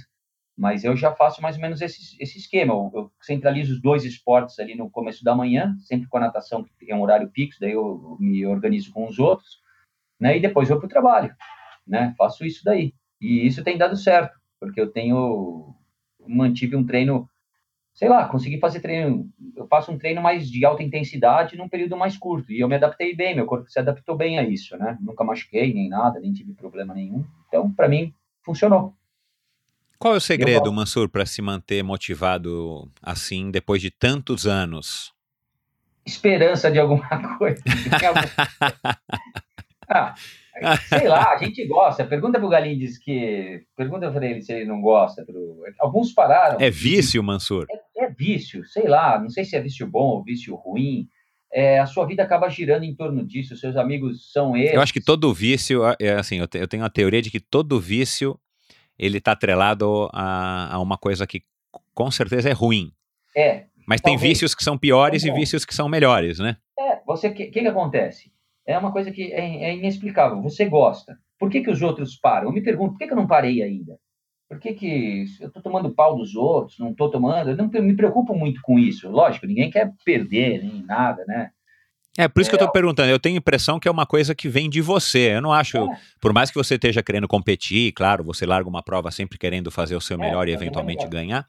Mas 0.56 0.84
eu 0.84 0.96
já 0.96 1.12
faço 1.12 1.42
mais 1.42 1.56
ou 1.56 1.62
menos 1.62 1.80
esse, 1.80 2.16
esse 2.20 2.38
esquema. 2.38 2.72
Eu, 2.72 2.90
eu, 2.94 3.12
centralizo 3.20 3.74
os 3.74 3.82
dois 3.82 4.04
esportes 4.04 4.58
ali 4.58 4.76
no 4.76 4.88
começo 4.88 5.24
da 5.24 5.34
manhã, 5.34 5.76
sempre 5.80 6.08
com 6.08 6.16
a 6.16 6.20
natação, 6.20 6.64
que 6.64 6.90
é 6.90 6.94
um 6.94 7.02
horário 7.02 7.28
fixo, 7.30 7.60
daí 7.60 7.72
eu 7.72 8.16
me 8.20 8.46
organizo 8.46 8.92
com 8.92 9.08
os 9.08 9.18
outros, 9.18 9.58
né? 10.20 10.36
E 10.36 10.40
depois 10.40 10.68
vou 10.68 10.78
para 10.78 10.86
o 10.86 10.90
trabalho, 10.90 11.34
né? 11.86 12.14
Faço 12.16 12.44
isso 12.44 12.62
daí. 12.64 12.94
E 13.20 13.46
isso 13.46 13.64
tem 13.64 13.76
dado 13.76 13.96
certo, 13.96 14.38
porque 14.60 14.80
eu 14.80 14.90
tenho 14.90 15.74
mantive 16.26 16.76
um 16.76 16.86
treino, 16.86 17.28
sei 17.92 18.08
lá, 18.08 18.28
consegui 18.28 18.58
fazer 18.58 18.80
treino, 18.80 19.28
eu 19.56 19.66
faço 19.66 19.90
um 19.90 19.98
treino 19.98 20.22
mais 20.22 20.48
de 20.48 20.64
alta 20.64 20.82
intensidade 20.82 21.56
num 21.56 21.68
período 21.68 21.96
mais 21.96 22.16
curto, 22.16 22.52
e 22.52 22.60
eu 22.60 22.68
me 22.68 22.76
adaptei 22.76 23.14
bem, 23.14 23.34
meu 23.34 23.46
corpo 23.46 23.70
se 23.70 23.78
adaptou 23.78 24.16
bem 24.16 24.38
a 24.38 24.42
isso, 24.42 24.76
né? 24.76 24.96
Nunca 25.00 25.24
machuquei 25.24 25.74
nem 25.74 25.88
nada, 25.88 26.20
nem 26.20 26.32
tive 26.32 26.54
problema 26.54 26.94
nenhum. 26.94 27.24
Então, 27.48 27.72
para 27.72 27.88
mim, 27.88 28.14
funcionou. 28.42 28.94
Qual 29.98 30.14
é 30.14 30.16
o 30.16 30.20
segredo, 30.20 30.72
Mansur, 30.72 31.08
para 31.08 31.24
se 31.24 31.40
manter 31.40 31.82
motivado 31.82 32.90
assim 33.02 33.50
depois 33.50 33.80
de 33.80 33.90
tantos 33.90 34.46
anos? 34.46 35.12
Esperança 36.04 36.70
de 36.70 36.78
alguma 36.78 37.08
coisa. 37.38 37.62
ah, 39.88 40.14
sei 40.88 41.08
lá, 41.08 41.32
a 41.32 41.38
gente 41.38 41.66
gosta. 41.66 42.04
Pergunta 42.04 42.38
pro 42.38 42.48
Galindes 42.48 42.98
que. 42.98 43.62
Pergunta 43.76 44.10
para 44.10 44.26
ele 44.26 44.42
se 44.42 44.52
ele 44.52 44.66
não 44.66 44.80
gosta. 44.80 45.24
Pro... 45.24 45.62
Alguns 45.80 46.12
pararam. 46.12 46.60
É 46.60 46.70
vício, 46.70 47.22
Mansur? 47.22 47.66
É, 47.70 48.04
é, 48.04 48.10
vício, 48.10 48.64
sei 48.66 48.86
lá. 48.86 49.18
Não 49.18 49.30
sei 49.30 49.44
se 49.44 49.56
é 49.56 49.60
vício 49.60 49.86
bom 49.86 50.16
ou 50.16 50.24
vício 50.24 50.54
ruim. 50.54 51.08
É, 51.52 51.78
a 51.78 51.86
sua 51.86 52.04
vida 52.04 52.22
acaba 52.22 52.48
girando 52.48 52.84
em 52.84 52.94
torno 52.94 53.24
disso. 53.24 53.56
Seus 53.56 53.76
amigos 53.76 54.32
são 54.32 54.56
eles. 54.56 54.74
Eu 54.74 54.82
acho 54.82 54.92
que 54.92 55.00
todo 55.00 55.32
vício, 55.32 55.82
é 56.00 56.14
assim, 56.14 56.38
eu, 56.38 56.68
tenho 56.68 56.84
a 56.84 56.90
teoria 56.90 57.22
de 57.22 57.30
que 57.30 57.38
todo 57.38 57.80
vício 57.80 58.38
ele 58.98 59.18
está 59.18 59.32
atrelado 59.32 60.08
a, 60.12 60.74
a, 60.74 60.80
uma 60.80 60.96
coisa 60.96 61.26
que 61.26 61.42
com 61.94 62.10
certeza 62.10 62.48
é 62.48 62.52
ruim. 62.52 62.92
É. 63.36 63.64
Mas 63.86 64.00
talvez. 64.00 64.20
tem 64.20 64.28
vícios 64.28 64.54
que 64.54 64.64
são 64.64 64.78
piores 64.78 65.24
e 65.24 65.30
vícios 65.30 65.64
que 65.64 65.74
são 65.74 65.88
melhores, 65.88 66.38
né? 66.38 66.56
É, 66.78 67.00
você, 67.06 67.28
o 67.28 67.34
que, 67.34 67.46
que, 67.46 67.60
que, 67.60 67.68
acontece? 67.68 68.32
É 68.66 68.78
uma 68.78 68.92
coisa 68.92 69.10
que 69.10 69.32
é, 69.32 69.64
é, 69.64 69.76
inexplicável. 69.76 70.40
Você 70.42 70.64
gosta. 70.64 71.18
Por 71.38 71.50
que, 71.50 71.60
que 71.60 71.70
os 71.70 71.82
outros 71.82 72.16
param? 72.16 72.48
Eu 72.48 72.52
me 72.52 72.62
pergunto, 72.62 72.92
por 72.92 72.98
que, 72.98 73.06
que 73.06 73.12
eu 73.12 73.16
não 73.16 73.26
parei 73.26 73.62
ainda? 73.62 73.98
Por 74.48 74.58
que, 74.58 74.72
que 74.74 75.24
eu 75.40 75.48
estou 75.48 75.62
tomando 75.62 75.94
pau 75.94 76.16
dos 76.16 76.34
outros, 76.34 76.78
não 76.78 76.90
estou 76.90 77.10
tomando? 77.10 77.50
Eu 77.50 77.56
não 77.56 77.68
me 77.68 77.96
preocupo 77.96 78.34
muito 78.34 78.60
com 78.62 78.78
isso. 78.78 79.10
Lógico, 79.10 79.46
ninguém 79.46 79.70
quer 79.70 79.92
perder 80.04 80.62
nem 80.62 80.82
nada, 80.84 81.24
né? 81.26 81.50
É, 82.16 82.28
por 82.28 82.40
isso 82.40 82.48
é, 82.48 82.50
que 82.50 82.54
eu 82.54 82.58
estou 82.58 82.72
perguntando. 82.72 83.10
Eu 83.10 83.18
tenho 83.18 83.36
a 83.36 83.38
impressão 83.38 83.80
que 83.80 83.88
é 83.88 83.90
uma 83.90 84.06
coisa 84.06 84.34
que 84.34 84.48
vem 84.48 84.70
de 84.70 84.80
você. 84.80 85.34
Eu 85.34 85.42
não 85.42 85.52
acho, 85.52 85.78
é. 85.78 85.98
por 86.20 86.32
mais 86.32 86.50
que 86.50 86.56
você 86.56 86.76
esteja 86.76 87.02
querendo 87.02 87.26
competir, 87.26 87.92
claro, 87.92 88.22
você 88.22 88.46
larga 88.46 88.68
uma 88.68 88.82
prova 88.82 89.10
sempre 89.10 89.36
querendo 89.36 89.70
fazer 89.70 89.96
o 89.96 90.00
seu 90.00 90.16
é, 90.16 90.20
melhor 90.20 90.46
é, 90.46 90.52
e 90.52 90.54
eventualmente 90.54 91.06
ganhar. 91.08 91.46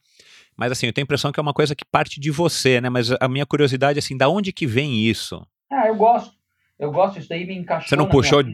Mas 0.58 0.72
assim, 0.72 0.88
eu 0.88 0.94
tenho 0.94 1.04
a 1.04 1.08
impressão 1.08 1.32
que 1.32 1.40
é 1.40 1.44
uma 1.44 1.54
coisa 1.54 1.76
que 1.76 1.86
parte 1.86 2.20
de 2.20 2.32
você, 2.32 2.82
né? 2.82 2.90
Mas 2.90 3.12
a 3.20 3.28
minha 3.28 3.46
curiosidade, 3.46 4.00
assim, 4.00 4.18
da 4.18 4.28
onde 4.30 4.52
que 4.52 4.66
vem 4.66 5.06
isso? 5.06 5.46
Ah, 5.72 5.88
eu 5.88 5.96
gosto. 5.96 6.35
Eu 6.78 6.92
gosto, 6.92 7.20
isso 7.20 7.30
daí 7.30 7.46
me 7.46 7.56
encaixou. 7.56 7.88
Você 7.88 7.96
não 7.96 8.10
puxou 8.10 8.44
do 8.44 8.54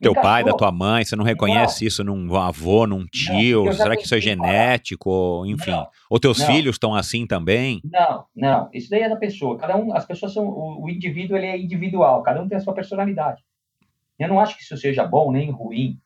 teu 0.00 0.12
pai, 0.12 0.42
da 0.42 0.52
tua 0.52 0.72
mãe, 0.72 1.04
você 1.04 1.14
não 1.14 1.24
reconhece 1.24 1.82
não. 1.84 1.88
isso 1.88 2.04
num 2.04 2.36
avô, 2.36 2.86
num 2.86 3.06
tio? 3.06 3.64
Não, 3.64 3.72
Será 3.72 3.96
que 3.96 4.02
isso 4.02 4.14
é 4.14 4.20
genético? 4.20 5.44
Enfim. 5.46 5.70
Não, 5.70 5.88
Ou 6.10 6.18
teus 6.18 6.42
filhos 6.42 6.74
estão 6.74 6.94
assim 6.94 7.26
também? 7.26 7.80
Não, 7.84 8.26
não. 8.34 8.68
Isso 8.72 8.90
daí 8.90 9.02
é 9.02 9.08
da 9.08 9.16
pessoa. 9.16 9.56
Cada 9.56 9.76
um, 9.76 9.94
as 9.94 10.04
pessoas 10.04 10.32
são. 10.32 10.46
O, 10.46 10.84
o 10.84 10.90
indivíduo 10.90 11.36
ele 11.36 11.46
é 11.46 11.58
individual, 11.58 12.22
cada 12.22 12.42
um 12.42 12.48
tem 12.48 12.58
a 12.58 12.60
sua 12.60 12.74
personalidade. 12.74 13.42
Eu 14.18 14.28
não 14.28 14.40
acho 14.40 14.56
que 14.56 14.62
isso 14.62 14.76
seja 14.76 15.06
bom 15.06 15.30
nem 15.30 15.50
ruim. 15.50 15.98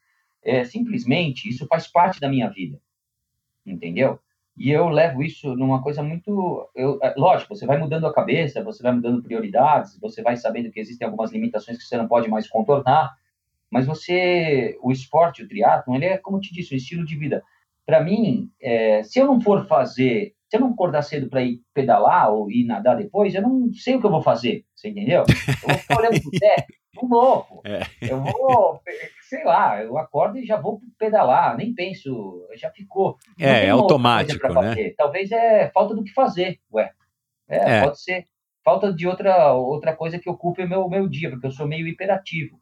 É, 0.44 0.64
simplesmente 0.64 1.48
isso 1.48 1.66
faz 1.66 1.86
parte 1.86 2.20
da 2.20 2.28
minha 2.28 2.48
vida. 2.50 2.78
Entendeu? 3.64 4.18
E 4.56 4.70
eu 4.70 4.88
levo 4.88 5.22
isso 5.22 5.54
numa 5.56 5.82
coisa 5.82 6.02
muito. 6.02 6.68
Eu, 6.74 6.98
é, 7.02 7.14
lógico, 7.16 7.54
você 7.54 7.66
vai 7.66 7.78
mudando 7.78 8.06
a 8.06 8.12
cabeça, 8.12 8.62
você 8.62 8.82
vai 8.82 8.92
mudando 8.92 9.22
prioridades, 9.22 9.98
você 9.98 10.22
vai 10.22 10.36
sabendo 10.36 10.70
que 10.70 10.78
existem 10.78 11.06
algumas 11.06 11.32
limitações 11.32 11.78
que 11.78 11.84
você 11.84 11.96
não 11.96 12.06
pode 12.06 12.28
mais 12.28 12.48
contornar, 12.48 13.14
mas 13.70 13.86
você. 13.86 14.78
O 14.82 14.92
esporte, 14.92 15.42
o 15.42 15.48
triatlon, 15.48 15.96
ele 15.96 16.04
é, 16.04 16.18
como 16.18 16.36
eu 16.36 16.40
te 16.40 16.52
disse, 16.52 16.74
um 16.74 16.76
estilo 16.76 17.04
de 17.04 17.16
vida. 17.16 17.42
Para 17.86 18.02
mim, 18.02 18.50
é, 18.60 19.02
se 19.02 19.18
eu 19.18 19.26
não 19.26 19.40
for 19.40 19.66
fazer. 19.66 20.34
Se 20.48 20.58
eu 20.58 20.60
não 20.60 20.72
acordar 20.72 21.00
cedo 21.00 21.30
para 21.30 21.40
ir 21.40 21.62
pedalar 21.72 22.30
ou 22.30 22.50
ir 22.50 22.64
nadar 22.64 22.94
depois, 22.94 23.34
eu 23.34 23.40
não 23.40 23.72
sei 23.72 23.96
o 23.96 24.00
que 24.00 24.04
eu 24.04 24.10
vou 24.10 24.20
fazer, 24.20 24.66
você 24.74 24.90
entendeu? 24.90 25.24
Eu 25.62 25.68
vou 25.68 25.78
ficar 25.78 25.98
olhando 25.98 26.20
pro 26.20 26.30
teto, 26.38 26.74
um 27.02 27.08
louco. 27.08 27.62
É. 27.64 27.80
Eu 28.02 28.20
vou 28.20 28.78
sei 29.32 29.44
lá, 29.44 29.82
eu 29.82 29.96
acordo 29.96 30.36
e 30.36 30.44
já 30.44 30.60
vou 30.60 30.78
pedalar, 30.98 31.56
nem 31.56 31.72
penso, 31.72 32.46
já 32.54 32.70
ficou. 32.70 33.16
É, 33.40 33.64
é 33.64 33.70
automático, 33.70 34.46
né? 34.52 34.90
Talvez 34.94 35.32
é 35.32 35.70
falta 35.70 35.94
do 35.94 36.04
que 36.04 36.12
fazer, 36.12 36.60
ué. 36.70 36.92
É, 37.48 37.78
é, 37.78 37.82
pode 37.82 38.02
ser 38.02 38.26
falta 38.62 38.92
de 38.92 39.06
outra 39.06 39.54
outra 39.54 39.96
coisa 39.96 40.18
que 40.18 40.28
ocupe 40.28 40.62
o 40.62 40.68
meu, 40.68 40.86
meu 40.86 41.08
dia, 41.08 41.30
porque 41.30 41.46
eu 41.46 41.50
sou 41.50 41.66
meio 41.66 41.88
hiperativo. 41.88 42.60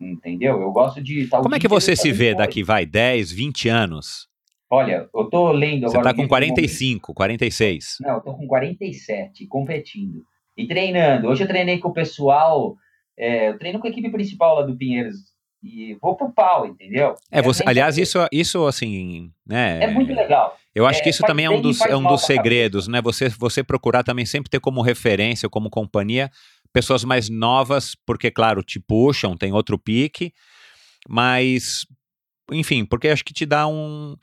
Entendeu? 0.00 0.60
Eu 0.62 0.70
gosto 0.70 1.02
de. 1.02 1.26
Como 1.26 1.54
é 1.54 1.58
que 1.58 1.66
você 1.66 1.96
se 1.96 2.12
vê 2.12 2.32
daqui, 2.32 2.62
vai, 2.62 2.86
10, 2.86 3.32
20 3.32 3.68
anos? 3.68 4.28
Olha, 4.70 5.08
eu 5.12 5.28
tô 5.28 5.50
lendo 5.50 5.86
agora. 5.86 5.98
Você 5.98 6.02
tá 6.02 6.14
com 6.14 6.28
45, 6.28 7.12
46. 7.12 7.96
Não, 8.00 8.14
eu 8.14 8.20
tô 8.20 8.34
com 8.34 8.46
47, 8.46 9.46
competindo. 9.48 10.24
E 10.56 10.66
treinando. 10.66 11.28
Hoje 11.28 11.42
eu 11.42 11.48
treinei 11.48 11.78
com 11.78 11.88
o 11.88 11.92
pessoal. 11.92 12.76
É, 13.16 13.48
eu 13.48 13.58
treino 13.58 13.80
com 13.80 13.86
a 13.88 13.90
equipe 13.90 14.10
principal 14.10 14.56
lá 14.56 14.62
do 14.62 14.76
Pinheiros 14.76 15.31
e 15.62 15.94
vou 16.00 16.16
pro 16.16 16.32
pau, 16.32 16.66
entendeu? 16.66 17.14
É, 17.30 17.40
você, 17.40 17.62
aliás, 17.64 17.96
isso, 17.96 18.18
isso 18.32 18.66
assim, 18.66 19.30
né? 19.46 19.84
É 19.84 19.86
muito 19.86 20.12
legal. 20.12 20.56
Eu 20.74 20.86
acho 20.86 21.00
é, 21.00 21.02
que 21.02 21.10
isso 21.10 21.22
também 21.22 21.44
é 21.46 21.50
um 21.50 21.60
dos, 21.60 21.80
é 21.82 21.96
um 21.96 22.02
dos 22.02 22.22
segredos, 22.22 22.88
né? 22.88 23.00
Você, 23.02 23.28
você 23.28 23.62
procurar 23.62 24.02
também 24.02 24.26
sempre 24.26 24.50
ter 24.50 24.58
como 24.58 24.82
referência, 24.82 25.48
como 25.48 25.70
companhia, 25.70 26.30
pessoas 26.72 27.04
mais 27.04 27.28
novas, 27.28 27.94
porque, 28.06 28.30
claro, 28.30 28.62
te 28.62 28.80
puxam, 28.80 29.36
tem 29.36 29.52
outro 29.52 29.78
pique, 29.78 30.32
mas, 31.08 31.86
enfim, 32.50 32.84
porque 32.84 33.08
acho 33.08 33.24
que 33.24 33.34
te 33.34 33.46
dá 33.46 33.68
um, 33.68 34.16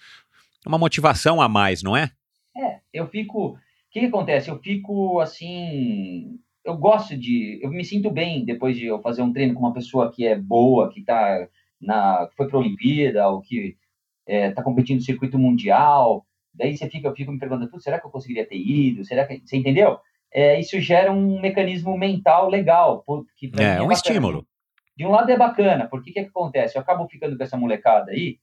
uma 0.65 0.77
motivação 0.77 1.41
a 1.41 1.47
mais, 1.47 1.81
não 1.81 1.95
é? 1.95 2.11
É, 2.57 2.79
eu 2.93 3.07
fico. 3.07 3.51
O 3.51 3.91
que, 3.91 4.01
que 4.01 4.05
acontece? 4.07 4.49
Eu 4.49 4.59
fico 4.59 5.19
assim 5.19 6.39
eu 6.65 6.77
gosto 6.77 7.17
de, 7.17 7.59
eu 7.61 7.69
me 7.69 7.83
sinto 7.83 8.11
bem 8.11 8.45
depois 8.45 8.77
de 8.77 8.85
eu 8.85 9.01
fazer 9.01 9.21
um 9.21 9.31
treino 9.33 9.53
com 9.53 9.61
uma 9.61 9.73
pessoa 9.73 10.11
que 10.11 10.25
é 10.25 10.35
boa, 10.35 10.91
que 10.91 11.03
tá 11.03 11.47
na, 11.81 12.27
que 12.27 12.35
foi 12.35 12.47
para 12.47 12.57
a 12.57 12.61
Olimpíada, 12.61 13.27
ou 13.29 13.41
que 13.41 13.77
é, 14.27 14.51
tá 14.51 14.61
competindo 14.61 14.97
no 14.97 15.03
circuito 15.03 15.39
mundial. 15.39 16.25
Daí 16.53 16.75
você 16.75 16.89
fica, 16.89 17.07
eu 17.07 17.15
fico 17.15 17.31
me 17.31 17.39
perguntando, 17.39 17.79
será 17.81 17.99
que 17.99 18.05
eu 18.05 18.11
conseguiria 18.11 18.47
ter 18.47 18.57
ido? 18.57 19.05
Será 19.05 19.25
que 19.25 19.41
você 19.43 19.57
entendeu? 19.57 19.97
É, 20.31 20.59
isso 20.59 20.79
gera 20.79 21.11
um 21.11 21.39
mecanismo 21.41 21.97
mental 21.97 22.49
legal, 22.49 23.03
porque 23.05 23.51
é, 23.57 23.77
é 23.77 23.81
um 23.81 23.91
estímulo. 23.91 24.45
De 24.95 25.05
um 25.05 25.11
lado 25.11 25.31
é 25.31 25.37
bacana, 25.37 25.87
porque 25.87 26.11
o 26.11 26.13
que, 26.13 26.21
que 26.21 26.27
acontece? 26.27 26.77
Eu 26.77 26.81
acabo 26.81 27.07
ficando 27.07 27.37
com 27.37 27.43
essa 27.43 27.57
molecada 27.57 28.11
aí 28.11 28.37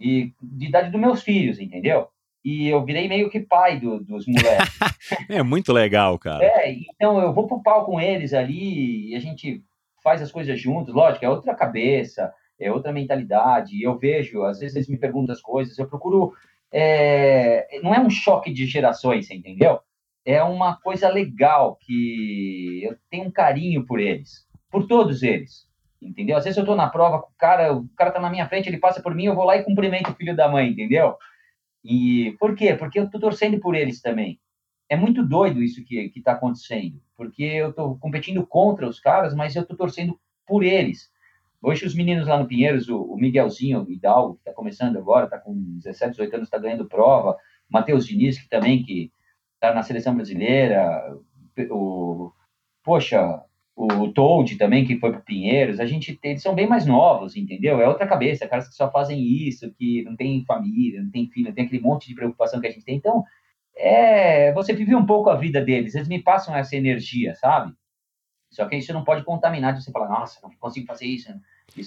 e 0.00 0.32
de 0.42 0.66
idade 0.66 0.90
dos 0.90 1.00
meus 1.00 1.22
filhos, 1.22 1.60
entendeu? 1.60 2.08
E 2.44 2.68
eu 2.68 2.84
virei 2.84 3.08
meio 3.08 3.30
que 3.30 3.40
pai 3.40 3.80
do, 3.80 4.00
dos 4.00 4.26
moleques. 4.26 4.78
é 5.30 5.42
muito 5.42 5.72
legal, 5.72 6.18
cara. 6.18 6.44
É, 6.44 6.70
então 6.72 7.18
eu 7.18 7.32
vou 7.32 7.46
pro 7.46 7.62
pau 7.62 7.86
com 7.86 7.98
eles 7.98 8.34
ali 8.34 9.10
e 9.10 9.16
a 9.16 9.18
gente 9.18 9.62
faz 10.02 10.20
as 10.20 10.30
coisas 10.30 10.60
juntos. 10.60 10.94
Lógico, 10.94 11.24
é 11.24 11.28
outra 11.28 11.54
cabeça, 11.54 12.30
é 12.60 12.70
outra 12.70 12.92
mentalidade. 12.92 13.82
Eu 13.82 13.98
vejo, 13.98 14.42
às 14.42 14.58
vezes 14.58 14.76
eles 14.76 14.88
me 14.88 14.98
perguntam 14.98 15.32
as 15.32 15.40
coisas, 15.40 15.78
eu 15.78 15.88
procuro. 15.88 16.34
É, 16.70 17.80
não 17.82 17.94
é 17.94 18.00
um 18.00 18.10
choque 18.10 18.52
de 18.52 18.66
gerações, 18.66 19.30
entendeu? 19.30 19.80
É 20.26 20.42
uma 20.42 20.76
coisa 20.76 21.08
legal 21.08 21.78
que 21.80 22.82
eu 22.82 22.96
tenho 23.10 23.24
um 23.24 23.30
carinho 23.30 23.86
por 23.86 23.98
eles, 23.98 24.46
por 24.70 24.86
todos 24.86 25.22
eles. 25.22 25.66
Entendeu? 26.02 26.36
Às 26.36 26.44
vezes 26.44 26.58
eu 26.58 26.66
tô 26.66 26.74
na 26.74 26.88
prova 26.88 27.20
com 27.20 27.28
o 27.28 27.36
cara, 27.38 27.72
o 27.72 27.88
cara 27.96 28.10
tá 28.10 28.20
na 28.20 28.28
minha 28.28 28.46
frente, 28.46 28.68
ele 28.68 28.78
passa 28.78 29.00
por 29.00 29.14
mim, 29.14 29.26
eu 29.26 29.34
vou 29.34 29.44
lá 29.44 29.56
e 29.56 29.62
cumprimento 29.62 30.10
o 30.10 30.14
filho 30.14 30.36
da 30.36 30.48
mãe, 30.48 30.68
entendeu? 30.68 31.16
E 31.84 32.34
por 32.38 32.54
quê? 32.56 32.74
Porque 32.74 32.98
eu 32.98 33.04
estou 33.04 33.20
torcendo 33.20 33.60
por 33.60 33.74
eles 33.74 34.00
também. 34.00 34.40
É 34.88 34.96
muito 34.96 35.24
doido 35.26 35.62
isso 35.62 35.84
que 35.84 36.10
está 36.16 36.32
acontecendo, 36.32 37.00
porque 37.16 37.42
eu 37.42 37.70
estou 37.70 37.98
competindo 37.98 38.46
contra 38.46 38.88
os 38.88 39.00
caras, 39.00 39.34
mas 39.34 39.54
eu 39.54 39.62
estou 39.62 39.76
torcendo 39.76 40.18
por 40.46 40.62
eles. 40.62 41.12
Hoje 41.60 41.86
os 41.86 41.94
meninos 41.94 42.28
lá 42.28 42.38
no 42.38 42.46
Pinheiros, 42.46 42.88
o, 42.88 43.00
o 43.00 43.16
Miguelzinho 43.16 43.84
o 43.84 43.90
Hidalgo, 43.90 44.34
que 44.34 44.40
está 44.40 44.52
começando 44.52 44.98
agora, 44.98 45.24
está 45.24 45.38
com 45.38 45.54
17, 45.54 46.12
18 46.12 46.34
anos, 46.34 46.46
está 46.46 46.58
ganhando 46.58 46.86
prova, 46.86 47.36
Matheus 47.68 48.06
Diniz, 48.06 48.38
que 48.38 48.48
também 48.48 48.82
que 48.82 49.10
está 49.54 49.74
na 49.74 49.82
seleção 49.82 50.14
brasileira, 50.14 51.16
o, 51.70 52.30
poxa, 52.82 53.42
o 53.76 54.12
Toad 54.12 54.56
também, 54.56 54.84
que 54.84 54.98
foi 54.98 55.10
para 55.10 55.20
Pinheiros, 55.20 55.80
a 55.80 55.86
gente 55.86 56.18
eles 56.22 56.42
são 56.42 56.54
bem 56.54 56.66
mais 56.66 56.86
novos, 56.86 57.36
entendeu? 57.36 57.80
É 57.80 57.88
outra 57.88 58.06
cabeça, 58.06 58.46
caras 58.46 58.68
que 58.68 58.74
só 58.74 58.90
fazem 58.90 59.20
isso, 59.20 59.72
que 59.72 60.02
não 60.04 60.14
tem 60.14 60.44
família, 60.44 61.02
não 61.02 61.10
tem 61.10 61.28
filho, 61.28 61.48
não 61.48 61.54
tem 61.54 61.64
aquele 61.64 61.82
monte 61.82 62.06
de 62.06 62.14
preocupação 62.14 62.60
que 62.60 62.68
a 62.68 62.70
gente 62.70 62.84
tem. 62.84 62.96
Então, 62.96 63.24
é, 63.76 64.52
você 64.52 64.72
vive 64.72 64.94
um 64.94 65.04
pouco 65.04 65.28
a 65.28 65.36
vida 65.36 65.60
deles, 65.60 65.94
eles 65.94 66.08
me 66.08 66.22
passam 66.22 66.54
essa 66.54 66.76
energia, 66.76 67.34
sabe? 67.34 67.74
Só 68.48 68.66
que 68.66 68.76
isso 68.76 68.92
não 68.92 69.02
pode 69.02 69.24
contaminar 69.24 69.74
de 69.74 69.82
você 69.82 69.90
falar, 69.90 70.08
nossa, 70.08 70.38
não 70.42 70.50
consigo 70.60 70.86
fazer 70.86 71.06
isso. 71.06 71.28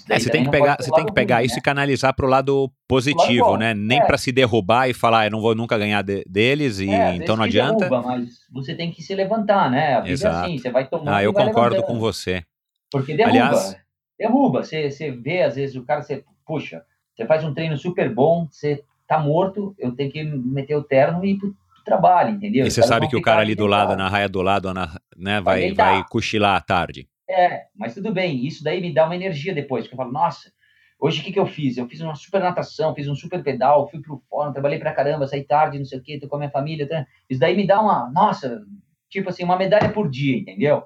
É, 0.09 0.19
você 0.19 0.30
tem 0.30 0.43
que 0.43 0.51
pegar, 0.51 0.78
você 0.80 0.91
tem 0.91 1.05
que 1.05 1.13
pegar 1.13 1.38
ruim, 1.38 1.45
isso 1.45 1.55
né? 1.55 1.59
e 1.59 1.63
canalizar 1.63 2.13
para 2.13 2.25
o 2.25 2.30
lado 2.30 2.71
positivo, 2.88 3.51
lado 3.51 3.59
né? 3.59 3.73
Nem 3.73 3.99
é. 3.99 4.05
para 4.05 4.17
se 4.17 4.32
derrubar 4.32 4.89
e 4.89 4.93
falar, 4.93 5.25
eu 5.25 5.32
não 5.32 5.39
vou 5.39 5.55
nunca 5.55 5.78
ganhar 5.78 6.01
de, 6.01 6.23
deles 6.28 6.80
e 6.80 6.89
é, 6.89 7.15
então 7.15 7.38
não 7.38 7.45
adianta. 7.45 7.89
Derruba, 7.89 8.01
mas 8.01 8.39
você 8.51 8.75
tem 8.75 8.91
que 8.91 9.01
se 9.01 9.15
levantar, 9.15 9.71
né? 9.71 9.95
A 9.95 10.01
vida 10.01 10.13
Exato. 10.13 10.36
é 10.36 10.39
assim, 10.41 10.57
você 10.57 10.69
vai 10.69 10.88
tomando. 10.88 11.09
Ah, 11.09 11.23
eu 11.23 11.32
concordo 11.32 11.82
com 11.84 11.99
você. 11.99 12.43
Porque 12.91 13.15
derruba. 13.15 13.38
Aliás, 13.38 13.78
derruba. 14.19 14.63
Você, 14.63 14.91
você 14.91 15.11
vê, 15.11 15.43
às 15.43 15.55
vezes, 15.55 15.75
o 15.75 15.84
cara, 15.84 16.01
você, 16.01 16.23
puxa, 16.45 16.84
você 17.15 17.25
faz 17.25 17.43
um 17.43 17.53
treino 17.53 17.78
super 17.78 18.13
bom, 18.13 18.47
você 18.51 18.84
tá 19.07 19.17
morto, 19.17 19.73
eu 19.80 19.93
tenho 19.93 20.11
que 20.11 20.23
meter 20.23 20.75
o 20.75 20.84
terno 20.84 21.23
e 21.23 21.32
ir 21.32 21.38
pro 21.38 21.55
trabalho, 21.86 22.32
entendeu? 22.32 22.65
E 22.65 22.71
você 22.71 22.84
sabe 22.84 23.07
que 23.07 23.15
o 23.15 23.21
cara 23.21 23.39
ali 23.39 23.55
do 23.55 23.65
lado, 23.65 23.95
na 23.95 24.09
raia 24.09 24.28
do 24.28 24.41
lado, 24.41 24.73
na, 24.73 24.99
né, 25.15 25.39
vai, 25.39 25.73
vai, 25.73 25.95
vai 25.95 26.03
cochilar 26.09 26.57
à 26.57 26.61
tarde. 26.61 27.07
É, 27.30 27.65
mas 27.75 27.93
tudo 27.93 28.13
bem, 28.13 28.45
isso 28.45 28.63
daí 28.63 28.80
me 28.80 28.93
dá 28.93 29.05
uma 29.05 29.15
energia 29.15 29.53
depois, 29.53 29.84
porque 29.84 29.95
eu 29.95 29.97
falo, 29.97 30.11
nossa, 30.11 30.52
hoje 30.99 31.19
o 31.19 31.23
que, 31.23 31.34
que 31.34 31.39
eu 31.39 31.45
fiz? 31.45 31.77
Eu 31.77 31.88
fiz 31.88 31.99
uma 32.02 32.15
super 32.15 32.41
natação, 32.41 32.95
fiz 32.95 33.07
um 33.07 33.15
super 33.15 33.43
pedal, 33.43 33.89
fui 33.89 34.02
pro 34.02 34.23
fórum, 34.30 34.53
trabalhei 34.53 34.80
pra 34.80 34.93
caramba, 34.93 35.27
saí 35.27 35.43
tarde, 35.43 35.77
não 35.77 35.85
sei 35.85 35.99
o 35.99 36.03
quê, 36.03 36.19
tô 36.19 36.27
com 36.27 36.38
a 36.38 36.39
minha 36.39 36.52
família, 36.52 36.88
tá? 36.88 37.06
isso 37.30 37.39
daí 37.39 37.56
me 37.56 37.68
dá 37.68 37.81
uma, 37.81 38.10
nossa, 38.11 38.61
tipo 39.10 39.30
assim, 39.30 39.43
uma 39.43 39.57
medalha 39.57 39.91
por 39.91 40.10
dia, 40.10 40.38
entendeu? 40.38 40.84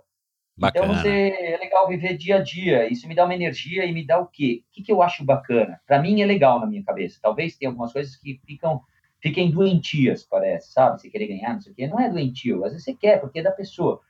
Então, 0.57 0.81
bacana. 0.85 0.85
Então 0.85 1.01
você 1.01 1.29
é 1.29 1.57
legal 1.57 1.87
viver 1.87 2.17
dia 2.17 2.37
a 2.37 2.43
dia. 2.43 2.91
Isso 2.91 3.07
me 3.07 3.15
dá 3.15 3.25
uma 3.25 3.33
energia 3.33 3.85
e 3.85 3.91
me 3.91 4.05
dá 4.05 4.19
o 4.19 4.27
quê? 4.27 4.63
O 4.69 4.71
que, 4.73 4.83
que 4.83 4.91
eu 4.91 5.01
acho 5.01 5.23
bacana? 5.23 5.79
Para 5.87 6.01
mim 6.01 6.21
é 6.21 6.25
legal 6.25 6.59
na 6.59 6.67
minha 6.67 6.83
cabeça. 6.83 7.19
Talvez 7.21 7.57
tenha 7.57 7.69
algumas 7.69 7.93
coisas 7.93 8.15
que 8.15 8.39
ficam 8.45 8.81
fiquem 9.21 9.51
doentias, 9.51 10.23
parece, 10.23 10.71
sabe? 10.71 10.99
Você 10.99 11.09
querer 11.09 11.27
ganhar, 11.27 11.53
não 11.53 11.61
sei 11.61 11.71
o 11.71 11.75
quê. 11.75 11.87
Não 11.87 11.99
é 11.99 12.09
doentio, 12.09 12.65
às 12.65 12.71
vezes 12.71 12.85
você 12.85 12.93
quer, 12.95 13.21
porque 13.21 13.39
é 13.39 13.43
da 13.43 13.51
pessoa. 13.51 14.01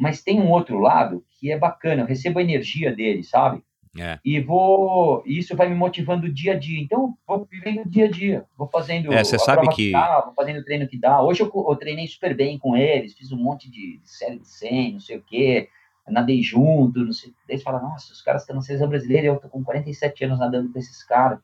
Mas 0.00 0.22
tem 0.22 0.40
um 0.40 0.50
outro 0.50 0.78
lado 0.78 1.22
que 1.38 1.52
é 1.52 1.58
bacana, 1.58 2.00
eu 2.00 2.06
recebo 2.06 2.38
a 2.38 2.42
energia 2.42 2.90
dele, 2.90 3.22
sabe? 3.22 3.62
É. 3.98 4.18
E 4.24 4.40
vou. 4.40 5.22
Isso 5.26 5.54
vai 5.54 5.68
me 5.68 5.74
motivando 5.74 6.32
dia 6.32 6.52
a 6.52 6.58
dia. 6.58 6.80
Então, 6.80 7.14
vou 7.26 7.46
vivendo 7.50 7.84
dia 7.84 8.06
a 8.06 8.10
dia. 8.10 8.46
Vou 8.56 8.66
fazendo. 8.68 9.12
É, 9.12 9.22
você 9.22 9.38
sabe 9.38 9.68
que. 9.68 9.86
que 9.86 9.92
dá, 9.92 10.20
vou 10.20 10.32
fazendo 10.32 10.60
o 10.60 10.64
treino 10.64 10.88
que 10.88 10.96
dá. 10.96 11.20
Hoje 11.20 11.42
eu, 11.42 11.52
eu, 11.54 11.76
treinei 11.76 12.06
super 12.06 12.34
bem 12.34 12.58
com 12.58 12.76
eles, 12.76 13.14
fiz 13.14 13.30
um 13.30 13.36
monte 13.36 13.70
de, 13.70 14.00
série 14.04 14.38
de 14.38 14.48
100, 14.48 14.92
não 14.92 15.00
sei 15.00 15.18
o 15.18 15.22
quê. 15.22 15.68
Nadei 16.08 16.42
junto, 16.42 17.04
não 17.04 17.12
sei. 17.12 17.32
Daí 17.46 17.58
você 17.58 17.64
fala, 17.64 17.80
nossa, 17.80 18.12
os 18.12 18.22
caras 18.22 18.42
estão 18.42 18.56
na 18.56 18.62
seleção 18.62 18.88
brasileira, 18.88 19.26
eu 19.26 19.38
tô 19.38 19.48
com 19.48 19.62
47 19.62 20.24
anos 20.24 20.38
nadando 20.38 20.72
com 20.72 20.78
esses 20.78 21.04
caras. 21.04 21.38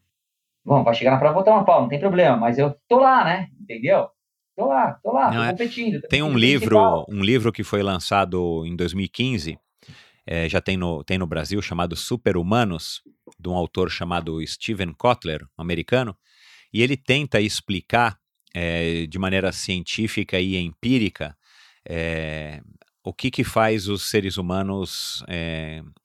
Bom, 0.64 0.82
vai 0.82 0.94
chegar 0.94 1.12
na 1.12 1.18
prova, 1.18 1.34
vou 1.34 1.42
botar 1.42 1.54
uma 1.54 1.64
pau, 1.64 1.82
não 1.82 1.88
tem 1.88 2.00
problema, 2.00 2.36
mas 2.36 2.58
eu 2.58 2.74
tô 2.88 2.98
lá, 2.98 3.24
né? 3.24 3.48
Entendeu? 3.60 4.08
Tô 4.56 4.66
lá, 4.66 4.94
tô 5.02 5.12
lá, 5.12 5.30
não, 5.30 5.36
tô 5.36 5.42
é... 5.42 5.50
competindo. 5.50 6.00
Tô 6.00 6.08
tem 6.08 6.22
um 6.22 6.36
livro, 6.36 7.04
um 7.08 7.22
livro 7.22 7.52
que 7.52 7.62
foi 7.62 7.82
lançado 7.82 8.64
em 8.64 8.74
2015, 8.74 9.58
é, 10.26 10.48
já 10.48 10.62
tem 10.62 10.78
no, 10.78 11.04
tem 11.04 11.18
no 11.18 11.26
Brasil, 11.26 11.60
chamado 11.60 11.94
Super 11.94 12.38
Humanos, 12.38 13.02
de 13.38 13.48
um 13.50 13.54
autor 13.54 13.90
chamado 13.90 14.44
Steven 14.46 14.94
Kotler, 14.94 15.44
um 15.58 15.62
americano, 15.62 16.16
e 16.72 16.82
ele 16.82 16.96
tenta 16.96 17.38
explicar 17.38 18.18
é, 18.54 19.06
de 19.06 19.18
maneira 19.18 19.52
científica 19.52 20.40
e 20.40 20.56
empírica 20.56 21.36
é, 21.86 22.62
o 23.04 23.12
que, 23.12 23.30
que 23.30 23.44
faz 23.44 23.86
os 23.86 24.08
seres 24.10 24.36
humanos 24.36 25.22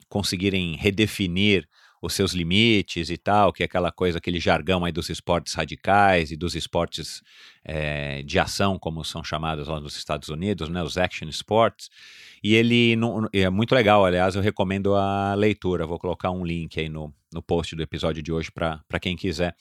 conseguirem 0.07 0.75
redefinir 0.75 1.67
os 2.01 2.13
seus 2.13 2.33
limites 2.33 3.11
e 3.11 3.17
tal, 3.17 3.53
que 3.53 3.61
é 3.61 3.65
aquela 3.65 3.91
coisa, 3.91 4.17
aquele 4.17 4.39
jargão 4.39 4.83
aí 4.83 4.91
dos 4.91 5.09
esportes 5.09 5.53
radicais 5.53 6.31
e 6.31 6.35
dos 6.35 6.55
esportes 6.55 7.21
é, 7.63 8.23
de 8.23 8.39
ação, 8.39 8.79
como 8.79 9.05
são 9.05 9.23
chamados 9.23 9.67
lá 9.67 9.79
nos 9.79 9.95
Estados 9.95 10.27
Unidos, 10.29 10.67
né, 10.67 10.81
os 10.81 10.97
action 10.97 11.29
sports. 11.29 11.89
E 12.43 12.55
ele 12.55 12.97
é 13.31 13.49
muito 13.51 13.75
legal, 13.75 14.03
aliás, 14.03 14.35
eu 14.35 14.41
recomendo 14.41 14.95
a 14.95 15.35
leitura. 15.35 15.85
Vou 15.85 15.99
colocar 15.99 16.31
um 16.31 16.43
link 16.43 16.79
aí 16.79 16.89
no, 16.89 17.13
no 17.31 17.41
post 17.41 17.75
do 17.75 17.83
episódio 17.83 18.23
de 18.23 18.31
hoje 18.31 18.49
para 18.51 18.99
quem 18.99 19.15
quiser. 19.15 19.55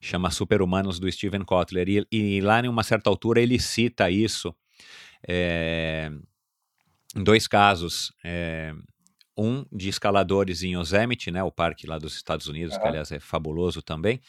Chama 0.00 0.30
Super-Humanos 0.30 1.00
do 1.00 1.10
Steven 1.10 1.42
Kotler. 1.44 1.88
E, 1.88 2.06
e, 2.12 2.40
lá, 2.40 2.64
em 2.64 2.68
uma 2.68 2.84
certa 2.84 3.10
altura, 3.10 3.40
ele 3.40 3.58
cita 3.58 4.08
isso 4.08 4.54
é, 5.28 6.10
em 7.16 7.22
dois 7.24 7.48
casos. 7.48 8.12
É, 8.24 8.72
um 9.40 9.64
de 9.72 9.88
escaladores 9.88 10.62
em 10.62 10.74
Yosemite, 10.74 11.30
né, 11.30 11.42
o 11.42 11.50
parque 11.50 11.86
lá 11.86 11.98
dos 11.98 12.14
Estados 12.14 12.46
Unidos, 12.46 12.74
uhum. 12.74 12.82
que 12.82 12.88
aliás 12.88 13.10
é 13.10 13.18
fabuloso 13.18 13.82
também. 13.82 14.20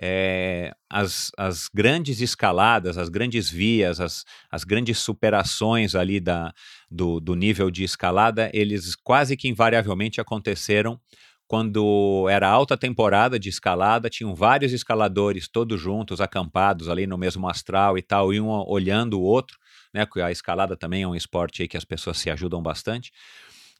É, 0.00 0.72
as, 0.88 1.32
as 1.36 1.68
grandes 1.74 2.20
escaladas, 2.20 2.96
as 2.96 3.08
grandes 3.08 3.50
vias, 3.50 4.00
as, 4.00 4.24
as 4.48 4.62
grandes 4.62 4.98
superações 4.98 5.96
ali 5.96 6.20
da, 6.20 6.52
do, 6.88 7.18
do 7.18 7.34
nível 7.34 7.68
de 7.68 7.82
escalada, 7.82 8.48
eles 8.54 8.94
quase 8.94 9.36
que 9.36 9.48
invariavelmente 9.48 10.20
aconteceram 10.20 11.00
quando 11.48 12.28
era 12.28 12.46
alta 12.46 12.76
temporada 12.76 13.38
de 13.38 13.48
escalada, 13.48 14.10
tinham 14.10 14.34
vários 14.34 14.70
escaladores 14.70 15.48
todos 15.48 15.80
juntos, 15.80 16.20
acampados 16.20 16.90
ali 16.90 17.06
no 17.06 17.16
mesmo 17.16 17.48
astral 17.48 17.96
e 17.96 18.02
tal, 18.02 18.34
e 18.34 18.40
um 18.40 18.50
olhando 18.50 19.18
o 19.18 19.22
outro, 19.22 19.58
né? 19.92 20.06
A 20.22 20.30
escalada 20.30 20.76
também 20.76 21.02
é 21.02 21.08
um 21.08 21.14
esporte 21.14 21.66
que 21.66 21.76
as 21.76 21.86
pessoas 21.86 22.18
se 22.18 22.28
ajudam 22.28 22.62
bastante. 22.62 23.10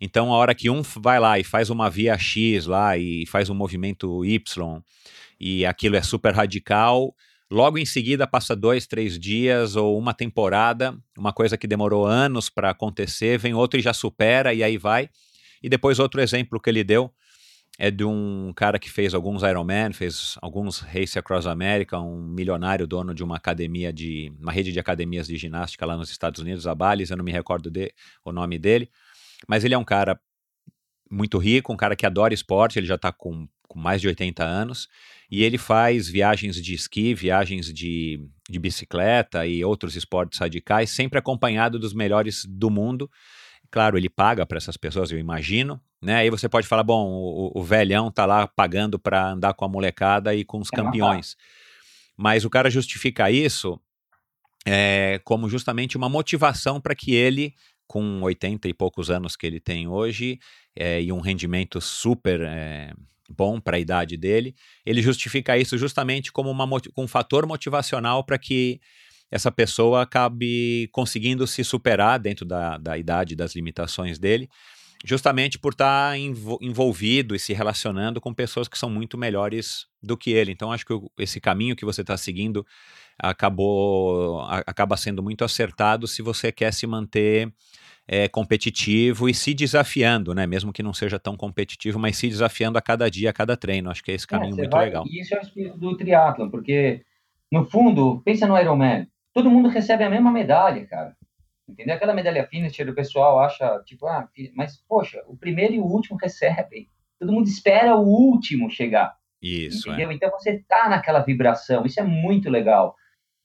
Então, 0.00 0.32
a 0.32 0.36
hora 0.36 0.54
que 0.54 0.70
um 0.70 0.82
vai 0.82 1.18
lá 1.18 1.38
e 1.38 1.44
faz 1.44 1.70
uma 1.70 1.90
via 1.90 2.16
X 2.16 2.66
lá 2.66 2.96
e 2.96 3.26
faz 3.26 3.50
um 3.50 3.54
movimento 3.54 4.24
Y 4.24 4.82
e 5.40 5.64
aquilo 5.66 5.96
é 5.96 6.02
super 6.02 6.34
radical, 6.34 7.14
logo 7.50 7.78
em 7.78 7.86
seguida 7.86 8.26
passa 8.26 8.54
dois, 8.54 8.86
três 8.86 9.18
dias 9.18 9.76
ou 9.76 9.98
uma 9.98 10.14
temporada, 10.14 10.96
uma 11.16 11.32
coisa 11.32 11.56
que 11.56 11.66
demorou 11.66 12.06
anos 12.06 12.48
para 12.48 12.70
acontecer, 12.70 13.38
vem 13.38 13.54
outro 13.54 13.78
e 13.78 13.82
já 13.82 13.92
supera 13.92 14.52
e 14.54 14.62
aí 14.62 14.76
vai. 14.76 15.08
E 15.62 15.68
depois 15.68 15.98
outro 15.98 16.20
exemplo 16.20 16.60
que 16.60 16.70
ele 16.70 16.84
deu 16.84 17.12
é 17.78 17.92
de 17.92 18.04
um 18.04 18.52
cara 18.56 18.78
que 18.78 18.90
fez 18.90 19.14
alguns 19.14 19.42
Ironman, 19.42 19.92
fez 19.92 20.36
alguns 20.42 20.80
Race 20.80 21.16
Across 21.16 21.46
America, 21.46 21.98
um 21.98 22.20
milionário 22.20 22.88
dono 22.88 23.14
de 23.14 23.22
uma 23.22 23.36
academia 23.36 23.92
de 23.92 24.32
uma 24.40 24.50
rede 24.50 24.72
de 24.72 24.80
academias 24.80 25.28
de 25.28 25.36
ginástica 25.36 25.86
lá 25.86 25.96
nos 25.96 26.10
Estados 26.10 26.40
Unidos, 26.40 26.66
a 26.66 26.74
Bally's, 26.74 27.10
eu 27.10 27.16
não 27.16 27.24
me 27.24 27.30
recordo 27.30 27.70
de, 27.70 27.92
o 28.24 28.32
nome 28.32 28.58
dele. 28.58 28.90
Mas 29.46 29.64
ele 29.64 29.74
é 29.74 29.78
um 29.78 29.84
cara 29.84 30.18
muito 31.10 31.38
rico, 31.38 31.72
um 31.72 31.76
cara 31.76 31.96
que 31.96 32.06
adora 32.06 32.34
esporte, 32.34 32.78
ele 32.78 32.86
já 32.86 32.96
está 32.96 33.12
com, 33.12 33.48
com 33.66 33.78
mais 33.78 34.00
de 34.00 34.08
80 34.08 34.44
anos, 34.44 34.88
e 35.30 35.42
ele 35.42 35.58
faz 35.58 36.08
viagens 36.08 36.60
de 36.60 36.74
esqui, 36.74 37.14
viagens 37.14 37.72
de, 37.72 38.20
de 38.48 38.58
bicicleta 38.58 39.46
e 39.46 39.64
outros 39.64 39.96
esportes 39.96 40.38
radicais, 40.38 40.90
sempre 40.90 41.18
acompanhado 41.18 41.78
dos 41.78 41.92
melhores 41.92 42.44
do 42.46 42.70
mundo. 42.70 43.10
Claro, 43.70 43.98
ele 43.98 44.08
paga 44.08 44.46
para 44.46 44.56
essas 44.56 44.76
pessoas, 44.76 45.10
eu 45.10 45.18
imagino, 45.18 45.80
né? 46.00 46.16
Aí 46.16 46.30
você 46.30 46.48
pode 46.48 46.66
falar, 46.66 46.82
bom, 46.82 47.06
o, 47.06 47.52
o 47.54 47.62
velhão 47.62 48.10
tá 48.10 48.24
lá 48.24 48.46
pagando 48.46 48.98
para 48.98 49.32
andar 49.32 49.52
com 49.54 49.64
a 49.64 49.68
molecada 49.68 50.34
e 50.34 50.44
com 50.44 50.58
os 50.58 50.68
é 50.72 50.76
campeões. 50.76 51.36
Mas 52.16 52.44
o 52.44 52.50
cara 52.50 52.70
justifica 52.70 53.30
isso 53.30 53.78
é, 54.66 55.20
como 55.24 55.48
justamente 55.48 55.96
uma 55.96 56.08
motivação 56.08 56.80
para 56.80 56.94
que 56.94 57.14
ele 57.14 57.54
com 57.88 58.22
80 58.22 58.68
e 58.68 58.74
poucos 58.74 59.10
anos 59.10 59.34
que 59.34 59.46
ele 59.46 59.58
tem 59.58 59.88
hoje 59.88 60.38
é, 60.76 61.02
e 61.02 61.10
um 61.10 61.20
rendimento 61.20 61.80
super 61.80 62.42
é, 62.42 62.92
bom 63.28 63.58
para 63.58 63.76
a 63.76 63.80
idade 63.80 64.16
dele, 64.16 64.54
ele 64.86 65.02
justifica 65.02 65.58
isso 65.58 65.76
justamente 65.76 66.30
como 66.30 66.50
uma, 66.50 66.68
um 66.96 67.08
fator 67.08 67.46
motivacional 67.46 68.22
para 68.22 68.38
que 68.38 68.80
essa 69.30 69.50
pessoa 69.50 70.02
acabe 70.02 70.88
conseguindo 70.92 71.46
se 71.46 71.64
superar 71.64 72.18
dentro 72.18 72.46
da, 72.46 72.78
da 72.78 72.96
idade, 72.96 73.34
das 73.34 73.54
limitações 73.54 74.18
dele, 74.18 74.48
justamente 75.04 75.58
por 75.58 75.72
estar 75.72 76.10
tá 76.10 76.18
envolvido 76.18 77.34
e 77.34 77.38
se 77.38 77.52
relacionando 77.52 78.20
com 78.20 78.34
pessoas 78.34 78.68
que 78.68 78.78
são 78.78 78.90
muito 78.90 79.16
melhores 79.16 79.86
do 80.02 80.16
que 80.16 80.30
ele. 80.30 80.52
Então, 80.52 80.72
acho 80.72 80.84
que 80.84 80.94
esse 81.18 81.40
caminho 81.40 81.76
que 81.76 81.84
você 81.84 82.00
está 82.00 82.16
seguindo 82.16 82.66
acabou 83.18 84.40
acaba 84.66 84.96
sendo 84.96 85.22
muito 85.22 85.44
acertado 85.44 86.06
se 86.06 86.22
você 86.22 86.52
quer 86.52 86.72
se 86.72 86.86
manter 86.86 87.52
é, 88.06 88.26
competitivo 88.26 89.28
e 89.28 89.34
se 89.34 89.52
desafiando, 89.52 90.34
né? 90.34 90.46
Mesmo 90.46 90.72
que 90.72 90.82
não 90.82 90.94
seja 90.94 91.18
tão 91.18 91.36
competitivo, 91.36 91.98
mas 91.98 92.16
se 92.16 92.28
desafiando 92.28 92.78
a 92.78 92.82
cada 92.82 93.10
dia, 93.10 93.30
a 93.30 93.32
cada 93.32 93.56
treino. 93.56 93.90
Acho 93.90 94.02
que 94.02 94.10
é 94.10 94.14
esse 94.14 94.24
é, 94.24 94.28
caminho 94.28 94.54
é, 94.54 94.56
muito 94.56 94.70
vai, 94.70 94.86
legal. 94.86 95.04
E 95.06 95.20
isso 95.20 95.34
é 95.34 95.38
o 95.38 95.42
espírito 95.42 95.78
do 95.78 95.96
triatlon, 95.96 96.48
porque 96.48 97.02
no 97.52 97.64
fundo, 97.66 98.22
pensa 98.24 98.46
no 98.46 98.58
Ironman, 98.58 99.06
todo 99.34 99.50
mundo 99.50 99.68
recebe 99.68 100.04
a 100.04 100.10
mesma 100.10 100.32
medalha, 100.32 100.86
cara. 100.86 101.14
Entendeu? 101.68 101.94
Aquela 101.94 102.14
medalha 102.14 102.46
finisher, 102.46 102.88
o 102.88 102.94
pessoal 102.94 103.38
acha, 103.40 103.82
tipo, 103.84 104.06
ah, 104.06 104.28
mas, 104.54 104.82
poxa, 104.88 105.22
o 105.26 105.36
primeiro 105.36 105.74
e 105.74 105.78
o 105.78 105.84
último 105.84 106.18
recebem. 106.20 106.88
Todo 107.20 107.32
mundo 107.32 107.46
espera 107.46 107.94
o 107.94 108.06
último 108.06 108.70
chegar. 108.70 109.16
Isso, 109.42 109.88
é. 109.88 109.92
entendeu? 109.92 110.10
É. 110.10 110.14
Então 110.14 110.30
você 110.30 110.64
tá 110.66 110.88
naquela 110.88 111.20
vibração, 111.20 111.84
isso 111.84 112.00
é 112.00 112.04
muito 112.04 112.48
legal. 112.48 112.96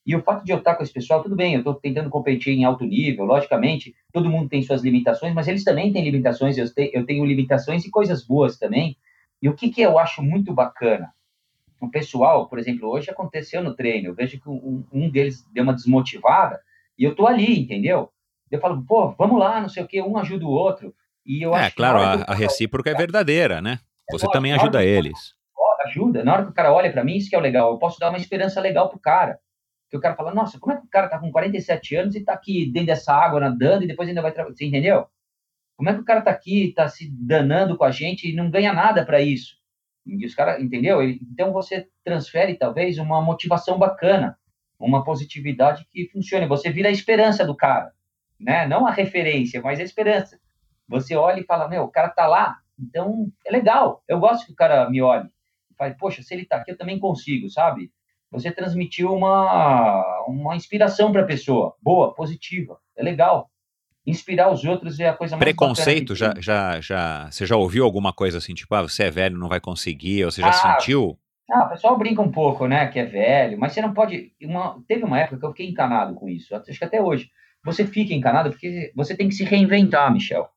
E 0.06 0.16
o 0.16 0.22
fato 0.22 0.44
de 0.44 0.52
eu 0.52 0.58
estar 0.58 0.76
com 0.76 0.84
esse 0.84 0.92
pessoal, 0.92 1.24
tudo 1.24 1.36
bem, 1.36 1.54
eu 1.54 1.60
estou 1.60 1.76
tentando 1.76 2.10
competir 2.10 2.54
em 2.54 2.66
alto 2.66 2.84
nível, 2.84 3.26
logicamente, 3.26 3.96
todo 4.12 4.30
mundo 4.30 4.50
tem 4.50 4.62
suas 4.62 4.84
limitações, 4.84 5.34
mas 5.34 5.48
eles 5.48 5.64
também 5.64 5.94
têm 5.94 6.04
limitações, 6.04 6.58
eu, 6.58 6.72
te, 6.72 6.92
eu 6.94 7.06
tenho 7.06 7.26
limitações 7.26 7.86
e 7.86 7.92
coisas 7.92 8.26
boas 8.26 8.58
também. 8.58 8.98
E 9.42 9.48
o 9.48 9.54
que, 9.54 9.70
que 9.70 9.82
eu 9.82 9.98
acho 9.98 10.22
muito 10.22 10.54
bacana? 10.54 11.14
O 11.80 11.90
pessoal, 11.90 12.48
por 12.48 12.60
exemplo, 12.60 12.90
hoje 12.90 13.10
aconteceu 13.10 13.64
no 13.64 13.76
treino, 13.76 14.10
eu 14.10 14.16
vejo 14.16 14.40
que 14.40 14.50
um, 14.50 14.86
um 14.92 15.10
deles 15.10 15.46
deu 15.54 15.64
uma 15.64 15.74
desmotivada 15.74 16.60
e 16.98 17.04
eu 17.04 17.12
estou 17.12 17.28
ali, 17.28 17.60
entendeu? 17.60 18.10
Eu 18.54 18.62
falo, 18.62 18.84
pô, 18.86 19.12
vamos 19.18 19.40
lá, 19.40 19.60
não 19.60 19.70
sei 19.70 19.84
o 19.84 19.88
quê, 19.88 20.02
um 20.02 20.18
ajuda 20.18 20.46
o 20.46 20.50
outro. 20.50 20.94
E 21.26 21.42
eu 21.42 21.56
é, 21.56 21.72
claro, 21.72 22.00
a, 22.00 22.32
a 22.32 22.36
recíproca 22.36 22.90
é 22.90 22.94
verdadeira, 22.94 23.62
né? 23.62 23.80
É 24.10 24.14
Você 24.14 24.28
também 24.30 24.54
ajuda 24.54 24.84
eles. 24.84 25.34
Ajuda. 25.86 26.24
Na 26.24 26.34
hora 26.34 26.44
que 26.44 26.52
o 26.52 26.54
cara 26.54 26.72
olha 26.72 26.92
para 26.92 27.04
mim, 27.04 27.18
isso 27.18 27.30
que 27.30 27.36
é 27.36 27.40
o 27.40 27.42
legal. 27.42 27.72
Eu 27.72 27.78
posso 27.78 28.00
dar 28.00 28.10
uma 28.10 28.18
esperança 28.18 28.62
legal 28.62 28.90
pro 28.90 29.00
cara 29.00 29.38
que 29.94 29.98
o 29.98 30.00
cara 30.00 30.16
fala, 30.16 30.34
nossa, 30.34 30.60
como 30.60 30.74
é 30.74 30.80
que 30.80 30.88
o 30.88 30.90
cara 30.90 31.08
tá 31.08 31.20
com 31.20 31.32
47 31.32 31.96
anos 31.96 32.16
e 32.16 32.24
tá 32.24 32.34
aqui 32.34 32.66
dentro 32.66 32.88
dessa 32.88 33.14
água 33.14 33.40
nadando 33.40 33.84
e 33.84 33.88
depois 33.88 34.10
ainda 34.10 34.24
vai 34.24 34.32
trabalhar? 34.32 34.56
Você 34.56 34.66
entendeu? 34.66 35.06
Como 35.78 35.88
é 35.88 35.94
que 35.94 36.00
o 36.00 36.06
cara 36.06 36.22
tá 36.22 36.32
aqui, 36.32 36.74
tá 36.76 36.88
se 36.88 37.12
danando 37.12 37.78
com 37.78 37.84
a 37.84 37.92
gente 37.92 38.28
e 38.28 38.36
não 38.36 38.50
ganha 38.50 38.74
nada 38.74 39.06
para 39.06 39.22
isso? 39.22 39.56
E 40.04 40.26
os 40.26 40.34
caras, 40.34 40.60
entendeu? 40.64 41.04
Então 41.04 41.54
você 41.54 41.88
transfere 42.04 42.56
talvez 42.56 42.98
uma 42.98 43.22
motivação 43.22 43.78
bacana, 43.78 44.36
uma 44.80 45.04
positividade 45.04 45.86
que 45.92 46.10
funcione. 46.12 46.48
Você 46.48 46.72
vira 46.72 46.90
a 46.90 46.92
esperança 46.92 47.46
do 47.46 47.56
cara, 47.56 47.92
né? 48.44 48.68
Não 48.68 48.86
a 48.86 48.92
referência, 48.92 49.62
mas 49.62 49.80
a 49.80 49.84
esperança. 49.84 50.40
Você 50.88 51.16
olha 51.16 51.40
e 51.40 51.46
fala, 51.46 51.68
meu, 51.68 51.84
o 51.84 51.92
cara 51.92 52.10
tá 52.10 52.28
lá, 52.28 52.58
então 52.80 53.28
é 53.46 53.52
legal. 53.52 54.04
Eu 54.08 54.20
gosto 54.20 54.46
que 54.46 54.52
o 54.52 54.56
cara 54.56 54.90
me 54.90 55.02
olhe. 55.02 55.30
Fale, 55.78 55.96
poxa, 55.96 56.22
se 56.22 56.34
ele 56.34 56.46
tá 56.46 56.58
aqui, 56.58 56.72
eu 56.72 56.78
também 56.78 57.00
consigo, 57.00 57.50
sabe? 57.50 57.92
você 58.34 58.52
transmitiu 58.52 59.14
uma, 59.14 60.26
uma 60.28 60.56
inspiração 60.56 61.12
para 61.12 61.22
a 61.22 61.26
pessoa, 61.26 61.76
boa, 61.82 62.14
positiva, 62.14 62.80
é 62.98 63.04
legal. 63.04 63.50
Inspirar 64.06 64.52
os 64.52 64.66
outros 64.66 65.00
é 65.00 65.08
a 65.08 65.14
coisa 65.14 65.38
mais 65.38 65.46
Preconceito, 65.46 66.16
já, 66.16 66.34
já, 66.40 66.82
já, 66.82 67.32
você 67.32 67.46
já 67.46 67.56
ouviu 67.56 67.86
alguma 67.86 68.12
coisa 68.12 68.40
assim, 68.40 68.54
tipo, 68.54 68.74
ah, 68.76 68.82
você 68.82 69.04
é 69.04 69.12
velho, 69.12 69.38
não 69.38 69.48
vai 69.48 69.62
conseguir, 69.62 70.26
ou 70.26 70.32
você 70.32 70.42
já 70.42 70.50
ah, 70.50 70.54
sentiu? 70.54 71.18
Ah, 71.50 71.66
o 71.66 71.70
pessoal 71.70 71.98
brinca 71.98 72.22
um 72.22 72.32
pouco, 72.32 72.68
né, 72.68 72.88
que 72.88 73.00
é 73.00 73.06
velho, 73.06 73.58
mas 73.58 73.72
você 73.72 73.82
não 73.82 73.94
pode, 73.94 74.34
uma, 74.42 74.84
teve 74.88 75.06
uma 75.06 75.20
época 75.20 75.38
que 75.38 75.46
eu 75.46 75.52
fiquei 75.52 75.70
encanado 75.70 76.16
com 76.16 76.28
isso, 76.28 76.56
acho 76.56 76.78
que 76.78 76.84
até 76.84 77.02
hoje, 77.02 77.30
você 77.64 77.86
fica 77.86 78.14
encanado 78.14 78.50
porque 78.50 78.92
você 78.96 79.16
tem 79.16 79.30
que 79.30 79.36
se 79.36 79.44
reinventar, 79.44 80.12
Michel. 80.12 80.50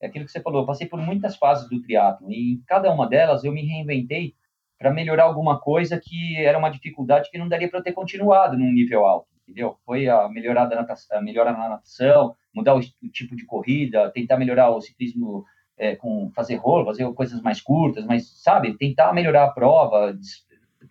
É 0.00 0.06
aquilo 0.06 0.24
que 0.24 0.32
você 0.32 0.40
falou, 0.40 0.62
eu 0.62 0.66
passei 0.66 0.86
por 0.86 0.98
muitas 0.98 1.36
fases 1.36 1.68
do 1.68 1.80
triatlo 1.80 2.30
e 2.30 2.54
em 2.54 2.62
cada 2.66 2.92
uma 2.92 3.08
delas 3.08 3.44
eu 3.44 3.52
me 3.52 3.64
reinventei 3.64 4.34
para 4.76 4.92
melhorar 4.92 5.24
alguma 5.24 5.60
coisa 5.60 6.00
que 6.02 6.36
era 6.38 6.58
uma 6.58 6.68
dificuldade 6.68 7.30
que 7.30 7.38
não 7.38 7.48
daria 7.48 7.68
para 7.68 7.78
eu 7.78 7.84
ter 7.84 7.92
continuado 7.92 8.58
num 8.58 8.72
nível 8.72 9.06
alto, 9.06 9.28
entendeu? 9.42 9.76
Foi 9.86 10.08
a 10.08 10.28
melhorar 10.28 10.66
da 10.66 10.74
natação, 10.74 11.18
a 11.18 11.22
melhora 11.22 11.52
na 11.52 11.68
natação, 11.68 12.34
mudar 12.52 12.74
o, 12.74 12.80
o, 12.80 13.08
tipo 13.08 13.36
de 13.36 13.46
corrida, 13.46 14.10
tentar 14.10 14.36
melhorar 14.36 14.70
o 14.70 14.80
ciclismo 14.80 15.44
é, 15.78 15.94
com 15.94 16.32
fazer 16.34 16.56
rolo, 16.56 16.84
fazer 16.84 17.10
coisas 17.12 17.40
mais 17.40 17.60
curtas, 17.60 18.04
mas 18.04 18.28
sabe, 18.42 18.76
tentar 18.76 19.12
melhorar 19.12 19.44
a 19.44 19.52
prova, 19.52 20.18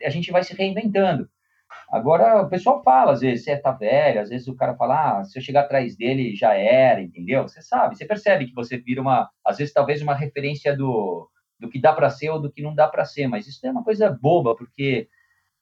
a 0.02 0.10
gente 0.10 0.32
vai 0.32 0.44
se 0.44 0.56
reinventando. 0.56 1.30
Agora, 1.90 2.42
o 2.42 2.50
pessoal 2.50 2.82
fala, 2.84 3.12
às 3.12 3.22
vezes, 3.22 3.44
você 3.44 3.58
tá 3.58 3.72
velho, 3.72 4.22
às 4.22 4.30
vezes 4.30 4.48
o 4.48 4.56
cara 4.56 4.76
fala, 4.76 5.20
ah, 5.20 5.24
se 5.24 5.38
eu 5.38 5.44
chegar 5.44 5.62
atrás 5.62 5.96
dele, 5.96 6.36
já 6.36 6.54
era, 6.54 7.02
entendeu? 7.02 7.44
Você 7.44 7.62
sabe, 7.62 7.98
você 7.98 8.06
percebe 8.06 8.46
que 8.46 8.54
você 8.54 8.78
vira 8.78 9.02
uma, 9.02 9.30
às 9.46 9.58
vezes, 9.58 9.74
talvez 9.74 10.02
uma 10.02 10.16
referência 10.16 10.76
do, 10.76 11.30
do 11.60 11.70
que 11.70 11.80
dá 11.80 11.94
para 11.94 12.10
ser 12.10 12.30
ou 12.30 12.42
do 12.42 12.52
que 12.52 12.62
não 12.62 12.74
dá 12.74 12.88
para 12.88 13.06
ser, 13.06 13.28
mas 13.28 13.48
isso 13.48 13.66
é 13.66 13.72
uma 13.72 13.84
coisa 13.84 14.10
boba, 14.10 14.56
porque 14.56 15.08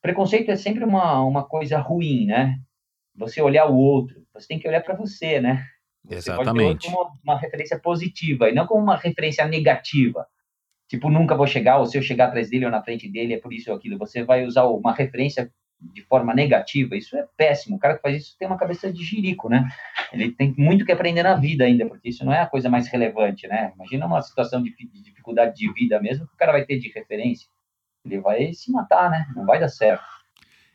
preconceito 0.02 0.50
é 0.50 0.56
sempre 0.56 0.84
uma, 0.84 1.22
uma 1.24 1.44
coisa 1.48 1.78
ruim, 1.78 2.26
né? 2.26 2.60
Você 3.16 3.42
olhar 3.42 3.66
o 3.66 3.76
outro, 3.76 4.24
você 4.34 4.48
tem 4.48 4.60
que 4.60 4.68
olhar 4.68 4.82
para 4.82 4.96
você, 4.96 5.42
né? 5.42 5.66
Você 6.06 6.16
Exatamente. 6.16 6.90
Pode 6.90 6.96
como 6.96 7.20
uma 7.24 7.38
referência 7.38 7.78
positiva 7.80 8.50
e 8.50 8.54
não 8.54 8.66
como 8.66 8.82
uma 8.82 8.96
referência 8.96 9.46
negativa. 9.46 10.26
Tipo, 10.88 11.10
nunca 11.10 11.36
vou 11.36 11.46
chegar, 11.46 11.78
ou 11.78 11.86
se 11.86 11.98
eu 11.98 12.02
chegar 12.02 12.28
atrás 12.28 12.50
dele 12.50 12.66
ou 12.66 12.72
na 12.72 12.82
frente 12.82 13.08
dele, 13.08 13.36
é 13.36 13.40
por 13.40 13.54
isso 13.54 13.70
ou 13.70 13.78
aquilo. 13.78 13.98
Você 14.00 14.24
vai 14.24 14.44
usar 14.46 14.66
uma 14.66 14.94
referência 14.94 15.52
de 15.82 16.02
forma 16.04 16.34
negativa, 16.34 16.96
isso 16.96 17.16
é 17.16 17.26
péssimo. 17.38 17.78
O 17.78 17.80
cara 17.80 17.96
que 17.96 18.02
faz 18.02 18.18
isso 18.18 18.36
tem 18.38 18.48
uma 18.48 18.58
cabeça 18.58 18.92
de 18.92 19.04
jirico, 19.04 19.48
né? 19.50 19.68
Ele 20.12 20.32
tem 20.32 20.54
muito 20.58 20.86
que 20.86 20.92
aprender 20.92 21.24
na 21.24 21.36
vida 21.36 21.64
ainda, 21.64 21.86
porque 21.86 22.10
isso 22.10 22.26
não 22.26 22.34
é 22.34 22.42
a 22.42 22.48
coisa 22.48 22.70
mais 22.70 22.88
relevante, 22.88 23.48
né? 23.48 23.72
Imagina 23.76 24.06
uma 24.06 24.22
situação 24.22 24.62
de, 24.62 24.76
de 24.76 25.02
dificuldade 25.02 25.56
de 25.56 25.72
vida 25.74 26.00
mesmo 26.02 26.28
que 26.28 26.34
o 26.34 26.38
cara 26.38 26.52
vai 26.52 26.66
ter 26.66 26.78
de 26.78 26.90
referência. 26.90 27.48
Ele 28.06 28.20
vai 28.20 28.54
se 28.54 28.72
matar, 28.72 29.10
né? 29.10 29.26
Não 29.36 29.46
vai 29.46 29.60
dar 29.60 29.70
certo. 29.70 30.04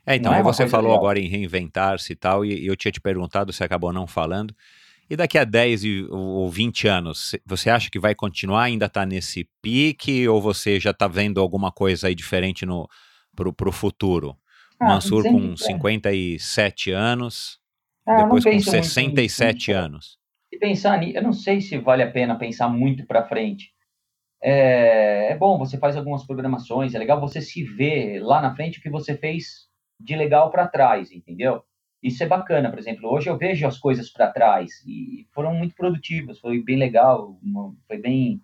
É, 0.06 0.16
então, 0.16 0.34
é 0.34 0.42
você 0.42 0.66
falou 0.66 0.90
legal. 0.90 0.98
agora 0.98 1.18
em 1.18 1.28
reinventar-se 1.28 2.12
e 2.12 2.16
tal, 2.16 2.44
e 2.44 2.66
eu 2.66 2.76
tinha 2.76 2.92
te 2.92 3.00
perguntado, 3.00 3.52
você 3.52 3.64
acabou 3.64 3.92
não 3.92 4.06
falando. 4.06 4.54
E 5.08 5.16
daqui 5.16 5.36
a 5.36 5.44
10 5.44 5.82
ou 6.10 6.48
20 6.48 6.88
anos, 6.88 7.34
você 7.44 7.68
acha 7.68 7.90
que 7.90 7.98
vai 7.98 8.14
continuar, 8.14 8.64
ainda 8.64 8.86
está 8.86 9.04
nesse 9.04 9.48
pique, 9.60 10.26
ou 10.28 10.40
você 10.40 10.80
já 10.80 10.90
está 10.90 11.06
vendo 11.06 11.40
alguma 11.40 11.70
coisa 11.70 12.08
aí 12.08 12.14
diferente 12.14 12.64
no, 12.64 12.88
pro, 13.34 13.72
futuro? 13.72 14.36
Ah, 14.78 14.88
Mansur 14.88 15.22
com 15.24 15.56
57 15.56 16.90
anos, 16.90 17.60
ah, 18.06 18.22
depois 18.22 18.44
com 18.44 18.58
67 18.58 19.72
anos. 19.72 20.18
Se 20.52 20.58
pensar 20.58 20.98
nisso, 20.98 21.16
eu 21.16 21.22
não 21.22 21.32
sei 21.32 21.60
se 21.60 21.78
vale 21.78 22.02
a 22.02 22.10
pena 22.10 22.36
pensar 22.36 22.68
muito 22.68 23.06
para 23.06 23.26
frente. 23.26 23.72
É, 24.42 25.32
é, 25.32 25.38
bom, 25.38 25.56
você 25.58 25.78
faz 25.78 25.96
algumas 25.96 26.26
programações, 26.26 26.94
é 26.94 26.98
legal 26.98 27.18
você 27.18 27.40
se 27.40 27.64
ver 27.64 28.20
lá 28.20 28.42
na 28.42 28.54
frente 28.54 28.78
o 28.78 28.82
que 28.82 28.90
você 28.90 29.16
fez 29.16 29.68
de 29.98 30.14
legal 30.14 30.50
para 30.50 30.68
trás, 30.68 31.10
entendeu? 31.10 31.62
Isso 32.02 32.22
é 32.22 32.26
bacana, 32.26 32.68
por 32.68 32.78
exemplo, 32.78 33.10
hoje 33.10 33.30
eu 33.30 33.38
vejo 33.38 33.66
as 33.66 33.78
coisas 33.78 34.10
para 34.10 34.30
trás 34.30 34.70
e 34.86 35.26
foram 35.32 35.54
muito 35.54 35.74
produtivas, 35.74 36.38
foi 36.38 36.62
bem 36.62 36.76
legal, 36.76 37.38
foi 37.86 37.96
bem, 37.96 38.42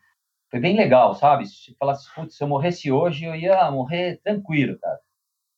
foi 0.50 0.58
bem 0.58 0.74
legal, 0.74 1.14
sabe? 1.14 1.46
Se 1.46 1.76
falasse, 1.78 2.08
putz, 2.14 2.34
se 2.34 2.42
eu 2.42 2.48
morresse 2.48 2.90
hoje, 2.90 3.26
eu 3.26 3.36
ia 3.36 3.70
morrer 3.70 4.18
tranquilo, 4.24 4.78
cara. 4.78 4.98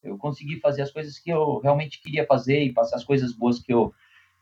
Eu 0.02 0.18
consegui 0.18 0.58
fazer 0.60 0.82
as 0.82 0.90
coisas 0.90 1.18
que 1.18 1.30
eu 1.30 1.58
realmente 1.58 2.00
queria 2.00 2.26
fazer 2.26 2.62
e 2.62 2.72
passar 2.72 2.96
as 2.96 3.04
coisas 3.04 3.32
boas 3.32 3.60
que 3.60 3.72
eu, 3.72 3.92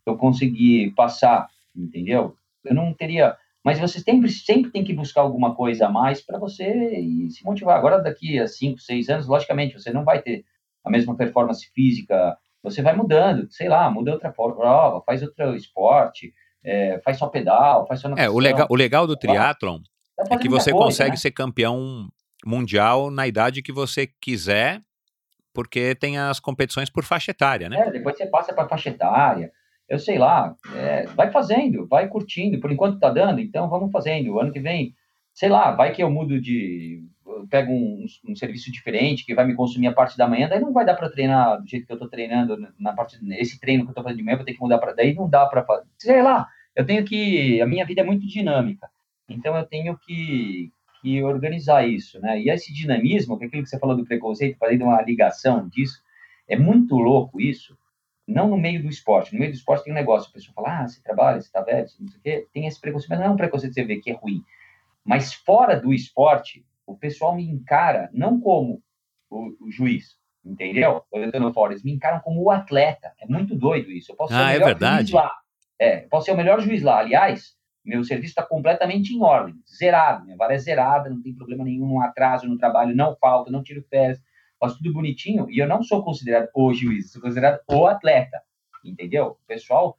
eu 0.07 0.17
consegui 0.17 0.91
passar, 0.93 1.49
entendeu? 1.77 2.35
Eu 2.65 2.75
não 2.75 2.95
teria. 2.95 3.37
Mas 3.63 3.79
você 3.79 4.01
sempre, 4.01 4.31
sempre 4.31 4.71
tem 4.71 4.83
que 4.83 4.95
buscar 4.95 5.21
alguma 5.21 5.55
coisa 5.55 5.87
a 5.87 5.91
mais 5.91 6.23
para 6.23 6.39
você 6.39 6.99
e 6.99 7.31
se 7.31 7.45
motivar. 7.45 7.77
Agora, 7.77 7.99
daqui 7.99 8.39
a 8.39 8.47
5, 8.47 8.81
6 8.81 9.09
anos, 9.11 9.27
logicamente, 9.27 9.75
você 9.75 9.93
não 9.93 10.05
vai 10.05 10.23
ter 10.23 10.45
a 10.83 10.91
mesma 10.91 11.15
performance 11.15 11.71
física, 11.75 12.39
você 12.63 12.81
vai 12.81 12.97
mudando, 12.97 13.51
sei 13.51 13.69
lá, 13.69 13.91
muda 13.91 14.13
outra 14.13 14.31
prova, 14.31 15.03
faz 15.03 15.23
outro 15.23 15.55
esporte, 15.55 16.33
é, 16.65 16.99
faz 17.05 17.19
só 17.19 17.29
pedal, 17.29 17.87
faz 17.87 18.01
só 18.01 18.09
natação. 18.09 18.33
É, 18.33 18.35
o 18.35 18.39
legal, 18.39 18.67
o 18.71 18.77
legal 18.77 19.07
do 19.07 19.17
triatlon 19.17 19.81
é 20.31 20.37
que 20.37 20.49
você 20.49 20.71
coisa, 20.71 20.87
consegue 20.87 21.11
né? 21.11 21.17
ser 21.17 21.31
campeão 21.31 22.09
mundial 22.45 23.11
na 23.11 23.27
idade 23.27 23.63
que 23.63 23.73
você 23.73 24.07
quiser 24.07 24.83
porque 25.53 25.95
tem 25.95 26.19
as 26.19 26.41
competições 26.41 26.91
por 26.91 27.05
faixa 27.05 27.31
etária, 27.31 27.69
né? 27.69 27.79
É, 27.79 27.91
depois 27.91 28.17
você 28.17 28.27
passa 28.27 28.53
para 28.53 28.69
faixa 28.69 28.91
etária. 28.91 29.53
Eu 29.89 29.99
sei 29.99 30.19
lá, 30.19 30.55
é, 30.75 31.07
vai 31.09 31.33
fazendo, 31.33 31.87
vai 31.87 32.09
curtindo. 32.09 32.61
Por 32.61 32.71
enquanto 32.71 33.01
tá 33.01 33.11
dando, 33.11 33.41
então 33.41 33.69
vamos 33.69 33.91
fazendo. 33.91 34.39
Ano 34.39 34.53
que 34.53 34.61
vem, 34.61 34.95
sei 35.35 35.49
lá, 35.49 35.73
vai 35.73 35.93
que 35.93 36.03
eu 36.03 36.11
mudo 36.11 36.41
de. 36.41 37.03
Eu 37.27 37.47
pego 37.49 37.73
um, 37.73 38.05
um, 38.29 38.37
serviço 38.37 38.71
diferente 38.71 39.25
que 39.25 39.35
vai 39.35 39.45
me 39.45 39.55
consumir 39.55 39.87
a 39.89 39.93
parte 39.93 40.17
da 40.17 40.29
manhã, 40.29 40.49
daí 40.49 40.61
não 40.61 40.73
vai 40.73 40.85
dar 40.85 40.95
para 40.95 41.11
treinar 41.11 41.61
do 41.61 41.67
jeito 41.67 41.87
que 41.87 41.93
eu 41.93 41.99
tô 41.99 42.09
treinando 42.09 42.57
na 42.79 42.93
parte. 42.93 43.19
Esse 43.33 43.59
treino 43.59 43.85
que 43.85 43.91
eu 43.91 43.95
tô 43.95 44.03
fazendo 44.03 44.19
de 44.19 44.25
manhã, 44.25 44.37
vou 44.37 44.45
ter 44.45 44.55
que 44.55 44.61
mudar 44.61 44.79
para. 44.79 44.93
Daí 44.93 45.15
não 45.15 45.29
dá 45.29 45.47
para 45.47 45.65
fazer. 45.65 45.87
Sei 45.99 46.23
lá, 46.23 46.47
eu 46.77 46.87
tenho 46.87 47.05
que. 47.05 47.61
A 47.61 47.67
minha 47.67 47.85
vida 47.85 48.01
é 48.01 48.05
muito 48.05 48.27
dinâmica. 48.27 48.89
Então 49.29 49.57
eu 49.57 49.65
tenho 49.65 49.97
que, 49.99 50.73
e 51.03 51.23
organizar 51.23 51.87
isso, 51.87 52.21
né? 52.21 52.41
E 52.41 52.51
esse 52.51 52.73
dinamismo, 52.73 53.39
que 53.39 53.45
é 53.45 53.47
aquilo 53.47 53.63
que 53.63 53.69
você 53.69 53.79
falou 53.79 53.97
do 53.97 54.05
preconceito, 54.05 54.59
fazendo 54.59 54.85
uma 54.85 55.01
ligação 55.03 55.69
disso, 55.69 56.03
é 56.49 56.57
muito 56.57 56.97
louco 56.97 57.41
isso, 57.41 57.77
não 58.27 58.49
no 58.49 58.59
meio 58.59 58.83
do 58.83 58.89
esporte. 58.89 59.33
No 59.33 59.41
meio 59.41 59.53
do 59.53 59.57
esporte 59.57 59.85
tem 59.85 59.93
um 59.93 59.97
negócio, 59.97 60.31
a 60.31 60.33
pessoa 60.33 60.55
fala, 60.55 60.81
ah, 60.81 60.89
você 60.89 61.03
trabalha, 61.03 61.41
você 61.41 61.51
tá 61.51 61.61
velho, 61.61 61.87
não 61.99 62.09
sei 62.09 62.19
o 62.19 62.23
quê, 62.23 62.47
tem 62.53 62.67
esse 62.67 62.81
preconceito, 62.81 63.11
mas 63.11 63.19
não 63.19 63.27
é 63.27 63.31
um 63.31 63.37
preconceito 63.37 63.75
que 63.75 63.81
você 63.81 63.87
vê 63.87 63.97
que 63.97 64.11
é 64.11 64.15
ruim. 64.15 64.43
Mas 65.05 65.33
fora 65.33 65.79
do 65.81 65.93
esporte, 65.93 66.65
o 66.87 66.97
pessoal 66.97 67.35
me 67.35 67.45
encara 67.45 68.11
não 68.13 68.41
como 68.41 68.83
o, 69.31 69.67
o 69.67 69.71
juiz, 69.71 70.17
entendeu? 70.45 71.05
Fora, 71.55 71.73
eles 71.73 71.85
me 71.85 71.93
encaram 71.93 72.21
como 72.21 72.43
o 72.43 72.51
atleta. 72.51 73.13
É 73.19 73.27
muito 73.27 73.55
doido 73.55 73.91
isso. 73.91 74.13
Eu 74.13 74.17
posso 74.17 74.33
ser 74.33 74.39
ah, 74.39 74.43
o 74.43 74.49
é 74.49 74.53
melhor 74.53 74.65
é 74.65 74.67
verdade. 74.67 75.11
juiz 75.11 75.13
lá. 75.13 75.33
É, 75.79 75.97
posso 76.01 76.27
ser 76.27 76.33
o 76.33 76.37
melhor 76.37 76.61
juiz 76.61 76.83
lá. 76.83 76.99
Aliás, 76.99 77.57
meu 77.85 78.05
serviço 78.05 78.33
está 78.33 78.43
completamente 78.43 79.15
em 79.15 79.23
ordem, 79.23 79.55
zerado. 79.69 80.25
Minha 80.25 80.37
vara 80.37 80.55
é 80.55 80.59
zerada, 80.59 81.09
não 81.09 81.23
tem 81.23 81.35
problema 81.35 81.65
nenhum, 81.65 81.89
não 81.89 82.01
atraso 82.01 82.47
no 82.47 82.59
trabalho, 82.59 82.95
não 82.95 83.17
falta, 83.17 83.51
não 83.51 83.63
tiro 83.63 83.83
férias, 83.89 84.21
faço 84.59 84.77
tudo 84.77 84.93
bonitinho. 84.93 85.47
E 85.51 85.59
eu 85.59 85.67
não 85.67 85.83
sou 85.83 86.05
considerado 86.05 86.49
o 86.55 86.75
juiz, 86.75 87.13
sou 87.13 87.23
considerado 87.23 87.61
o 87.69 87.87
atleta. 87.87 88.41
Entendeu? 88.85 89.39
O 89.43 89.47
pessoal, 89.47 89.97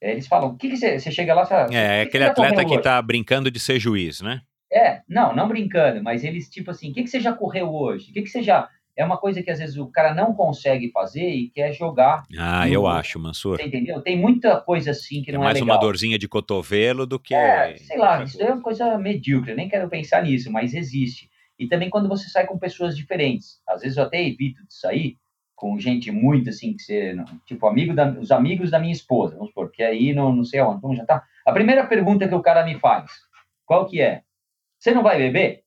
eh, 0.00 0.12
eles 0.12 0.26
falam: 0.26 0.50
o 0.50 0.56
que, 0.56 0.70
que 0.70 0.76
você, 0.76 0.98
você 0.98 1.10
chega 1.10 1.34
lá. 1.34 1.44
Você, 1.44 1.54
é, 1.74 2.00
é 2.00 2.02
aquele 2.02 2.24
atleta 2.24 2.64
que 2.64 2.74
está 2.74 3.00
brincando 3.00 3.50
de 3.50 3.60
ser 3.60 3.78
juiz, 3.78 4.20
né? 4.20 4.42
É, 4.72 5.02
não, 5.08 5.34
não 5.34 5.46
brincando, 5.46 6.02
mas 6.02 6.24
eles, 6.24 6.48
tipo 6.48 6.70
assim: 6.70 6.90
o 6.90 6.94
que, 6.94 7.02
que 7.02 7.08
você 7.08 7.20
já 7.20 7.32
correu 7.32 7.72
hoje? 7.72 8.10
O 8.10 8.12
que, 8.12 8.22
que 8.22 8.28
você 8.28 8.42
já 8.42 8.68
é 8.96 9.04
uma 9.04 9.16
coisa 9.16 9.42
que 9.42 9.50
às 9.50 9.58
vezes 9.58 9.76
o 9.76 9.86
cara 9.88 10.14
não 10.14 10.32
consegue 10.34 10.90
fazer 10.90 11.28
e 11.28 11.50
quer 11.50 11.72
jogar. 11.72 12.22
Ah, 12.38 12.64
no... 12.66 12.72
eu 12.72 12.86
acho, 12.86 13.18
Mansur. 13.18 13.56
Você 13.56 13.66
entendeu? 13.66 14.00
Tem 14.00 14.18
muita 14.18 14.60
coisa 14.60 14.92
assim 14.92 15.22
que 15.22 15.30
é 15.30 15.34
não 15.34 15.42
é, 15.42 15.44
mais 15.44 15.60
legal. 15.60 15.76
uma 15.76 15.80
dorzinha 15.80 16.18
de 16.18 16.28
cotovelo 16.28 17.06
do 17.06 17.18
que. 17.18 17.34
É, 17.34 17.76
sei 17.76 17.98
lá, 17.98 18.22
isso 18.22 18.40
é 18.40 18.52
uma 18.52 18.62
coisa 18.62 18.96
medíocre, 18.98 19.50
eu 19.50 19.56
nem 19.56 19.68
quero 19.68 19.88
pensar 19.88 20.22
nisso, 20.22 20.50
mas 20.50 20.74
existe. 20.74 21.28
E 21.58 21.66
também 21.66 21.90
quando 21.90 22.08
você 22.08 22.28
sai 22.28 22.46
com 22.46 22.58
pessoas 22.58 22.96
diferentes. 22.96 23.60
Às 23.68 23.82
vezes 23.82 23.96
eu 23.96 24.04
até 24.04 24.22
evito 24.22 24.64
de 24.66 24.74
sair 24.74 25.16
com 25.54 25.78
gente 25.78 26.10
muito 26.10 26.50
assim, 26.50 26.74
que 26.74 26.82
você, 26.82 27.16
tipo, 27.46 27.66
amigo 27.66 27.94
da, 27.94 28.10
os 28.10 28.30
amigos 28.30 28.70
da 28.70 28.78
minha 28.78 28.92
esposa, 28.92 29.34
vamos 29.34 29.48
supor, 29.48 29.70
que 29.70 29.82
aí 29.82 30.12
não, 30.12 30.34
não 30.34 30.44
sei 30.44 30.60
aonde, 30.60 30.78
então 30.78 30.94
já 30.94 31.04
tá. 31.04 31.22
A 31.46 31.52
primeira 31.52 31.86
pergunta 31.86 32.28
que 32.28 32.34
o 32.34 32.42
cara 32.42 32.64
me 32.64 32.78
faz, 32.78 33.10
qual 33.64 33.86
que 33.86 34.00
é? 34.00 34.22
Você 34.78 34.92
não 34.92 35.02
vai 35.02 35.16
beber? 35.16 35.63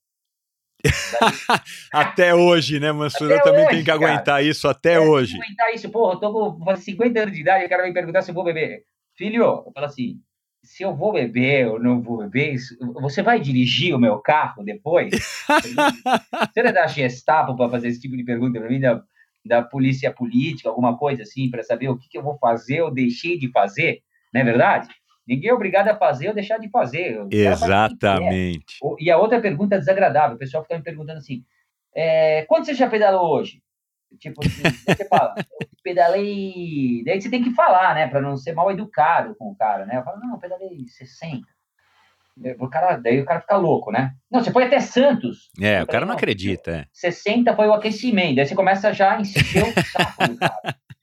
até 1.91 2.33
hoje, 2.33 2.79
né, 2.79 2.91
Mansur? 2.91 3.31
Eu 3.31 3.41
também 3.41 3.67
tenho 3.67 3.83
que 3.83 3.91
aguentar 3.91 4.25
cara. 4.25 4.43
isso 4.43 4.67
até 4.67 4.93
é, 4.93 4.99
hoje. 4.99 5.35
aguentar 5.35 5.73
isso, 5.73 5.89
porra, 5.89 6.13
eu 6.13 6.19
tô 6.19 6.53
com 6.53 6.75
50 6.75 7.19
anos 7.19 7.33
de 7.33 7.41
idade, 7.41 7.65
o 7.65 7.69
cara 7.69 7.81
vai 7.81 7.89
me 7.89 7.93
perguntar 7.93 8.21
se 8.21 8.31
eu 8.31 8.35
vou 8.35 8.43
beber. 8.43 8.83
Filho, 9.15 9.43
eu 9.43 9.71
falo 9.73 9.85
assim, 9.85 10.19
se 10.63 10.83
eu 10.83 10.95
vou 10.95 11.13
beber 11.13 11.67
ou 11.67 11.79
não 11.79 12.01
vou 12.01 12.17
beber, 12.17 12.57
você 13.01 13.23
vai 13.23 13.39
dirigir 13.39 13.95
o 13.95 13.99
meu 13.99 14.19
carro 14.19 14.63
depois? 14.63 15.11
você 15.49 16.61
não 16.61 16.69
é 16.69 16.73
da 16.73 16.87
Gestapo 16.87 17.55
para 17.55 17.69
fazer 17.69 17.87
esse 17.87 18.01
tipo 18.01 18.15
de 18.15 18.23
pergunta 18.23 18.59
para 18.59 18.69
mim, 18.69 18.79
da, 18.79 19.01
da 19.45 19.61
polícia 19.63 20.11
política, 20.11 20.69
alguma 20.69 20.97
coisa 20.97 21.23
assim, 21.23 21.49
para 21.49 21.63
saber 21.63 21.89
o 21.89 21.97
que, 21.97 22.09
que 22.09 22.17
eu 22.17 22.23
vou 22.23 22.37
fazer 22.37 22.81
ou 22.81 22.93
deixei 22.93 23.39
de 23.39 23.49
fazer, 23.51 24.01
não 24.33 24.41
é 24.41 24.43
verdade? 24.43 24.89
Ninguém 25.27 25.49
é 25.49 25.53
obrigado 25.53 25.89
a 25.89 25.95
fazer 25.95 26.29
ou 26.29 26.33
deixar 26.33 26.57
de 26.57 26.69
fazer. 26.69 27.25
Exatamente. 27.29 28.77
E 28.99 29.11
a 29.11 29.17
outra 29.17 29.41
pergunta 29.41 29.77
desagradável, 29.77 30.35
o 30.35 30.39
pessoal 30.39 30.63
fica 30.63 30.77
me 30.77 30.83
perguntando 30.83 31.17
assim, 31.17 31.43
é, 31.93 32.43
quanto 32.43 32.65
você 32.65 32.73
já 32.73 32.89
pedalou 32.89 33.37
hoje? 33.37 33.61
Tipo, 34.19 34.39
assim, 34.45 34.61
você 34.87 35.05
fala, 35.05 35.35
eu 35.37 35.67
pedalei... 35.83 37.03
Daí 37.05 37.19
você 37.21 37.29
tem 37.29 37.43
que 37.43 37.53
falar, 37.53 37.93
né, 37.93 38.07
para 38.07 38.21
não 38.21 38.37
ser 38.37 38.53
mal 38.53 38.71
educado 38.71 39.35
com 39.35 39.49
o 39.49 39.55
cara, 39.55 39.85
né? 39.85 39.97
Eu 39.97 40.03
falo, 40.03 40.19
não, 40.19 40.35
eu 40.35 40.39
pedalei 40.39 40.87
60. 40.87 41.45
O 42.59 42.69
cara, 42.69 42.97
daí 42.97 43.19
o 43.19 43.25
cara 43.25 43.41
fica 43.41 43.57
louco, 43.57 43.91
né? 43.91 44.13
Não, 44.31 44.43
você 44.43 44.51
foi 44.51 44.65
até 44.65 44.79
Santos. 44.79 45.49
É, 45.59 45.81
o 45.81 45.87
cara 45.87 46.05
não 46.05 46.13
acredita. 46.13 46.71
É. 46.71 46.85
60 46.93 47.55
foi 47.55 47.67
o 47.67 47.73
aquecimento. 47.73 48.35
Daí 48.35 48.45
você 48.45 48.53
começa 48.53 48.93
já 48.93 49.15
a 49.15 49.21
encher 49.21 49.63
o 49.63 49.83
saco 49.83 50.27
do 50.27 50.37
cara. 50.37 50.75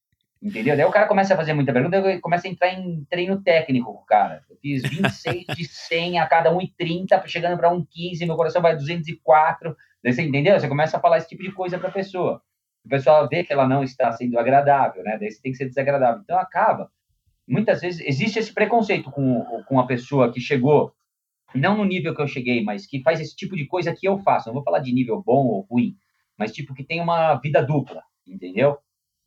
Entendeu? 0.45 0.77
Daí 0.77 0.85
o 0.85 0.91
cara 0.91 1.09
começa 1.09 1.33
a 1.33 1.37
fazer 1.39 1.55
muita 1.55 1.73
pergunta, 1.73 2.21
começa 2.21 2.47
a 2.47 2.51
entrar 2.51 2.69
em 2.69 3.03
treino 3.07 3.43
técnico 3.43 3.95
com 3.95 4.03
o 4.03 4.05
cara. 4.05 4.45
Eu 4.51 4.57
fiz 4.59 4.83
26 4.85 5.47
de 5.57 5.65
100 5.65 6.19
a 6.19 6.27
cada 6.27 6.53
1,30, 6.53 7.27
chegando 7.27 7.57
para 7.57 7.71
1,15, 7.71 8.27
meu 8.27 8.37
coração 8.37 8.61
vai 8.61 8.77
204. 8.77 9.75
Daí 10.03 10.13
você 10.13 10.21
entendeu? 10.21 10.61
Você 10.61 10.69
começa 10.69 10.99
a 10.99 11.01
falar 11.01 11.17
esse 11.17 11.29
tipo 11.31 11.43
de 11.43 11.51
coisa 11.51 11.79
para 11.79 11.89
a 11.89 11.93
pessoa. 11.93 12.43
O 12.85 12.89
pessoal 12.91 13.27
vê 13.27 13.43
que 13.43 13.55
ela 13.55 13.67
não 13.67 13.83
está 13.83 14.13
sendo 14.13 14.39
agradável, 14.39 15.03
né? 15.03 15.17
Daí 15.19 15.31
você 15.31 15.41
tem 15.41 15.51
que 15.51 15.57
ser 15.57 15.65
desagradável. 15.65 16.21
Então 16.23 16.39
acaba. 16.39 16.91
Muitas 17.49 17.81
vezes 17.81 18.07
existe 18.07 18.39
esse 18.39 18.53
preconceito 18.53 19.11
com, 19.11 19.43
com 19.67 19.81
a 19.81 19.87
pessoa 19.87 20.31
que 20.31 20.41
chegou, 20.41 20.93
não 21.55 21.79
no 21.79 21.87
nível 21.87 22.15
que 22.15 22.21
eu 22.21 22.29
cheguei, 22.29 22.63
mas 22.63 22.87
que 22.87 23.01
faz 23.03 23.19
esse 23.19 23.35
tipo 23.35 23.57
de 23.57 23.67
coisa 23.67 23.97
que 23.97 24.07
eu 24.07 24.19
faço. 24.19 24.49
Não 24.49 24.55
vou 24.55 24.63
falar 24.63 24.81
de 24.81 24.93
nível 24.93 25.23
bom 25.23 25.47
ou 25.47 25.63
ruim, 25.63 25.97
mas 26.37 26.53
tipo 26.53 26.75
que 26.75 26.85
tem 26.85 27.01
uma 27.01 27.35
vida 27.37 27.63
dupla, 27.63 28.03
entendeu? 28.27 28.77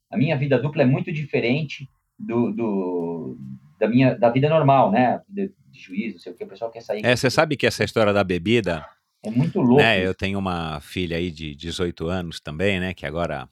A 0.09 0.17
minha 0.17 0.37
vida 0.37 0.57
dupla 0.59 0.83
é 0.83 0.85
muito 0.85 1.11
diferente 1.11 1.89
do, 2.17 2.51
do 2.51 3.37
da 3.79 3.87
minha 3.87 4.15
da 4.15 4.29
vida 4.29 4.49
normal, 4.49 4.91
né? 4.91 5.21
De, 5.27 5.51
de 5.69 5.79
juízo, 5.79 6.19
sei 6.19 6.31
o 6.31 6.35
que 6.35 6.43
o 6.43 6.47
pessoal 6.47 6.71
quer 6.71 6.81
sair. 6.81 7.05
É, 7.05 7.15
você 7.15 7.29
sabe 7.29 7.55
que 7.55 7.67
essa 7.67 7.83
história 7.83 8.13
da 8.13 8.23
bebida 8.23 8.85
é 9.23 9.29
muito 9.29 9.59
louco. 9.59 9.81
Né? 9.81 10.05
Eu 10.05 10.13
tenho 10.13 10.39
uma 10.39 10.79
filha 10.79 11.17
aí 11.17 11.31
de 11.31 11.53
18 11.55 12.07
anos 12.07 12.39
também, 12.39 12.79
né? 12.79 12.93
Que 12.93 13.05
agora 13.05 13.47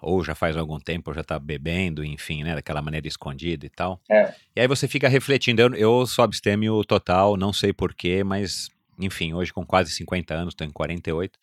ou 0.00 0.22
já 0.24 0.34
faz 0.34 0.56
algum 0.56 0.78
tempo 0.78 1.12
já 1.12 1.22
está 1.22 1.38
bebendo, 1.38 2.04
enfim, 2.04 2.44
né, 2.44 2.54
daquela 2.54 2.80
maneira 2.80 3.08
escondida 3.08 3.66
e 3.66 3.68
tal. 3.68 4.00
É. 4.08 4.32
E 4.54 4.60
aí 4.60 4.68
você 4.68 4.86
fica 4.86 5.08
refletindo, 5.08 5.60
eu, 5.60 5.74
eu 5.74 6.06
sou 6.06 6.24
abstêmio 6.24 6.84
total, 6.84 7.36
não 7.36 7.52
sei 7.52 7.72
porquê, 7.72 8.22
mas, 8.22 8.70
enfim, 8.98 9.34
hoje 9.34 9.52
com 9.52 9.66
quase 9.66 9.90
50 9.90 10.34
anos, 10.34 10.52
estou 10.52 10.66
em 10.66 10.70
48, 10.70 11.38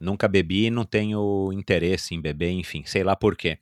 nunca 0.00 0.28
bebi, 0.28 0.70
não 0.70 0.84
tenho 0.84 1.50
interesse 1.52 2.14
em 2.14 2.20
beber, 2.20 2.50
enfim, 2.50 2.82
sei 2.86 3.02
lá 3.02 3.16
porquê. 3.16 3.58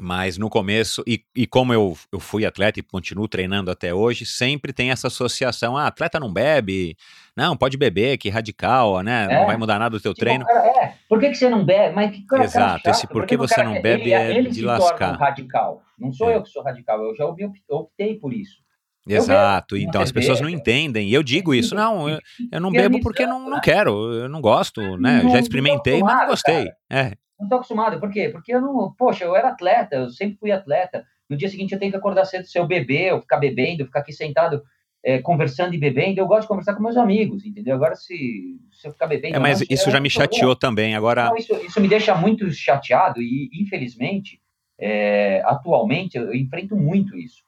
Mas 0.00 0.38
no 0.38 0.48
começo, 0.48 1.02
e, 1.06 1.22
e 1.36 1.46
como 1.46 1.72
eu, 1.72 1.96
eu 2.10 2.18
fui 2.18 2.46
atleta 2.46 2.80
e 2.80 2.82
continuo 2.82 3.28
treinando 3.28 3.70
até 3.70 3.92
hoje, 3.92 4.24
sempre 4.24 4.72
tem 4.72 4.90
essa 4.90 5.08
associação: 5.08 5.76
ah, 5.76 5.86
atleta 5.86 6.18
não 6.18 6.32
bebe, 6.32 6.96
não, 7.36 7.56
pode 7.56 7.76
beber, 7.76 8.16
que 8.16 8.30
radical, 8.30 9.02
né? 9.02 9.28
É. 9.30 9.38
Não 9.38 9.46
vai 9.46 9.56
mudar 9.56 9.78
nada 9.78 9.96
do 9.96 10.02
teu 10.02 10.14
tipo, 10.14 10.24
treino. 10.24 10.46
Cara, 10.46 10.66
é, 10.66 10.94
por 11.08 11.20
que, 11.20 11.28
que 11.28 11.34
você 11.34 11.48
não 11.48 11.64
bebe? 11.64 11.94
Mas 11.94 12.10
que 12.16 12.24
cara, 12.24 12.44
Exato, 12.44 12.88
esse 12.88 13.06
por 13.06 13.26
que 13.26 13.36
você 13.36 13.62
não 13.62 13.80
bebe 13.82 14.04
ele, 14.04 14.12
é 14.14 14.34
ele 14.34 14.50
de 14.50 14.62
lascar. 14.62 15.14
Um 15.14 15.18
radical. 15.18 15.82
Não 15.98 16.10
sou 16.10 16.30
é. 16.30 16.36
eu 16.36 16.42
que 16.42 16.48
sou 16.48 16.62
radical, 16.62 17.00
eu 17.04 17.14
já 17.14 17.26
optei 17.26 18.18
por 18.18 18.32
isso. 18.32 18.62
Exato, 19.06 19.76
então 19.76 20.00
as 20.00 20.12
pessoas 20.12 20.40
não 20.40 20.48
entendem. 20.48 21.08
E 21.08 21.14
eu 21.14 21.22
digo 21.22 21.52
isso, 21.54 21.74
não, 21.74 22.08
eu, 22.08 22.18
eu 22.50 22.60
não 22.60 22.70
bebo 22.70 23.00
porque 23.00 23.26
não, 23.26 23.48
não 23.50 23.60
quero, 23.60 24.12
eu 24.14 24.28
não 24.28 24.40
gosto, 24.40 24.96
né? 24.96 25.22
Já 25.30 25.40
experimentei, 25.40 26.00
mas 26.00 26.18
não 26.18 26.26
gostei. 26.26 26.68
É. 26.90 27.12
Não 27.42 27.48
tô 27.48 27.56
acostumado. 27.56 27.98
Por 27.98 28.10
quê? 28.10 28.28
Porque 28.28 28.54
eu 28.54 28.60
não. 28.60 28.94
Poxa, 28.96 29.24
eu 29.24 29.34
era 29.34 29.48
atleta, 29.48 29.96
eu 29.96 30.10
sempre 30.10 30.36
fui 30.38 30.52
atleta. 30.52 31.04
No 31.28 31.36
dia 31.36 31.48
seguinte 31.48 31.72
eu 31.72 31.78
tenho 31.78 31.90
que 31.90 31.96
acordar 31.96 32.24
cedo 32.24 32.46
se 32.46 32.58
eu 32.58 32.66
beber, 32.66 33.08
eu 33.08 33.20
ficar 33.20 33.38
bebendo, 33.38 33.84
ficar 33.84 34.00
aqui 34.00 34.12
sentado 34.12 34.62
é, 35.04 35.18
conversando 35.18 35.74
e 35.74 35.78
bebendo. 35.78 36.20
Eu 36.20 36.26
gosto 36.26 36.42
de 36.42 36.48
conversar 36.48 36.74
com 36.74 36.82
meus 36.82 36.96
amigos, 36.96 37.44
entendeu? 37.44 37.74
Agora, 37.74 37.96
se, 37.96 38.60
se 38.70 38.86
eu 38.86 38.92
ficar 38.92 39.08
bebendo. 39.08 39.36
É, 39.36 39.38
mas 39.38 39.60
não, 39.60 39.66
isso 39.68 39.90
já 39.90 39.98
me 39.98 40.08
chateou 40.08 40.54
também. 40.54 40.94
Agora. 40.94 41.26
Não, 41.26 41.36
isso, 41.36 41.54
isso 41.56 41.80
me 41.80 41.88
deixa 41.88 42.14
muito 42.14 42.48
chateado 42.52 43.20
e, 43.20 43.50
infelizmente, 43.60 44.40
é, 44.78 45.42
atualmente 45.44 46.16
eu, 46.16 46.26
eu 46.26 46.34
enfrento 46.34 46.76
muito 46.76 47.16
isso. 47.16 47.42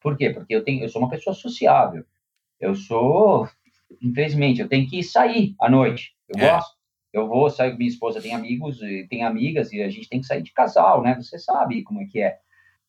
Por 0.00 0.16
quê? 0.16 0.30
Porque 0.30 0.54
eu, 0.54 0.64
tenho, 0.64 0.82
eu 0.82 0.88
sou 0.88 1.02
uma 1.02 1.10
pessoa 1.10 1.34
sociável. 1.34 2.04
Eu 2.60 2.74
sou, 2.74 3.48
infelizmente, 4.02 4.60
eu 4.60 4.68
tenho 4.68 4.88
que 4.88 5.02
sair 5.02 5.54
à 5.60 5.68
noite. 5.68 6.14
Eu 6.28 6.44
é. 6.44 6.50
gosto 6.50 6.78
eu 7.12 7.26
vou 7.26 7.48
sair 7.48 7.72
com 7.72 7.78
minha 7.78 7.90
esposa, 7.90 8.20
tem 8.20 8.34
amigos, 8.34 8.78
tem 9.08 9.24
amigas, 9.24 9.72
e 9.72 9.82
a 9.82 9.88
gente 9.88 10.08
tem 10.08 10.20
que 10.20 10.26
sair 10.26 10.42
de 10.42 10.52
casal, 10.52 11.02
né? 11.02 11.14
Você 11.14 11.38
sabe 11.38 11.82
como 11.82 12.02
é 12.02 12.06
que 12.06 12.20
é. 12.20 12.38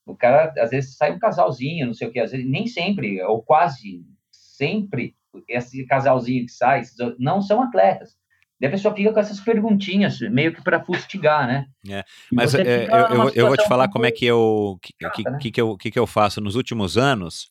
O 0.05 0.15
cara, 0.15 0.53
às 0.57 0.71
vezes, 0.71 0.97
sai 0.97 1.13
um 1.13 1.19
casalzinho, 1.19 1.85
não 1.85 1.93
sei 1.93 2.07
o 2.07 2.11
que, 2.11 2.19
às 2.19 2.31
vezes, 2.31 2.47
nem 2.47 2.67
sempre, 2.67 3.21
ou 3.23 3.41
quase 3.41 4.05
sempre, 4.31 5.15
esse 5.47 5.85
casalzinho 5.85 6.45
que 6.45 6.51
sai, 6.51 6.81
não 7.17 7.41
são 7.41 7.61
atletas. 7.61 8.17
E 8.59 8.65
a 8.65 8.69
pessoa 8.69 8.93
fica 8.93 9.13
com 9.13 9.19
essas 9.19 9.39
perguntinhas, 9.39 10.19
meio 10.19 10.53
que 10.53 10.61
para 10.61 10.83
fustigar, 10.83 11.47
né? 11.47 11.65
É, 11.89 12.03
mas 12.31 12.53
é, 12.53 12.85
eu, 12.85 12.89
eu, 12.89 13.29
eu, 13.33 13.47
vou 13.47 13.55
te 13.55 13.65
falar 13.67 13.87
como 13.87 14.05
é 14.05 14.11
que 14.11 14.25
eu, 14.25 14.77
que, 14.81 14.93
que, 14.93 15.23
né? 15.23 15.37
que, 15.39 15.51
que, 15.51 15.61
eu, 15.61 15.77
que, 15.77 15.91
que 15.91 15.99
eu 15.99 16.05
faço 16.05 16.41
nos 16.41 16.55
últimos 16.55 16.97
anos. 16.97 17.49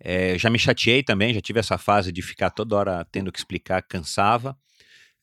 É, 0.00 0.38
já 0.38 0.48
me 0.50 0.58
chateei 0.58 1.02
também, 1.02 1.34
já 1.34 1.40
tive 1.40 1.60
essa 1.60 1.76
fase 1.78 2.12
de 2.12 2.22
ficar 2.22 2.50
toda 2.50 2.76
hora 2.76 3.06
tendo 3.10 3.32
que 3.32 3.38
explicar, 3.38 3.82
cansava. 3.82 4.56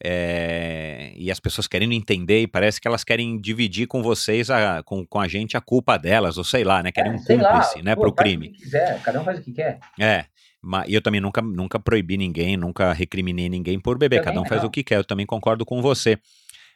É, 0.04 1.14
e 1.16 1.32
as 1.32 1.40
pessoas 1.40 1.68
querendo 1.68 1.94
entender 1.94 2.42
e 2.42 2.48
parece 2.48 2.82
que 2.82 2.88
elas 2.88 3.04
querem 3.04 3.40
dividir 3.40 3.88
com 3.88 4.04
vocês, 4.04 4.50
a, 4.50 4.84
com, 4.84 5.06
com 5.06 5.20
a 5.20 5.28
gente, 5.28 5.56
a 5.56 5.62
culpa 5.62 5.98
delas, 5.98 6.38
ou 6.38 6.44
sei 6.44 6.64
lá, 6.64 6.84
né? 6.84 6.92
Querem 6.92 7.14
é, 7.14 7.16
um 7.16 7.18
cúmplice, 7.18 7.78
lá, 7.78 7.84
né, 7.84 7.96
para 7.96 8.08
o 8.08 8.14
crime. 8.14 8.50
quiser, 8.52 9.02
cada 9.02 9.22
um 9.22 9.24
faz 9.24 9.40
o 9.40 9.42
que 9.42 9.54
quer. 9.54 9.80
É, 10.00 10.26
mas 10.66 10.92
eu 10.92 11.02
também 11.02 11.22
nunca, 11.22 11.42
nunca 11.42 11.80
proibi 11.80 12.18
ninguém, 12.18 12.58
nunca 12.58 12.92
recriminei 12.92 13.48
ninguém 13.48 13.80
por 13.80 13.98
beber, 13.98 14.24
cada 14.24 14.42
um 14.42 14.46
faz 14.46 14.62
não. 14.62 14.68
o 14.68 14.72
que 14.72 14.84
quer, 14.84 14.98
eu 14.98 15.04
também 15.04 15.26
concordo 15.26 15.64
com 15.64 15.82
você. 15.82 16.18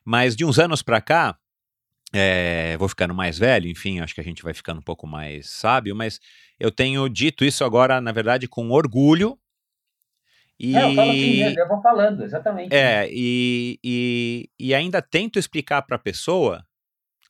Mas 0.06 0.36
de 0.36 0.46
uns 0.46 0.60
anos 0.60 0.84
para 0.84 1.02
cá, 1.02 1.36
é, 2.14 2.78
vou 2.78 2.88
ficando 2.88 3.14
mais 3.14 3.40
velho, 3.40 3.68
enfim, 3.68 4.00
acho 4.00 4.14
que 4.14 4.22
a 4.22 4.24
gente 4.24 4.44
vai 4.44 4.54
ficando 4.54 4.78
um 4.78 4.84
pouco 4.84 5.08
mais 5.08 5.50
sábio, 5.50 5.96
mas 5.96 6.20
eu 6.60 6.72
tenho 6.72 7.10
dito 7.10 7.44
isso 7.44 7.64
agora, 7.64 8.00
na 8.00 8.12
verdade, 8.12 8.48
com 8.48 8.70
orgulho, 8.70 9.38
e... 10.60 10.76
É, 10.76 10.92
eu 10.92 10.96
falo 10.96 11.12
assim 11.12 11.42
eu 11.42 11.68
vou 11.68 11.82
falando, 11.82 12.24
exatamente. 12.24 12.76
É, 12.76 13.10
e, 13.12 13.80
e, 13.84 14.50
e 14.60 14.76
ainda 14.76 15.02
tento 15.02 15.40
explicar 15.40 15.82
para 15.82 15.96
a 15.96 16.00
pessoa, 16.00 16.66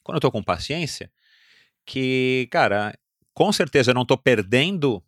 quando 0.03 0.15
eu 0.15 0.21
tô 0.21 0.31
com 0.31 0.43
paciência, 0.43 1.11
que, 1.85 2.47
cara, 2.51 2.97
com 3.33 3.51
certeza 3.53 3.91
eu 3.91 3.95
não 3.95 4.05
tô 4.05 4.17
perdendo 4.17 5.01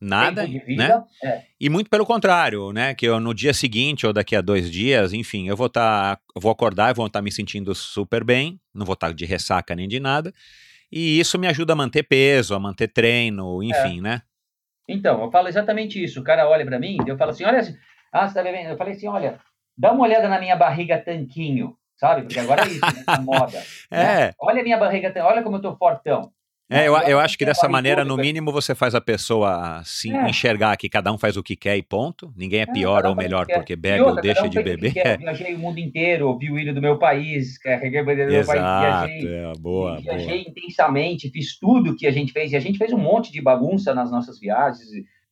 nada, 0.00 0.46
né? 0.46 1.04
É. 1.22 1.42
E 1.60 1.70
muito 1.70 1.88
pelo 1.88 2.04
contrário, 2.04 2.72
né? 2.72 2.94
Que 2.94 3.06
eu 3.06 3.18
no 3.20 3.34
dia 3.34 3.54
seguinte 3.54 4.06
ou 4.06 4.12
daqui 4.12 4.36
a 4.36 4.40
dois 4.40 4.70
dias, 4.70 5.12
enfim, 5.12 5.48
eu 5.48 5.56
vou 5.56 5.66
estar, 5.66 6.16
tá, 6.16 6.22
vou 6.36 6.50
acordar 6.50 6.90
e 6.90 6.94
vou 6.94 7.06
estar 7.06 7.20
tá 7.20 7.22
me 7.22 7.32
sentindo 7.32 7.74
super 7.74 8.24
bem, 8.24 8.60
não 8.72 8.84
vou 8.84 8.94
estar 8.94 9.08
tá 9.08 9.12
de 9.12 9.24
ressaca 9.24 9.74
nem 9.74 9.88
de 9.88 10.00
nada. 10.00 10.32
E 10.90 11.18
isso 11.18 11.38
me 11.38 11.46
ajuda 11.46 11.72
a 11.72 11.76
manter 11.76 12.02
peso, 12.04 12.54
a 12.54 12.60
manter 12.60 12.88
treino, 12.88 13.62
enfim, 13.62 13.98
é. 13.98 14.02
né? 14.02 14.22
Então, 14.88 15.22
eu 15.22 15.30
falo 15.30 15.48
exatamente 15.48 16.02
isso. 16.02 16.20
O 16.20 16.24
cara 16.24 16.48
olha 16.48 16.64
para 16.64 16.78
mim, 16.78 16.98
eu 17.06 17.16
falo 17.16 17.30
assim, 17.30 17.44
olha, 17.44 17.60
ah, 18.12 18.28
você 18.28 18.34
tá 18.34 18.42
bebendo? 18.42 18.70
Eu 18.70 18.76
falei 18.76 18.94
assim, 18.94 19.08
olha, 19.08 19.40
dá 19.76 19.92
uma 19.92 20.04
olhada 20.04 20.28
na 20.28 20.38
minha 20.38 20.54
barriga 20.56 20.98
tanquinho, 20.98 21.76
sabe? 21.96 22.22
Porque 22.22 22.38
agora 22.38 22.62
é 22.62 22.68
isso, 22.68 22.80
né? 22.80 23.18
moda. 23.22 23.58
é. 23.90 24.26
Né? 24.26 24.32
Olha 24.38 24.60
a 24.60 24.62
minha 24.64 24.76
barriga, 24.76 25.12
olha 25.24 25.42
como 25.42 25.56
eu 25.56 25.62
tô 25.62 25.76
fortão. 25.76 26.30
É, 26.70 26.88
eu, 26.88 26.96
eu 26.96 27.20
acho 27.20 27.36
que 27.36 27.44
dessa 27.44 27.68
maneira, 27.68 28.04
no 28.04 28.16
mínimo, 28.16 28.50
você 28.50 28.74
faz 28.74 28.94
a 28.94 29.00
pessoa 29.00 29.82
se 29.84 30.10
é. 30.10 30.30
enxergar 30.30 30.76
que 30.78 30.88
cada 30.88 31.12
um 31.12 31.18
faz 31.18 31.36
o 31.36 31.42
que 31.42 31.54
quer 31.54 31.76
e 31.76 31.82
ponto. 31.82 32.32
Ninguém 32.34 32.60
é, 32.60 32.62
é 32.62 32.66
pior 32.66 33.04
ou 33.04 33.14
melhor 33.14 33.46
porque 33.46 33.76
bebe 33.76 34.00
outra, 34.00 34.16
ou 34.16 34.22
deixa 34.22 34.44
um 34.44 34.48
de 34.48 34.62
beber. 34.62 34.96
Eu 34.96 35.18
viajei 35.18 35.54
o 35.54 35.58
mundo 35.58 35.78
inteiro, 35.78 36.36
vi 36.38 36.50
o 36.50 36.58
hino 36.58 36.72
do 36.72 36.80
meu 36.80 36.98
país, 36.98 37.58
carreguei 37.58 38.00
o 38.00 38.04
bandeira 38.04 38.30
do 38.30 38.34
meu 38.34 38.46
país, 38.46 38.62
viajei, 38.62 39.34
é, 39.34 39.52
boa, 39.58 40.00
viajei 40.00 40.44
boa. 40.44 40.50
intensamente, 40.50 41.30
fiz 41.30 41.58
tudo 41.58 41.96
que 41.96 42.06
a 42.06 42.10
gente 42.10 42.32
fez. 42.32 42.52
E 42.52 42.56
a 42.56 42.60
gente 42.60 42.78
fez 42.78 42.92
um 42.92 42.98
monte 42.98 43.30
de 43.30 43.42
bagunça 43.42 43.94
nas 43.94 44.10
nossas 44.10 44.40
viagens, 44.40 44.88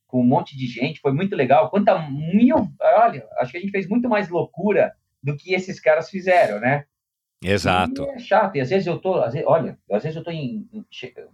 com 0.07 0.21
um 0.21 0.27
monte 0.27 0.55
de 0.55 0.67
gente, 0.67 1.01
foi 1.01 1.13
muito 1.13 1.35
legal. 1.35 1.71
Quanta 1.71 1.99
mil. 2.11 2.69
Olha, 2.99 3.27
acho 3.39 3.53
que 3.53 3.57
a 3.57 3.61
gente 3.61 3.71
fez 3.71 3.89
muito 3.89 4.07
mais 4.07 4.29
loucura 4.29 4.93
do 5.23 5.35
que 5.35 5.55
esses 5.55 5.81
caras 5.81 6.11
fizeram, 6.11 6.61
né? 6.61 6.85
Exato. 7.43 8.05
E 8.05 8.09
é 8.10 8.19
chato, 8.19 8.56
e 8.56 8.60
às 8.60 8.70
vezes 8.70 8.86
eu 8.86 8.98
tô, 8.98 9.16
às 9.16 9.32
vezes, 9.32 9.47
olha, 9.48 9.77
às 9.90 10.02
vezes 10.02 10.16
eu 10.16 10.23
tô 10.23 10.31
em, 10.31 10.66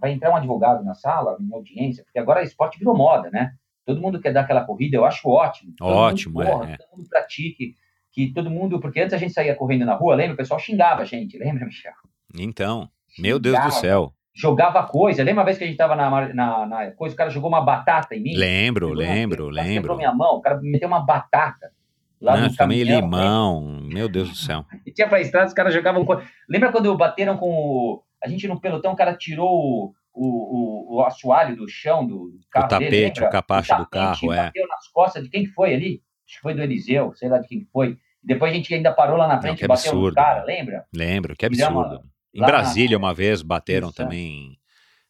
vai 0.01 0.13
entrar 0.13 0.31
um 0.31 0.37
advogado 0.37 0.83
na 0.85 0.95
sala, 0.95 1.37
em 1.41 1.53
audiência, 1.53 2.03
porque 2.05 2.19
agora 2.19 2.43
esporte 2.43 2.79
virou 2.79 2.97
moda, 2.97 3.31
né? 3.31 3.53
Todo 3.85 4.01
mundo 4.01 4.21
quer 4.21 4.33
dar 4.33 4.43
aquela 4.43 4.65
corrida, 4.65 4.97
eu 4.97 5.05
acho 5.05 5.29
ótimo. 5.29 5.73
Todo 5.77 5.95
ótimo, 5.95 6.35
mundo, 6.39 6.47
porra, 6.47 6.71
é. 6.73 6.77
Todo 6.77 6.99
mundo 6.99 7.09
pratique, 7.09 7.75
que 8.13 8.33
todo 8.33 8.51
mundo, 8.51 8.81
porque 8.81 9.01
antes 9.01 9.15
a 9.15 9.19
gente 9.19 9.33
saía 9.33 9.55
correndo 9.55 9.85
na 9.85 9.95
rua, 9.95 10.15
lembra? 10.15 10.35
O 10.35 10.37
pessoal 10.37 10.59
xingava 10.59 11.03
a 11.03 11.05
gente, 11.05 11.39
lembra, 11.39 11.65
Michel? 11.65 11.93
Então, 12.39 12.89
meu 13.19 13.39
Deus 13.39 13.59
do 13.63 13.71
céu. 13.71 14.13
Jogava 14.35 14.85
coisa, 14.85 15.23
lembra 15.23 15.41
uma 15.41 15.45
vez 15.45 15.59
que 15.59 15.65
a 15.65 15.67
gente 15.67 15.77
tava 15.77 15.97
na, 15.97 16.33
na, 16.33 16.67
na 16.67 16.91
coisa, 16.93 17.15
o 17.15 17.19
cara 17.19 17.29
jogou 17.29 17.49
uma 17.49 17.61
batata 17.61 18.15
em 18.15 18.21
mim? 18.21 18.37
Lembro, 18.37 18.93
lembro, 18.93 19.47
uma, 19.47 19.53
lembro. 19.53 19.75
Quebrou 19.75 19.97
minha 19.97 20.13
mão, 20.13 20.37
o 20.37 20.41
cara 20.41 20.61
meteu 20.63 20.87
uma 20.87 21.01
batata. 21.01 21.73
Lá 22.21 22.37
Não, 22.37 22.49
no 22.49 22.57
também 22.57 22.83
limão, 22.83 23.81
né? 23.83 23.95
meu 23.95 24.09
Deus 24.09 24.31
do 24.31 24.37
céu. 24.37 24.65
E 24.85 24.93
tinha 24.93 25.09
pra 25.09 25.21
estrada, 25.21 25.47
os 25.47 25.55
caras 25.55 25.73
jogavam. 25.73 26.07
Lembra 26.49 26.73
quando 26.73 26.97
bateram 26.97 27.37
com 27.37 27.51
o. 27.51 28.03
A 28.23 28.29
gente 28.29 28.49
no 28.49 28.61
pelotão, 28.61 28.93
o 28.93 28.97
cara 28.97 29.15
tirou 29.15 29.95
o, 30.13 30.95
o, 30.95 30.97
o 30.97 31.05
assoalho 31.05 31.57
do 31.57 31.69
chão 31.69 32.05
do 32.05 32.33
carro. 32.51 32.67
O 32.67 32.69
tapete, 32.69 32.91
dele, 32.91 33.13
o 33.21 33.31
capacho 33.31 33.75
o 33.75 33.79
do 33.79 33.87
carro, 33.87 34.33
é. 34.33 34.47
Bateu 34.47 34.67
nas 34.67 34.89
costas 34.89 35.23
de 35.23 35.31
quem 35.31 35.47
foi 35.47 35.75
ali? 35.75 36.03
Acho 36.27 36.37
que 36.37 36.43
foi 36.43 36.55
do 36.55 36.63
Eliseu, 36.63 37.13
sei 37.15 37.29
lá 37.29 37.39
de 37.39 37.47
quem 37.47 37.67
foi. 37.73 37.97
Depois 38.23 38.53
a 38.53 38.55
gente 38.55 38.75
ainda 38.75 38.93
parou 38.93 39.17
lá 39.17 39.29
na 39.29 39.41
frente 39.41 39.61
Não, 39.61 39.67
e 39.67 39.69
bateu 39.69 39.93
absurdo, 39.93 40.09
no 40.09 40.15
cara, 40.15 40.45
lembra? 40.45 40.85
Lembro, 40.93 41.37
que 41.37 41.47
absurdo. 41.47 42.03
Em 42.35 42.41
Brasília, 42.41 42.99
na... 42.99 43.07
uma 43.07 43.15
vez, 43.15 43.43
bateram 43.43 43.89
Isso. 43.89 43.97
também 43.97 44.58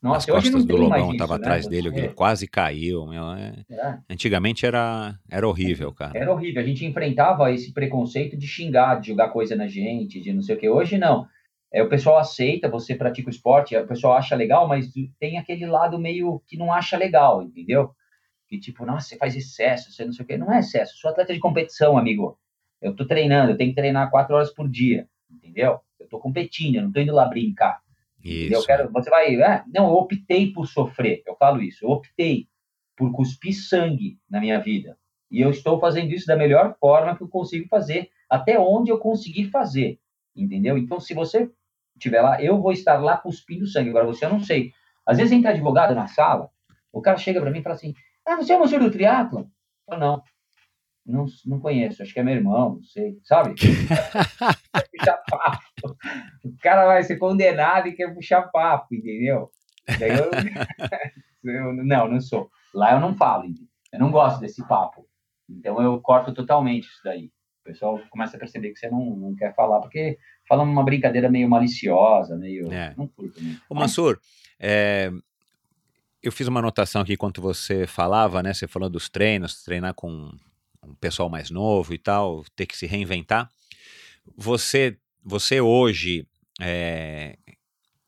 nossa, 0.01 0.19
as 0.19 0.27
costas 0.27 0.65
do 0.65 0.77
Lobão 0.77 1.11
estava 1.13 1.37
né? 1.37 1.41
atrás 1.41 1.67
dele, 1.67 1.89
ele 1.89 2.09
quase 2.09 2.47
caiu. 2.47 3.07
Meu, 3.07 3.33
é... 3.33 3.65
É. 3.69 3.99
Antigamente 4.09 4.65
era, 4.65 5.19
era 5.29 5.47
horrível, 5.47 5.93
cara. 5.93 6.17
Era 6.17 6.33
horrível. 6.33 6.63
A 6.63 6.65
gente 6.65 6.85
enfrentava 6.85 7.51
esse 7.53 7.73
preconceito 7.73 8.37
de 8.37 8.47
xingar, 8.47 9.01
de 9.01 9.09
jogar 9.09 9.31
coisa 9.31 9.57
na 9.57 9.67
gente, 9.67 10.21
de 10.21 10.33
não 10.33 10.43
sei 10.43 10.55
o 10.55 10.59
que. 10.59 10.69
Hoje 10.69 10.97
não. 10.97 11.27
É, 11.73 11.83
o 11.83 11.89
pessoal 11.89 12.17
aceita, 12.17 12.69
você 12.69 12.95
pratica 12.95 13.29
o 13.29 13.31
esporte, 13.31 13.77
o 13.77 13.87
pessoal 13.87 14.15
acha 14.15 14.35
legal, 14.35 14.67
mas 14.67 14.91
tem 15.19 15.37
aquele 15.37 15.67
lado 15.67 15.99
meio 15.99 16.43
que 16.47 16.57
não 16.57 16.73
acha 16.73 16.97
legal, 16.97 17.43
entendeu? 17.43 17.91
Que 18.49 18.59
tipo, 18.59 18.87
nossa, 18.87 19.09
você 19.09 19.17
faz 19.17 19.37
excesso, 19.37 19.93
você 19.93 20.05
não 20.05 20.13
sei 20.13 20.25
o 20.25 20.29
que. 20.29 20.39
Não 20.39 20.53
é 20.53 20.61
excesso, 20.61 20.97
sou 20.97 21.11
atleta 21.11 21.35
de 21.35 21.41
competição, 21.41 21.99
amigo. 21.99 22.39
Eu 22.81 22.95
tô 22.95 23.05
treinando, 23.05 23.53
eu 23.53 23.57
tenho 23.57 23.71
que 23.71 23.77
treinar 23.77 24.11
quatro 24.11 24.37
horas 24.37 24.51
por 24.51 24.69
dia, 24.69 25.09
entendeu? 25.31 25.81
Eu 25.99 26.09
tô 26.09 26.19
competindo, 26.19 26.77
eu 26.77 26.83
não 26.83 26.93
tô 26.93 27.01
indo 27.01 27.13
lá 27.13 27.27
brincar. 27.27 27.81
Isso. 28.29 28.55
Eu 28.55 28.65
quero, 28.65 28.93
você 28.93 29.09
vai, 29.11 29.41
ah, 29.43 29.65
não, 29.73 29.89
eu 29.89 29.95
optei 29.95 30.53
por 30.53 30.67
sofrer, 30.67 31.23
eu 31.27 31.35
falo 31.37 31.63
isso, 31.63 31.85
eu 31.85 31.91
optei 31.91 32.47
por 32.97 33.13
cuspir 33.13 33.55
sangue 33.55 34.19
na 34.29 34.41
minha 34.41 34.61
vida. 34.61 34.99
E 35.31 35.41
eu 35.41 35.51
estou 35.51 35.79
fazendo 35.79 36.13
isso 36.13 36.27
da 36.27 36.37
melhor 36.37 36.77
forma 36.81 37.17
que 37.17 37.23
eu 37.23 37.29
consigo 37.29 37.69
fazer, 37.69 38.11
até 38.29 38.59
onde 38.59 38.91
eu 38.91 38.99
conseguir 38.99 39.51
fazer, 39.51 39.99
entendeu? 40.35 40.77
Então, 40.77 40.99
se 40.99 41.15
você 41.15 41.51
estiver 41.97 42.23
lá, 42.23 42.43
eu 42.43 42.61
vou 42.61 42.73
estar 42.73 42.99
lá 42.99 43.17
cuspindo 43.17 43.67
sangue. 43.67 43.91
Agora, 43.91 44.07
você 44.07 44.25
eu 44.25 44.31
não 44.31 44.41
sei. 44.41 44.73
Às 45.07 45.19
vezes 45.19 45.33
entra 45.33 45.51
advogado 45.51 45.95
na 45.95 46.07
sala, 46.07 46.51
o 46.93 47.01
cara 47.01 47.17
chega 47.17 47.41
para 47.41 47.51
mim 47.51 47.61
e 47.61 47.63
fala 47.63 47.75
assim: 47.75 47.95
Ah, 48.27 48.37
você 48.37 48.53
é 48.53 48.59
o 48.59 48.67
senhor 48.67 48.83
do 48.83 48.91
triatlon? 48.91 49.45
Eu 49.91 49.99
não. 49.99 50.23
Não, 51.09 51.25
não 51.47 51.59
conheço, 51.59 52.03
acho 52.03 52.13
que 52.13 52.21
é 52.21 52.23
meu 52.23 52.35
irmão, 52.35 52.75
não 52.75 52.83
sei, 52.83 53.19
sabe? 53.25 53.55
puxar 54.93 55.17
papo. 55.31 55.97
O 56.45 56.55
cara 56.61 56.87
vai 56.87 57.03
ser 57.03 57.17
condenado 57.17 57.89
e 57.89 57.93
quer 57.93 58.13
puxar 58.13 58.43
papo, 58.43 58.95
entendeu? 58.95 59.51
Daí 59.99 60.11
eu, 60.11 60.31
eu, 61.51 61.73
não, 61.73 62.09
não 62.09 62.21
sou. 62.21 62.51
Lá 62.75 62.93
eu 62.93 63.01
não 63.01 63.17
falo, 63.17 63.45
eu 63.91 63.99
não 63.99 64.11
gosto 64.11 64.39
desse 64.41 64.67
papo. 64.69 65.09
Então 65.49 65.81
eu 65.81 65.99
corto 66.01 66.35
totalmente 66.35 66.85
isso 66.85 67.01
daí. 67.03 67.31
O 67.63 67.65
pessoal 67.65 67.99
começa 68.11 68.37
a 68.37 68.41
perceber 68.41 68.73
que 68.73 68.79
você 68.79 68.91
não, 68.91 69.17
não 69.17 69.35
quer 69.35 69.55
falar, 69.55 69.81
porque 69.81 70.19
fala 70.47 70.63
uma 70.63 70.85
brincadeira 70.85 71.31
meio 71.31 71.49
maliciosa, 71.49 72.37
meio. 72.37 72.71
É. 72.71 72.93
Não 72.99 73.09
curto. 73.09 73.43
Né? 73.43 73.57
Ô, 73.69 73.75
Mansur, 73.75 74.21
é, 74.61 75.11
eu 76.23 76.31
fiz 76.31 76.47
uma 76.49 76.61
anotação 76.61 77.01
aqui 77.01 77.15
enquanto 77.15 77.41
você 77.41 77.87
falava, 77.87 78.43
né? 78.43 78.53
Você 78.53 78.67
falou 78.67 78.91
dos 78.91 79.09
treinos, 79.09 79.63
treinar 79.63 79.95
com 79.95 80.31
um 80.89 80.95
pessoal 80.95 81.29
mais 81.29 81.51
novo 81.51 81.93
e 81.95 81.99
tal, 81.99 82.45
ter 82.57 82.67
que 82.67 82.77
se 82.77 82.87
reinventar. 82.87 83.49
Você, 84.37 84.97
você 85.25 85.61
hoje, 85.61 86.27
é, 86.61 87.37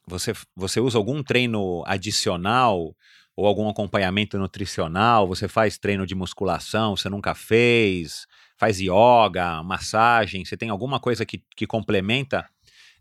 você, 0.07 0.32
você 0.57 0.81
usa 0.81 0.98
algum 0.98 1.23
treino 1.23 1.82
adicional 1.86 2.94
ou 3.36 3.47
algum 3.47 3.69
acompanhamento 3.69 4.39
nutricional? 4.39 5.27
Você 5.28 5.48
faz 5.48 5.78
treino 5.78 6.07
de 6.07 6.15
musculação? 6.15 6.97
Você 6.97 7.09
nunca 7.09 7.35
fez? 7.35 8.27
Faz 8.57 8.78
yoga, 8.81 9.62
massagem? 9.62 10.44
Você 10.44 10.57
tem 10.57 10.69
alguma 10.69 11.01
coisa 11.01 11.24
que, 11.24 11.43
que 11.57 11.66
complementa 11.66 12.48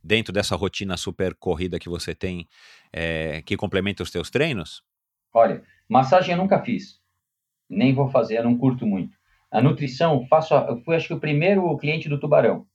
dentro 0.03 0.31
dessa 0.31 0.56
rotina 0.56 0.95
super 0.95 1.34
corrida 1.35 1.80
que 1.80 1.89
você 1.89 2.15
tem, 2.15 2.47
é, 2.93 3.41
que 3.41 3.57
complementa 3.57 4.03
os 4.03 4.11
teus 4.11 4.30
treinos? 4.30 4.84
Olha, 5.34 5.64
massagem 5.88 6.31
eu 6.31 6.38
nunca 6.38 6.64
fiz, 6.64 6.99
nem 7.69 7.93
vou 7.93 8.10
fazer, 8.10 8.38
eu 8.38 8.43
não 8.43 8.57
curto 8.57 8.85
muito. 8.85 9.18
A 9.51 9.61
nutrição, 9.61 10.26
faço, 10.27 10.53
eu 10.53 10.81
fui 10.81 10.95
acho 10.95 11.07
que 11.07 11.13
o 11.13 11.19
primeiro 11.19 11.76
cliente 11.77 12.07
do 12.07 12.19
Tubarão 12.19 12.65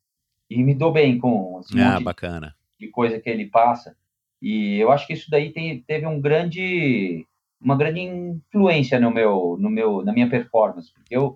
e 0.50 0.62
me 0.62 0.74
dou 0.74 0.92
bem 0.92 1.18
com 1.18 1.60
esse 1.60 1.80
ah, 1.80 2.00
bacana. 2.00 2.54
de 2.78 2.88
coisa 2.88 3.18
que 3.20 3.28
ele 3.28 3.46
passa. 3.46 3.96
E 4.40 4.78
eu 4.78 4.90
acho 4.92 5.06
que 5.06 5.12
isso 5.12 5.30
daí 5.30 5.52
tem, 5.52 5.80
teve 5.82 6.06
um 6.06 6.20
grande, 6.20 7.26
uma 7.60 7.76
grande 7.76 8.00
influência 8.00 9.00
no 9.00 9.10
meu, 9.10 9.56
no 9.58 9.70
meu, 9.70 10.04
na 10.04 10.12
minha 10.12 10.28
performance, 10.28 10.92
porque 10.92 11.16
eu 11.16 11.34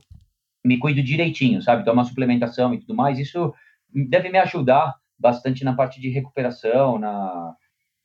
me 0.64 0.78
cuido 0.78 1.02
direitinho, 1.02 1.62
sabe? 1.62 1.84
Tomo 1.84 2.00
uma 2.00 2.04
suplementação 2.04 2.74
e 2.74 2.80
tudo 2.80 2.94
mais. 2.94 3.18
Isso 3.18 3.54
deve 3.92 4.28
me 4.28 4.38
ajudar 4.38 4.94
bastante 5.18 5.64
na 5.64 5.74
parte 5.74 6.00
de 6.00 6.10
recuperação, 6.10 6.98
na 6.98 7.54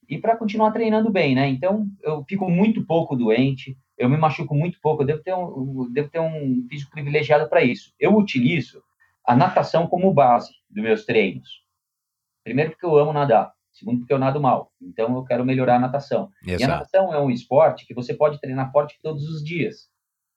e 0.10 0.18
para 0.18 0.36
continuar 0.36 0.72
treinando 0.72 1.10
bem, 1.10 1.34
né? 1.34 1.48
Então 1.48 1.88
eu 2.02 2.24
fico 2.28 2.50
muito 2.50 2.86
pouco 2.86 3.16
doente, 3.16 3.78
eu 3.98 4.10
me 4.10 4.18
machuco 4.18 4.56
muito 4.56 4.80
pouco, 4.82 5.04
eu 5.04 5.08
devo 5.08 5.22
ter 5.22 5.34
um, 5.34 5.92
devo 5.92 6.10
ter 6.10 6.20
um 6.20 6.66
físico 6.70 6.92
privilegiado 6.92 7.48
para 7.50 7.64
isso. 7.64 7.94
Eu 8.00 8.16
utilizo 8.16 8.84
a 9.26 9.36
natação 9.36 9.88
como 9.88 10.14
base 10.14 10.52
dos 10.70 10.84
meus 10.84 11.06
treinos. 11.06 11.64
Primeiro 12.44 12.72
porque 12.72 12.86
eu 12.86 12.98
amo 12.98 13.14
nadar, 13.14 13.54
segundo 13.72 14.00
porque 14.00 14.14
eu 14.14 14.20
nado 14.20 14.42
mal, 14.42 14.72
então 14.82 15.16
eu 15.16 15.24
quero 15.24 15.46
melhorar 15.46 15.76
a 15.76 15.80
natação. 15.80 16.30
Exato. 16.46 16.62
E 16.62 16.64
a 16.64 16.68
natação 16.68 17.14
é 17.14 17.20
um 17.20 17.30
esporte 17.30 17.86
que 17.86 17.94
você 17.94 18.14
pode 18.14 18.40
treinar 18.40 18.72
forte 18.72 18.98
todos 19.02 19.28
os 19.30 19.44
dias 19.44 19.88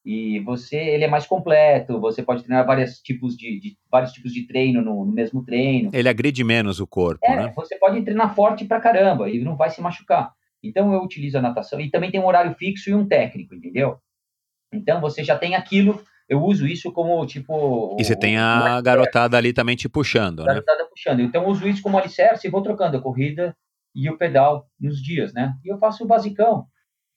e 0.07 0.39
você 0.41 0.77
ele 0.77 1.03
é 1.03 1.09
mais 1.09 1.27
completo, 1.27 1.99
você 1.99 2.23
pode 2.23 2.45
treinar 2.45 2.65
vários 2.65 3.01
tipos 3.01 3.37
de, 3.37 3.59
de 3.59 3.77
vários 3.91 4.13
tipos 4.13 4.33
de 4.33 4.47
treino 4.47 4.81
no, 4.81 5.05
no, 5.05 5.11
mesmo 5.11 5.45
treino. 5.45 5.91
Ele 5.93 6.09
agride 6.09 6.45
menos 6.45 6.79
o 6.79 6.87
corpo, 6.87 7.27
é, 7.27 7.35
né? 7.35 7.53
Você 7.57 7.77
pode 7.77 8.01
treinar 8.03 8.33
forte 8.33 8.65
pra 8.65 8.81
caramba 8.81 9.29
e 9.29 9.41
não 9.41 9.57
vai 9.57 9.69
se 9.69 9.81
machucar. 9.81 10.33
Então 10.67 10.93
eu 10.93 11.03
utilizo 11.03 11.39
a 11.39 11.43
natação 11.43 11.81
e 11.81 11.91
também 11.91 12.11
tem 12.11 12.21
um 12.21 12.27
horário 12.27 12.55
fixo 12.55 12.91
e 12.91 12.95
um 12.95 13.07
técnico, 13.07 13.55
entendeu? 13.55 13.99
Então 14.73 15.01
você 15.01 15.23
já 15.23 15.37
tem 15.39 15.55
aquilo, 15.55 16.03
eu 16.29 16.43
uso 16.43 16.67
isso 16.67 16.93
como 16.93 17.25
tipo. 17.27 17.97
E 17.99 18.05
você 18.05 18.17
tem 18.17 18.37
a 18.37 18.81
garotada 18.81 19.37
ali 19.37 19.53
também 19.53 19.77
te 19.77 19.89
puxando, 19.89 20.41
né? 20.41 20.47
Garotada 20.47 20.87
puxando. 20.87 21.21
Então 21.21 21.45
eu 21.45 21.49
uso 21.49 21.69
isso 21.69 21.83
como 21.83 21.99
alicerce 21.99 22.47
e 22.47 22.51
vou 22.51 22.63
trocando 22.63 22.97
a 22.97 23.03
corrida 23.03 23.57
e 23.95 24.11
o 24.11 24.19
pedal 24.19 24.69
nos 24.79 25.03
dias, 25.03 25.33
né? 25.33 25.55
E 25.65 25.69
eu 25.69 25.79
faço 25.79 26.05
o 26.05 26.07
basicão. 26.07 26.67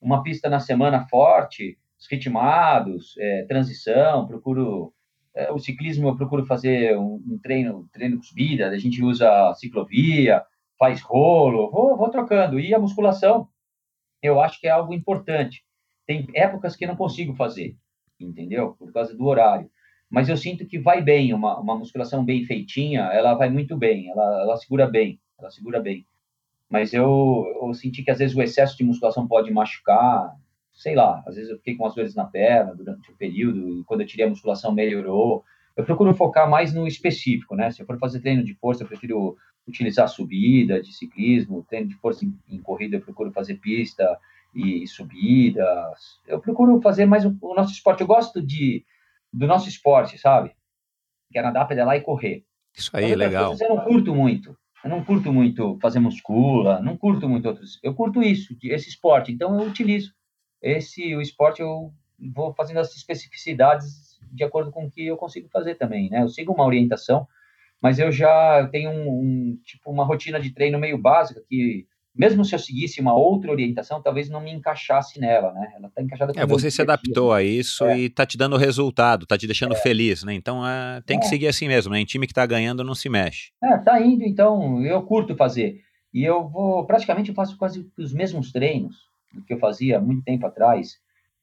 Uma 0.01 0.23
pista 0.23 0.49
na 0.49 0.59
semana 0.59 1.05
forte, 1.09 1.77
ritmados, 2.09 3.15
é, 3.17 3.43
transição, 3.43 4.25
procuro 4.25 4.93
é, 5.35 5.51
o 5.51 5.59
ciclismo 5.59 6.07
eu 6.07 6.15
procuro 6.15 6.45
fazer 6.45 6.97
um, 6.97 7.21
um, 7.27 7.39
treino, 7.41 7.87
treino 7.93 8.19
de 8.19 8.27
subida, 8.27 8.67
a 8.67 8.77
gente 8.77 9.01
usa 9.03 9.53
ciclovia, 9.55 10.43
faz 10.79 11.01
rolo, 11.01 11.69
vou, 11.69 11.97
vou 11.97 12.09
trocando. 12.09 12.59
E 12.59 12.73
a 12.73 12.79
musculação, 12.79 13.49
eu 14.23 14.41
acho 14.41 14.59
que 14.59 14.67
é 14.67 14.71
algo 14.71 14.93
importante. 14.93 15.63
Tem 16.07 16.25
épocas 16.33 16.75
que 16.75 16.85
eu 16.85 16.87
não 16.87 16.95
consigo 16.95 17.35
fazer, 17.35 17.75
entendeu? 18.19 18.75
Por 18.79 18.91
causa 18.91 19.15
do 19.15 19.25
horário. 19.25 19.69
Mas 20.09 20.27
eu 20.27 20.37
sinto 20.37 20.65
que 20.65 20.79
vai 20.79 21.03
bem, 21.03 21.33
uma, 21.33 21.59
uma 21.59 21.77
musculação 21.77 22.25
bem 22.25 22.43
feitinha, 22.45 23.01
ela 23.13 23.35
vai 23.35 23.49
muito 23.49 23.77
bem, 23.77 24.09
ela, 24.09 24.41
ela 24.41 24.57
segura 24.57 24.87
bem, 24.87 25.21
ela 25.37 25.51
segura 25.51 25.79
bem. 25.79 26.07
Mas 26.67 26.93
eu, 26.93 27.45
eu 27.61 27.73
senti 27.73 28.01
que 28.01 28.09
às 28.09 28.17
vezes 28.17 28.35
o 28.35 28.41
excesso 28.41 28.75
de 28.75 28.83
musculação 28.83 29.27
pode 29.27 29.51
machucar, 29.51 30.35
sei 30.73 30.95
lá, 30.95 31.23
às 31.27 31.35
vezes 31.35 31.51
eu 31.51 31.57
fiquei 31.57 31.75
com 31.75 31.85
as 31.85 31.93
dores 31.93 32.15
na 32.15 32.25
perna 32.25 32.73
durante 32.73 33.11
o 33.11 33.15
período 33.17 33.69
e 33.69 33.83
quando 33.83 34.01
eu 34.01 34.07
tirei 34.07 34.25
a 34.25 34.29
musculação 34.29 34.71
melhorou. 34.71 35.43
Eu 35.75 35.83
procuro 35.83 36.13
focar 36.13 36.49
mais 36.49 36.73
no 36.73 36.87
específico, 36.87 37.55
né? 37.55 37.69
Se 37.71 37.81
eu 37.81 37.85
for 37.85 37.97
fazer 37.99 38.19
treino 38.19 38.43
de 38.43 38.53
força, 38.55 38.83
eu 38.83 38.87
prefiro 38.87 39.37
utilizar 39.69 40.07
subida 40.07 40.81
de 40.81 40.93
ciclismo, 40.93 41.65
treino 41.67 41.87
de 41.87 41.95
força 41.95 42.25
em, 42.25 42.37
em 42.49 42.61
corrida, 42.61 42.97
eu 42.97 43.01
procuro 43.01 43.31
fazer 43.31 43.55
pista 43.55 44.19
e, 44.53 44.83
e 44.83 44.87
subidas. 44.87 46.19
Eu 46.27 46.39
procuro 46.39 46.81
fazer 46.81 47.05
mais 47.05 47.25
o, 47.25 47.35
o, 47.41 47.55
nosso 47.55 47.71
esporte. 47.71 48.01
Eu 48.01 48.07
gosto 48.07 48.41
de 48.41 48.85
do 49.31 49.45
nosso 49.45 49.69
esporte, 49.69 50.17
sabe? 50.17 50.51
Que 51.31 51.37
é 51.37 51.41
nadar, 51.41 51.67
pedalar 51.67 51.95
e 51.95 52.01
correr. 52.01 52.43
Isso 52.75 52.89
aí, 52.93 53.13
legal. 53.15 53.55
eu 53.59 53.69
não 53.69 53.83
curto 53.83 54.15
muito. 54.15 54.57
Eu 54.83 54.89
não 54.89 55.03
curto 55.03 55.31
muito 55.31 55.77
fazer 55.81 55.99
muscula, 55.99 56.79
não 56.81 56.97
curto 56.97 57.27
muito 57.29 57.47
outros. 57.47 57.79
Eu 57.83 57.93
curto 57.93 58.23
isso, 58.23 58.55
esse 58.63 58.89
esporte, 58.89 59.31
então 59.31 59.59
eu 59.59 59.67
utilizo 59.67 60.13
esse 60.61 61.15
o 61.15 61.21
esporte 61.21 61.61
eu 61.61 61.93
vou 62.33 62.53
fazendo 62.53 62.79
as 62.79 62.95
especificidades 62.95 64.19
de 64.31 64.43
acordo 64.43 64.71
com 64.71 64.85
o 64.85 64.91
que 64.91 65.05
eu 65.05 65.17
consigo 65.17 65.49
fazer 65.49 65.75
também, 65.75 66.09
né? 66.09 66.21
Eu 66.21 66.29
sigo 66.29 66.53
uma 66.53 66.65
orientação, 66.65 67.27
mas 67.81 67.99
eu 67.99 68.11
já 68.11 68.67
tenho 68.71 68.89
um, 68.89 69.09
um 69.09 69.59
tipo 69.63 69.91
uma 69.91 70.05
rotina 70.05 70.39
de 70.39 70.53
treino 70.53 70.79
meio 70.79 70.97
básica 70.97 71.41
que 71.47 71.85
mesmo 72.15 72.43
se 72.43 72.53
eu 72.53 72.59
seguisse 72.59 72.99
uma 72.99 73.13
outra 73.13 73.51
orientação, 73.51 74.01
talvez 74.01 74.29
não 74.29 74.41
me 74.41 74.51
encaixasse 74.51 75.19
nela, 75.19 75.53
né? 75.53 75.71
Ela 75.77 75.87
está 75.87 76.01
encaixada 76.01 76.33
com 76.33 76.39
É, 76.39 76.45
você 76.45 76.69
se 76.69 76.81
adaptou 76.81 77.31
a 77.31 77.41
isso 77.41 77.85
é. 77.85 77.97
e 77.97 78.05
está 78.05 78.25
te 78.25 78.37
dando 78.37 78.57
resultado, 78.57 79.23
está 79.23 79.37
te 79.37 79.45
deixando 79.45 79.73
é. 79.73 79.77
feliz, 79.77 80.23
né? 80.23 80.33
Então 80.33 80.67
é, 80.67 81.01
tem 81.05 81.19
que 81.19 81.27
é. 81.27 81.29
seguir 81.29 81.47
assim 81.47 81.67
mesmo, 81.67 81.93
né? 81.93 81.99
Em 81.99 82.05
time 82.05 82.27
que 82.27 82.31
está 82.31 82.45
ganhando 82.45 82.83
não 82.83 82.95
se 82.95 83.07
mexe. 83.07 83.51
É, 83.63 83.77
tá 83.77 84.01
indo, 84.01 84.23
então 84.23 84.83
eu 84.83 85.01
curto 85.03 85.35
fazer. 85.35 85.81
E 86.13 86.23
eu 86.23 86.47
vou, 86.49 86.85
praticamente 86.85 87.29
eu 87.29 87.35
faço 87.35 87.55
quase 87.57 87.87
os 87.97 88.11
mesmos 88.11 88.51
treinos 88.51 88.95
que 89.47 89.53
eu 89.53 89.59
fazia 89.59 89.97
há 89.97 90.01
muito 90.01 90.23
tempo 90.23 90.45
atrás. 90.45 90.97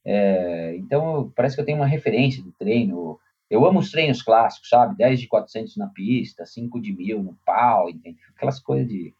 É, 0.04 0.76
então, 0.76 1.32
parece 1.34 1.54
que 1.54 1.60
eu 1.60 1.64
tenho 1.64 1.78
uma 1.78 1.86
referência 1.86 2.42
do 2.42 2.52
treino. 2.52 3.18
Eu 3.48 3.64
amo 3.64 3.78
os 3.78 3.90
treinos 3.90 4.22
clássicos, 4.22 4.68
sabe? 4.68 4.96
10 4.96 5.20
de 5.20 5.28
400 5.28 5.76
na 5.76 5.88
pista, 5.88 6.44
5 6.44 6.80
de 6.80 6.92
mil 6.92 7.22
no 7.22 7.34
pau, 7.44 7.88
entende? 7.88 8.18
aquelas 8.34 8.58
coisas 8.58 8.88
de, 8.88 9.14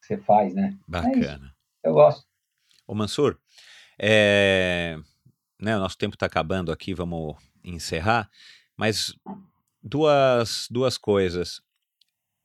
que 0.00 0.06
você 0.06 0.18
faz, 0.18 0.54
né? 0.54 0.76
Bacana. 0.86 1.54
É 1.82 1.88
eu 1.88 1.94
gosto. 1.94 2.26
Ô 2.86 2.94
Mansur, 2.94 3.38
é... 3.98 4.96
né, 5.60 5.76
o 5.76 5.80
nosso 5.80 5.98
tempo 5.98 6.14
está 6.14 6.26
acabando 6.26 6.70
aqui, 6.70 6.94
vamos 6.94 7.36
encerrar, 7.64 8.30
mas 8.76 9.12
duas, 9.82 10.68
duas 10.70 10.96
coisas. 10.96 11.60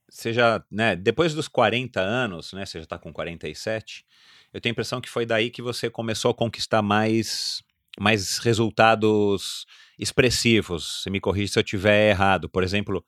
Você 0.09 0.33
já, 0.33 0.63
né, 0.69 0.95
depois 0.95 1.33
dos 1.33 1.47
40 1.47 2.01
anos, 2.01 2.51
né, 2.53 2.65
você 2.65 2.79
já 2.79 2.83
está 2.83 2.97
com 2.97 3.13
47, 3.13 4.05
eu 4.53 4.59
tenho 4.59 4.71
a 4.71 4.73
impressão 4.73 4.99
que 4.99 5.09
foi 5.09 5.25
daí 5.25 5.49
que 5.49 5.61
você 5.61 5.89
começou 5.89 6.31
a 6.31 6.35
conquistar 6.35 6.81
mais, 6.81 7.63
mais 7.99 8.37
resultados 8.39 9.65
expressivos. 9.97 11.01
Você 11.01 11.09
me 11.09 11.19
corrige 11.19 11.53
se 11.53 11.59
eu 11.59 11.63
estiver 11.63 12.09
errado. 12.09 12.49
Por 12.49 12.63
exemplo, 12.63 13.03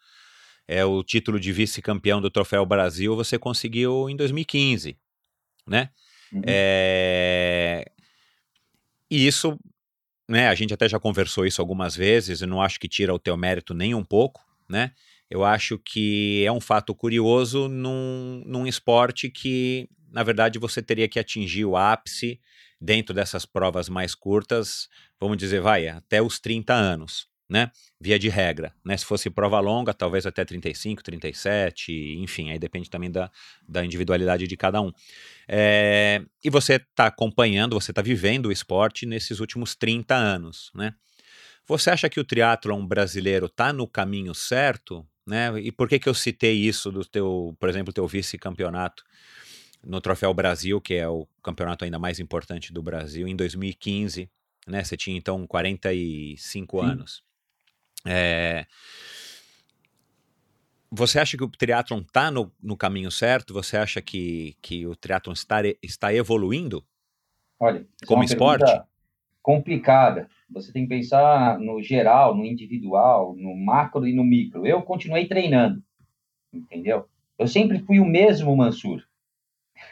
é 0.68 0.84
o 0.84 1.04
título 1.04 1.40
de 1.40 1.52
vice-campeão 1.52 2.22
do 2.22 2.30
Troféu 2.30 2.66
Brasil 2.66 3.16
você 3.16 3.38
conseguiu 3.38 4.10
em 4.10 4.16
2015, 4.16 4.98
né? 5.68 5.90
Uhum. 6.32 6.42
É... 6.46 7.86
E 9.10 9.28
isso, 9.28 9.58
né? 10.28 10.48
A 10.48 10.56
gente 10.56 10.74
até 10.74 10.88
já 10.90 11.00
conversou 11.00 11.46
isso 11.46 11.62
algumas 11.62 11.96
vezes. 11.96 12.42
Eu 12.42 12.48
não 12.48 12.62
acho 12.62 12.80
que 12.80 12.88
tira 12.88 13.14
o 13.14 13.20
teu 13.20 13.38
mérito 13.38 13.74
nem 13.74 13.94
um 13.94 14.04
pouco, 14.04 14.42
né? 14.70 14.92
Eu 15.30 15.44
acho 15.44 15.80
que 15.80 16.44
é 16.46 16.52
um 16.52 16.62
fato 16.62 16.94
curioso 16.94 17.68
num, 17.68 18.44
num 18.46 18.68
esporte 18.68 19.30
que 19.30 19.90
na 20.14 20.22
verdade, 20.22 20.60
você 20.60 20.80
teria 20.80 21.10
que 21.10 21.18
atingir 21.20 21.66
o 21.66 21.76
ápice 21.76 22.40
dentro 22.84 23.16
dessas 23.16 23.46
provas 23.46 23.88
mais 23.88 24.14
curtas, 24.14 24.90
vamos 25.18 25.38
dizer, 25.38 25.62
vai, 25.62 25.88
até 25.88 26.22
os 26.22 26.38
30 26.38 26.74
anos, 26.74 27.30
né? 27.50 27.72
Via 27.98 28.20
de 28.20 28.28
regra, 28.28 28.74
né? 28.84 28.98
Se 28.98 29.06
fosse 29.06 29.30
prova 29.30 29.58
longa, 29.62 29.94
talvez 29.94 30.26
até 30.26 30.44
35, 30.44 31.02
37, 31.02 32.18
enfim, 32.20 32.52
aí 32.52 32.60
depende 32.60 32.90
também 32.90 33.10
da, 33.10 33.32
da 33.66 33.86
individualidade 33.86 34.48
de 34.48 34.58
cada 34.58 34.82
um. 34.82 34.92
É, 35.48 36.22
e 36.44 36.50
você 36.50 36.76
está 36.76 37.08
acompanhando, 37.08 37.80
você 37.80 37.92
está 37.92 38.02
vivendo 38.02 38.48
o 38.48 38.52
esporte 38.52 39.06
nesses 39.06 39.40
últimos 39.40 39.76
30 39.76 40.14
anos, 40.14 40.70
né? 40.76 40.94
Você 41.66 41.90
acha 41.90 42.10
que 42.10 42.20
o 42.20 42.26
triatlon 42.26 42.86
brasileiro 42.86 43.46
está 43.46 43.72
no 43.72 43.88
caminho 43.88 44.36
certo? 44.36 45.08
Né? 45.26 45.58
E 45.62 45.72
por 45.72 45.88
que, 45.88 45.98
que 45.98 46.10
eu 46.10 46.14
citei 46.14 46.56
isso 46.56 46.92
do 46.92 47.06
teu, 47.06 47.56
por 47.58 47.70
exemplo, 47.70 47.94
teu 47.94 48.06
vice-campeonato 48.06 49.06
no 49.84 50.00
Troféu 50.00 50.34
Brasil, 50.34 50.80
que 50.80 50.96
é 50.96 51.08
o 51.08 51.28
campeonato 51.42 51.84
ainda 51.84 52.00
mais 52.00 52.20
importante 52.20 52.72
do 52.72 52.82
Brasil, 52.82 53.28
em 53.28 53.36
2015, 53.36 54.30
né? 54.68 54.84
Você 54.84 54.96
tinha 54.96 55.18
então 55.18 55.46
45 55.46 56.80
Sim. 56.80 56.86
anos. 56.86 57.24
É... 58.06 58.66
Você 60.92 61.20
acha 61.20 61.36
que 61.36 61.44
o 61.44 61.50
triatlon 61.50 62.02
está 62.02 62.30
no, 62.30 62.52
no, 62.62 62.78
caminho 62.78 63.10
certo? 63.10 63.54
Você 63.54 63.76
acha 63.76 64.02
que, 64.02 64.56
que 64.62 64.86
o 64.86 64.96
triatlon 64.96 65.34
está, 65.34 65.62
está 65.82 66.14
evoluindo? 66.14 66.86
Olha, 67.60 67.86
é 68.02 68.06
como 68.06 68.24
esporte? 68.24 68.72
Complicada. 69.42 70.30
Você 70.50 70.72
tem 70.72 70.84
que 70.84 70.90
pensar 70.90 71.58
no 71.60 71.82
geral, 71.82 72.36
no 72.36 72.46
individual, 72.46 73.36
no 73.36 73.56
macro 73.56 74.08
e 74.08 74.14
no 74.14 74.24
micro. 74.24 74.68
Eu 74.68 74.84
continuei 74.84 75.28
treinando, 75.28 75.84
entendeu? 76.54 77.10
Eu 77.40 77.48
sempre 77.48 77.80
fui 77.80 78.00
o 78.00 78.06
mesmo 78.06 78.56
Mansur. 78.56 79.04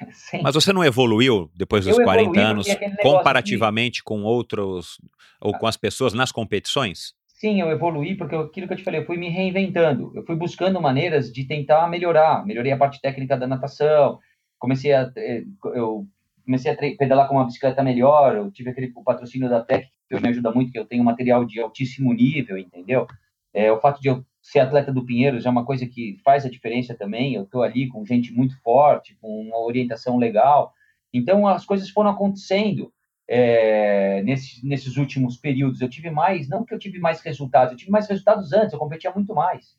Mas 0.41 0.55
você 0.55 0.73
não 0.73 0.83
evoluiu 0.83 1.49
depois 1.55 1.85
dos 1.85 1.97
eu 1.97 2.03
40 2.03 2.39
anos 2.39 2.67
comparativamente 3.01 3.97
de... 3.97 4.03
com 4.03 4.23
outros 4.23 4.97
ou 5.39 5.57
com 5.57 5.67
as 5.67 5.77
pessoas 5.77 6.13
nas 6.13 6.31
competições? 6.31 7.13
Sim, 7.27 7.59
eu 7.59 7.71
evoluí 7.71 8.15
porque 8.15 8.35
aquilo 8.35 8.67
que 8.67 8.73
eu 8.73 8.77
te 8.77 8.83
falei, 8.83 9.01
eu 9.01 9.05
fui 9.05 9.17
me 9.17 9.27
reinventando. 9.27 10.11
Eu 10.15 10.23
fui 10.23 10.35
buscando 10.35 10.79
maneiras 10.79 11.31
de 11.31 11.43
tentar 11.45 11.89
melhorar. 11.89 12.45
Melhorei 12.45 12.71
a 12.71 12.77
parte 12.77 13.01
técnica 13.01 13.35
da 13.35 13.47
natação. 13.47 14.19
Comecei 14.59 14.93
a 14.93 15.11
eh, 15.17 15.43
eu 15.73 16.05
comecei 16.45 16.71
a 16.71 16.75
pedalar 16.75 17.27
com 17.27 17.35
uma 17.35 17.45
bicicleta 17.45 17.81
melhor. 17.81 18.35
Eu 18.35 18.51
tive 18.51 18.69
aquele 18.69 18.93
patrocínio 19.03 19.49
da 19.49 19.63
Tec 19.63 19.87
que 20.07 20.19
me 20.19 20.29
ajuda 20.29 20.51
muito, 20.51 20.71
que 20.71 20.77
eu 20.77 20.85
tenho 20.85 21.03
material 21.03 21.45
de 21.45 21.59
altíssimo 21.59 22.13
nível, 22.13 22.57
entendeu? 22.57 23.07
É, 23.53 23.71
o 23.71 23.79
fato 23.79 24.01
de 24.01 24.07
eu 24.07 24.25
ser 24.41 24.59
atleta 24.59 24.91
do 24.91 25.05
Pinheiros 25.05 25.45
é 25.45 25.49
uma 25.49 25.65
coisa 25.65 25.85
que 25.85 26.17
faz 26.23 26.45
a 26.45 26.49
diferença 26.49 26.95
também. 26.95 27.35
Eu 27.35 27.43
estou 27.43 27.61
ali 27.61 27.87
com 27.87 28.05
gente 28.05 28.33
muito 28.33 28.59
forte, 28.61 29.17
com 29.21 29.41
uma 29.41 29.59
orientação 29.59 30.17
legal. 30.17 30.73
Então 31.13 31.47
as 31.47 31.65
coisas 31.65 31.89
foram 31.89 32.09
acontecendo 32.09 32.91
é, 33.27 34.21
nesses, 34.23 34.63
nesses 34.63 34.97
últimos 34.97 35.37
períodos. 35.37 35.81
Eu 35.81 35.89
tive 35.89 36.09
mais, 36.09 36.49
não 36.49 36.65
que 36.65 36.73
eu 36.73 36.79
tive 36.79 36.99
mais 36.99 37.21
resultados, 37.21 37.71
eu 37.71 37.77
tive 37.77 37.91
mais 37.91 38.07
resultados 38.07 38.51
antes, 38.53 38.73
eu 38.73 38.79
competia 38.79 39.11
muito 39.11 39.33
mais. 39.33 39.75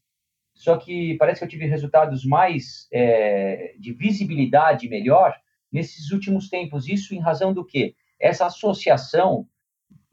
Só 0.55 0.77
que 0.77 1.17
parece 1.19 1.41
que 1.41 1.45
eu 1.45 1.49
tive 1.49 1.67
resultados 1.67 2.25
mais 2.25 2.87
é, 2.93 3.75
de 3.79 3.93
visibilidade 3.93 4.89
melhor 4.89 5.35
nesses 5.73 6.11
últimos 6.11 6.49
tempos. 6.49 6.89
Isso 6.89 7.15
em 7.15 7.21
razão 7.21 7.53
do 7.53 7.65
quê? 7.65 7.95
Essa 8.21 8.47
associação 8.47 9.47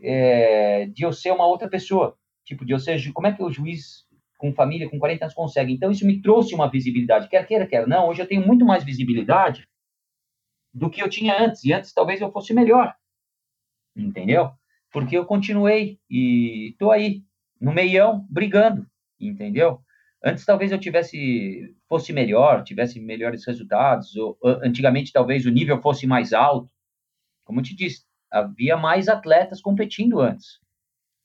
é, 0.02 0.88
de 0.88 1.03
eu 1.03 1.14
ser 1.14 1.31
uma 1.31 1.45
outra 1.45 1.69
pessoa. 1.69 2.18
Tipo, 2.50 2.66
de 2.66 2.74
eu 2.74 2.80
ser. 2.80 3.00
Como 3.14 3.28
é 3.28 3.34
que 3.34 3.42
o 3.42 3.52
juiz 3.52 4.06
com 4.38 4.54
família, 4.54 4.90
com 4.90 5.00
40 5.00 5.26
anos, 5.26 5.36
consegue? 5.36 5.72
Então, 5.72 5.92
isso 5.92 6.06
me 6.06 6.22
trouxe 6.22 6.56
uma 6.56 6.70
visibilidade. 6.70 7.30
Quer 7.30 7.46
queira, 7.46 7.68
quer 7.68 7.88
não. 7.88 8.10
Hoje 8.10 8.22
eu 8.22 8.28
tenho 8.28 8.46
muito 8.46 8.66
mais 8.66 8.84
visibilidade 8.84 9.68
do 10.74 10.90
que 10.90 11.02
eu 11.02 11.10
tinha 11.10 11.40
antes. 11.40 11.64
E 11.64 11.72
antes 11.72 11.94
talvez 11.94 12.20
eu 12.20 12.32
fosse 12.32 12.54
melhor 12.54 12.94
entendeu? 13.96 14.52
Porque 14.92 15.18
eu 15.18 15.26
continuei 15.26 16.00
e 16.10 16.76
tô 16.80 16.92
aí, 16.92 17.24
no 17.60 17.74
meião, 17.74 18.26
brigando, 18.30 18.88
entendeu? 19.20 19.82
Antes 20.24 20.46
talvez 20.46 20.72
eu 20.72 20.80
tivesse, 20.80 21.76
fosse 21.88 22.12
melhor, 22.12 22.64
tivesse 22.64 23.00
melhores 23.00 23.46
resultados, 23.46 24.16
ou 24.16 24.38
antigamente 24.44 25.14
talvez 25.14 25.46
o 25.46 25.52
nível 25.52 25.82
fosse 25.82 26.08
mais 26.08 26.34
alto. 26.34 26.70
Como 27.46 27.60
eu 27.60 27.64
te 27.64 27.76
disse, 27.76 28.04
havia 28.32 28.76
mais 28.76 29.08
atletas 29.08 29.62
competindo 29.62 30.20
antes. 30.20 30.60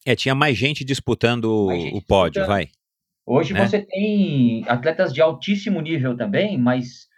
É, 0.04 0.14
tinha 0.14 0.34
mais 0.34 0.56
gente 0.56 0.84
disputando 0.84 1.66
mais 1.66 1.82
gente 1.82 1.96
o 1.96 2.02
pódio, 2.02 2.42
disputando. 2.42 2.56
vai. 2.56 2.68
Hoje 3.26 3.54
né? 3.54 3.66
você 3.66 3.80
tem 3.80 4.64
atletas 4.68 5.12
de 5.12 5.22
altíssimo 5.22 5.80
nível 5.80 6.16
também, 6.16 6.58
mas 6.58 7.08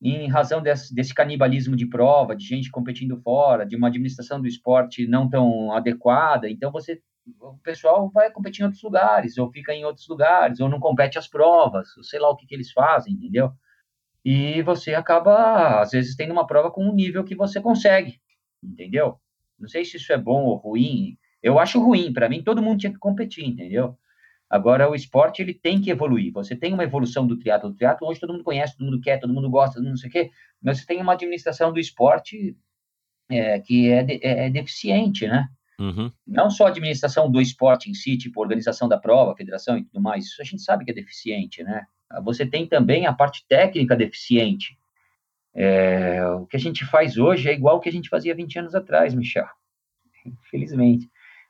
em 0.00 0.28
razão 0.28 0.62
desse, 0.62 0.94
desse, 0.94 1.12
canibalismo 1.12 1.74
de 1.74 1.86
prova, 1.86 2.36
de 2.36 2.44
gente 2.44 2.70
competindo 2.70 3.20
fora, 3.20 3.66
de 3.66 3.74
uma 3.74 3.88
administração 3.88 4.40
do 4.40 4.46
esporte 4.46 5.08
não 5.08 5.28
tão 5.28 5.72
adequada, 5.72 6.48
então 6.48 6.70
você 6.70 7.02
o 7.40 7.58
pessoal 7.58 8.08
vai 8.10 8.30
competir 8.30 8.62
em 8.62 8.64
outros 8.64 8.82
lugares, 8.82 9.36
ou 9.36 9.50
fica 9.50 9.74
em 9.74 9.84
outros 9.84 10.08
lugares, 10.08 10.60
ou 10.60 10.68
não 10.68 10.80
compete 10.80 11.18
as 11.18 11.28
provas, 11.28 11.94
ou 11.96 12.02
sei 12.02 12.18
lá 12.18 12.30
o 12.30 12.36
que, 12.36 12.46
que 12.46 12.54
eles 12.54 12.72
fazem, 12.72 13.12
entendeu? 13.12 13.52
E 14.24 14.62
você 14.62 14.94
acaba, 14.94 15.80
às 15.80 15.90
vezes, 15.90 16.16
tendo 16.16 16.32
uma 16.32 16.46
prova 16.46 16.70
com 16.70 16.84
um 16.84 16.94
nível 16.94 17.24
que 17.24 17.34
você 17.34 17.60
consegue, 17.60 18.20
entendeu? 18.62 19.18
Não 19.58 19.68
sei 19.68 19.84
se 19.84 19.96
isso 19.96 20.12
é 20.12 20.18
bom 20.18 20.44
ou 20.44 20.56
ruim. 20.56 21.18
Eu 21.42 21.58
acho 21.58 21.80
ruim, 21.80 22.12
para 22.12 22.28
mim 22.28 22.42
todo 22.42 22.62
mundo 22.62 22.80
tinha 22.80 22.92
que 22.92 22.98
competir, 22.98 23.44
entendeu? 23.44 23.96
Agora, 24.50 24.90
o 24.90 24.94
esporte 24.94 25.42
ele 25.42 25.52
tem 25.52 25.80
que 25.80 25.90
evoluir. 25.90 26.32
Você 26.32 26.56
tem 26.56 26.72
uma 26.72 26.82
evolução 26.82 27.26
do 27.26 27.38
triatlo. 27.38 27.68
O 27.70 27.74
triatlo 27.74 28.08
hoje 28.08 28.18
todo 28.18 28.32
mundo 28.32 28.44
conhece, 28.44 28.76
todo 28.76 28.86
mundo 28.86 29.00
quer, 29.00 29.18
todo 29.18 29.32
mundo 29.32 29.50
gosta, 29.50 29.74
todo 29.74 29.82
mundo 29.82 29.90
não 29.90 29.98
sei 29.98 30.08
o 30.08 30.12
quê. 30.12 30.30
Mas 30.62 30.78
você 30.78 30.86
tem 30.86 31.02
uma 31.02 31.12
administração 31.12 31.70
do 31.70 31.78
esporte 31.78 32.56
é, 33.30 33.60
que 33.60 33.90
é, 33.90 34.02
de, 34.02 34.14
é, 34.22 34.46
é, 34.46 34.50
deficiente, 34.50 35.26
né? 35.26 35.48
Uhum. 35.78 36.10
Não 36.26 36.50
só 36.50 36.64
a 36.64 36.68
administração 36.70 37.30
do 37.30 37.40
esporte 37.40 37.90
em 37.90 37.94
si, 37.94 38.16
tipo 38.16 38.40
organização 38.40 38.88
da 38.88 38.98
prova, 38.98 39.36
federação 39.36 39.76
e 39.76 39.84
tudo 39.84 40.00
mais. 40.00 40.24
Isso 40.24 40.40
a 40.40 40.44
gente 40.44 40.62
sabe 40.62 40.84
que 40.84 40.90
é 40.90 40.94
deficiente, 40.94 41.62
né? 41.62 41.86
Você 42.24 42.46
tem 42.46 42.66
também 42.66 43.06
a 43.06 43.12
parte 43.12 43.44
técnica 43.46 43.94
deficiente. 43.94 44.78
É, 45.54 46.24
o 46.26 46.46
que 46.46 46.56
a 46.56 46.60
gente 46.60 46.86
faz 46.86 47.18
hoje 47.18 47.48
é 47.50 47.52
igual 47.52 47.76
o 47.76 47.80
que 47.80 47.88
a 47.88 47.92
gente 47.92 48.08
fazia 48.08 48.34
20 48.34 48.60
anos 48.60 48.74
atrás, 48.74 49.14
Michel. 49.14 49.46
Infelizmente. 50.24 51.08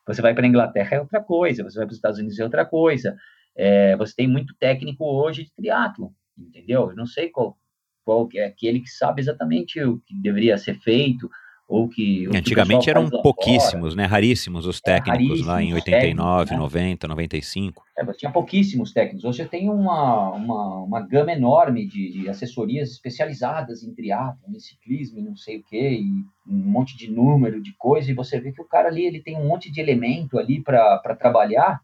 Você 0.08 0.22
vai 0.22 0.34
para 0.34 0.44
a 0.46 0.48
Inglaterra 0.48 0.96
é 0.96 1.00
outra 1.00 1.22
coisa, 1.22 1.62
você 1.62 1.76
vai 1.76 1.86
para 1.86 1.92
os 1.92 1.98
Estados 1.98 2.18
Unidos 2.18 2.38
é 2.38 2.44
outra 2.44 2.64
coisa. 2.64 3.14
É, 3.54 3.94
você 3.96 4.14
tem 4.16 4.26
muito 4.26 4.54
técnico 4.58 5.04
hoje 5.04 5.44
de 5.44 5.54
triatlo, 5.54 6.14
entendeu? 6.36 6.90
Eu 6.90 6.96
não 6.96 7.06
sei 7.06 7.28
qual, 7.28 7.58
qual 8.04 8.26
é 8.34 8.44
aquele 8.44 8.80
que 8.80 8.88
sabe 8.88 9.20
exatamente 9.20 9.82
o 9.82 10.00
que 10.00 10.14
deveria 10.14 10.56
ser 10.56 10.80
feito, 10.80 11.28
ou 11.68 11.86
que. 11.86 12.26
Antigamente 12.34 12.84
que 12.84 12.90
eram 12.90 13.10
pouquíssimos, 13.10 13.94
né? 13.94 14.06
Raríssimos 14.06 14.66
os 14.66 14.78
é, 14.78 14.98
técnicos 14.98 15.42
é, 15.42 15.44
lá 15.44 15.62
em 15.62 15.74
89, 15.74 16.48
técnicos, 16.48 16.72
90, 16.72 17.06
né? 17.06 17.10
95. 17.10 17.84
É, 17.98 18.04
você 18.04 18.18
tinha 18.18 18.32
pouquíssimos 18.32 18.92
técnicos. 18.92 19.24
Hoje 19.24 19.42
você 19.42 19.48
tem 19.48 19.68
uma, 19.68 20.30
uma, 20.30 20.82
uma 20.82 21.00
gama 21.00 21.30
enorme 21.30 21.86
de, 21.86 22.12
de 22.12 22.28
assessorias 22.28 22.90
especializadas 22.90 23.82
em 23.82 23.94
triatlo, 23.94 24.40
em 24.48 24.58
ciclismo, 24.58 25.20
não 25.20 25.36
sei 25.36 25.58
o 25.58 25.64
quê, 25.64 26.00
e 26.00 26.08
um 26.50 26.56
monte 26.56 26.96
de 26.96 27.10
número 27.10 27.62
de 27.62 27.74
coisa, 27.76 28.10
e 28.10 28.14
você 28.14 28.40
vê 28.40 28.50
que 28.52 28.62
o 28.62 28.66
cara 28.66 28.88
ali 28.88 29.04
ele 29.04 29.20
tem 29.20 29.36
um 29.36 29.46
monte 29.46 29.70
de 29.70 29.80
elemento 29.80 30.38
ali 30.38 30.62
para 30.62 31.14
trabalhar 31.18 31.80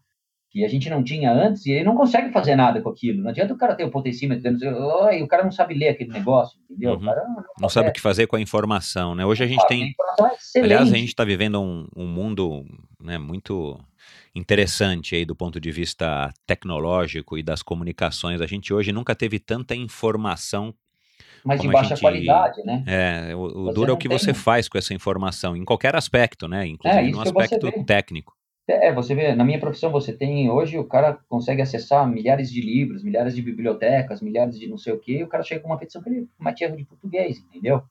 que 0.55 0.63
a 0.63 0.69
gente 0.69 0.89
não 0.89 1.03
tinha 1.03 1.33
antes, 1.33 1.65
e 1.65 1.71
ele 1.71 1.83
não 1.83 1.97
consegue 1.97 2.31
fazer 2.31 2.55
nada 2.55 2.81
com 2.81 2.87
aquilo. 2.87 3.21
Não 3.21 3.29
adianta 3.29 3.53
o 3.53 3.57
cara 3.57 3.75
ter 3.75 3.83
o 3.83 3.91
potencímetro, 3.91 4.49
e 5.11 5.21
o 5.21 5.27
cara 5.27 5.43
não 5.43 5.51
sabe 5.51 5.73
ler 5.73 5.89
aquele 5.89 6.13
negócio, 6.13 6.57
entendeu? 6.71 6.93
Uhum. 6.93 7.01
Não, 7.01 7.43
não, 7.59 7.67
sabe 7.67 7.89
o 7.89 7.91
que 7.91 7.99
fazer 7.99 8.25
com 8.25 8.37
a 8.37 8.39
informação, 8.39 9.13
né? 9.13 9.25
Hoje 9.25 9.43
a 9.43 9.47
gente 9.47 9.67
tem... 9.67 9.93
A 10.17 10.31
é 10.55 10.61
aliás, 10.61 10.93
a 10.93 10.95
gente 10.95 11.09
está 11.09 11.25
vivendo 11.25 11.61
um, 11.61 11.85
um 11.93 12.07
mundo 12.07 12.63
né, 13.03 13.17
muito 13.17 13.77
interessante 14.33 15.13
aí 15.13 15.25
do 15.25 15.35
ponto 15.35 15.59
de 15.59 15.71
vista 15.73 16.33
tecnológico 16.47 17.37
e 17.37 17.43
das 17.43 17.61
comunicações. 17.61 18.39
A 18.39 18.47
gente 18.47 18.73
hoje 18.73 18.93
nunca 18.93 19.13
teve 19.13 19.39
tanta 19.39 19.75
informação 19.75 20.73
mas 21.43 21.59
de 21.59 21.67
baixa 21.67 21.89
gente, 21.89 21.99
qualidade, 21.99 22.63
né? 22.63 22.81
É, 22.87 23.35
o, 23.35 23.41
o 23.41 23.73
duro 23.73 23.91
é 23.91 23.93
o 23.93 23.97
que 23.97 24.07
tem... 24.07 24.17
você 24.17 24.33
faz 24.33 24.69
com 24.69 24.77
essa 24.77 24.93
informação, 24.93 25.53
em 25.53 25.65
qualquer 25.65 25.97
aspecto, 25.97 26.47
né? 26.47 26.65
Inclusive 26.65 27.09
é, 27.09 27.11
no 27.11 27.19
aspecto 27.19 27.83
técnico. 27.83 28.33
É, 28.67 28.91
você 28.91 29.13
vê, 29.13 29.35
na 29.35 29.43
minha 29.43 29.59
profissão 29.59 29.91
você 29.91 30.11
tem, 30.11 30.49
hoje 30.49 30.77
o 30.79 30.85
cara 30.85 31.19
consegue 31.29 31.61
acessar 31.61 32.07
milhares 32.09 32.51
de 32.51 32.61
livros, 32.61 33.03
milhares 33.03 33.35
de 33.35 33.41
bibliotecas, 33.41 34.21
milhares 34.21 34.59
de 34.59 34.67
não 34.67 34.77
sei 34.77 34.93
o 34.93 34.99
quê, 34.99 35.19
e 35.19 35.23
o 35.23 35.27
cara 35.27 35.43
chega 35.43 35.61
com 35.61 35.67
uma 35.67 35.77
petição 35.77 36.01
que 36.01 36.09
ele 36.09 36.27
comete 36.35 36.63
erro 36.63 36.75
de 36.75 36.83
português, 36.83 37.37
entendeu? 37.37 37.83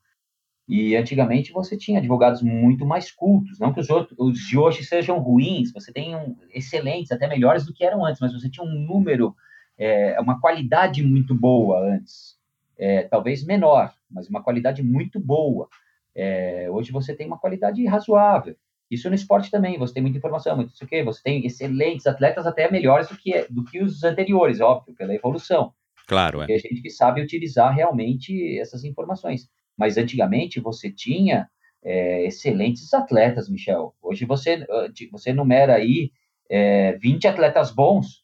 E 0.67 0.95
antigamente 0.95 1.53
você 1.53 1.77
tinha 1.77 1.99
advogados 1.99 2.41
muito 2.41 2.85
mais 2.85 3.09
cultos, 3.09 3.57
não 3.57 3.71
que 3.71 3.79
os, 3.79 3.89
outros, 3.89 4.17
os 4.19 4.37
de 4.39 4.57
hoje 4.57 4.83
sejam 4.83 5.17
ruins, 5.19 5.71
você 5.71 5.93
tem 5.93 6.13
um, 6.15 6.35
excelentes, 6.49 7.11
até 7.11 7.27
melhores 7.27 7.65
do 7.65 7.73
que 7.73 7.85
eram 7.85 8.03
antes, 8.05 8.19
mas 8.19 8.33
você 8.33 8.49
tinha 8.49 8.65
um 8.65 8.73
número, 8.73 9.33
é, 9.77 10.19
uma 10.19 10.41
qualidade 10.41 11.01
muito 11.03 11.33
boa 11.33 11.79
antes, 11.87 12.37
é, 12.77 13.03
talvez 13.03 13.45
menor, 13.45 13.93
mas 14.11 14.27
uma 14.27 14.43
qualidade 14.43 14.83
muito 14.83 15.21
boa. 15.21 15.69
É, 16.13 16.67
hoje 16.69 16.91
você 16.91 17.15
tem 17.15 17.27
uma 17.27 17.37
qualidade 17.37 17.85
razoável. 17.85 18.57
Isso 18.95 19.09
no 19.09 19.15
esporte 19.15 19.51
também, 19.51 19.77
você 19.77 19.93
tem 19.93 20.03
muita 20.03 20.17
informação, 20.17 20.55
muito 20.55 20.73
isso 20.73 20.87
que 20.87 21.03
você 21.03 21.21
tem 21.23 21.45
excelentes 21.45 22.07
atletas 22.07 22.47
até 22.47 22.69
melhores 22.69 23.07
do 23.07 23.17
que 23.17 23.45
do 23.49 23.63
que 23.63 23.81
os 23.81 24.03
anteriores, 24.03 24.59
óbvio, 24.59 24.95
pela 24.95 25.13
evolução. 25.13 25.73
Claro, 26.07 26.41
é. 26.41 26.47
Gente 26.47 26.81
que 26.81 26.89
sabe 26.89 27.21
utilizar 27.21 27.73
realmente 27.73 28.57
essas 28.59 28.83
informações. 28.83 29.49
Mas 29.77 29.97
antigamente 29.97 30.59
você 30.59 30.91
tinha 30.91 31.47
é, 31.83 32.25
excelentes 32.25 32.93
atletas, 32.93 33.49
Michel. 33.49 33.93
Hoje 34.01 34.25
você 34.25 34.65
você 35.11 35.33
numera 35.33 35.75
aí 35.75 36.11
é, 36.49 36.93
20 36.93 37.27
atletas 37.27 37.71
bons, 37.71 38.23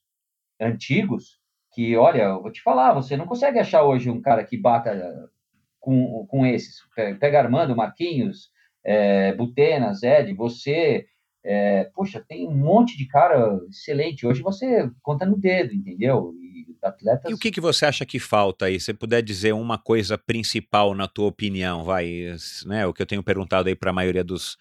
antigos, 0.59 1.39
que, 1.73 1.95
olha, 1.95 2.23
eu 2.23 2.41
vou 2.41 2.51
te 2.51 2.61
falar, 2.61 2.93
você 2.93 3.15
não 3.15 3.25
consegue 3.25 3.59
achar 3.59 3.83
hoje 3.83 4.09
um 4.09 4.21
cara 4.21 4.43
que 4.43 4.57
bata 4.57 5.29
com, 5.79 6.25
com 6.27 6.45
esses. 6.45 6.81
Pega 7.19 7.39
Armando, 7.39 7.75
Marquinhos, 7.75 8.51
é, 8.83 9.33
Butena, 9.33 9.93
Zed, 9.93 10.33
você. 10.33 11.05
É, 11.43 11.85
puxa, 11.95 12.23
tem 12.27 12.47
um 12.47 12.55
monte 12.55 12.95
de 12.95 13.07
cara 13.07 13.59
excelente. 13.67 14.27
Hoje 14.27 14.43
você 14.43 14.89
conta 15.01 15.25
no 15.25 15.35
dedo, 15.35 15.73
entendeu? 15.73 16.33
E, 16.39 16.67
atletas... 16.83 17.31
e 17.31 17.33
o 17.33 17.37
que, 17.37 17.49
que 17.49 17.59
você 17.59 17.83
acha 17.83 18.05
que 18.05 18.19
falta 18.19 18.65
aí? 18.65 18.79
Se 18.79 18.93
puder 18.93 19.23
dizer 19.23 19.53
uma 19.53 19.77
coisa 19.77 20.19
principal 20.19 20.93
na 20.93 21.07
tua 21.07 21.25
opinião, 21.27 21.83
vai, 21.83 22.35
né? 22.67 22.85
O 22.85 22.93
que 22.93 23.01
eu 23.01 23.07
tenho 23.07 23.23
perguntado 23.23 23.69
aí 23.69 23.75
para 23.75 23.89
a 23.89 23.93
maioria 23.93 24.23
dos, 24.23 24.55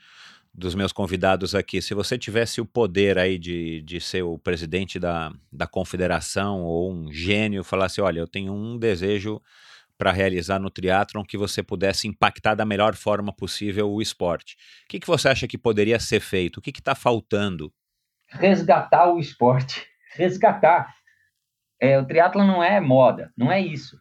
dos 0.55 0.74
meus 0.74 0.92
convidados 0.92 1.55
aqui. 1.55 1.82
Se 1.82 1.92
você 1.94 2.16
tivesse 2.16 2.60
o 2.60 2.66
poder 2.66 3.18
aí 3.18 3.38
de, 3.38 3.82
de 3.82 4.01
ser 4.01 4.22
o 4.22 4.38
presidente 4.38 4.98
da, 4.98 5.32
da 5.52 5.66
confederação 5.66 6.62
ou 6.62 6.90
um 6.92 7.12
gênio, 7.12 7.62
falasse, 7.62 8.01
olha, 8.01 8.20
eu 8.20 8.26
tenho 8.26 8.52
um 8.52 8.78
desejo 8.78 9.40
para 10.01 10.12
realizar 10.12 10.59
no 10.59 10.70
triatlon 10.70 11.22
que 11.22 11.36
você 11.36 11.62
pudesse 11.62 12.09
impactar 12.09 12.55
da 12.55 12.64
melhor 12.64 12.94
forma 12.94 13.35
possível 13.35 13.90
o 13.90 14.01
esporte. 14.01 14.56
O 14.86 14.89
que, 14.89 14.98
que 14.98 15.06
você 15.06 15.28
acha 15.28 15.47
que 15.47 15.59
poderia 15.59 16.01
ser 16.01 16.20
feito? 16.20 16.56
O 16.56 16.62
que 16.62 16.70
está 16.70 16.94
faltando? 16.94 17.70
Resgatar 18.31 19.12
o 19.12 19.18
esporte. 19.18 19.86
Resgatar. 20.16 20.94
É, 21.78 21.98
o 21.98 22.06
triatlon 22.06 22.47
não 22.47 22.64
é 22.64 22.81
moda, 22.81 23.31
não 23.36 23.52
é 23.52 23.60
isso 23.60 24.01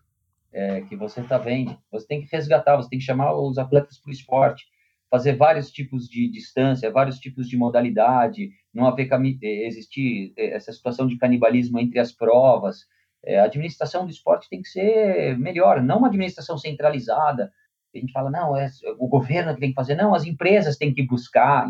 é, 0.53 0.79
que 0.83 0.95
você 0.95 1.19
está 1.19 1.37
vendo. 1.37 1.77
Você 1.91 2.07
tem 2.07 2.21
que 2.21 2.33
resgatar, 2.33 2.77
você 2.77 2.89
tem 2.89 2.99
que 2.99 3.05
chamar 3.05 3.33
os 3.33 3.57
atletas 3.57 3.97
para 3.97 4.09
o 4.09 4.13
esporte, 4.13 4.65
fazer 5.11 5.35
vários 5.35 5.69
tipos 5.69 6.07
de 6.07 6.31
distância, 6.31 6.89
vários 6.89 7.19
tipos 7.19 7.49
de 7.49 7.57
modalidade, 7.57 8.51
não 8.73 8.87
haver 8.87 9.09
existir 9.43 10.31
é, 10.37 10.55
essa 10.55 10.71
situação 10.71 11.07
de 11.07 11.17
canibalismo 11.17 11.77
entre 11.77 11.99
as 11.99 12.13
provas, 12.13 12.85
é, 13.23 13.39
a 13.39 13.45
administração 13.45 14.05
do 14.05 14.11
esporte 14.11 14.49
tem 14.49 14.61
que 14.61 14.69
ser 14.69 15.37
melhor, 15.37 15.81
não 15.81 15.97
uma 15.99 16.07
administração 16.07 16.57
centralizada. 16.57 17.51
A 17.93 17.97
gente 17.97 18.11
fala, 18.11 18.29
não, 18.29 18.55
é 18.55 18.69
o 18.97 19.07
governo 19.07 19.53
que 19.53 19.59
tem 19.59 19.69
que 19.69 19.75
fazer, 19.75 19.95
não, 19.95 20.13
as 20.13 20.25
empresas 20.25 20.77
têm 20.77 20.93
que 20.93 21.05
buscar. 21.05 21.69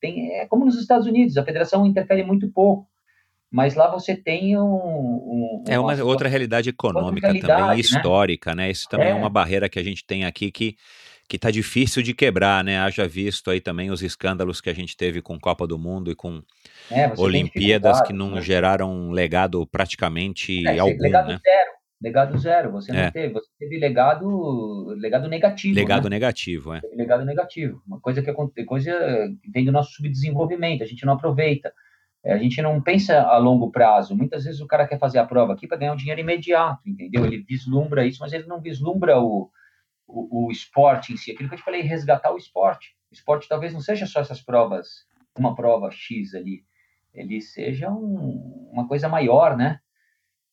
Tem, 0.00 0.32
é 0.32 0.46
como 0.46 0.64
nos 0.64 0.78
Estados 0.78 1.06
Unidos, 1.06 1.36
a 1.36 1.44
federação 1.44 1.86
interfere 1.86 2.22
muito 2.22 2.50
pouco, 2.50 2.86
mas 3.50 3.74
lá 3.74 3.90
você 3.90 4.14
tem 4.14 4.58
um. 4.58 4.62
um 4.62 5.64
é 5.66 5.78
uma, 5.78 5.94
outra 6.04 6.28
realidade 6.28 6.68
econômica 6.68 7.28
outra 7.28 7.32
realidade, 7.32 7.60
também, 7.60 7.76
né? 7.76 7.80
histórica, 7.80 8.54
né? 8.54 8.70
Isso 8.70 8.86
também 8.88 9.08
é. 9.08 9.10
é 9.10 9.14
uma 9.14 9.30
barreira 9.30 9.68
que 9.68 9.78
a 9.78 9.82
gente 9.82 10.04
tem 10.04 10.24
aqui 10.24 10.50
que 10.50 10.76
que 11.28 11.38
tá 11.38 11.50
difícil 11.50 12.02
de 12.02 12.14
quebrar, 12.14 12.62
né? 12.62 12.78
Haja 12.78 13.06
visto 13.06 13.50
aí 13.50 13.60
também 13.60 13.90
os 13.90 14.02
escândalos 14.02 14.60
que 14.60 14.70
a 14.70 14.74
gente 14.74 14.96
teve 14.96 15.20
com 15.20 15.38
Copa 15.38 15.66
do 15.66 15.78
Mundo 15.78 16.10
e 16.10 16.14
com 16.14 16.42
é, 16.90 17.12
Olimpíadas 17.18 18.00
que 18.02 18.12
não 18.12 18.32
né? 18.32 18.42
geraram 18.42 18.92
um 18.92 19.10
legado 19.10 19.66
praticamente 19.66 20.66
é, 20.66 20.78
algum, 20.78 20.96
legado 20.98 21.28
né? 21.28 21.40
Zero, 21.42 21.70
legado 22.00 22.38
zero, 22.38 22.72
você 22.72 22.92
não 22.92 23.00
é. 23.00 23.10
teve, 23.10 23.32
você 23.32 23.48
teve 23.58 23.78
legado, 23.78 24.86
legado 24.98 25.28
negativo. 25.28 25.74
Legado 25.74 26.04
né? 26.04 26.16
negativo, 26.16 26.74
é. 26.74 26.80
Legado 26.94 27.24
negativo, 27.24 27.82
uma 27.86 28.00
coisa 28.00 28.22
que 28.22 28.32
coisa 28.64 28.92
que 29.42 29.50
vem 29.50 29.64
do 29.64 29.72
nosso 29.72 29.92
subdesenvolvimento, 29.92 30.82
a 30.82 30.86
gente 30.86 31.04
não 31.04 31.14
aproveita. 31.14 31.72
É, 32.24 32.32
a 32.32 32.38
gente 32.38 32.60
não 32.60 32.80
pensa 32.82 33.20
a 33.22 33.38
longo 33.38 33.70
prazo. 33.70 34.16
Muitas 34.16 34.44
vezes 34.44 34.60
o 34.60 34.66
cara 34.66 34.86
quer 34.86 34.98
fazer 34.98 35.18
a 35.18 35.24
prova 35.24 35.52
aqui 35.52 35.68
para 35.68 35.76
ganhar 35.76 35.92
um 35.92 35.96
dinheiro 35.96 36.20
imediato, 36.20 36.80
entendeu? 36.84 37.24
Ele 37.24 37.44
vislumbra 37.48 38.04
isso, 38.04 38.18
mas 38.20 38.32
ele 38.32 38.46
não 38.46 38.60
vislumbra 38.60 39.20
o, 39.20 39.48
o, 40.06 40.46
o, 40.46 40.50
esporte 40.50 41.12
em 41.12 41.16
si, 41.16 41.30
aquilo 41.30 41.48
que 41.48 41.54
eu 41.54 41.58
te 41.58 41.64
falei, 41.64 41.82
resgatar 41.82 42.32
o 42.32 42.36
esporte. 42.36 42.96
O 43.10 43.14
esporte 43.14 43.48
talvez 43.48 43.72
não 43.72 43.80
seja 43.80 44.06
só 44.06 44.20
essas 44.20 44.40
provas, 44.40 45.06
uma 45.38 45.54
prova 45.54 45.90
X 45.90 46.34
ali, 46.34 46.64
ele 47.12 47.40
seja 47.40 47.90
um, 47.90 48.70
uma 48.72 48.86
coisa 48.86 49.08
maior, 49.08 49.56
né? 49.56 49.80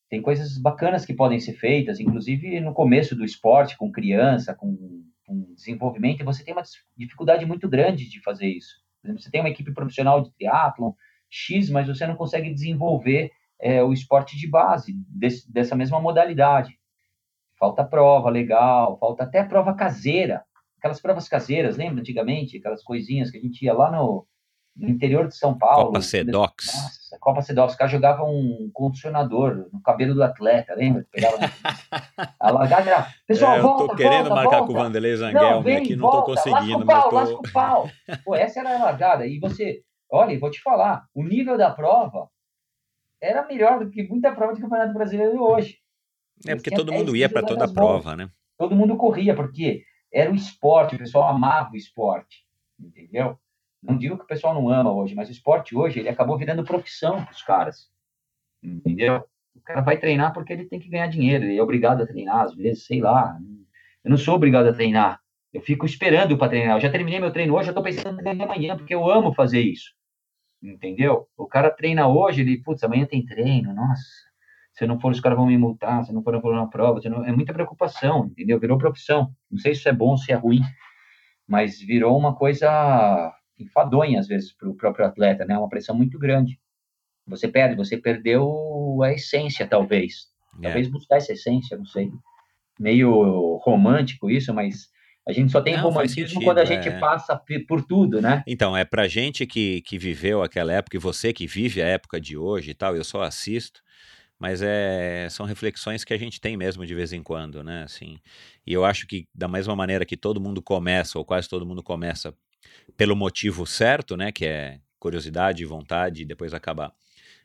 Tem 0.10 0.22
coisas 0.22 0.58
bacanas 0.58 1.06
que 1.06 1.14
podem 1.14 1.40
ser 1.40 1.54
feitas, 1.54 2.00
inclusive 2.00 2.60
no 2.60 2.74
começo 2.74 3.16
do 3.16 3.26
esporte, 3.26 3.78
com 3.78 3.92
criança, 3.92 4.54
com, 4.54 5.04
com 5.26 5.54
desenvolvimento, 5.54 6.22
e 6.22 6.26
você 6.26 6.44
tem 6.44 6.54
uma 6.54 6.64
dificuldade 6.96 7.46
muito 7.46 7.68
grande 7.68 8.08
de 8.08 8.22
fazer 8.22 8.48
isso. 8.48 8.76
Por 9.02 9.08
exemplo, 9.08 9.24
você 9.24 9.32
tem 9.32 9.42
uma 9.42 9.50
equipe 9.50 9.74
profissional 9.74 10.22
de 10.22 10.32
triatlon 10.34 10.94
X, 11.30 11.70
mas 11.70 11.88
você 11.88 12.06
não 12.06 12.16
consegue 12.16 12.54
desenvolver 12.54 13.32
é, 13.60 13.84
o 13.84 13.92
esporte 13.92 14.38
de 14.38 14.48
base 14.48 14.94
desse, 15.10 15.52
dessa 15.52 15.76
mesma 15.76 16.00
modalidade. 16.00 16.78
Falta 17.60 17.84
prova 17.84 18.30
legal, 18.30 18.98
falta 19.00 19.24
até 19.24 19.44
prova 19.44 19.74
caseira. 19.74 20.44
Aquelas 20.78 21.00
provas 21.00 21.30
caseiras, 21.30 21.78
lembra 21.78 22.02
antigamente? 22.02 22.58
Aquelas 22.58 22.84
coisinhas 22.84 23.32
que 23.32 23.38
a 23.38 23.42
gente 23.42 23.64
ia 23.64 23.74
lá 23.74 23.90
no, 23.92 24.28
no 24.76 24.90
interior 24.90 25.28
de 25.28 25.36
São 25.36 25.58
Paulo. 25.58 25.88
Copa 25.88 26.02
Sedox. 26.02 26.66
Nossa, 26.66 27.18
Copa 27.20 27.42
Sedox. 27.42 27.74
O 27.74 27.78
cara 27.78 27.90
jogava 27.90 28.24
um 28.24 28.70
condicionador 28.74 29.70
no 29.72 29.82
cabelo 29.82 30.14
do 30.14 30.24
atleta, 30.24 30.74
lembra? 30.76 31.06
Pegava 31.12 31.38
a 32.40 32.52
largada 32.52 33.08
Pessoal, 33.28 33.54
é, 33.54 33.60
eu 33.60 33.64
volta, 33.64 33.88
tô 33.88 33.96
querendo 33.96 34.30
volta, 34.30 34.36
marcar 34.36 34.58
volta. 34.60 34.74
com 34.74 34.80
o 34.80 34.84
Vanderlei 34.84 35.16
Zanguelme 35.16 35.76
aqui, 35.76 35.96
não 35.96 36.12
tô 36.12 36.24
conseguindo. 36.24 36.84
Lasca 36.84 36.84
o 36.84 36.86
pau, 36.86 37.10
tô... 37.10 37.16
lasca 37.16 37.36
o 37.36 37.54
pau. 37.54 37.90
Pô, 38.26 38.36
essa 38.36 38.60
era 38.60 38.76
a 38.76 38.84
largada. 38.84 39.26
E 39.26 39.40
você, 39.40 39.82
olha, 40.12 40.38
vou 40.40 40.52
te 40.52 40.62
falar, 40.62 41.06
o 41.14 41.24
nível 41.24 41.58
da 41.58 41.70
prova 41.72 42.28
era 43.22 43.46
melhor 43.48 43.80
do 43.80 43.90
que 43.90 44.04
muita 44.04 44.34
prova 44.34 44.54
de 44.54 44.62
Campeonato 44.62 44.94
Brasileiro 44.94 45.42
hoje. 45.42 45.78
É 46.46 46.56
porque 46.56 46.72
todo 46.72 46.92
mundo 46.92 47.16
ia 47.16 47.30
para 47.30 47.46
toda 47.46 47.66
a 47.66 47.74
prova, 47.74 48.16
né? 48.16 48.30
Todo 48.58 48.76
mundo 48.76 48.96
corria, 48.98 49.36
porque 49.36 49.84
era 50.12 50.32
o 50.32 50.36
esporte, 50.36 50.96
o 50.96 51.00
pessoal 51.00 51.30
amava 51.30 51.72
o 51.74 51.78
esporte, 51.78 52.46
entendeu? 52.80 53.38
Não 53.82 53.98
digo 53.98 54.18
que 54.18 54.24
o 54.24 54.28
pessoal 54.28 54.54
não 54.54 54.70
ama 54.70 54.94
hoje, 54.94 55.16
mas 55.16 55.28
o 55.28 55.32
esporte 55.32 55.76
hoje, 55.76 56.00
ele 56.00 56.10
acabou 56.10 56.38
virando 56.38 56.64
profissão 56.64 57.24
para 57.24 57.34
os 57.34 57.42
caras, 57.42 57.90
entendeu? 58.62 59.24
O 59.56 59.62
cara 59.62 59.82
vai 59.82 59.98
treinar 59.98 60.34
porque 60.34 60.54
ele 60.54 60.66
tem 60.66 60.80
que 60.80 60.90
ganhar 60.90 61.08
dinheiro, 61.08 61.46
ele 61.46 61.58
é 61.58 61.64
obrigado 61.64 62.02
a 62.02 62.08
treinar, 62.08 62.42
às 62.42 62.56
vezes, 62.56 62.86
sei 62.86 63.02
lá. 63.02 63.38
Eu 64.04 64.12
não 64.12 64.18
sou 64.18 64.36
obrigado 64.36 64.68
a 64.68 64.74
treinar, 64.74 65.20
eu 65.54 65.62
fico 65.62 65.86
esperando 65.86 66.38
para 66.38 66.50
treinar. 66.50 66.78
Eu 66.78 66.82
já 66.82 66.92
terminei 66.92 67.20
meu 67.20 67.32
treino 67.32 67.56
hoje, 67.56 67.70
eu 67.70 67.72
estou 67.72 67.84
pensando 67.84 68.20
em 68.20 68.24
treinar 68.24 68.48
amanhã, 68.48 68.78
porque 68.78 68.94
eu 68.94 69.10
amo 69.10 69.34
fazer 69.34 69.62
isso, 69.62 69.94
entendeu? 70.62 71.28
O 71.36 71.48
cara 71.48 71.72
treina 71.72 72.08
hoje, 72.08 72.42
ele, 72.42 72.62
putz, 72.62 72.84
amanhã 72.84 73.06
tem 73.06 73.26
treino, 73.26 73.74
nossa 73.74 74.33
se 74.74 74.84
eu 74.84 74.88
não 74.88 75.00
for, 75.00 75.12
os 75.12 75.20
caras 75.20 75.38
vão 75.38 75.48
me 75.48 75.58
multar, 75.58 76.04
se 76.04 76.12
eu 76.12 76.16
não 76.16 76.24
for, 76.24 76.34
eu 76.34 76.42
vou 76.42 76.54
na 76.54 76.68
prova. 76.68 77.00
Não... 77.06 77.24
É 77.24 77.32
muita 77.32 77.54
preocupação, 77.54 78.26
entendeu? 78.26 78.60
Virou 78.60 78.78
profissão. 78.78 79.32
Não 79.50 79.60
sei 79.60 79.74
se 79.74 79.82
isso 79.82 79.90
é 79.90 79.94
bom, 79.94 80.18
se 80.18 80.32
é 80.32 80.36
ruim, 80.36 80.62
mas 81.48 81.80
virou 81.80 82.18
uma 82.18 82.36
coisa 82.36 83.32
enfadonha, 83.60 84.20
às 84.20 84.28
vezes, 84.28 84.52
para 84.52 84.70
o 84.70 84.76
próprio 84.76 85.06
atleta, 85.06 85.46
né? 85.46 85.58
Uma 85.58 85.70
pressão 85.70 85.96
muito 85.96 86.18
grande. 86.18 86.60
Você 87.28 87.48
perde, 87.48 87.76
você 87.76 87.98
perdeu 87.98 89.00
a 89.04 89.14
essência, 89.14 89.68
talvez. 89.68 90.28
É. 90.60 90.64
Talvez 90.64 90.88
buscar 90.90 91.18
essa 91.18 91.34
essência, 91.34 91.78
não 91.78 91.86
sei. 91.86 92.12
Meio 92.80 93.58
romântico 93.64 94.30
isso, 94.30 94.52
mas 94.54 94.88
a 95.28 95.32
gente 95.32 95.52
só 95.52 95.62
tem 95.62 95.76
não, 95.76 95.84
romantismo 95.84 96.28
sentido, 96.28 96.44
quando 96.44 96.58
a 96.58 96.66
gente 96.66 96.90
é. 96.90 97.00
passa 97.00 97.40
por 97.68 97.84
tudo, 97.86 98.20
né? 98.20 98.44
Então, 98.46 98.76
é 98.76 98.84
pra 98.84 99.08
gente 99.08 99.46
que, 99.46 99.82
que 99.82 99.98
viveu 99.98 100.42
aquela 100.42 100.74
época, 100.74 100.98
e 100.98 101.00
você 101.00 101.32
que 101.32 101.48
vive 101.48 101.82
a 101.82 101.88
época 101.88 102.20
de 102.20 102.36
hoje 102.36 102.72
e 102.72 102.74
tal, 102.74 102.96
eu 102.96 103.04
só 103.04 103.22
assisto, 103.22 103.82
mas 104.44 104.62
é, 104.62 105.30
são 105.30 105.46
reflexões 105.46 106.04
que 106.04 106.14
a 106.14 106.18
gente 106.18 106.42
tem 106.42 106.58
mesmo 106.58 106.86
de 106.86 106.94
vez 106.94 107.14
em 107.14 107.24
quando, 107.24 107.64
né? 107.64 107.84
Assim, 107.84 108.20
e 108.68 108.74
eu 108.74 108.84
acho 108.84 109.08
que 109.08 109.26
da 109.34 109.48
mesma 109.48 109.74
maneira 109.74 110.04
que 110.04 110.18
todo 110.18 110.42
mundo 110.42 110.62
começa, 110.62 111.18
ou 111.18 111.24
quase 111.24 111.48
todo 111.48 111.66
mundo 111.66 111.82
começa 111.82 112.36
pelo 112.98 113.16
motivo 113.16 113.66
certo, 113.66 114.18
né? 114.18 114.34
Que 114.34 114.46
é 114.46 114.82
curiosidade, 115.00 115.64
vontade, 115.64 116.24
e 116.24 116.26
depois 116.26 116.54
acabar 116.54 116.94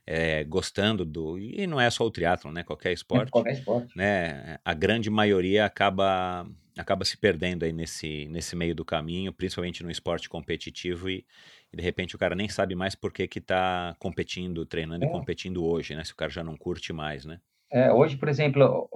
é, 0.04 0.42
gostando 0.42 1.04
do. 1.04 1.38
E 1.38 1.68
não 1.68 1.80
é 1.80 1.88
só 1.88 2.04
o 2.04 2.10
triatlon, 2.10 2.50
né? 2.50 2.64
Qualquer 2.64 2.92
esporte. 2.92 3.30
Qualquer 3.30 3.52
esporte. 3.52 3.96
Né? 3.96 4.58
A 4.64 4.74
grande 4.74 5.08
maioria 5.08 5.66
acaba 5.66 6.48
acaba 6.76 7.04
se 7.04 7.16
perdendo 7.16 7.64
aí 7.64 7.72
nesse, 7.72 8.26
nesse 8.28 8.54
meio 8.56 8.74
do 8.74 8.84
caminho, 8.84 9.32
principalmente 9.32 9.82
no 9.82 9.90
esporte 9.90 10.28
competitivo, 10.28 11.10
e, 11.10 11.24
e 11.72 11.76
de 11.76 11.82
repente 11.82 12.16
o 12.16 12.18
cara 12.18 12.34
nem 12.34 12.48
sabe 12.48 12.74
mais 12.74 12.94
por 12.94 13.12
que 13.12 13.28
que 13.28 13.40
tá 13.40 13.94
competindo, 13.98 14.64
treinando 14.64 15.04
é. 15.04 15.08
e 15.08 15.10
competindo 15.10 15.64
hoje, 15.64 15.94
né? 15.94 16.04
Se 16.04 16.12
o 16.12 16.16
cara 16.16 16.30
já 16.30 16.42
não 16.42 16.56
curte 16.56 16.92
mais, 16.92 17.24
né? 17.24 17.40
É, 17.70 17.92
hoje, 17.92 18.16
por 18.16 18.28
exemplo, 18.28 18.88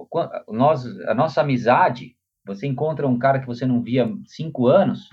nós, 0.47 0.85
a 1.07 1.13
nossa 1.13 1.41
amizade, 1.41 2.15
você 2.43 2.65
encontra 2.65 3.07
um 3.07 3.19
cara 3.19 3.39
que 3.39 3.45
você 3.45 3.65
não 3.65 3.81
via 3.81 4.11
cinco 4.25 4.67
anos, 4.67 5.09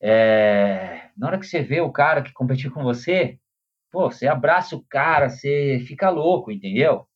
é, 0.00 1.08
na 1.16 1.28
hora 1.28 1.38
que 1.38 1.46
você 1.46 1.62
vê 1.62 1.80
o 1.80 1.92
cara 1.92 2.22
que 2.22 2.32
competiu 2.32 2.72
com 2.72 2.82
você, 2.82 3.38
pô, 3.90 4.10
você 4.10 4.26
abraça 4.26 4.74
o 4.74 4.84
cara, 4.88 5.28
você 5.28 5.82
fica 5.86 6.10
louco, 6.10 6.50
entendeu? 6.50 7.06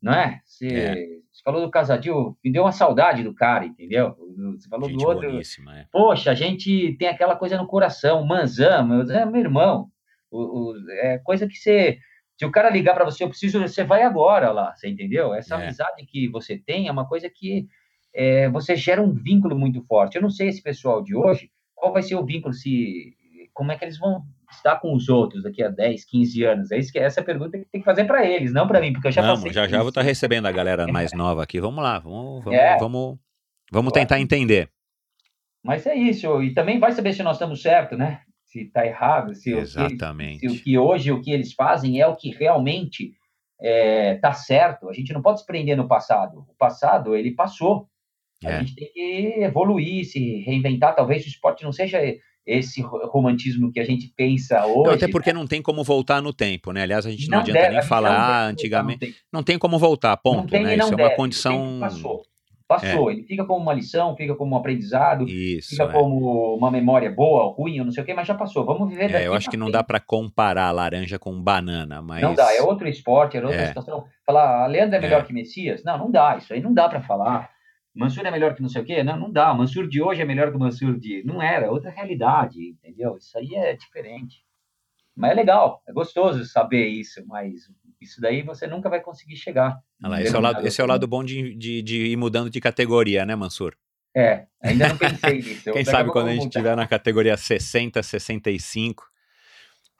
Não 0.00 0.12
é? 0.12 0.40
Você, 0.44 0.66
é. 0.66 0.94
você 1.30 1.42
falou 1.44 1.60
do 1.60 1.70
Casadil, 1.70 2.38
me 2.44 2.52
deu 2.52 2.62
uma 2.62 2.72
saudade 2.72 3.22
do 3.22 3.34
cara, 3.34 3.66
entendeu? 3.66 4.16
Você 4.56 4.68
falou 4.68 4.88
gente 4.88 4.98
do 4.98 5.06
outro. 5.06 5.40
É. 5.70 5.86
Poxa, 5.90 6.30
a 6.30 6.34
gente 6.34 6.96
tem 6.98 7.08
aquela 7.08 7.36
coisa 7.36 7.56
no 7.56 7.66
coração, 7.66 8.24
Manzan, 8.24 8.84
meu, 8.84 9.10
é 9.10 9.24
meu 9.26 9.40
irmão. 9.40 9.88
O, 10.30 10.70
o, 10.70 10.90
é 10.92 11.18
coisa 11.18 11.48
que 11.48 11.56
você. 11.56 11.98
Se 12.38 12.46
o 12.46 12.52
cara 12.52 12.70
ligar 12.70 12.94
para 12.94 13.04
você, 13.04 13.24
eu 13.24 13.28
preciso, 13.28 13.60
você 13.60 13.82
vai 13.82 14.02
agora 14.02 14.52
lá, 14.52 14.72
você 14.74 14.88
entendeu? 14.88 15.34
Essa 15.34 15.56
é. 15.56 15.62
amizade 15.62 16.06
que 16.06 16.28
você 16.28 16.56
tem 16.56 16.86
é 16.86 16.92
uma 16.92 17.08
coisa 17.08 17.28
que 17.28 17.66
é, 18.14 18.48
você 18.48 18.76
gera 18.76 19.02
um 19.02 19.12
vínculo 19.12 19.58
muito 19.58 19.82
forte. 19.82 20.14
Eu 20.14 20.22
não 20.22 20.30
sei 20.30 20.48
esse 20.48 20.62
pessoal 20.62 21.02
de 21.02 21.16
hoje, 21.16 21.50
qual 21.74 21.92
vai 21.92 22.02
ser 22.02 22.14
o 22.14 22.24
vínculo, 22.24 22.54
se 22.54 23.16
como 23.52 23.72
é 23.72 23.76
que 23.76 23.84
eles 23.84 23.98
vão 23.98 24.22
estar 24.50 24.76
com 24.76 24.94
os 24.94 25.08
outros 25.08 25.42
daqui 25.42 25.62
a 25.62 25.68
10, 25.68 26.04
15 26.04 26.44
anos? 26.44 26.70
É 26.70 26.78
isso 26.78 26.92
que 26.92 26.98
essa 26.98 27.20
é 27.20 27.22
pergunta 27.22 27.58
que 27.58 27.64
tem 27.66 27.80
que 27.80 27.84
fazer 27.84 28.04
para 28.04 28.26
eles, 28.26 28.52
não 28.52 28.66
para 28.66 28.80
mim, 28.80 28.92
porque 28.92 29.08
eu 29.08 29.12
já 29.12 29.22
Vamos, 29.22 29.52
já 29.52 29.68
já 29.68 29.78
vou 29.78 29.88
estar 29.88 30.00
tá 30.00 30.06
recebendo 30.06 30.46
a 30.46 30.52
galera 30.52 30.86
mais 30.86 31.12
nova 31.12 31.42
aqui. 31.42 31.60
Vamos 31.60 31.82
lá, 31.82 31.98
vamos, 31.98 32.44
vamos, 32.44 32.58
é. 32.58 32.76
vamos, 32.78 33.18
vamos 33.70 33.92
tentar 33.92 34.20
entender. 34.20 34.70
Mas 35.62 35.86
é 35.86 35.94
isso, 35.94 36.42
e 36.42 36.54
também 36.54 36.78
vai 36.78 36.92
saber 36.92 37.12
se 37.12 37.22
nós 37.22 37.36
estamos 37.36 37.60
certos, 37.60 37.98
né? 37.98 38.22
Se 38.46 38.62
está 38.62 38.86
errado, 38.86 39.34
se, 39.34 39.52
Exatamente. 39.52 40.38
O 40.38 40.40
que, 40.40 40.48
se 40.48 40.60
o 40.60 40.64
que 40.64 40.78
hoje 40.78 41.12
o 41.12 41.20
que 41.20 41.30
eles 41.30 41.52
fazem 41.52 42.00
é 42.00 42.06
o 42.06 42.16
que 42.16 42.30
realmente 42.30 43.12
está 43.60 43.68
é, 43.68 44.14
tá 44.14 44.32
certo. 44.32 44.88
A 44.88 44.92
gente 44.92 45.12
não 45.12 45.20
pode 45.20 45.40
se 45.40 45.46
prender 45.46 45.76
no 45.76 45.88
passado. 45.88 46.46
O 46.48 46.54
passado, 46.56 47.14
ele 47.14 47.32
passou. 47.32 47.88
É. 48.42 48.54
A 48.54 48.60
gente 48.60 48.74
tem 48.74 48.90
que 48.92 49.34
evoluir, 49.42 50.04
se 50.04 50.40
reinventar. 50.42 50.94
Talvez 50.94 51.24
o 51.24 51.28
esporte 51.28 51.64
não 51.64 51.72
seja 51.72 51.98
esse 52.48 52.80
romantismo 52.80 53.70
que 53.70 53.78
a 53.78 53.84
gente 53.84 54.10
pensa 54.16 54.64
hoje. 54.64 54.88
Não, 54.88 54.94
até 54.94 55.06
porque 55.06 55.32
né? 55.32 55.38
não 55.38 55.46
tem 55.46 55.60
como 55.60 55.84
voltar 55.84 56.22
no 56.22 56.32
tempo, 56.32 56.72
né? 56.72 56.82
Aliás, 56.82 57.04
a 57.04 57.10
gente 57.10 57.28
não, 57.28 57.36
não 57.36 57.42
adianta 57.42 57.60
deve, 57.60 57.74
nem 57.74 57.82
falar 57.82 58.10
ah, 58.10 58.46
antigamente. 58.46 59.04
Não 59.04 59.12
tem. 59.12 59.16
não 59.30 59.42
tem. 59.42 59.58
como 59.58 59.78
voltar, 59.78 60.16
ponto. 60.16 60.48
Tem, 60.48 60.62
né? 60.62 60.76
Isso 60.76 60.90
deve, 60.90 61.02
é 61.02 61.06
uma 61.06 61.14
condição. 61.14 61.78
Passou. 61.78 62.22
Passou, 62.66 63.10
é. 63.10 63.14
ele 63.14 63.22
fica 63.22 63.46
como 63.46 63.62
uma 63.62 63.72
lição, 63.72 64.14
fica 64.14 64.34
como 64.34 64.54
um 64.54 64.58
aprendizado, 64.58 65.26
Isso, 65.26 65.70
fica 65.70 65.84
é. 65.84 65.88
como 65.88 66.54
uma 66.54 66.70
memória 66.70 67.10
boa 67.10 67.44
ou 67.44 67.52
ruim, 67.52 67.78
ou 67.78 67.86
não 67.86 67.92
sei 67.92 68.02
o 68.02 68.06
que, 68.06 68.12
mas 68.12 68.28
já 68.28 68.34
passou. 68.34 68.62
Vamos 68.62 68.90
viver 68.90 69.10
daqui 69.10 69.24
é, 69.24 69.26
Eu 69.26 69.32
acho 69.32 69.48
que 69.48 69.56
não 69.56 69.70
dá 69.70 69.82
para 69.82 69.98
comparar 69.98 70.70
laranja 70.70 71.18
com 71.18 71.32
banana, 71.42 72.02
mas. 72.02 72.20
Não 72.20 72.34
dá, 72.34 72.54
é 72.54 72.60
outro 72.60 72.86
esporte, 72.86 73.38
é 73.38 73.40
outra 73.40 73.56
é. 73.56 73.68
situação. 73.68 74.04
Falar, 74.26 74.64
a 74.64 74.66
Leandro 74.66 74.96
é 74.96 75.00
melhor 75.00 75.22
é. 75.22 75.24
que 75.24 75.32
Messias? 75.32 75.82
Não, 75.82 75.96
não 75.96 76.10
dá, 76.10 76.36
isso 76.36 76.52
aí 76.52 76.60
não 76.60 76.74
dá 76.74 76.90
para 76.90 77.00
falar. 77.00 77.48
Mansur 77.98 78.24
é 78.24 78.30
melhor 78.30 78.54
que 78.54 78.62
não 78.62 78.68
sei 78.68 78.80
o 78.80 78.84
quê? 78.84 79.02
Não, 79.02 79.18
não 79.18 79.32
dá. 79.32 79.52
Mansur 79.52 79.88
de 79.88 80.00
hoje 80.00 80.22
é 80.22 80.24
melhor 80.24 80.50
que 80.50 80.56
o 80.56 80.60
Mansur 80.60 80.96
de. 80.96 81.24
Não 81.24 81.42
era, 81.42 81.66
é 81.66 81.70
outra 81.70 81.90
realidade, 81.90 82.68
entendeu? 82.68 83.16
Isso 83.16 83.36
aí 83.36 83.56
é 83.56 83.74
diferente. 83.74 84.44
Mas 85.16 85.32
é 85.32 85.34
legal, 85.34 85.82
é 85.84 85.92
gostoso 85.92 86.44
saber 86.44 86.86
isso, 86.86 87.26
mas 87.26 87.68
isso 88.00 88.20
daí 88.20 88.42
você 88.42 88.68
nunca 88.68 88.88
vai 88.88 89.00
conseguir 89.00 89.36
chegar. 89.36 89.76
lá, 90.00 90.22
esse, 90.22 90.32
é 90.32 90.38
o 90.38 90.40
lado, 90.40 90.66
esse 90.66 90.80
é 90.80 90.84
o 90.84 90.86
lado 90.86 91.08
bom 91.08 91.24
de, 91.24 91.56
de, 91.56 91.82
de, 91.82 92.06
ir 92.06 92.16
mudando 92.16 92.48
de 92.48 92.60
categoria, 92.60 93.26
né, 93.26 93.34
Mansur? 93.34 93.74
É, 94.16 94.46
ainda 94.62 94.90
não 94.90 94.96
pensei 94.96 95.38
nisso. 95.38 95.70
Quem 95.74 95.84
sabe 95.84 96.12
quando 96.12 96.28
a 96.28 96.34
gente 96.34 96.46
estiver 96.46 96.76
na 96.76 96.86
categoria 96.86 97.36
60, 97.36 98.00
65, 98.00 99.04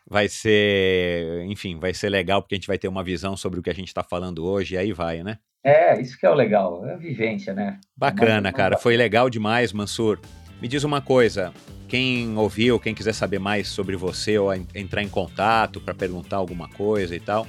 vai 0.09 0.29
ser, 0.29 1.45
enfim, 1.47 1.81
vai 1.81 1.93
ser 1.93 2.11
legal, 2.11 2.41
porque 2.41 2.55
a 2.55 2.59
gente 2.59 2.69
vai 2.69 2.79
ter 2.79 2.87
uma 2.87 3.03
visão 3.03 3.37
sobre 3.37 3.59
o 3.59 3.63
que 3.63 3.71
a 3.71 3.75
gente 3.75 3.89
está 3.89 4.05
falando 4.05 4.47
hoje, 4.47 4.77
e 4.77 4.79
aí 4.79 4.93
vai, 4.93 5.25
né? 5.25 5.41
É, 5.65 6.01
isso 6.01 6.19
que 6.19 6.25
é 6.25 6.31
o 6.31 6.35
legal, 6.35 6.87
é 6.87 6.95
a 6.95 6.97
vivência, 6.97 7.53
né? 7.53 7.79
Bacana, 7.97 8.53
cara, 8.53 8.79
foi 8.79 8.97
legal 8.97 9.29
demais, 9.29 9.73
Mansur. 9.73 10.19
Me 10.61 10.69
diz 10.69 10.85
uma 10.85 11.01
coisa, 11.01 11.53
quem 11.89 12.37
ouviu, 12.37 12.79
quem 12.79 12.95
quiser 12.95 13.13
saber 13.13 13.39
mais 13.39 13.69
sobre 13.69 13.97
você 13.97 14.39
ou 14.39 14.53
entrar 14.75 15.03
em 15.03 15.09
contato 15.09 15.81
para 15.81 15.95
perguntar 15.95 16.37
alguma 16.37 16.69
coisa 16.69 17.15
e 17.15 17.21
tal, 17.21 17.47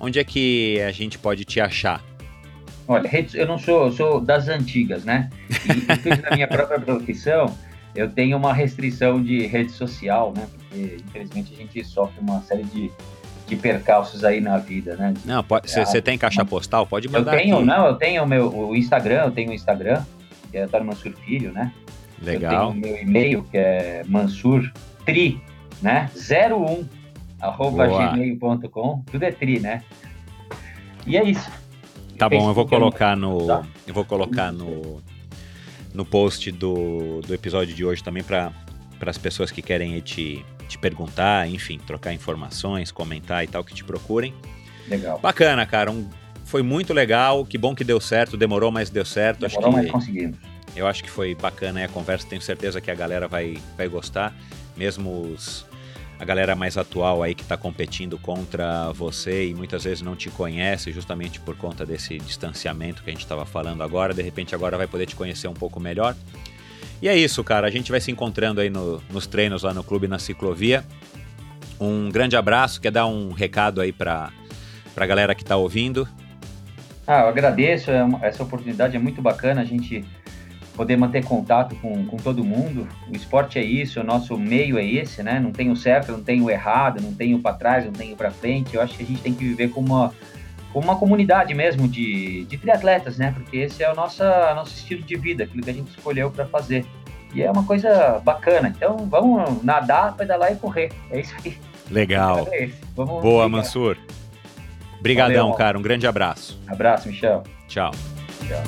onde 0.00 0.18
é 0.18 0.24
que 0.24 0.80
a 0.80 0.90
gente 0.90 1.18
pode 1.18 1.44
te 1.44 1.60
achar? 1.60 2.02
Olha, 2.88 3.10
eu 3.34 3.46
não 3.46 3.58
sou, 3.58 3.86
eu 3.86 3.92
sou 3.92 4.20
das 4.20 4.48
antigas, 4.48 5.04
né? 5.04 5.28
E 5.50 6.22
na 6.22 6.36
minha 6.36 6.46
própria 6.46 6.78
profissão, 6.78 7.52
eu 7.96 8.08
tenho 8.08 8.36
uma 8.36 8.52
restrição 8.52 9.22
de 9.22 9.46
rede 9.46 9.72
social, 9.72 10.32
né? 10.36 10.46
Porque 10.52 10.98
infelizmente 11.04 11.52
a 11.52 11.56
gente 11.56 11.84
sofre 11.84 12.20
uma 12.20 12.40
série 12.42 12.64
de, 12.64 12.92
de 13.46 13.56
percalços 13.56 14.24
aí 14.24 14.40
na 14.40 14.58
vida, 14.58 14.96
né? 14.96 15.14
Não, 15.24 15.44
você 15.64 16.02
tem 16.02 16.18
caixa 16.18 16.44
postal? 16.44 16.86
Pode 16.86 17.08
mandar. 17.08 17.34
Eu 17.34 17.38
tenho, 17.38 17.56
aqui. 17.56 17.64
não, 17.64 17.86
eu 17.86 17.94
tenho 17.94 18.22
o 18.24 18.26
meu 18.26 18.52
o 18.52 18.76
Instagram, 18.76 19.24
eu 19.24 19.30
tenho 19.30 19.50
o 19.50 19.54
Instagram, 19.54 20.04
que 20.50 20.58
é 20.58 20.62
Antônio 20.62 20.86
Mansur 20.86 21.12
Filho, 21.24 21.52
né? 21.52 21.72
Legal. 22.20 22.68
Eu 22.68 22.80
tenho 22.80 22.86
meu 22.86 23.02
e-mail, 23.02 23.42
que 23.44 23.56
é 23.56 24.02
mansurtri, 24.06 25.40
né? 25.80 26.10
01 26.16 26.84
arroba 27.40 27.86
gmail.com. 27.86 29.02
Tudo 29.10 29.22
é 29.22 29.30
tri, 29.30 29.60
né? 29.60 29.82
E 31.06 31.16
é 31.16 31.22
isso. 31.22 31.48
Tá 32.18 32.28
bom, 32.28 32.48
eu 32.48 32.54
vou 32.54 32.66
colocar 32.66 33.16
no. 33.16 33.46
Tá. 33.46 33.62
Eu 33.86 33.94
vou 33.94 34.04
colocar 34.04 34.50
no, 34.50 35.02
no 35.94 36.04
post 36.04 36.50
do, 36.50 37.20
do 37.20 37.32
episódio 37.32 37.74
de 37.74 37.84
hoje 37.84 38.02
também 38.02 38.24
para 38.24 38.52
as 39.02 39.18
pessoas 39.18 39.50
que 39.52 39.62
querem 39.62 40.00
te, 40.00 40.44
te 40.66 40.78
perguntar, 40.78 41.48
enfim, 41.48 41.78
trocar 41.78 42.12
informações, 42.12 42.90
comentar 42.90 43.44
e 43.44 43.46
tal, 43.46 43.64
que 43.64 43.74
te 43.74 43.84
procurem. 43.84 44.34
Legal. 44.88 45.18
Bacana, 45.18 45.66
cara. 45.66 45.90
Um, 45.90 46.08
foi 46.44 46.62
muito 46.62 46.92
legal. 46.92 47.44
Que 47.44 47.58
bom 47.58 47.74
que 47.74 47.84
deu 47.84 48.00
certo. 48.00 48.36
Demorou, 48.36 48.70
mas 48.70 48.90
deu 48.90 49.04
certo. 49.04 49.40
Demorou, 49.40 49.68
Acho 49.68 49.76
que, 49.76 49.82
mas 49.82 49.90
conseguimos. 49.90 50.38
Eu 50.74 50.86
acho 50.86 51.02
que 51.02 51.10
foi 51.10 51.34
bacana 51.34 51.84
a 51.84 51.88
conversa. 51.88 52.26
Tenho 52.28 52.42
certeza 52.42 52.80
que 52.80 52.90
a 52.90 52.94
galera 52.94 53.26
vai, 53.26 53.58
vai 53.76 53.88
gostar. 53.88 54.34
Mesmo 54.76 55.22
os, 55.22 55.66
a 56.18 56.24
galera 56.24 56.54
mais 56.54 56.76
atual 56.76 57.22
aí 57.22 57.34
que 57.34 57.42
está 57.42 57.56
competindo 57.56 58.18
contra 58.18 58.90
você 58.92 59.48
e 59.48 59.54
muitas 59.54 59.84
vezes 59.84 60.02
não 60.02 60.16
te 60.16 60.30
conhece 60.30 60.92
justamente 60.92 61.40
por 61.40 61.56
conta 61.56 61.84
desse 61.84 62.18
distanciamento 62.18 63.02
que 63.02 63.10
a 63.10 63.12
gente 63.12 63.22
estava 63.22 63.44
falando 63.44 63.82
agora, 63.82 64.14
de 64.14 64.22
repente 64.22 64.54
agora 64.54 64.76
vai 64.76 64.86
poder 64.86 65.06
te 65.06 65.14
conhecer 65.14 65.48
um 65.48 65.54
pouco 65.54 65.78
melhor. 65.78 66.14
E 67.00 67.08
é 67.08 67.16
isso, 67.16 67.44
cara. 67.44 67.66
A 67.66 67.70
gente 67.70 67.90
vai 67.90 68.00
se 68.00 68.10
encontrando 68.10 68.60
aí 68.60 68.70
no, 68.70 69.02
nos 69.10 69.26
treinos 69.26 69.62
lá 69.62 69.74
no 69.74 69.84
clube 69.84 70.08
na 70.08 70.18
ciclovia. 70.18 70.84
Um 71.80 72.10
grande 72.10 72.36
abraço. 72.36 72.80
Quer 72.80 72.90
dar 72.90 73.06
um 73.06 73.32
recado 73.32 73.80
aí 73.80 73.92
para 73.92 74.30
a 74.96 75.06
galera 75.06 75.34
que 75.34 75.42
está 75.42 75.56
ouvindo? 75.56 76.08
Ah, 77.06 77.20
eu 77.20 77.28
agradeço. 77.28 77.90
É 77.90 78.06
essa 78.22 78.42
oportunidade 78.42 78.96
é 78.96 78.98
muito 78.98 79.20
bacana. 79.20 79.60
A 79.60 79.64
gente 79.64 80.04
poder 80.76 80.96
manter 80.96 81.24
contato 81.24 81.74
com, 81.76 82.04
com 82.06 82.16
todo 82.18 82.44
mundo. 82.44 82.86
O 83.08 83.16
esporte 83.16 83.58
é 83.58 83.64
isso, 83.64 83.98
o 83.98 84.04
nosso 84.04 84.36
meio 84.36 84.78
é 84.78 84.84
esse, 84.84 85.22
né? 85.22 85.40
Não 85.40 85.50
tem 85.50 85.70
o 85.70 85.76
certo, 85.76 86.12
não 86.12 86.22
tem 86.22 86.42
o 86.42 86.50
errado, 86.50 87.00
não 87.00 87.14
tem 87.14 87.34
o 87.34 87.38
para 87.38 87.56
trás, 87.56 87.84
não 87.86 87.92
tem 87.92 88.12
o 88.12 88.16
para 88.16 88.30
frente. 88.30 88.74
Eu 88.74 88.82
acho 88.82 88.94
que 88.94 89.02
a 89.02 89.06
gente 89.06 89.22
tem 89.22 89.32
que 89.32 89.42
viver 89.42 89.70
como 89.70 89.94
uma, 89.94 90.14
como 90.76 90.88
uma 90.88 90.98
comunidade 90.98 91.54
mesmo 91.54 91.88
de, 91.88 92.44
de 92.44 92.58
triatletas, 92.58 93.16
né? 93.16 93.32
Porque 93.32 93.56
esse 93.56 93.82
é 93.82 93.90
o 93.90 93.94
nosso, 93.94 94.22
nosso 94.22 94.74
estilo 94.74 95.00
de 95.00 95.16
vida, 95.16 95.44
aquilo 95.44 95.62
que 95.62 95.70
a 95.70 95.72
gente 95.72 95.88
escolheu 95.88 96.30
para 96.30 96.44
fazer. 96.44 96.84
E 97.34 97.42
é 97.42 97.50
uma 97.50 97.64
coisa 97.64 98.20
bacana. 98.22 98.68
Então 98.76 99.08
vamos 99.10 99.64
nadar, 99.64 100.14
pedalar 100.14 100.52
e 100.52 100.56
correr. 100.56 100.92
É 101.10 101.20
isso 101.20 101.34
aí. 101.42 101.56
Legal. 101.90 102.46
É 102.52 102.68
Boa, 102.94 103.46
ligar. 103.46 103.48
Mansur. 103.48 103.96
Obrigadão, 105.00 105.44
Valeu, 105.44 105.56
cara. 105.56 105.78
Um 105.78 105.82
grande 105.82 106.06
abraço. 106.06 106.60
Abraço, 106.68 107.08
Michel. 107.08 107.42
Tchau. 107.66 107.92
Tchau. 108.46 108.62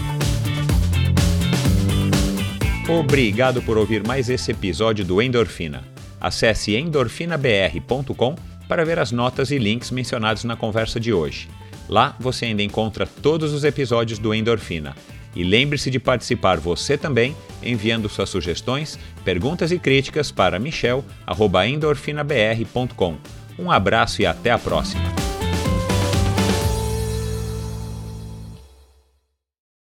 Obrigado 2.89 3.61
por 3.61 3.77
ouvir 3.77 4.03
mais 4.03 4.31
esse 4.31 4.51
episódio 4.51 5.05
do 5.05 5.21
Endorfina. 5.21 5.85
Acesse 6.19 6.75
endorfinabr.com 6.75 8.35
para 8.67 8.83
ver 8.83 8.99
as 8.99 9.13
notas 9.13 9.51
e 9.51 9.59
links 9.59 9.91
mencionados 9.91 10.43
na 10.45 10.57
conversa 10.57 10.99
de 10.99 11.13
hoje. 11.13 11.51
Lá 11.89 12.17
você 12.19 12.47
ainda 12.47 12.63
encontra 12.63 13.07
todos 13.07 13.53
os 13.53 13.63
episódios 13.65 14.19
do 14.19 14.35
Endorfina. 14.35 14.97
E 15.35 15.45
lembre-se 15.45 15.91
de 15.91 15.99
participar 15.99 16.59
você 16.59 16.97
também, 16.99 17.37
enviando 17.63 18.09
suas 18.09 18.29
sugestões, 18.29 18.99
perguntas 19.25 19.71
e 19.71 19.79
críticas 19.79 20.33
para 20.33 20.59
michel.endorfinabr.com. 20.59 23.17
Um 23.59 23.71
abraço 23.71 24.23
e 24.23 24.27
até 24.27 24.51
a 24.51 24.59
próxima! 24.59 25.28